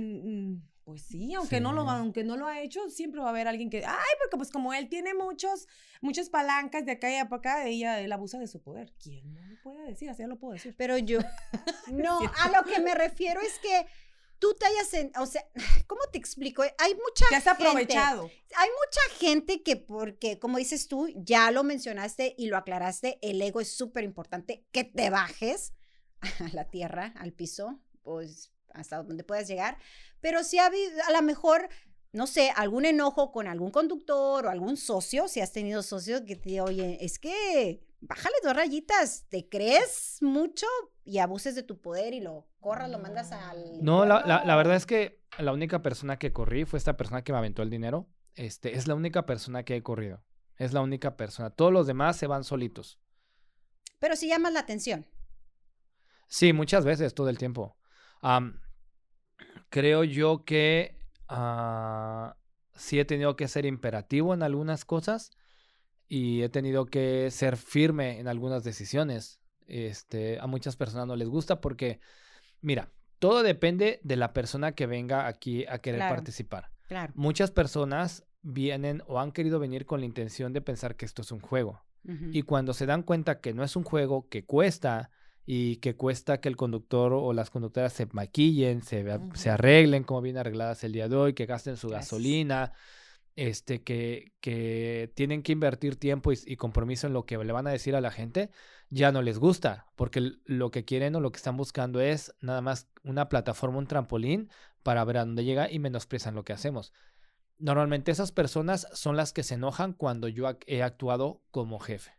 Pues 0.85 1.03
sí, 1.03 1.35
aunque 1.35 1.61
no 1.61 1.75
lo 1.75 1.83
aunque 1.83 2.25
no 2.25 2.39
lo 2.39 2.47
ha 2.47 2.61
hecho, 2.61 2.89
siempre 2.89 3.21
va 3.21 3.27
a 3.27 3.29
haber 3.29 3.47
alguien 3.47 3.69
que, 3.69 3.85
ay, 3.85 4.15
porque 4.23 4.39
pues 4.39 4.51
como 4.51 4.73
él 4.73 4.89
tiene 4.89 5.13
muchos 5.13 5.69
muchas 6.01 6.31
palancas 6.31 6.87
de 6.87 6.93
acá 6.93 7.11
y 7.11 7.23
para 7.25 7.37
acá, 7.37 7.67
ella 7.67 8.01
él 8.01 8.11
abusa 8.11 8.39
de 8.39 8.47
su 8.47 8.63
poder. 8.63 8.95
¿Quién 9.03 9.35
no 9.35 9.43
lo 9.43 9.61
puede 9.63 9.85
decir? 9.87 10.09
Así 10.09 10.23
ya 10.23 10.29
lo 10.29 10.39
puedo 10.39 10.55
decir. 10.55 10.75
Pero 10.79 10.97
yo, 10.97 11.19
no, 11.93 12.19
a 12.21 12.49
lo 12.49 12.65
que 12.65 12.81
me 12.81 12.95
refiero 12.95 13.39
es 13.43 13.59
que 13.59 13.87
tú 14.39 14.55
te 14.55 14.67
hayas, 14.67 14.93
en- 14.95 15.13
o 15.19 15.27
sea, 15.27 15.45
¿cómo 15.87 16.01
te 16.13 16.19
explico? 16.19 16.63
Hay 16.63 16.95
mucha 16.95 17.27
Te 17.29 17.37
has 17.37 17.45
gente- 17.45 17.51
aprovechado. 17.65 18.23
hay 18.25 18.69
mucha 18.69 19.19
gente 19.19 19.63
que 19.63 19.77
porque, 19.77 20.39
como 20.39 20.59
dices 20.59 20.89
tú, 20.89 21.09
ya 21.17 21.51
lo 21.51 21.65
mencionaste 21.65 22.35
y 22.39 22.47
lo 22.47 22.57
aclaraste, 22.57 23.19
el 23.23 23.41
ego 23.43 23.61
es 23.61 23.71
súper 23.73 24.05
importante, 24.05 24.65
que 24.73 24.85
te 24.85 25.11
bajes 25.11 25.73
a 26.41 26.49
la 26.53 26.65
tierra, 26.69 27.13
al 27.17 27.33
piso, 27.33 27.81
pues 28.03 28.53
hasta 28.75 29.03
donde 29.03 29.25
puedas 29.25 29.49
llegar, 29.49 29.79
pero 30.21 30.45
si 30.45 30.59
ha 30.59 30.67
habido, 30.67 30.91
a 31.07 31.13
lo 31.13 31.23
mejor, 31.23 31.69
no 32.13 32.27
sé, 32.27 32.51
algún 32.55 32.85
enojo 32.85 33.33
con 33.33 33.47
algún 33.47 33.71
conductor 33.71 34.47
o 34.47 34.51
algún 34.51 34.77
socio, 34.77 35.27
si 35.29 35.41
has 35.41 35.53
tenido 35.53 35.83
socios 35.83 36.23
que 36.23 36.37
te 36.37 36.51
diga, 36.51 36.65
oye, 36.65 36.99
es 37.01 37.19
que 37.19 37.81
bájale 38.01 38.35
dos 38.43 38.55
rayitas, 38.55 39.27
te 39.29 39.49
crees 39.49 40.19
mucho 40.23 40.67
y 41.05 41.19
abuses 41.19 41.55
de 41.55 41.63
tu 41.63 41.81
poder 41.81 42.15
y 42.15 42.21
lo 42.21 42.47
corras, 42.61 42.91
lo 42.91 42.99
mandas 42.99 43.33
al... 43.33 43.83
No, 43.83 44.05
la, 44.05 44.23
la- 44.45 44.57
verdad 44.57 44.77
es 44.77 44.87
que 44.87 45.23
la 45.39 45.53
única 45.53 45.83
persona 45.83 46.19
que 46.19 46.33
corrí 46.33 46.65
fue 46.65 46.79
esta 46.79 46.97
persona 46.97 47.23
que 47.23 47.33
me 47.33 47.39
aventó 47.39 47.63
el 47.63 47.71
dinero. 47.71 48.09
Este, 48.35 48.77
es 48.77 48.87
la 48.87 48.95
única 48.95 49.27
persona 49.27 49.65
que 49.65 49.77
he 49.77 49.83
corrido. 49.83 50.23
Es 50.57 50.73
la 50.73 50.81
única 50.81 51.17
persona. 51.17 51.51
Todos 51.51 51.73
los 51.73 51.87
demás 51.87 52.17
se 52.17 52.27
van 52.27 52.45
solitos. 52.45 52.99
Pero 53.99 54.17
si 54.17 54.29
llamas 54.29 54.53
la 54.53 54.61
atención. 54.61 55.07
Sí, 56.29 56.53
muchas 56.53 56.85
veces, 56.85 57.15
todo 57.15 57.29
el 57.31 57.39
tiempo. 57.39 57.77
Creo 59.71 60.05
yo 60.05 60.45
que 60.45 60.99
ah, 61.29 62.37
sí 62.75 62.99
he 63.01 63.05
tenido 63.05 63.37
que 63.37 63.49
ser 63.49 63.67
imperativo 63.67 64.35
en 64.35 64.43
algunas 64.43 64.85
cosas 64.85 65.31
y 66.09 66.43
he 66.43 66.49
tenido 66.49 66.87
que 66.87 67.31
ser 67.31 67.57
firme 67.57 68.19
en 68.19 68.29
algunas 68.29 68.65
decisiones. 68.65 69.41
Este, 69.67 70.39
a 70.41 70.47
muchas 70.47 70.77
personas 70.77 71.07
no 71.07 71.15
les 71.17 71.29
gusta 71.29 71.61
porque, 71.61 72.01
mira, 72.63 72.91
todo 73.19 73.43
depende 73.43 74.01
de 74.03 74.17
la 74.17 74.33
persona 74.33 74.73
que 74.73 74.87
venga 74.87 75.27
aquí 75.27 75.67
a 75.67 75.79
querer 75.79 76.01
Claro. 76.01 76.15
participar. 76.15 76.71
Claro. 76.87 77.13
Muchas 77.17 77.51
personas 77.51 78.25
vienen 78.41 79.03
o 79.07 79.21
han 79.21 79.33
querido 79.33 79.59
venir 79.59 79.85
con 79.85 80.01
la 80.01 80.07
intención 80.07 80.53
de 80.55 80.61
pensar 80.63 80.97
que 80.97 81.05
esto 81.05 81.23
es 81.23 81.33
un 81.33 81.41
juego. 81.41 81.83
Y 82.33 82.43
cuando 82.43 82.73
se 82.73 82.87
dan 82.87 83.03
cuenta 83.03 83.41
que 83.41 83.53
no 83.53 83.63
es 83.63 83.77
un 83.77 83.85
juego, 83.85 84.29
que 84.31 84.47
cuesta 84.47 85.11
y 85.45 85.77
que 85.77 85.95
cuesta 85.95 86.41
que 86.41 86.49
el 86.49 86.57
conductor 86.57 87.13
o 87.13 87.35
las 87.35 87.51
conductoras 87.51 87.93
se 87.93 88.07
maquillen, 88.13 88.81
se, 88.83 89.05
se 89.35 89.51
arreglen 89.51 90.05
como 90.05 90.23
bien 90.23 90.39
arregladas 90.39 90.83
el 90.85 90.93
día 90.93 91.09
de 91.09 91.17
hoy, 91.17 91.35
que 91.35 91.45
gasten 91.45 91.77
su 91.77 91.91
gasolina, 91.91 92.73
este, 93.39 93.85
que, 93.85 94.33
que 94.41 95.13
tienen 95.15 95.45
que 95.45 95.53
invertir 95.53 95.95
tiempo 95.95 96.33
y, 96.33 96.39
y 96.45 96.57
compromiso 96.57 97.07
en 97.07 97.13
lo 97.13 97.25
que 97.25 97.39
le 97.39 97.53
van 97.53 97.69
a 97.69 97.71
decir 97.71 97.95
a 97.95 98.01
la 98.01 98.11
gente, 98.11 98.51
ya 98.91 99.13
no 99.13 99.23
les 99.23 99.39
gusta, 99.39 99.87
porque 99.95 100.33
lo 100.45 100.73
que 100.73 100.85
quieren 100.85 101.15
o 101.15 101.21
lo 101.21 101.31
que 101.31 101.37
están 101.37 101.57
buscando 101.57 102.01
es 102.01 102.35
nada 102.41 102.63
más 102.63 102.89
una 103.05 103.29
plataforma, 103.29 103.79
un 103.79 103.87
trampolín 103.87 104.51
para 104.83 105.05
ver 105.05 105.19
a 105.19 105.25
dónde 105.25 105.45
llega 105.45 105.71
y 105.71 105.79
menosprecian 105.79 106.35
lo 106.35 106.45
que 106.45 106.53
hacemos. 106.53 106.93
Normalmente 107.59 108.11
esas 108.11 108.33
personas 108.33 108.89
son 108.93 109.17
las 109.17 109.33
que 109.33 109.45
se 109.45 109.55
enojan 109.55 109.93
cuando 109.93 110.27
yo 110.27 110.51
he 110.67 110.83
actuado 110.83 111.41
como 111.53 111.79
jefe. 111.79 112.11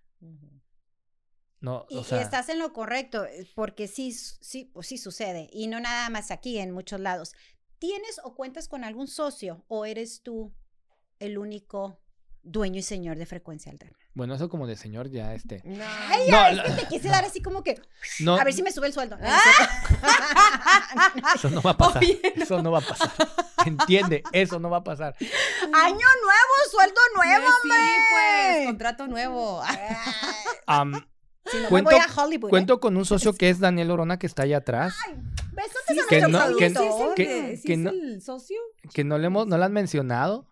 No, 1.59 1.86
Y, 1.89 1.97
o 1.97 2.01
y 2.01 2.03
sea, 2.05 2.22
estás 2.22 2.47
en 2.47 2.59
lo 2.59 2.72
correcto, 2.72 3.26
eh, 3.26 3.45
porque 3.55 3.89
sí, 3.89 4.13
sí, 4.13 4.72
pues 4.74 4.88
sí 4.88 4.97
sucede. 4.97 5.49
Y 5.51 5.67
no 5.67 5.82
nada 5.82 6.09
más 6.09 6.32
aquí, 6.32 6.59
en 6.59 6.72
muchos 6.72 7.01
lados. 7.01 7.34
¿Tienes 7.78 8.22
o 8.24 8.36
cuentas 8.36 8.70
con 8.70 8.86
algún 8.86 9.07
socio 9.07 9.65
o 9.67 9.86
eres 9.86 10.22
tú 10.22 10.53
el 11.20 11.38
único 11.38 11.99
dueño 12.43 12.80
y 12.80 12.84
señor 12.84 13.17
de 13.17 13.26
frecuencia 13.26 13.72
alterna? 13.72 13.97
bueno, 14.15 14.34
eso 14.36 14.49
como 14.49 14.67
de 14.67 14.76
señor 14.76 15.09
ya 15.09 15.34
este. 15.34 15.61
No. 15.63 15.84
Ay, 16.09 16.28
ya, 16.30 16.49
es 16.51 16.61
que 16.61 16.82
te 16.82 16.88
quise 16.88 17.07
dar 17.09 17.24
así 17.24 17.41
como 17.41 17.63
que, 17.63 17.80
No, 18.20 18.36
a 18.36 18.43
ver 18.43 18.53
si 18.53 18.61
me 18.63 18.72
sube 18.72 18.88
el 18.88 18.93
sueldo. 18.93 19.17
Ah. 19.22 19.39
eso 21.36 21.49
no 21.49 21.61
va 21.61 21.72
a 21.72 21.78
pasar. 21.78 22.03
Oye, 22.03 22.22
no. 22.36 22.43
Eso 22.43 22.61
no 22.61 22.72
va 22.72 22.80
a 22.80 22.82
pasar. 22.82 23.11
Entiende, 23.65 24.24
eso 24.32 24.59
no 24.59 24.70
va 24.70 24.78
a 24.78 24.84
pasar. 24.84 25.15
Año 25.20 25.97
nuevo, 25.97 26.55
sueldo 26.72 26.99
nuevo, 27.15 27.45
Sí, 27.61 27.70
hombre. 27.70 27.78
pues, 28.11 28.65
contrato 28.67 29.07
nuevo. 29.07 29.61
Ay, 29.63 29.78
Am, 30.65 30.93
si 31.45 31.57
no 31.57 31.70
Cuento- 31.70 31.91
me 31.91 31.97
voy 31.97 32.05
a 32.05 32.22
Hollywood. 32.22 32.47
¿eh? 32.47 32.51
cuento 32.51 32.80
con 32.80 32.97
un 32.97 33.05
socio 33.05 33.34
que 33.34 33.49
es 33.49 33.59
Daniel 33.59 33.91
Orona 33.91 34.20
que 34.20 34.28
está 34.28 34.43
allá 34.43 34.57
atrás, 34.57 34.95
Besotes 35.51 35.82
Sí, 35.88 35.99
a 35.99 36.07
que 36.07 36.22
no- 36.22 36.55
que- 36.57 36.70
productor. 36.72 36.84
¿Sí 36.86 36.88
es 36.88 37.07
el, 37.09 37.15
que- 37.15 37.57
sí 37.57 37.63
que 37.67 37.74
es 37.74 37.80
no- 37.80 37.89
el 37.89 38.22
socio? 38.22 38.57
que 38.93 39.03
no 39.03 39.17
le 39.17 39.28
hemos, 39.28 39.47
no 39.47 39.57
le 39.57 39.65
han 39.65 39.74
mencionado. 39.74 40.47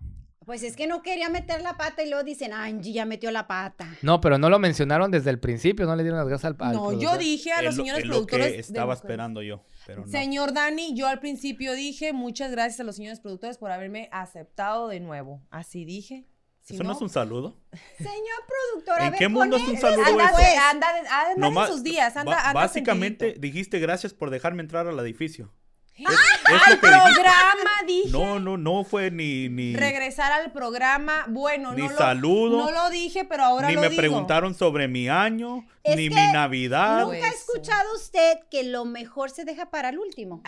Pues 0.47 0.63
es 0.63 0.77
que 0.77 0.87
no 0.87 1.01
quería 1.03 1.27
meter 1.29 1.61
la 1.61 1.75
pata 1.75 2.01
y 2.03 2.09
luego 2.09 2.23
dicen, 2.23 2.53
Angie 2.53 2.93
ya 2.93 3.05
metió 3.05 3.29
la 3.31 3.47
pata. 3.47 3.85
No, 4.01 4.21
pero 4.21 4.37
no 4.37 4.49
lo 4.49 4.59
mencionaron 4.59 5.11
desde 5.11 5.29
el 5.29 5.39
principio, 5.41 5.85
no 5.85 5.93
le 5.95 6.03
dieron 6.03 6.17
las 6.17 6.27
gracias 6.29 6.53
al, 6.59 6.67
al 6.67 6.73
No, 6.73 6.93
yo 6.97 7.17
dije 7.17 7.51
a 7.51 7.61
los 7.61 7.75
lo- 7.75 7.83
señores 7.83 8.05
lo 8.05 8.11
productores. 8.13 8.53
que 8.53 8.59
estaba 8.61 8.93
esperando 8.93 9.41
yo, 9.41 9.65
pero 9.85 10.05
no. 10.05 10.07
Señor 10.11 10.53
Dani, 10.53 10.95
yo 10.95 11.07
al 11.07 11.19
principio 11.19 11.73
dije 11.73 12.13
muchas 12.13 12.49
gracias 12.51 12.79
a 12.79 12.83
los 12.85 12.95
señores 12.95 13.19
productores 13.19 13.57
por 13.57 13.71
haberme 13.71 14.07
aceptado 14.13 14.87
de 14.87 15.01
nuevo. 15.01 15.41
Así 15.51 15.83
dije. 15.83 16.25
Si 16.61 16.75
¿Eso 16.75 16.83
no, 16.85 16.93
es 16.93 17.01
un 17.01 17.09
saludo? 17.09 17.59
Señor 17.97 18.39
productor, 18.73 19.01
a 19.01 19.05
¿En 19.05 19.11
ver, 19.11 19.19
qué 19.19 19.27
mundo 19.29 19.57
es 19.57 19.67
un 19.67 19.77
saludo 19.77 20.03
Anda, 20.05 20.25
eso? 20.25 20.61
Anda, 20.69 20.87
anda 20.89 21.31
en 21.33 21.39
Nomás- 21.41 21.69
sus 21.69 21.83
días, 21.83 22.15
anda, 22.15 22.37
anda 22.39 22.53
básicamente 22.53 23.25
sentidito. 23.25 23.41
dijiste 23.41 23.79
gracias 23.79 24.13
por 24.13 24.29
dejarme 24.29 24.61
entrar 24.63 24.87
al 24.87 24.97
edificio. 24.99 25.51
Es, 25.97 26.05
¡Ay, 26.07 26.15
es 26.55 26.75
lo 26.75 26.79
que 26.79 26.87
dijiste. 26.87 27.11
programa, 27.13 27.71
dije! 27.87 28.09
No, 28.11 28.39
no, 28.39 28.57
no 28.57 28.83
fue 28.83 29.09
ni 29.09 29.49
ni, 29.49 29.75
Regresar 29.75 30.31
al 30.31 30.51
programa, 30.51 31.25
bueno, 31.27 31.73
Ni 31.73 31.81
no 31.83 31.89
lo, 31.89 31.97
saludo, 31.97 32.57
no 32.65 32.71
lo 32.71 32.89
dije, 32.89 33.25
pero 33.25 33.43
ahora 33.43 33.67
ni 33.69 33.75
lo 33.75 33.81
me 33.81 33.89
digo. 33.89 33.99
preguntaron 33.99 34.53
sobre 34.53 34.87
mi 34.87 35.09
año, 35.09 35.65
Es 35.83 35.95
ni 35.95 36.09
mi 36.09 36.15
Navidad. 36.15 37.05
Pues, 37.05 37.19
¿Nunca 37.19 37.31
ha 37.31 37.33
escuchado 37.35 37.95
usted 37.95 38.37
que 38.51 38.63
lo 38.63 38.85
mejor 38.85 39.31
se 39.31 39.43
deja 39.43 39.69
para 39.71 39.89
el 39.89 39.97
último? 39.99 40.43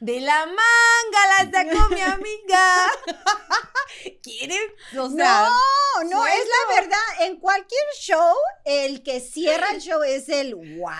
De 0.00 0.20
la 0.20 0.46
manga 0.46 1.26
la 1.28 1.50
sacó 1.50 1.88
mi 1.88 2.00
amiga. 2.00 2.90
¿Quiere? 4.22 4.58
O 4.98 5.10
sea, 5.10 5.48
No, 5.48 6.04
no, 6.04 6.26
es 6.26 6.38
la 6.48 6.74
verdad. 6.80 6.98
En 7.20 7.38
cualquier 7.38 7.84
show, 8.00 8.34
el 8.64 9.02
que 9.02 9.20
cierra 9.20 9.70
el 9.72 9.80
show 9.80 10.02
es 10.02 10.28
el 10.28 10.54
wow. 10.54 10.90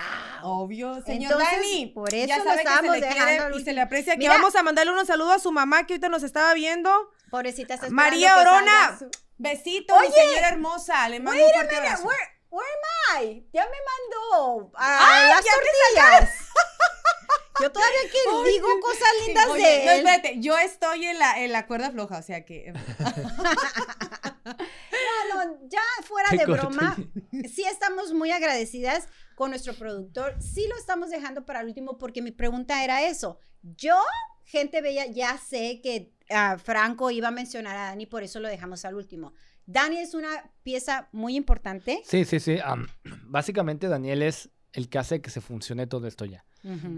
obvio, 0.43 1.01
señor 1.03 1.31
Entonces, 1.33 1.57
Dani. 1.57 1.87
por 1.87 2.13
eso 2.13 2.27
ya 2.27 2.37
lo 2.37 2.43
sabe 2.43 2.57
que 2.57 2.63
se 2.63 2.69
estábamos 2.69 2.95
le 2.95 3.01
dejando 3.01 3.43
quiere 3.45 3.61
y 3.61 3.63
se 3.65 3.73
le 3.73 3.81
aprecia. 3.81 4.17
Que 4.17 4.29
vamos 4.29 4.55
a 4.55 4.63
mandarle 4.63 4.91
unos 4.91 5.07
saludos 5.07 5.33
a 5.35 5.39
su 5.39 5.51
mamá 5.51 5.85
que 5.85 5.93
ahorita 5.93 6.09
nos 6.09 6.23
estaba 6.23 6.53
viendo. 6.53 7.11
Pobrecita 7.31 7.79
María 7.89 8.37
Orona. 8.37 8.97
su- 8.99 9.09
Besito, 9.37 9.99
mi 9.99 10.11
señora 10.11 10.49
hermosa. 10.49 11.09
Le 11.09 11.19
mando 11.19 11.43
un 11.43 11.51
fuerte 11.51 11.75
abrazo. 11.75 12.03
where, 12.03 12.19
where 12.51 12.69
am 13.17 13.23
I? 13.23 13.47
Ya 13.51 13.65
me 13.65 13.77
mandó 13.89 14.71
a 14.77 15.25
las 15.29 15.43
tortillas. 15.43 16.29
Yo 17.63 17.71
todavía 17.71 17.97
que 18.11 18.51
digo 18.51 18.67
cosas 18.81 19.07
lindas 19.25 19.47
Oye, 19.47 19.65
de 19.65 19.85
no, 19.85 19.91
él. 19.91 19.97
espérate, 19.99 20.39
yo 20.41 20.57
estoy 20.57 21.05
en 21.05 21.17
la, 21.17 21.41
en 21.43 21.53
la 21.53 21.65
cuerda 21.65 21.91
floja, 21.91 22.17
o 22.17 22.21
sea 22.21 22.43
que. 22.43 22.73
No, 24.45 25.45
no, 25.45 25.57
ya 25.69 25.79
fuera 26.03 26.29
de 26.31 26.45
corto. 26.45 26.67
broma, 26.67 26.97
sí 27.49 27.63
estamos 27.63 28.13
muy 28.13 28.31
agradecidas 28.31 29.07
con 29.35 29.51
nuestro 29.51 29.73
productor. 29.73 30.35
Sí 30.41 30.67
lo 30.67 30.77
estamos 30.77 31.09
dejando 31.09 31.45
para 31.45 31.61
el 31.61 31.67
último 31.67 31.97
porque 31.97 32.21
mi 32.21 32.31
pregunta 32.31 32.83
era 32.83 33.07
eso. 33.07 33.39
Yo, 33.61 33.97
gente 34.43 34.81
bella, 34.81 35.05
ya 35.05 35.37
sé 35.37 35.79
que 35.81 36.13
ah, 36.29 36.57
Franco 36.61 37.09
iba 37.09 37.29
a 37.29 37.31
mencionar 37.31 37.77
a 37.77 37.85
Dani, 37.85 38.05
por 38.05 38.23
eso 38.23 38.39
lo 38.39 38.47
dejamos 38.49 38.83
al 38.85 38.95
último. 38.95 39.33
Dani 39.65 39.97
es 39.99 40.13
una 40.13 40.51
pieza 40.63 41.07
muy 41.13 41.35
importante. 41.35 42.01
Sí, 42.05 42.25
sí, 42.25 42.39
sí. 42.39 42.57
am, 42.63 42.87
básicamente 43.23 43.87
Daniel 43.87 44.21
es 44.23 44.49
el 44.73 44.89
que 44.89 44.97
hace 44.97 45.21
que 45.21 45.29
se 45.29 45.39
funcione 45.41 45.87
todo 45.87 46.07
esto 46.07 46.25
ya. 46.25 46.43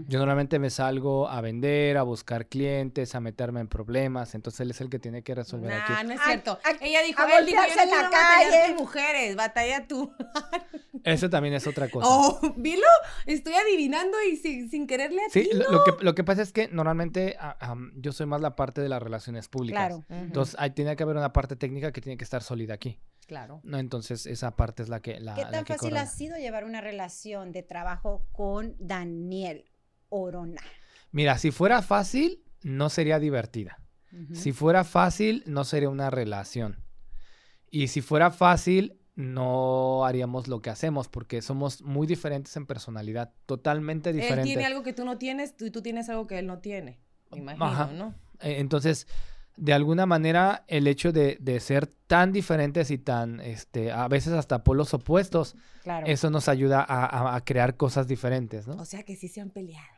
Yo 0.06 0.20
normalmente 0.20 0.60
me 0.60 0.70
salgo 0.70 1.28
a 1.28 1.40
vender, 1.40 1.96
a 1.96 2.04
buscar 2.04 2.46
clientes, 2.46 3.16
a 3.16 3.20
meterme 3.20 3.58
en 3.58 3.66
problemas, 3.66 4.36
entonces 4.36 4.60
él 4.60 4.70
es 4.70 4.80
el 4.80 4.88
que 4.88 5.00
tiene 5.00 5.22
que 5.24 5.34
resolver 5.34 5.70
Nah, 5.70 5.82
aquí. 5.96 6.06
no 6.06 6.12
es 6.14 6.20
A- 6.20 6.24
cierto. 6.24 6.52
a- 6.62 6.70
Ella 6.84 7.02
dijo, 7.02 7.20
a 7.20 7.38
él 7.38 7.46
dijo, 7.46 7.60
yo 7.68 7.74
no 7.74 7.82
en 7.82 7.90
la 7.90 8.10
calle. 8.10 8.74
mujeres, 8.78 9.34
batalla 9.34 9.88
tú. 9.88 10.12
Eso 11.04 11.28
también 11.30 11.54
es 11.54 11.66
otra 11.66 11.88
cosa. 11.88 12.06
Oh, 12.08 12.40
¿vilo? 12.56 12.86
Estoy 13.26 13.54
adivinando 13.54 14.16
y 14.30 14.36
sin, 14.36 14.70
sin 14.70 14.86
quererle 14.86 15.20
a 15.24 15.30
Sí, 15.30 15.48
lo, 15.52 15.70
lo 15.70 15.84
que, 15.84 16.04
lo 16.04 16.14
que 16.14 16.22
pasa 16.24 16.42
es 16.42 16.52
que 16.52 16.68
normalmente 16.68 17.36
am, 17.60 17.92
yo 17.96 18.12
soy 18.12 18.26
más 18.26 18.40
la 18.40 18.54
parte 18.56 18.80
de 18.80 18.88
las 18.88 19.02
relaciones 19.02 19.48
públicas. 19.48 19.86
Claro. 19.88 20.04
Entonces, 20.08 20.54
ahí 20.58 20.70
tiene 20.70 20.94
que 20.96 21.02
haber 21.02 21.16
una 21.16 21.32
parte 21.32 21.56
técnica 21.56 21.90
que 21.92 22.00
tiene 22.00 22.16
que 22.16 22.24
estar 22.24 22.42
sólida 22.42 22.74
aquí. 22.74 22.98
Claro. 23.26 23.60
¿no? 23.64 23.78
Entonces, 23.78 24.26
esa 24.26 24.56
parte 24.56 24.82
es 24.82 24.88
la 24.88 25.00
que 25.00 25.20
la, 25.20 25.34
¿Qué 25.34 25.42
la 25.42 25.50
tan 25.50 25.64
que 25.64 25.74
fácil 25.74 25.96
ha 25.96 26.06
sido 26.06 26.36
llevar 26.38 26.64
una 26.64 26.80
relación 26.80 27.52
de 27.52 27.62
trabajo 27.62 28.26
con 28.32 28.74
Daniel 28.78 29.64
Orona? 30.08 30.62
Mira, 31.12 31.38
si 31.38 31.50
fuera 31.50 31.82
fácil, 31.82 32.42
no 32.62 32.88
sería 32.90 33.18
divertida. 33.18 33.78
Si 34.32 34.52
fuera 34.52 34.82
fácil, 34.84 35.42
no 35.46 35.64
sería 35.64 35.90
una 35.90 36.08
relación. 36.08 36.82
Y 37.70 37.88
si 37.88 38.00
fuera 38.00 38.30
fácil, 38.30 38.98
no 39.14 40.04
haríamos 40.06 40.48
lo 40.48 40.62
que 40.62 40.70
hacemos 40.70 41.08
porque 41.08 41.42
somos 41.42 41.82
muy 41.82 42.06
diferentes 42.06 42.56
en 42.56 42.64
personalidad, 42.66 43.32
totalmente 43.46 44.10
Él 44.10 44.16
diferentes. 44.16 44.44
tiene 44.44 44.64
algo 44.64 44.82
que 44.82 44.92
tú 44.94 45.04
no 45.04 45.18
tienes 45.18 45.56
tú- 45.56 45.66
y 45.66 45.70
tú 45.70 45.82
tienes 45.82 46.08
algo 46.08 46.26
que 46.26 46.38
él 46.38 46.46
no 46.46 46.60
tiene. 46.60 47.00
Me 47.30 47.38
imagino, 47.38 47.64
Ajá. 47.66 47.86
¿no? 47.92 48.14
Eh, 48.40 48.56
Entonces, 48.60 49.06
de 49.56 49.72
alguna 49.72 50.06
manera, 50.06 50.64
el 50.68 50.86
hecho 50.86 51.12
de, 51.12 51.38
de 51.40 51.60
ser 51.60 51.86
tan 51.86 52.32
diferentes 52.32 52.90
y 52.90 52.98
tan, 52.98 53.40
este, 53.40 53.90
a 53.90 54.06
veces 54.08 54.32
hasta 54.34 54.62
polos 54.62 54.92
opuestos, 54.94 55.56
Claro. 55.82 56.06
eso 56.06 56.30
nos 56.30 56.48
ayuda 56.48 56.80
a, 56.86 57.04
a- 57.06 57.36
a 57.36 57.44
crear 57.44 57.76
cosas 57.76 58.06
diferentes, 58.08 58.66
¿no? 58.66 58.74
O 58.76 58.84
sea 58.84 59.02
que 59.04 59.16
sí 59.16 59.28
se 59.28 59.40
han 59.40 59.50
peleado. 59.50 59.95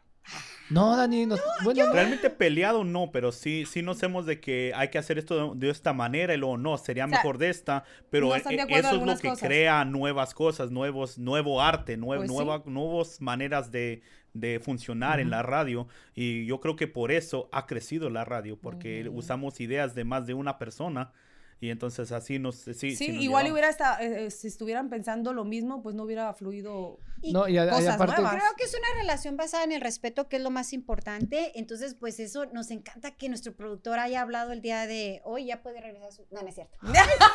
No, 0.70 0.96
Dani, 0.96 1.24
no, 1.24 1.36
bueno, 1.64 1.86
no. 1.86 1.92
Realmente 1.94 2.28
peleado 2.28 2.84
no, 2.84 3.10
pero 3.10 3.32
sí, 3.32 3.64
sí 3.64 3.80
nos 3.80 4.02
hemos 4.02 4.26
de 4.26 4.38
que 4.38 4.72
hay 4.76 4.88
que 4.88 4.98
hacer 4.98 5.16
esto 5.18 5.54
de, 5.54 5.66
de 5.66 5.72
esta 5.72 5.94
manera 5.94 6.34
y 6.34 6.36
luego 6.36 6.58
no, 6.58 6.76
sería 6.76 7.06
O 7.06 7.08
sea, 7.08 7.16
mejor 7.18 7.38
de 7.38 7.48
esta, 7.48 7.84
pero 8.10 8.28
no 8.28 8.34
e- 8.34 8.38
están 8.38 8.54
de 8.56 8.62
e- 8.62 8.78
eso 8.78 8.96
es 8.96 9.02
lo 9.02 9.16
que 9.16 9.28
cosas. 9.30 9.46
crea 9.48 9.84
nuevas 9.86 10.34
cosas, 10.34 10.70
nuevos, 10.70 11.16
nuevo 11.18 11.62
arte, 11.62 11.96
nue- 11.98 12.18
Pues 12.18 12.30
sí. 12.30 12.70
nuevas 12.70 13.20
maneras 13.22 13.72
de, 13.72 14.02
de 14.34 14.60
funcionar 14.60 15.20
en 15.20 15.30
la 15.30 15.42
radio 15.42 15.88
y 16.14 16.44
yo 16.44 16.60
creo 16.60 16.76
que 16.76 16.86
por 16.86 17.12
eso 17.12 17.48
ha 17.50 17.66
crecido 17.66 18.10
la 18.10 18.26
radio, 18.26 18.58
porque 18.60 19.08
usamos 19.10 19.60
ideas 19.60 19.94
de 19.94 20.04
más 20.04 20.26
de 20.26 20.34
una 20.34 20.58
persona 20.58 21.12
y 21.60 21.70
entonces 21.70 22.12
así 22.12 22.38
nos... 22.38 22.56
Sí, 22.56 22.74
Sí, 22.74 22.96
sí 22.96 23.08
nos 23.12 23.22
igual 23.22 23.44
llevamos. 23.44 23.52
hubiera 23.52 23.68
estado, 23.68 23.98
eh, 24.00 24.26
eh, 24.26 24.30
si 24.30 24.46
estuvieran 24.48 24.88
pensando 24.88 25.32
lo 25.32 25.44
mismo, 25.44 25.82
pues 25.82 25.94
no 25.96 26.04
hubiera 26.04 26.32
fluido. 26.34 26.98
Y 27.20 27.32
No, 27.32 27.48
y, 27.48 27.58
a- 27.58 27.66
y 27.66 27.68
cosas 27.70 27.94
aparte, 27.96 28.20
nuevas. 28.22 28.40
Creo 28.40 28.54
que 28.56 28.64
es 28.64 28.74
una 28.74 29.00
relación 29.00 29.36
basada 29.36 29.64
en 29.64 29.72
el 29.72 29.80
respeto, 29.80 30.28
que 30.28 30.36
es 30.36 30.42
lo 30.42 30.50
más 30.50 30.72
importante. 30.72 31.52
Entonces, 31.58 31.94
pues 31.94 32.20
eso 32.20 32.46
nos 32.46 32.70
encanta 32.70 33.10
que 33.16 33.28
nuestro 33.28 33.54
productor 33.56 33.98
haya 33.98 34.20
hablado 34.22 34.52
el 34.52 34.60
día 34.62 34.86
de 34.86 35.20
hoy, 35.24 35.46
ya 35.46 35.60
puede 35.62 35.80
regresar 35.80 36.08
a 36.08 36.12
su... 36.12 36.24
No, 36.30 36.42
no 36.42 36.48
es 36.48 36.54
cierto. 36.54 36.78
No 36.82 36.92
es 36.92 37.00
cierto, 37.04 37.26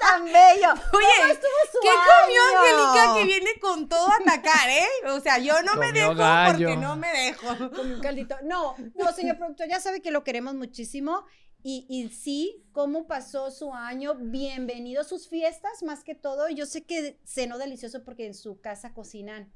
tan 0.00 0.24
bello. 0.24 0.68
Oye, 0.92 1.38
¿qué 1.82 1.88
comió? 1.88 2.42
Angélica 2.60 3.14
que 3.18 3.24
viene 3.24 3.50
con 3.60 3.88
todo 3.88 4.06
a 4.08 4.16
atacar, 4.20 4.68
eh? 4.70 4.86
O 5.10 5.20
sea, 5.20 5.38
yo 5.38 5.62
no 5.62 5.74
me 5.76 5.92
dejo 5.92 6.14
gallo. 6.14 6.68
porque 6.68 6.76
no 6.76 6.96
me 6.96 7.08
dejo. 7.08 7.70
Con 7.70 7.92
un 7.92 8.00
caldito. 8.00 8.36
No, 8.44 8.74
no, 8.94 9.12
señor 9.12 9.36
productor, 9.38 9.68
ya 9.68 9.80
sabe 9.80 10.00
que 10.00 10.10
lo 10.10 10.22
queremos 10.24 10.54
muchísimo. 10.54 11.24
Y, 11.64 12.08
sí, 12.08 12.64
¿cómo 12.72 13.06
pasó 13.06 13.52
su 13.52 13.72
año? 13.72 14.16
Bienvenido 14.16 15.02
a 15.02 15.04
sus 15.04 15.28
fiestas, 15.28 15.84
más 15.84 16.02
que 16.02 16.16
todo. 16.16 16.48
Yo 16.48 16.66
sé 16.66 16.82
que 16.82 17.20
cenó 17.24 17.56
delicioso 17.56 18.02
porque 18.02 18.26
en 18.26 18.34
su 18.34 18.60
casa 18.60 18.92
cocinan 18.92 19.52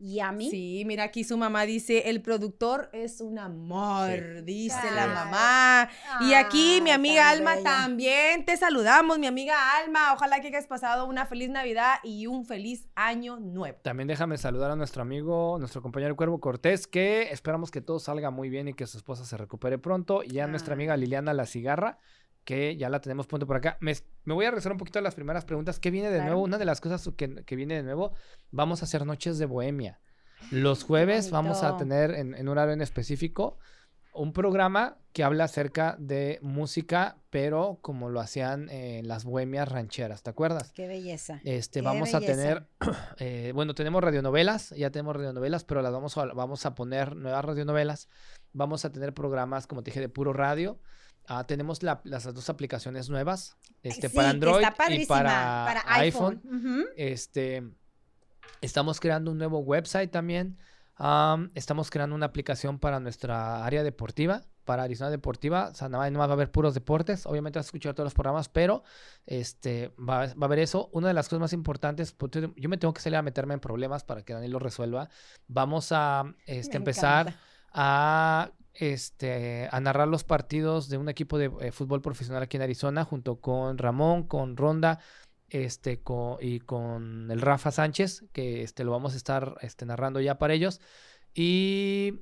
yummy. 0.00 0.50
Sí, 0.50 0.82
mira 0.86 1.04
aquí 1.04 1.24
su 1.24 1.36
mamá 1.36 1.62
dice, 1.62 2.08
el 2.10 2.22
productor 2.22 2.88
es 2.92 3.20
un 3.20 3.38
amor, 3.38 4.10
Sí. 4.38 4.42
dice 4.44 4.76
Claro. 4.80 4.96
la 5.12 5.24
mamá. 5.24 5.88
Y 6.20 6.34
aquí 6.34 6.80
mi 6.82 6.90
amiga 6.90 7.30
Alma 7.30 7.54
bella. 7.56 7.64
también 7.70 8.44
te 8.44 8.56
saludamos, 8.56 9.18
mi 9.18 9.26
amiga 9.26 9.76
Alma. 9.78 10.12
Ojalá 10.14 10.40
que 10.40 10.48
hayas 10.48 10.66
pasado 10.66 11.06
una 11.06 11.26
feliz 11.26 11.50
Navidad 11.50 11.96
y 12.02 12.26
un 12.26 12.44
feliz 12.44 12.88
año 12.94 13.38
nuevo. 13.38 13.78
también 13.82 14.08
déjame 14.08 14.38
saludar 14.38 14.70
a 14.70 14.76
nuestro 14.76 15.02
amigo, 15.02 15.56
nuestro 15.58 15.82
compañero 15.82 16.16
Cuervo 16.16 16.40
Cortés, 16.40 16.86
que 16.86 17.30
esperamos 17.30 17.70
que 17.70 17.80
todo 17.80 17.98
salga 17.98 18.30
muy 18.30 18.48
bien 18.48 18.68
y 18.68 18.74
que 18.74 18.86
su 18.86 18.96
esposa 18.96 19.24
se 19.24 19.36
recupere 19.36 19.78
pronto. 19.78 20.22
Y 20.24 20.38
a 20.38 20.46
nuestra 20.46 20.72
Ah. 20.72 20.76
amiga 20.76 20.96
Liliana 20.96 21.34
La 21.34 21.46
Cigarra, 21.46 21.98
que 22.44 22.76
ya 22.76 22.88
la 22.88 23.00
tenemos 23.00 23.26
pronto 23.26 23.46
por 23.46 23.56
acá. 23.56 23.76
Me, 23.80 23.94
me 24.24 24.34
voy 24.34 24.44
a 24.46 24.50
regresar 24.50 24.72
un 24.72 24.78
poquito 24.78 24.98
a 24.98 25.02
las 25.02 25.14
primeras 25.14 25.44
preguntas. 25.44 25.78
¿Qué 25.78 25.90
viene 25.90 26.08
de 26.08 26.16
Claro. 26.16 26.30
nuevo? 26.32 26.42
Una 26.44 26.58
de 26.58 26.64
las 26.64 26.80
cosas 26.80 27.08
que, 27.16 27.44
que 27.44 27.56
viene 27.56 27.74
de 27.74 27.82
nuevo, 27.82 28.12
vamos 28.50 28.82
a 28.82 28.84
hacer 28.86 29.04
noches 29.06 29.38
de 29.38 29.46
bohemia. 29.46 30.00
Los 30.50 30.84
jueves 30.84 31.30
vamos 31.30 31.62
a 31.62 31.76
tener 31.76 32.12
en, 32.12 32.34
en 32.34 32.42
un 32.48 32.48
horario 32.48 32.72
en 32.72 32.80
específico 32.80 33.58
un 34.12 34.32
programa 34.32 34.96
que 35.12 35.22
habla 35.22 35.44
acerca 35.44 35.94
de 36.00 36.40
música, 36.42 37.16
pero 37.30 37.78
como 37.80 38.08
lo 38.10 38.20
hacían 38.20 38.68
en 38.70 39.06
las 39.06 39.24
bohemias 39.24 39.68
rancheras, 39.68 40.22
¿te 40.24 40.30
acuerdas? 40.30 40.72
Qué 40.72 40.88
belleza. 40.88 41.40
Este, 41.44 41.78
Qué 41.80 41.84
vamos 41.84 42.14
a 42.14 42.20
tener, 42.20 42.66
eh, 43.18 43.52
bueno, 43.54 43.74
tenemos 43.74 44.02
radionovelas, 44.02 44.70
ya 44.70 44.90
tenemos 44.90 45.14
radionovelas, 45.14 45.62
pero 45.62 45.80
las 45.82 45.92
vamos 45.92 46.16
a, 46.18 46.24
vamos 46.26 46.66
a 46.66 46.74
poner 46.74 47.14
nuevas 47.14 47.44
radionovelas. 47.44 48.08
Vamos 48.52 48.84
a 48.84 48.90
tener 48.90 49.14
programas, 49.14 49.68
como 49.68 49.82
te 49.84 49.90
dije, 49.92 50.00
de 50.00 50.08
puro 50.08 50.32
radio. 50.32 50.80
Ah, 51.32 51.44
tenemos 51.46 51.80
la- 51.84 52.00
las 52.02 52.24
dos 52.24 52.50
aplicaciones 52.50 53.08
nuevas, 53.08 53.56
este, 53.84 54.08
Sí, 54.08 54.16
para 54.16 54.30
Android 54.30 54.62
está 54.64 54.74
y 54.74 54.76
padrísima, 54.76 55.16
para, 55.18 55.82
iPhone. 56.00 56.42
Este, 56.96 57.62
estamos 58.60 58.98
creando 58.98 59.30
un 59.30 59.38
nuevo 59.38 59.60
website 59.60 60.10
también. 60.10 60.58
Am, 60.96 61.52
estamos 61.54 61.88
creando 61.88 62.16
una 62.16 62.26
aplicación 62.26 62.80
para 62.80 62.98
nuestra 62.98 63.64
área 63.64 63.84
deportiva, 63.84 64.42
para 64.64 64.82
Arizona 64.82 65.08
Deportiva. 65.10 65.68
O 65.68 65.74
sea, 65.74 65.88
más 65.88 66.10
no 66.10 66.18
va 66.18 66.24
a 66.24 66.32
haber 66.32 66.50
puros 66.50 66.74
deportes. 66.74 67.26
Obviamente 67.26 67.60
vas 67.60 67.66
a 67.66 67.68
escuchar 67.68 67.94
todos 67.94 68.06
los 68.06 68.14
programas, 68.14 68.48
pero 68.48 68.82
este, 69.24 69.94
va, 69.98 70.26
va 70.26 70.32
a 70.40 70.44
haber 70.46 70.58
eso. 70.58 70.90
Una 70.92 71.06
de 71.08 71.14
las 71.14 71.28
cosas 71.28 71.40
más 71.40 71.52
importantes, 71.52 72.10
pues, 72.10 72.32
yo 72.56 72.68
me 72.68 72.76
tengo 72.76 72.92
que 72.92 73.00
salir 73.00 73.16
a 73.16 73.22
meterme 73.22 73.54
en 73.54 73.60
problemas 73.60 74.02
para 74.02 74.22
que 74.24 74.32
Daniel 74.32 74.50
lo 74.50 74.58
resuelva. 74.58 75.08
Vamos 75.46 75.92
a 75.92 76.24
este, 76.46 76.76
empezar 76.76 77.34
a, 77.72 78.50
este, 78.80 79.68
a 79.70 79.78
narrar 79.80 80.08
los 80.08 80.24
partidos 80.24 80.88
de 80.88 80.96
un 80.96 81.08
equipo 81.10 81.36
de 81.36 81.52
eh, 81.60 81.70
fútbol 81.70 82.00
profesional 82.00 82.42
aquí 82.42 82.56
en 82.56 82.62
Arizona 82.62 83.04
junto 83.04 83.40
con 83.40 83.76
Ramón, 83.76 84.24
con 84.26 84.56
Ronda 84.56 84.98
este, 85.50 86.00
co- 86.02 86.38
y 86.40 86.60
con 86.60 87.30
el 87.30 87.40
Rafa 87.42 87.70
Sánchez, 87.70 88.24
que 88.32 88.62
este, 88.62 88.84
lo 88.84 88.90
vamos 88.92 89.12
a 89.12 89.16
estar 89.18 89.56
este, 89.60 89.84
narrando 89.84 90.18
ya 90.20 90.38
para 90.38 90.54
ellos. 90.54 90.80
Y 91.34 92.20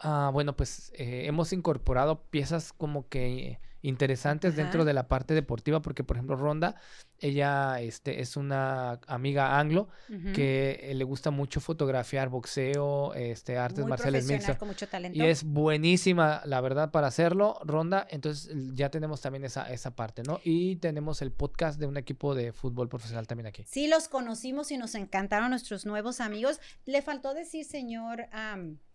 ah, 0.00 0.30
bueno, 0.32 0.56
pues 0.56 0.90
eh, 0.94 1.26
hemos 1.26 1.52
incorporado 1.52 2.22
piezas 2.30 2.72
como 2.72 3.06
que 3.08 3.60
interesantes 3.82 4.56
dentro 4.56 4.84
de 4.84 4.92
la 4.92 5.08
parte 5.08 5.34
deportiva, 5.34 5.80
porque 5.80 6.04
por 6.04 6.16
ejemplo 6.16 6.36
Ronda, 6.36 6.76
ella 7.18 7.80
este, 7.80 8.20
es 8.20 8.36
una 8.36 9.00
amiga 9.06 9.58
anglo 9.58 9.88
que 10.34 10.80
eh, 10.82 10.94
le 10.94 11.04
gusta 11.04 11.30
mucho 11.30 11.60
fotografiar 11.60 12.28
boxeo, 12.28 13.14
este, 13.14 13.56
artes 13.58 13.80
Muy 13.80 13.90
marciales 13.90 14.26
mixtas. 14.26 14.56
con 14.56 14.68
mucho 14.68 14.88
talento. 14.88 15.18
Y 15.18 15.22
es 15.22 15.44
buenísima, 15.44 16.42
la 16.44 16.60
verdad, 16.60 16.90
para 16.90 17.06
hacerlo, 17.06 17.58
Ronda. 17.64 18.06
Entonces 18.10 18.54
ya 18.74 18.90
tenemos 18.90 19.20
también 19.20 19.44
esa, 19.44 19.70
esa 19.72 19.94
parte, 19.94 20.22
¿no? 20.22 20.40
Y 20.44 20.76
tenemos 20.76 21.22
el 21.22 21.32
podcast 21.32 21.78
de 21.78 21.86
un 21.86 21.96
equipo 21.96 22.34
de 22.34 22.52
fútbol 22.52 22.88
profesional 22.88 23.26
también 23.26 23.46
aquí. 23.46 23.64
Sí, 23.66 23.88
los 23.88 24.08
conocimos 24.08 24.70
y 24.70 24.78
nos 24.78 24.94
encantaron 24.94 25.50
nuestros 25.50 25.86
nuevos 25.86 26.20
amigos. 26.20 26.60
Le 26.84 27.02
faltó 27.02 27.34
decir, 27.34 27.64
señor 27.64 28.28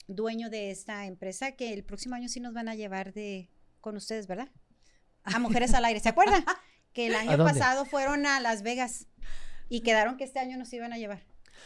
dueño 0.08 0.50
de 0.50 0.72
esta 0.72 1.06
empresa, 1.06 1.54
que 1.54 1.74
el 1.74 1.84
próximo 1.84 2.16
año 2.16 2.28
sí 2.28 2.40
nos 2.40 2.54
van 2.54 2.68
a 2.68 2.76
llevar 2.76 3.14
de 3.14 3.50
con 3.82 3.98
ustedes, 3.98 4.28
¿verdad? 4.28 4.50
A 5.24 5.40
Mujeres 5.40 5.74
al 5.74 5.86
Aire, 5.86 6.00
¿se 6.00 6.10
acuerdan? 6.10 6.44
Que 6.94 7.08
el 7.08 7.16
año 7.16 7.40
pasado 7.40 7.86
fueron 7.86 8.28
a 8.28 8.40
Las 8.40 8.62
Vegas 8.62 9.08
y 9.68 9.82
quedaron 9.82 10.16
que 10.16 10.26
este 10.26 10.38
año 10.38 10.58
nos 10.58 10.72
iban 10.74 10.94
a 10.94 11.00
llevar. 11.00 11.24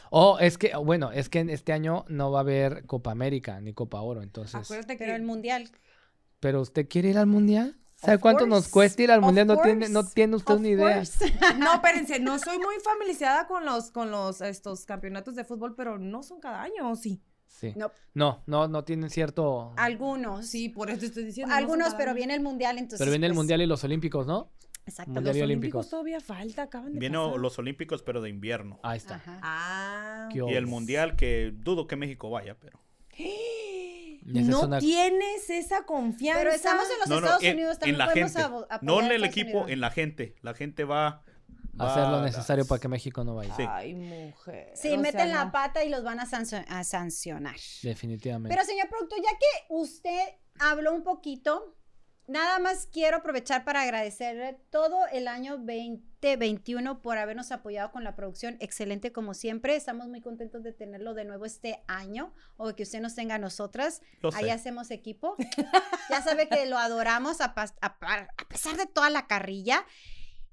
Oh, 0.09 0.39
es 0.39 0.57
que, 0.57 0.73
bueno, 0.77 1.11
es 1.11 1.27
que 1.27 1.39
en 1.39 1.49
este 1.49 1.73
año 1.73 2.05
no 2.07 2.31
va 2.31 2.39
a 2.39 2.41
haber 2.43 2.85
Copa 2.85 3.11
América 3.11 3.59
ni 3.59 3.73
Copa 3.73 3.99
Oro, 3.99 4.21
entonces. 4.21 4.55
Acuérdate 4.55 4.95
Pero 4.95 5.11
que 5.11 5.15
el 5.17 5.23
mundial. 5.23 5.69
¿Pero 6.39 6.61
usted 6.61 6.87
quiere 6.87 7.09
ir 7.09 7.17
al 7.17 7.27
mundial? 7.27 7.77
¿Sabe 7.95 8.15
Of 8.15 8.21
cuánto 8.21 8.45
nos 8.45 8.69
cuesta 8.69 9.01
ir 9.01 9.11
al 9.11 9.21
mundial? 9.21 9.47
No 9.47 9.57
tiene, 9.57 9.89
no 9.89 10.05
tiene 10.05 10.35
usted 10.35 10.53
of 10.53 10.59
una 10.59 10.69
idea. 10.69 10.95
course. 10.95 11.33
No, 11.57 11.73
espérense, 11.73 12.19
no 12.19 12.37
soy 12.37 12.59
muy 12.59 12.75
familiarizada 12.83 13.47
con 13.47 13.65
los, 13.65 13.91
con 13.91 14.11
los 14.11 14.39
estos 14.41 14.85
campeonatos 14.85 15.35
de 15.35 15.43
fútbol, 15.43 15.75
pero 15.75 15.97
no 15.97 16.21
son 16.21 16.39
cada 16.39 16.61
año, 16.61 16.91
¿o 16.91 16.95
sí? 16.95 17.21
Sí. 17.47 17.73
No. 17.75 17.91
No, 18.13 18.43
no, 18.45 18.67
no 18.67 18.83
tienen 18.83 19.09
cierto. 19.09 19.73
Algunos. 19.77 20.45
Sí, 20.45 20.69
por 20.69 20.89
eso 20.89 21.05
estoy 21.05 21.23
diciendo. 21.23 21.53
Algunos, 21.55 21.93
pero 21.95 22.13
viene 22.13 22.35
el 22.35 22.41
mundial, 22.41 22.77
entonces. 22.77 22.99
Pero 22.99 23.11
viene 23.11 23.25
el 23.27 23.31
pues, 23.31 23.37
mundial 23.37 23.61
y 23.61 23.65
los 23.65 23.83
olímpicos, 23.83 24.27
¿no? 24.27 24.51
Exacto. 24.85 25.11
Mundial 25.11 25.33
Los 25.35 25.37
y 25.37 25.41
olímpicos 25.43 25.75
olímpicos. 25.79 25.89
todavía 25.89 26.21
falta, 26.21 26.63
acaban 26.63 26.93
de 26.93 26.99
Vienen 26.99 27.19
los 27.41 27.59
olímpicos, 27.59 28.03
pero 28.03 28.21
de 28.21 28.29
invierno. 28.29 28.79
Ahí 28.83 28.97
está. 28.97 29.15
Ajá. 29.15 29.39
Ah. 29.43 30.29
¿Qué 30.31 30.39
Y 30.47 30.53
el 30.53 30.65
mundial, 30.67 31.15
que 31.15 31.51
dudo 31.53 31.87
que 31.87 31.95
México 31.95 32.29
vaya, 32.29 32.55
pero. 32.59 32.79
No 34.23 34.61
una- 34.63 34.79
tienes 34.79 35.49
esa 35.49 35.85
confianza. 35.85 36.41
Pero 36.41 36.53
estamos 36.53 36.83
en 36.91 36.99
los 36.99 37.07
No, 37.07 37.15
no, 37.15 37.27
Estados 37.27 37.43
en, 37.43 37.53
Unidos, 37.55 37.73
en 37.75 37.79
también 37.79 37.97
la 37.97 38.07
podemos 38.07 38.33
gente. 38.33 38.49
No 38.81 38.99
a 38.99 38.99
en 38.99 39.05
el 39.05 39.23
Estados 39.23 39.29
equipo, 39.37 39.49
Unidos. 39.59 39.71
en 39.71 39.79
la 39.81 39.89
gente. 39.91 40.35
La 40.41 40.53
gente 40.53 40.83
va. 40.83 41.23
Va 41.80 41.91
Hacer 41.91 42.07
lo 42.07 42.21
necesario 42.21 42.65
para 42.65 42.80
que 42.80 42.88
México 42.88 43.23
no 43.23 43.36
vaya. 43.36 43.55
Sí. 43.55 43.63
Ay, 43.67 43.93
mujer. 43.95 44.71
Sí, 44.75 44.89
o 44.93 44.97
meten 44.97 45.28
sea, 45.28 45.36
la 45.38 45.45
no. 45.45 45.51
pata 45.51 45.84
y 45.84 45.89
los 45.89 46.03
van 46.03 46.19
a, 46.19 46.25
sancio- 46.25 46.65
a 46.67 46.84
sancionar. 46.84 47.55
Definitivamente. 47.84 48.53
Pero 48.55 48.65
señor 48.67 48.89
productor, 48.89 49.19
ya 49.19 49.30
que 49.38 49.65
usted 49.73 50.28
habló 50.59 50.93
un 50.93 51.03
poquito, 51.03 51.75
nada 52.28 52.59
más 52.59 52.88
quiero 52.91 53.17
aprovechar 53.17 53.63
para 53.63 53.82
agradecerle 53.84 54.59
todo 54.69 54.97
el 55.13 55.28
año 55.28 55.57
2021 56.21 57.01
por 57.01 57.17
habernos 57.17 57.51
apoyado 57.51 57.91
con 57.91 58.03
la 58.03 58.15
producción. 58.15 58.57
Excelente 58.59 59.11
como 59.11 59.34
siempre. 59.34 59.75
Estamos 59.75 60.07
muy 60.07 60.21
contentos 60.21 60.63
de 60.63 60.73
tenerlo 60.73 61.13
de 61.13 61.25
nuevo 61.25 61.45
este 61.45 61.84
año 61.88 62.34
o 62.57 62.73
que 62.75 62.84
usted 62.84 62.99
nos 63.01 63.15
tenga 63.15 63.36
a 63.36 63.39
nosotras. 63.39 64.01
Lo 64.21 64.32
sé. 64.32 64.39
Ahí 64.39 64.49
hacemos 64.49 64.91
equipo. 64.91 65.36
ya 66.09 66.21
sabe 66.21 66.49
que 66.49 66.65
lo 66.65 66.78
adoramos 66.78 67.39
a, 67.41 67.53
a 67.55 67.71
a 67.82 68.47
pesar 68.49 68.75
de 68.78 68.86
toda 68.88 69.09
la 69.09 69.28
carrilla. 69.28 69.86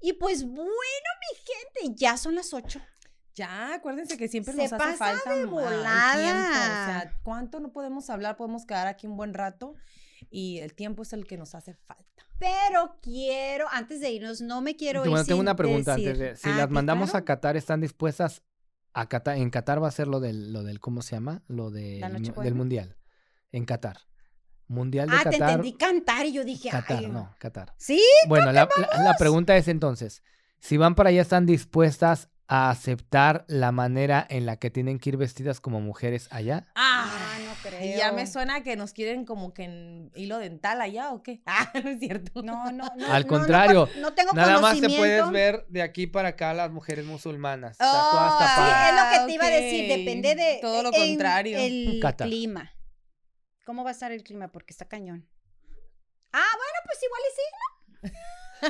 Y 0.01 0.13
pues 0.13 0.43
bueno, 0.43 0.65
mi 0.65 1.37
gente, 1.85 1.95
ya 1.97 2.17
son 2.17 2.35
las 2.35 2.53
8. 2.53 2.79
Ya, 3.35 3.73
acuérdense 3.73 4.17
que 4.17 4.27
siempre 4.29 4.53
Se 4.53 4.63
nos 4.63 4.73
hace 4.73 4.77
pasa 4.77 4.97
falta 4.97 5.29
de 5.33 5.41
el 5.41 5.49
tiempo. 5.49 5.57
O 5.57 5.69
sea, 5.69 7.13
¿cuánto 7.23 7.59
no 7.59 7.71
podemos 7.73 8.09
hablar? 8.09 8.37
Podemos 8.37 8.65
quedar 8.65 8.87
aquí 8.87 9.07
un 9.07 9.17
buen 9.17 9.33
rato 9.33 9.75
y 10.29 10.59
el 10.59 10.73
tiempo 10.73 11.03
es 11.03 11.11
el 11.11 11.27
que 11.27 11.37
nos 11.37 11.53
hace 11.55 11.73
falta. 11.73 12.03
Pero 12.39 12.97
quiero, 13.01 13.67
antes 13.71 13.99
de 13.99 14.11
irnos, 14.11 14.41
no 14.41 14.61
me 14.61 14.75
quiero 14.77 15.03
ir 15.03 15.09
Bueno, 15.09 15.25
tengo 15.25 15.37
sin 15.39 15.41
una 15.47 15.55
pregunta 15.55 15.93
antes 15.95 16.17
de. 16.17 16.35
Si 16.37 16.49
Ah, 16.49 16.55
las 16.55 16.67
¿que 16.67 16.73
mandamos 16.73 17.09
claro? 17.11 17.23
a 17.23 17.25
Qatar, 17.25 17.57
¿están 17.57 17.81
dispuestas 17.81 18.41
a 18.93 19.07
Qatar? 19.09 19.37
En 19.37 19.49
Qatar 19.49 19.83
va 19.83 19.87
a 19.89 19.91
ser 19.91 20.07
lo 20.07 20.19
del, 20.21 20.53
lo 20.53 20.63
del 20.63 20.79
¿cómo 20.79 21.01
se 21.01 21.15
llama? 21.15 21.43
Lo 21.47 21.71
del, 21.71 21.99
¿La 22.01 22.09
mu- 22.09 22.19
noche 22.19 22.31
del 22.41 22.55
mundial. 22.55 22.95
En 23.51 23.65
Qatar. 23.65 23.97
Mundial 24.67 25.09
de 25.09 25.15
Ah, 25.15 25.19
te 25.23 25.31
Qatar. 25.31 25.49
entendí 25.51 25.73
cantar 25.77 26.25
y 26.25 26.31
yo 26.33 26.43
dije, 26.43 26.69
Qatar, 26.69 26.97
ay, 26.97 27.07
no, 27.07 27.33
Qatar. 27.39 27.73
¿Sí? 27.77 28.01
Bueno, 28.27 28.51
la, 28.51 28.67
la- 28.77 29.03
la 29.03 29.13
pregunta 29.17 29.55
es 29.57 29.67
entonces, 29.67 30.23
si 30.59 30.77
van 30.77 30.95
para 30.95 31.09
allá, 31.09 31.21
¿están 31.21 31.45
dispuestas 31.45 32.29
a 32.47 32.69
aceptar 32.69 33.43
la 33.47 33.71
manera 33.71 34.23
en 34.29 34.45
la 34.45 34.57
que 34.57 34.69
tienen 34.69 34.99
que 34.99 35.09
ir 35.09 35.17
vestidas 35.17 35.59
como 35.59 35.81
mujeres 35.81 36.27
allá? 36.31 36.67
Ah, 36.75 37.11
no 37.43 37.69
creo. 37.69 37.97
Ya 37.97 38.11
me 38.11 38.27
suena 38.27 38.61
que 38.61 38.75
nos 38.75 38.93
quieren 38.93 39.25
como 39.25 39.51
que 39.53 39.63
en 39.63 40.11
hilo 40.15 40.37
dental 40.37 40.79
allá 40.81 41.11
o 41.11 41.21
qué. 41.23 41.41
Ah, 41.47 41.71
no 41.83 41.89
es 41.89 41.99
cierto. 41.99 42.41
No, 42.43 42.71
no, 42.71 42.87
no. 42.97 43.07
Al 43.11 43.23
no, 43.23 43.27
contrario, 43.27 43.89
No, 43.95 44.01
no 44.01 44.13
tengo 44.13 44.31
Nada 44.33 44.59
más 44.59 44.79
te 44.79 44.89
puedes 44.89 45.29
ver 45.31 45.65
de 45.69 45.81
aquí 45.81 46.05
para 46.07 46.29
acá 46.29 46.53
las 46.53 46.71
mujeres 46.71 47.05
musulmanas. 47.05 47.77
o 47.79 47.83
sea, 47.83 47.89
Oh, 47.93 48.39
Sí, 48.55 48.71
es 48.89 48.95
lo 48.95 49.09
que 49.11 49.27
te 49.27 49.33
iba 49.33 49.43
a 49.45 49.47
Ah, 49.47 49.51
decir, 49.51 49.87
depende 49.97 50.35
de 50.35 50.59
Todo 50.61 50.83
lo 50.83 50.91
contrario. 50.91 51.57
El 51.59 51.99
Qatar. 52.01 52.27
clima. 52.27 52.71
¿Cómo 53.65 53.83
va 53.83 53.89
a 53.89 53.93
estar 53.93 54.11
el 54.11 54.23
clima? 54.23 54.47
Porque 54.51 54.71
está 54.71 54.85
cañón. 54.87 55.27
Ah, 56.31 56.51
bueno, 56.57 56.79
pues 56.85 56.99
igual 57.03 57.21
y 57.27 57.35
sí, 57.35 57.41
¿no? 57.51 58.19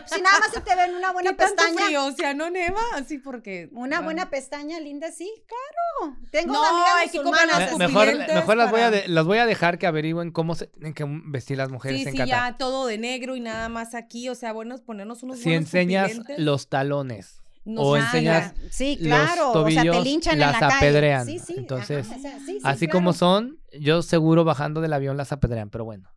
Si 0.08 0.20
nada 0.22 0.40
más 0.40 0.52
se 0.52 0.62
te 0.62 0.76
ven 0.76 0.96
una 0.96 1.14
buena 1.14 1.30
¿Qué 1.30 1.36
tanto 1.38 1.56
pestaña. 1.64 1.86
frío? 1.86 2.06
O 2.06 2.12
sea, 2.12 2.34
no 2.34 2.50
neva, 2.50 2.82
así 2.96 3.18
porque... 3.20 3.70
Una 3.72 4.02
buena 4.02 4.30
pestaña 4.30 4.80
linda, 4.80 5.12
sí, 5.12 5.32
claro. 5.48 6.18
Tengo 6.32 6.54
No, 6.54 6.64
amigas 6.66 6.96
hay 6.98 7.10
que 7.10 7.22
comprar 7.22 7.46
musulmanas. 7.46 7.60
las 7.60 7.70
así. 7.70 7.78
Me- 7.78 7.88
mejor 8.16 8.34
mejor 8.36 8.58
las, 8.58 8.72
voy 8.72 8.82
a 8.82 8.92
de- 8.92 9.08
las 9.08 9.26
voy 9.26 9.38
a 9.38 9.46
dejar 9.46 9.78
que 9.78 9.86
averigüen 9.88 10.32
cómo 10.32 10.56
se 10.56 10.68
tienen 10.68 10.94
que 10.96 11.06
vestir 11.08 11.58
las 11.58 11.70
mujeres 11.70 12.02
Sí, 12.02 12.08
en 12.08 12.12
sí, 12.14 12.18
Qatar. 12.18 12.52
ya 12.52 12.58
todo 12.58 12.88
de 12.88 12.98
negro 12.98 13.36
y 13.36 13.40
nada 13.42 13.70
más 13.70 13.94
aquí, 13.96 14.28
o 14.28 14.36
sea, 14.36 14.52
bueno, 14.54 14.76
ponernos 14.84 15.24
unos 15.24 15.38
Si 15.38 15.46
buenos 15.46 15.66
enseñas 15.66 16.12
los 16.40 16.68
talones 16.68 17.42
nos 17.66 17.86
o 17.86 17.98
enseñas 17.98 18.54
los 18.72 18.98
claro. 18.98 19.52
o 19.52 19.70
sea, 19.70 19.82
te 19.84 19.90
tobillos, 19.92 20.28
en 20.28 20.40
las 20.40 20.54
la 20.54 20.60
calle. 20.60 20.76
apedrean. 20.76 21.26
Sí, 21.26 21.40
sí. 21.40 21.56
Entonces, 21.58 22.08
ajá, 22.08 22.18
o 22.18 22.22
sea, 22.22 22.40
sí, 22.40 22.46
sí, 22.46 22.60
Así 22.64 22.86
claro. 22.86 23.00
como 23.00 23.14
son, 23.14 23.58
yo 23.80 24.02
seguro 24.02 24.44
bajando 24.44 24.82
del 24.82 24.94
avión 24.94 25.18
las 25.18 25.32
apedrean, 25.32 25.70
pero 25.70 25.84
bueno. 25.84 26.10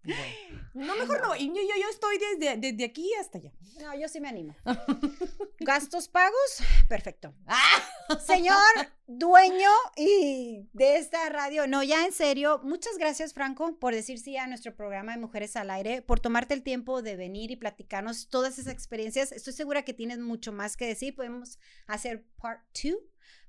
No, 0.87 0.97
mejor 0.97 1.20
no. 1.20 1.37
Y 1.37 1.49
yo, 1.49 1.55
yo, 1.55 1.83
yo 1.83 1.89
estoy 1.91 2.18
desde, 2.18 2.57
desde 2.57 2.85
aquí 2.85 3.12
hasta 3.20 3.39
allá. 3.39 3.53
No, 3.81 3.95
yo 3.99 4.09
sí 4.09 4.20
me 4.20 4.29
animo. 4.29 4.55
Gastos 5.61 6.09
pagos, 6.09 6.62
perfecto. 6.89 7.35
Ah. 7.47 7.83
Señor 8.24 8.57
dueño 9.07 9.70
y 9.97 10.68
de 10.72 10.97
esta 10.97 11.29
radio, 11.29 11.66
no, 11.66 11.83
ya 11.83 12.05
en 12.05 12.12
serio, 12.12 12.61
muchas 12.62 12.97
gracias 12.99 13.35
Franco 13.35 13.79
por 13.79 13.95
decir 13.95 14.18
sí 14.18 14.37
a 14.37 14.47
nuestro 14.47 14.74
programa 14.74 15.12
de 15.12 15.18
Mujeres 15.18 15.57
al 15.57 15.70
Aire, 15.70 16.03
por 16.03 16.20
tomarte 16.20 16.55
el 16.55 16.62
tiempo 16.62 17.03
de 17.03 17.16
venir 17.16 17.51
y 17.51 17.57
platicarnos 17.57 18.29
todas 18.29 18.59
esas 18.59 18.72
experiencias. 18.72 19.33
Estoy 19.33 19.53
segura 19.53 19.85
que 19.85 19.95
tienes 19.95 20.18
mucho 20.18 20.53
más 20.53 20.76
que 20.76 20.87
decir. 20.87 21.14
Podemos 21.14 21.59
hacer 21.87 22.24
part 22.37 22.62
2, 22.83 22.95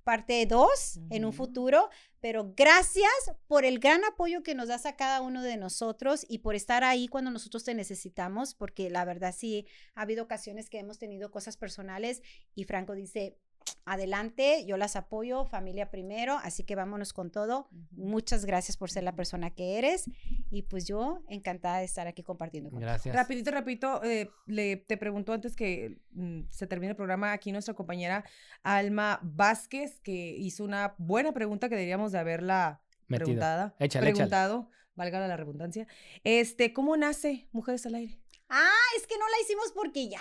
parte 0.03 0.45
2 0.45 0.99
en 1.11 1.25
un 1.25 1.33
futuro, 1.33 1.89
pero 2.21 2.53
gracias 2.55 3.11
por 3.47 3.65
el 3.65 3.79
gran 3.79 4.03
apoyo 4.03 4.43
que 4.43 4.55
nos 4.55 4.67
das 4.67 4.85
a 4.85 4.95
cada 4.95 5.21
uno 5.21 5.41
de 5.41 5.57
nosotros 5.57 6.25
y 6.27 6.39
por 6.39 6.55
estar 6.55 6.83
ahí 6.83 7.07
cuando 7.07 7.31
nosotros 7.31 7.63
te 7.63 7.73
necesitamos, 7.73 8.55
porque 8.55 8.89
la 8.89 9.05
verdad 9.05 9.33
sí 9.35 9.67
ha 9.95 10.01
habido 10.01 10.23
ocasiones 10.23 10.69
que 10.69 10.79
hemos 10.79 10.99
tenido 10.99 11.31
cosas 11.31 11.57
personales 11.57 12.21
y 12.55 12.65
Franco 12.65 12.93
dice, 12.93 13.37
adelante, 13.85 14.65
yo 14.65 14.77
las 14.77 14.95
apoyo, 14.95 15.45
familia 15.45 15.89
primero, 15.89 16.37
así 16.43 16.63
que 16.63 16.75
vámonos 16.75 17.13
con 17.13 17.31
todo. 17.31 17.67
Muchas 17.91 18.45
gracias 18.45 18.77
por 18.77 18.89
ser 18.91 19.03
la 19.03 19.15
persona 19.15 19.49
que 19.51 19.77
eres 19.77 20.09
y 20.51 20.63
pues 20.63 20.85
yo 20.87 21.23
encantada 21.27 21.79
de 21.79 21.85
estar 21.85 22.07
aquí 22.07 22.23
compartiendo 22.23 22.69
contigo. 22.69 22.89
Gracias. 22.89 23.15
Rapidito, 23.15 23.51
rapidito, 23.51 24.03
eh, 24.03 24.29
le, 24.45 24.77
te 24.77 24.97
preguntó 24.97 25.33
antes 25.33 25.55
que 25.55 25.99
mm, 26.11 26.41
se 26.49 26.67
termine 26.67 26.91
el 26.91 26.95
programa 26.95 27.33
aquí 27.33 27.51
nuestra 27.51 27.73
compañera 27.73 28.23
Alma 28.63 29.19
Vázquez, 29.23 29.99
que 30.01 30.35
hizo 30.37 30.63
una 30.63 30.95
buena 30.97 31.31
pregunta 31.33 31.69
que 31.69 31.75
deberíamos 31.75 32.11
de 32.11 32.19
haberla 32.19 32.81
Metido. 33.07 33.25
preguntada, 33.25 33.75
Échale, 33.79 33.85
échale. 33.85 34.11
preguntado, 34.11 34.69
valga 34.95 35.25
la 35.27 35.37
redundancia. 35.37 35.87
Este, 36.23 36.73
¿cómo 36.73 36.95
nace 36.97 37.47
Mujeres 37.51 37.85
al 37.85 37.95
Aire? 37.95 38.19
Ah, 38.49 38.71
es 38.97 39.05
que 39.05 39.15
no 39.17 39.25
la 39.25 39.41
hicimos 39.43 39.71
porque 39.73 40.09
ya 40.09 40.19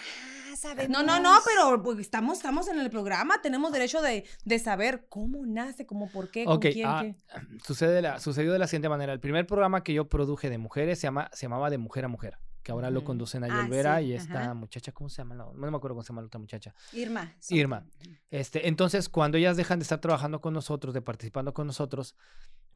sabemos. 0.56 0.90
No, 0.90 1.02
no, 1.02 1.18
no, 1.20 1.38
pero 1.46 1.82
pues, 1.82 1.98
estamos, 1.98 2.36
estamos 2.38 2.68
en 2.68 2.78
el 2.78 2.90
programa, 2.90 3.40
tenemos 3.40 3.72
derecho 3.72 4.02
de, 4.02 4.26
de 4.44 4.58
saber 4.58 5.06
cómo 5.08 5.46
nace, 5.46 5.86
cómo, 5.86 6.10
por 6.10 6.30
qué, 6.30 6.44
con 6.44 6.56
Ok, 6.56 6.66
quién, 6.72 6.86
ah, 6.86 7.00
qué. 7.02 7.14
sucede 7.64 8.02
la, 8.02 8.20
sucedió 8.20 8.52
de 8.52 8.58
la 8.58 8.66
siguiente 8.66 8.88
manera. 8.90 9.12
El 9.12 9.20
primer 9.20 9.46
programa 9.46 9.82
que 9.82 9.94
yo 9.94 10.08
produje 10.08 10.50
de 10.50 10.58
mujeres 10.58 10.98
se, 10.98 11.06
llama, 11.06 11.30
se 11.32 11.46
llamaba 11.46 11.70
De 11.70 11.78
Mujer 11.78 12.04
a 12.04 12.08
Mujer, 12.08 12.36
que 12.62 12.72
ahora 12.72 12.90
lo 12.90 12.98
Ujú. 13.00 13.06
conducen 13.06 13.44
a 13.44 13.46
Ah, 13.46 13.64
Olvera 13.64 13.98
sí, 14.00 14.04
y 14.06 14.12
esta 14.14 14.42
ajá. 14.42 14.54
muchacha, 14.54 14.92
¿cómo 14.92 15.08
se 15.08 15.16
llama? 15.22 15.34
No, 15.34 15.52
no 15.54 15.70
me 15.70 15.76
acuerdo 15.76 15.94
cómo 15.94 16.02
se 16.02 16.08
llama 16.08 16.20
la 16.22 16.26
otra 16.26 16.38
muchacha. 16.40 16.74
Irma. 16.92 17.32
Irma. 17.48 17.86
Este, 18.30 18.68
entonces, 18.68 19.08
cuando 19.08 19.38
ellas 19.38 19.56
dejan 19.56 19.78
de 19.78 19.84
estar 19.84 20.00
trabajando 20.00 20.40
con 20.42 20.52
nosotros, 20.52 20.92
de 20.92 21.00
participando 21.00 21.54
con 21.54 21.66
nosotros, 21.66 22.14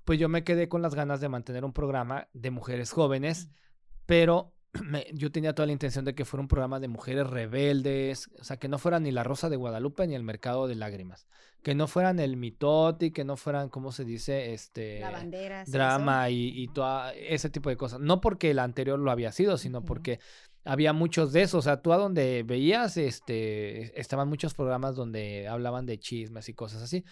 pues 0.07 0.19
yo 0.19 0.31
me 0.31 0.45
quedé 0.45 0.69
con 0.71 0.81
las 0.81 0.95
ganas 0.95 1.21
de 1.21 1.29
mantener 1.29 1.65
un 1.65 1.75
programa 1.75 2.29
de 2.33 2.51
mujeres 2.51 2.91
jóvenes, 2.91 3.51
pero 4.07 4.55
me- 4.85 5.07
yo 5.13 5.31
tenía 5.33 5.55
toda 5.55 5.67
la 5.67 5.73
intención 5.73 6.05
de 6.05 6.15
que 6.15 6.25
fuera 6.25 6.41
un 6.43 6.49
programa 6.49 6.81
de 6.81 6.89
mujeres 6.89 7.27
rebeldes, 7.29 8.31
o 8.41 8.45
sea, 8.45 8.57
que 8.57 8.69
no 8.69 8.79
fueran 8.79 9.03
ni 9.05 9.11
la 9.13 9.23
Rosa 9.25 9.49
de 9.51 9.57
Guadalupe 9.57 10.07
ni 10.07 10.15
el 10.15 10.23
Mercado 10.23 10.67
de 10.69 10.75
Lágrimas, 10.75 11.27
que 11.63 11.75
no 11.75 11.87
fueran 11.87 12.19
el 12.19 12.37
mitote, 12.37 13.13
que 13.13 13.25
no 13.25 13.37
fueran, 13.37 13.69
¿cómo 13.69 13.93
se 13.93 14.05
dice? 14.05 14.53
Este 14.53 15.01
La 15.01 15.11
bandera. 15.11 15.65
drama 15.67 16.31
y, 16.31 16.49
y 16.63 16.69
todo 16.69 17.11
ese 17.15 17.51
tipo 17.51 17.69
de 17.71 17.77
cosas. 17.77 18.01
No 18.01 18.21
porque 18.21 18.51
el 18.51 18.59
anterior 18.59 18.99
lo 18.99 19.11
había 19.11 19.31
sido, 19.33 19.57
sino 19.59 19.85
porque 19.85 20.19
había 20.65 20.93
muchos 20.93 21.33
de 21.33 21.43
esos. 21.43 21.59
O 21.59 21.63
sea, 21.63 21.81
tú 21.83 21.93
a 21.93 21.97
donde 21.99 22.43
veías, 22.45 22.97
este, 22.97 23.99
estaban 24.01 24.29
muchos 24.29 24.55
programas 24.55 24.97
donde 24.97 25.47
hablaban 25.49 25.87
de 25.87 25.99
chismes 26.01 26.49
y 26.49 26.55
cosas 26.55 26.83
así. 26.83 27.05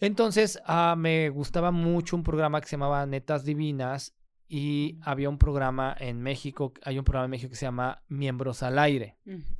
Entonces, 0.00 0.58
ah, 0.64 0.94
me 0.96 1.28
gustaba 1.28 1.70
mucho 1.70 2.16
un 2.16 2.22
programa 2.22 2.60
que 2.60 2.66
se 2.68 2.72
llamaba 2.76 3.04
Netas 3.06 3.44
Divinas 3.44 4.14
y 4.52 4.98
había 5.02 5.28
un 5.28 5.38
programa 5.38 5.96
en 5.96 6.20
México, 6.20 6.72
hay 6.82 6.98
un 6.98 7.04
programa 7.04 7.26
en 7.26 7.30
México 7.30 7.50
que 7.50 7.56
se 7.56 7.66
llama 7.66 8.02
Miembros 8.08 8.64
al 8.64 8.80
Aire. 8.80 9.16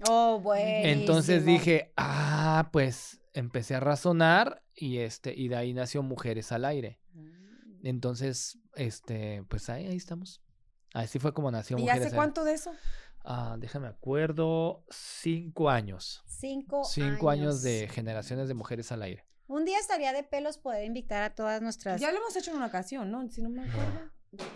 Oh, 0.09 0.41
bueno. 0.43 0.89
Entonces 0.89 1.47
dije, 1.47 1.93
ah, 1.97 2.71
pues 2.73 3.21
empecé 3.33 3.77
a 3.77 3.81
razonar 3.81 4.65
y 4.75 4.99
este, 4.99 5.33
y 5.33 5.47
de 5.47 5.55
ahí 5.55 5.75
nació 5.75 6.03
Mujeres 6.03 6.51
al 6.51 6.65
Aire. 6.65 6.99
Mm. 7.13 7.87
Entonces, 7.87 8.59
este, 8.75 9.45
pues 9.49 9.71
ahí, 9.71 9.87
ahí 9.87 9.97
estamos. 9.97 10.43
Así 10.93 11.21
fue 11.21 11.33
como 11.33 11.53
nació 11.53 11.79
¿Y 11.79 11.83
Mujeres 11.83 12.07
hace 12.07 12.11
al 12.11 12.17
cuánto 12.17 12.43
de 12.43 12.55
eso? 12.55 12.73
Ah, 13.25 13.55
déjame 13.61 13.87
acuerdo, 13.87 14.85
cinco 14.91 15.71
años. 15.71 16.25
Cinco, 16.27 16.83
Cinco 16.83 17.31
años 17.31 17.63
de 17.63 17.87
generaciones 17.87 18.49
de 18.49 18.55
mujeres 18.55 18.91
al 18.91 19.03
aire. 19.03 19.25
Un 19.47 19.65
día 19.65 19.79
estaría 19.79 20.13
de 20.13 20.25
pelos 20.25 20.59
poder 20.59 20.85
invitar 20.85 21.23
a 21.23 21.33
todas 21.33 21.63
nuestras 21.63 22.01
Ya 22.01 22.11
lo 22.11 22.19
hemos 22.19 22.35
hecho 22.35 22.51
en 22.51 22.57
una 22.57 22.67
ocasión, 22.67 23.09
¿no? 23.13 23.29
Si 23.31 23.41
no 23.41 23.51
me 23.51 23.63
acuerdo. 23.63 24.11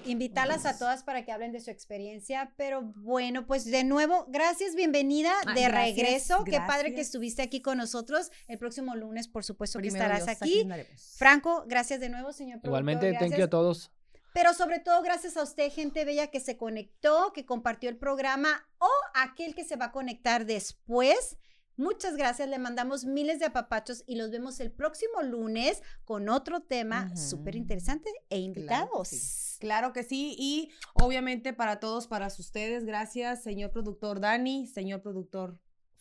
Invitarlas 0.04 0.66
a 0.66 0.78
todas 0.78 1.02
para 1.02 1.24
que 1.24 1.32
hablen 1.32 1.52
de 1.52 1.60
su 1.60 1.70
experiencia. 1.70 2.52
Pero 2.56 2.82
bueno, 2.96 3.46
pues 3.46 3.64
de 3.64 3.84
nuevo, 3.84 4.26
gracias, 4.28 4.74
bienvenida 4.74 5.32
Ah, 5.46 5.54
de 5.54 5.62
gracias, 5.62 5.96
regreso. 5.96 6.44
Qué 6.44 6.58
padre 6.58 6.84
que 6.84 6.90
gracias. 6.90 7.06
estuviste 7.08 7.42
aquí 7.42 7.60
con 7.60 7.78
nosotros. 7.78 8.30
El 8.46 8.58
próximo 8.58 8.94
lunes, 8.94 9.28
por 9.28 9.44
supuesto, 9.44 9.78
que 9.80 9.88
estarás 9.88 10.26
Dios, 10.26 10.36
aquí. 10.40 10.60
andaremos. 10.62 11.14
Franco, 11.16 11.64
gracias 11.66 12.00
de 12.00 12.08
nuevo, 12.08 12.32
señor. 12.32 12.60
Igualmente, 12.62 13.06
thank 13.12 13.22
you 13.22 13.28
gracias. 13.28 13.46
a 13.46 13.50
todos. 13.50 13.90
Pero 14.32 14.52
sobre 14.52 14.80
todo, 14.80 15.00
gracias 15.02 15.36
a 15.36 15.42
usted, 15.44 15.70
gente 15.70 16.04
bella 16.04 16.26
que 16.26 16.40
se 16.40 16.56
conectó, 16.56 17.32
que 17.32 17.46
compartió 17.46 17.88
el 17.88 17.96
programa 17.96 18.66
o 18.78 18.88
aquel 19.14 19.54
que 19.54 19.64
se 19.64 19.76
va 19.76 19.86
a 19.86 19.92
conectar 19.92 20.44
después. 20.44 21.36
Muchas 21.76 22.16
gracias, 22.16 22.48
le 22.48 22.58
mandamos 22.58 23.04
miles 23.04 23.40
de 23.40 23.46
apapachos 23.46 24.04
y 24.06 24.16
los 24.16 24.30
vemos 24.30 24.60
el 24.60 24.70
próximo 24.70 25.22
lunes 25.22 25.82
con 26.04 26.28
otro 26.28 26.60
tema 26.60 27.06
Ujú. 27.08 27.16
súper 27.16 27.56
interesante 27.56 28.10
e 28.30 28.38
invitados. 28.38 28.88
Claro 28.88 29.02
que 29.02 29.16
sí. 29.16 29.58
Claro 29.58 29.92
que 29.92 30.02
sí. 30.04 30.36
Y 30.38 30.70
obviamente 30.94 31.52
para 31.52 31.80
todos, 31.80 32.06
para 32.06 32.26
ustedes, 32.26 32.84
gracias, 32.84 33.42
señor 33.42 33.72
productor 33.72 34.20
Dani, 34.20 34.66
señor 34.66 35.02
productor 35.02 35.58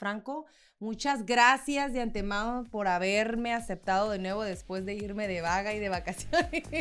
Franco. 0.07 0.45
Muchas 0.79 1.25
gracias 1.25 1.93
de 1.93 2.01
antemano 2.01 2.65
por 2.69 2.89
haberme 2.89 3.53
aceptado 3.53 4.09
de 4.09 4.19
nuevo 4.19 4.43
después 4.43 4.85
de 4.85 4.95
irme 4.95 5.29
de 5.29 5.39
vaga 5.39 5.73
y 5.73 5.79
de 5.79 5.87
vacaciones. 5.87 6.63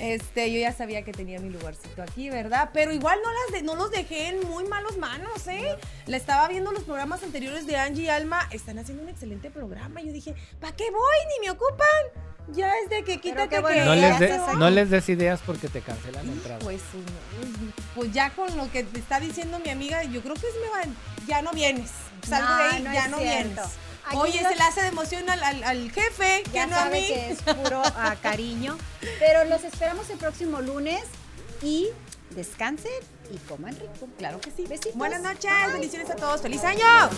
Este, 0.00 0.50
yo 0.52 0.58
ya 0.58 0.72
sabía 0.72 1.02
que 1.04 1.12
tenía 1.12 1.38
mi 1.38 1.50
lugarcito 1.50 2.02
aquí, 2.02 2.28
¿verdad? 2.30 2.70
Pero 2.72 2.92
igual 2.92 3.18
no, 3.22 3.30
las 3.30 3.52
de- 3.52 3.62
no 3.62 3.76
los 3.76 3.90
dejé 3.92 4.28
en 4.30 4.40
muy 4.48 4.64
malos 4.64 4.96
manos, 4.98 5.46
¿eh? 5.46 5.76
Le 6.06 6.16
estaba 6.16 6.48
viendo 6.48 6.72
los 6.72 6.82
programas 6.82 7.22
anteriores 7.22 7.66
de 7.66 7.76
Angie 7.76 8.04
y 8.04 8.08
Alma. 8.08 8.48
Están 8.50 8.78
haciendo 8.80 9.04
un 9.04 9.10
excelente 9.10 9.50
programa. 9.50 10.00
Yo 10.00 10.10
dije, 10.10 10.34
¿para 10.60 10.74
qué 10.74 10.90
voy? 10.90 11.18
Ni 11.38 11.46
me 11.46 11.50
ocupan. 11.52 11.86
Ya 12.48 12.72
es 12.82 12.88
de 12.90 13.04
que 13.04 13.20
quítate 13.20 13.56
que... 13.56 13.60
bueno 13.60 13.84
No 13.84 13.92
que 13.94 14.00
les, 14.00 14.18
de- 14.18 14.56
no 14.56 14.70
les 14.70 14.90
des 14.90 15.08
ideas 15.10 15.40
porque 15.46 15.68
te 15.68 15.82
cancelan 15.82 16.26
la 16.26 16.32
entrada. 16.32 16.58
Pues, 16.60 16.80
no, 16.94 17.72
pues 17.94 18.12
ya 18.12 18.30
con 18.30 18.56
lo 18.56 18.72
que 18.72 18.82
te 18.82 18.98
está 18.98 19.20
diciendo 19.20 19.60
mi 19.60 19.70
amiga, 19.70 20.02
yo 20.04 20.22
creo 20.22 20.34
que 20.34 20.48
es 20.48 20.54
me 20.60 20.68
va- 20.70 20.96
ya 21.28 21.42
no 21.42 21.52
vienes. 21.52 21.90
Salgo 22.28 22.48
No, 22.48 22.56
de 22.56 22.62
ahí, 22.64 22.82
no 22.82 22.92
ya 22.92 23.08
no 23.08 23.18
cierto. 23.18 23.48
vienes. 23.48 23.58
Aquí 24.04 24.16
Oye, 24.16 24.42
los- 24.42 24.50
se 24.52 24.56
le 24.58 24.62
hace 24.64 24.82
de 24.82 24.88
emoción 24.88 25.30
al, 25.30 25.42
al- 25.44 25.64
al 25.64 25.90
jefe, 25.92 26.42
Ya 26.52 26.64
que 26.64 26.70
no 26.72 26.76
a 26.78 26.84
mí. 26.86 27.06
que 27.06 27.30
es 27.32 27.42
puro 27.42 27.82
ah, 27.96 28.16
cariño. 28.20 28.76
Pero 29.20 29.44
los 29.44 29.62
esperamos 29.64 30.10
el 30.10 30.18
próximo 30.18 30.60
lunes 30.60 31.02
y 31.62 31.88
descansen 32.30 32.90
y 33.30 33.36
coman 33.48 33.74
rico. 33.76 34.08
Claro 34.18 34.40
que 34.40 34.50
sí. 34.50 34.64
Besitos. 34.68 34.94
Buenas 34.96 35.20
noches, 35.22 35.50
Bye. 35.64 35.72
bendiciones 35.74 36.10
a 36.10 36.16
todos. 36.16 36.40
¡Feliz 36.40 36.64
año! 36.64 36.84
Adiós. 36.86 37.10